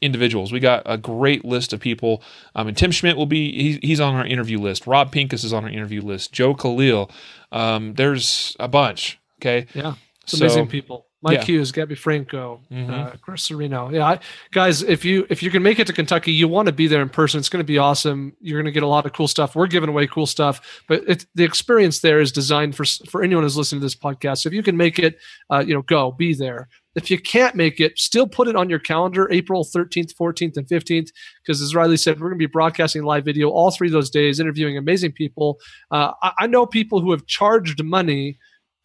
individuals. 0.00 0.52
We 0.52 0.60
got 0.60 0.82
a 0.84 0.98
great 0.98 1.44
list 1.44 1.72
of 1.72 1.80
people. 1.80 2.22
Um, 2.54 2.68
and 2.68 2.76
Tim 2.76 2.90
Schmidt 2.90 3.16
will 3.16 3.26
be 3.26 3.50
he's, 3.52 3.78
he's 3.82 4.00
on 4.00 4.14
our 4.14 4.26
interview 4.26 4.58
list. 4.58 4.86
Rob 4.86 5.10
Pincus 5.10 5.42
is 5.44 5.52
on 5.52 5.64
our 5.64 5.70
interview 5.70 6.02
list. 6.02 6.32
Joe 6.32 6.54
Khalil. 6.54 7.10
Um, 7.52 7.94
there's 7.94 8.54
a 8.60 8.68
bunch. 8.68 9.18
Okay. 9.40 9.66
Yeah. 9.74 9.94
It's 10.22 10.38
So- 10.38 10.44
amazing 10.44 10.68
people. 10.68 11.06
Mike 11.22 11.38
yeah. 11.38 11.44
Hughes, 11.44 11.72
Gabby 11.72 11.94
Franco, 11.94 12.60
Mhm. 12.72 12.90
uh, 12.90 13.16
Chris 13.20 13.48
Cerino. 13.48 13.92
Yeah, 13.92 14.06
I, 14.06 14.18
guys, 14.52 14.82
if 14.82 15.04
you 15.04 15.26
if 15.28 15.42
you 15.42 15.50
can 15.50 15.62
make 15.62 15.78
it 15.78 15.86
to 15.86 15.92
Kentucky, 15.92 16.32
you 16.32 16.48
want 16.48 16.66
to 16.66 16.72
be 16.72 16.86
there 16.86 17.02
in 17.02 17.10
person. 17.10 17.38
It's 17.38 17.50
going 17.50 17.60
to 17.60 17.66
be 17.66 17.78
awesome. 17.78 18.32
You're 18.40 18.58
going 18.58 18.72
to 18.72 18.72
get 18.72 18.82
a 18.82 18.86
lot 18.88 19.04
of 19.04 19.12
cool 19.12 19.28
stuff. 19.28 19.54
We're 19.54 19.66
giving 19.66 19.90
away 19.90 20.06
cool 20.06 20.26
stuff, 20.26 20.82
but 20.88 21.02
it, 21.06 21.26
the 21.34 21.44
experience 21.44 22.00
there 22.00 22.20
is 22.20 22.32
designed 22.32 22.74
for 22.74 22.84
for 23.08 23.22
anyone 23.22 23.44
who's 23.44 23.56
listening 23.56 23.80
to 23.80 23.84
this 23.84 23.94
podcast. 23.96 24.38
So 24.38 24.48
if 24.48 24.54
you 24.54 24.62
can 24.62 24.76
make 24.76 24.98
it, 24.98 25.18
uh, 25.50 25.62
you 25.66 25.74
know, 25.74 25.82
go 25.82 26.10
be 26.12 26.32
there. 26.34 26.68
If 26.96 27.08
you 27.10 27.18
can't 27.20 27.54
make 27.54 27.78
it, 27.80 27.98
still 27.98 28.26
put 28.26 28.48
it 28.48 28.56
on 28.56 28.68
your 28.68 28.80
calendar, 28.80 29.30
April 29.30 29.64
13th, 29.64 30.12
14th, 30.20 30.56
and 30.56 30.66
15th, 30.66 31.10
because 31.40 31.62
as 31.62 31.72
Riley 31.72 31.96
said, 31.96 32.18
we're 32.18 32.30
going 32.30 32.38
to 32.40 32.46
be 32.48 32.50
broadcasting 32.50 33.04
live 33.04 33.24
video 33.24 33.48
all 33.48 33.70
three 33.70 33.86
of 33.86 33.92
those 33.92 34.10
days, 34.10 34.40
interviewing 34.40 34.76
amazing 34.76 35.12
people. 35.12 35.60
Uh, 35.92 36.12
I, 36.20 36.32
I 36.40 36.46
know 36.48 36.66
people 36.66 37.00
who 37.00 37.12
have 37.12 37.26
charged 37.26 37.84
money, 37.84 38.38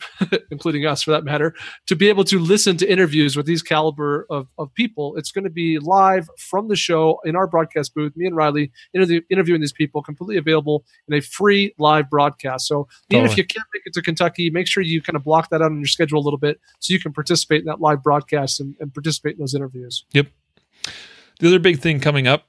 including 0.51 0.85
us 0.85 1.03
for 1.03 1.11
that 1.11 1.23
matter, 1.23 1.53
to 1.87 1.95
be 1.95 2.09
able 2.09 2.23
to 2.23 2.39
listen 2.39 2.77
to 2.77 2.91
interviews 2.91 3.35
with 3.35 3.45
these 3.45 3.61
caliber 3.61 4.25
of, 4.29 4.47
of 4.57 4.73
people. 4.73 5.15
It's 5.17 5.31
going 5.31 5.43
to 5.43 5.49
be 5.49 5.79
live 5.79 6.29
from 6.37 6.67
the 6.67 6.75
show 6.75 7.19
in 7.25 7.35
our 7.35 7.47
broadcast 7.47 7.93
booth. 7.93 8.15
Me 8.15 8.25
and 8.25 8.35
Riley 8.35 8.71
interview, 8.93 9.21
interviewing 9.29 9.61
these 9.61 9.73
people, 9.73 10.01
completely 10.01 10.37
available 10.37 10.85
in 11.07 11.15
a 11.15 11.21
free 11.21 11.73
live 11.77 12.09
broadcast. 12.09 12.67
So 12.67 12.87
even 13.09 13.25
if 13.25 13.37
you 13.37 13.45
can't 13.45 13.67
make 13.73 13.83
it 13.85 13.93
to 13.93 14.01
Kentucky, 14.01 14.49
make 14.49 14.67
sure 14.67 14.83
you 14.83 15.01
kind 15.01 15.15
of 15.15 15.23
block 15.23 15.49
that 15.49 15.61
out 15.61 15.71
on 15.71 15.79
your 15.79 15.87
schedule 15.87 16.19
a 16.19 16.23
little 16.23 16.39
bit 16.39 16.59
so 16.79 16.93
you 16.93 16.99
can 16.99 17.13
participate 17.13 17.59
in 17.59 17.65
that 17.65 17.81
live 17.81 18.03
broadcast 18.03 18.59
and, 18.59 18.75
and 18.79 18.93
participate 18.93 19.33
in 19.33 19.39
those 19.39 19.55
interviews. 19.55 20.05
Yep. 20.13 20.27
The 21.39 21.47
other 21.47 21.59
big 21.59 21.79
thing 21.79 21.99
coming 21.99 22.27
up, 22.27 22.47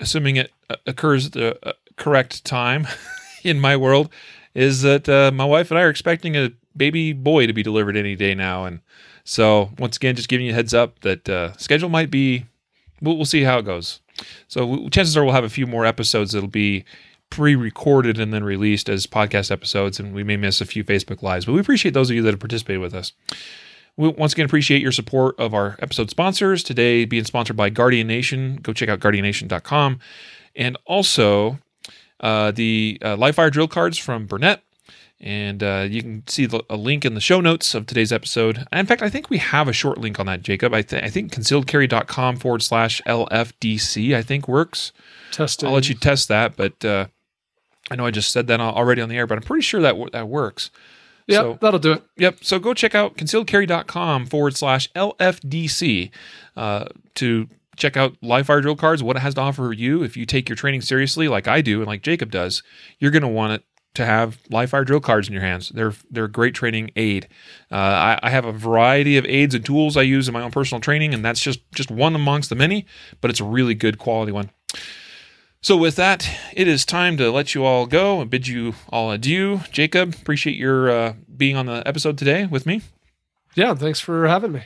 assuming 0.00 0.36
it 0.36 0.50
uh, 0.68 0.76
occurs 0.86 1.26
at 1.26 1.32
the 1.32 1.68
uh, 1.68 1.72
correct 1.96 2.44
time 2.44 2.86
in 3.44 3.60
my 3.60 3.76
world, 3.76 4.12
is 4.56 4.80
that 4.80 5.06
uh, 5.06 5.30
my 5.32 5.44
wife 5.44 5.70
and 5.70 5.78
I 5.78 5.82
are 5.82 5.90
expecting 5.90 6.34
a 6.34 6.50
baby 6.74 7.12
boy 7.12 7.46
to 7.46 7.52
be 7.52 7.62
delivered 7.62 7.94
any 7.94 8.16
day 8.16 8.34
now. 8.34 8.64
And 8.64 8.80
so, 9.22 9.70
once 9.78 9.98
again, 9.98 10.16
just 10.16 10.30
giving 10.30 10.46
you 10.46 10.52
a 10.52 10.54
heads 10.54 10.72
up 10.72 11.00
that 11.00 11.28
uh, 11.28 11.54
schedule 11.58 11.90
might 11.90 12.10
be, 12.10 12.46
we'll, 13.02 13.16
we'll 13.16 13.26
see 13.26 13.42
how 13.42 13.58
it 13.58 13.66
goes. 13.66 14.00
So, 14.48 14.88
chances 14.88 15.14
are 15.14 15.24
we'll 15.24 15.34
have 15.34 15.44
a 15.44 15.50
few 15.50 15.66
more 15.66 15.84
episodes 15.84 16.32
that'll 16.32 16.48
be 16.48 16.86
pre 17.28 17.54
recorded 17.54 18.18
and 18.18 18.32
then 18.32 18.44
released 18.44 18.88
as 18.88 19.06
podcast 19.06 19.50
episodes. 19.50 20.00
And 20.00 20.14
we 20.14 20.24
may 20.24 20.38
miss 20.38 20.62
a 20.62 20.66
few 20.66 20.82
Facebook 20.82 21.22
Lives, 21.22 21.44
but 21.44 21.52
we 21.52 21.60
appreciate 21.60 21.92
those 21.92 22.08
of 22.08 22.16
you 22.16 22.22
that 22.22 22.32
have 22.32 22.40
participated 22.40 22.80
with 22.80 22.94
us. 22.94 23.12
We 23.98 24.08
once 24.08 24.32
again 24.32 24.46
appreciate 24.46 24.80
your 24.80 24.92
support 24.92 25.38
of 25.38 25.52
our 25.52 25.76
episode 25.80 26.08
sponsors. 26.08 26.62
Today 26.62 27.04
being 27.04 27.24
sponsored 27.24 27.56
by 27.56 27.68
Guardian 27.68 28.06
Nation. 28.06 28.58
Go 28.62 28.72
check 28.72 28.88
out 28.88 29.00
guardiannation.com. 29.00 29.98
And 30.54 30.78
also 30.86 31.58
uh, 32.20 32.50
the 32.50 32.98
uh, 33.04 33.16
live 33.16 33.34
fire 33.36 33.50
drill 33.50 33.68
cards 33.68 33.98
from 33.98 34.26
Burnett. 34.26 34.62
And 35.18 35.62
uh, 35.62 35.86
you 35.88 36.02
can 36.02 36.26
see 36.28 36.44
the, 36.44 36.62
a 36.68 36.76
link 36.76 37.06
in 37.06 37.14
the 37.14 37.22
show 37.22 37.40
notes 37.40 37.74
of 37.74 37.86
today's 37.86 38.12
episode. 38.12 38.66
In 38.70 38.84
fact, 38.84 39.00
I 39.00 39.08
think 39.08 39.30
we 39.30 39.38
have 39.38 39.66
a 39.66 39.72
short 39.72 39.96
link 39.96 40.20
on 40.20 40.26
that, 40.26 40.42
Jacob. 40.42 40.74
I, 40.74 40.82
th- 40.82 41.02
I 41.02 41.08
think 41.08 41.32
concealedcarry.com 41.32 42.36
forward 42.36 42.62
slash 42.62 43.00
LFDC, 43.06 44.14
I 44.14 44.20
think 44.20 44.46
works. 44.46 44.92
Testing. 45.32 45.68
I'll 45.68 45.74
let 45.74 45.88
you 45.88 45.94
test 45.94 46.28
that, 46.28 46.54
but 46.56 46.84
uh, 46.84 47.06
I 47.90 47.96
know 47.96 48.04
I 48.04 48.10
just 48.10 48.30
said 48.30 48.46
that 48.48 48.60
already 48.60 49.00
on 49.00 49.08
the 49.08 49.16
air, 49.16 49.26
but 49.26 49.38
I'm 49.38 49.42
pretty 49.42 49.62
sure 49.62 49.80
that 49.80 49.92
w- 49.92 50.10
that 50.10 50.28
works. 50.28 50.70
Yeah, 51.26 51.38
So- 51.40 51.58
that'll 51.62 51.80
do 51.80 51.92
it. 51.92 52.02
Yep. 52.18 52.38
So 52.42 52.58
go 52.58 52.74
check 52.74 52.94
out 52.94 53.16
concealedcarry.com 53.16 54.26
forward 54.26 54.54
slash 54.54 54.92
LFDC 54.92 56.10
uh, 56.58 56.84
to 57.14 57.48
check 57.76 57.96
out 57.96 58.16
live 58.22 58.46
fire 58.46 58.60
drill 58.60 58.76
cards, 58.76 59.02
what 59.02 59.16
it 59.16 59.20
has 59.20 59.34
to 59.34 59.40
offer 59.40 59.72
you. 59.72 60.02
If 60.02 60.16
you 60.16 60.26
take 60.26 60.48
your 60.48 60.56
training 60.56 60.82
seriously, 60.82 61.28
like 61.28 61.48
I 61.48 61.60
do 61.60 61.78
and 61.78 61.86
like 61.86 62.02
Jacob 62.02 62.30
does, 62.30 62.62
you're 62.98 63.10
going 63.10 63.22
to 63.22 63.28
want 63.28 63.52
it 63.54 63.64
to 63.94 64.04
have 64.04 64.38
live 64.50 64.70
fire 64.70 64.84
drill 64.84 65.00
cards 65.00 65.26
in 65.26 65.32
your 65.32 65.42
hands. 65.42 65.70
They're 65.70 65.94
they're 66.10 66.24
a 66.24 66.30
great 66.30 66.54
training 66.54 66.90
aid. 66.96 67.28
Uh, 67.70 67.76
I, 67.76 68.18
I 68.22 68.30
have 68.30 68.44
a 68.44 68.52
variety 68.52 69.16
of 69.16 69.24
aids 69.24 69.54
and 69.54 69.64
tools 69.64 69.96
I 69.96 70.02
use 70.02 70.28
in 70.28 70.34
my 70.34 70.42
own 70.42 70.50
personal 70.50 70.80
training, 70.80 71.14
and 71.14 71.24
that's 71.24 71.40
just 71.40 71.60
just 71.72 71.90
one 71.90 72.14
amongst 72.14 72.50
the 72.50 72.54
many, 72.54 72.86
but 73.20 73.30
it's 73.30 73.40
a 73.40 73.44
really 73.44 73.74
good 73.74 73.98
quality 73.98 74.32
one. 74.32 74.50
So 75.62 75.76
with 75.76 75.96
that, 75.96 76.30
it 76.52 76.68
is 76.68 76.84
time 76.84 77.16
to 77.16 77.30
let 77.30 77.54
you 77.54 77.64
all 77.64 77.86
go 77.86 78.20
and 78.20 78.30
bid 78.30 78.46
you 78.46 78.74
all 78.90 79.10
adieu. 79.10 79.62
Jacob, 79.72 80.14
appreciate 80.14 80.56
your 80.56 80.90
uh, 80.90 81.14
being 81.34 81.56
on 81.56 81.66
the 81.66 81.82
episode 81.88 82.18
today 82.18 82.46
with 82.46 82.66
me. 82.66 82.82
Yeah, 83.54 83.74
thanks 83.74 83.98
for 83.98 84.28
having 84.28 84.52
me. 84.52 84.62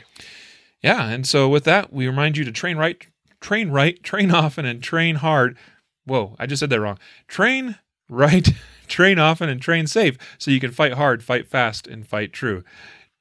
Yeah, 0.81 1.09
and 1.09 1.27
so 1.27 1.47
with 1.47 1.63
that, 1.65 1.93
we 1.93 2.07
remind 2.07 2.37
you 2.37 2.43
to 2.43 2.51
train 2.51 2.77
right, 2.77 3.05
train 3.39 3.69
right, 3.69 4.01
train 4.03 4.31
often, 4.31 4.65
and 4.65 4.81
train 4.81 5.15
hard. 5.17 5.57
Whoa, 6.05 6.35
I 6.39 6.47
just 6.47 6.59
said 6.59 6.69
that 6.71 6.79
wrong. 6.81 6.97
Train 7.27 7.77
right, 8.09 8.49
train 8.87 9.19
often, 9.19 9.49
and 9.49 9.61
train 9.61 9.87
safe 9.87 10.17
so 10.37 10.51
you 10.51 10.59
can 10.59 10.71
fight 10.71 10.93
hard, 10.93 11.23
fight 11.23 11.47
fast, 11.47 11.87
and 11.87 12.07
fight 12.07 12.33
true. 12.33 12.63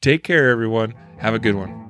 Take 0.00 0.24
care, 0.24 0.48
everyone. 0.50 0.94
Have 1.18 1.34
a 1.34 1.38
good 1.38 1.54
one. 1.54 1.89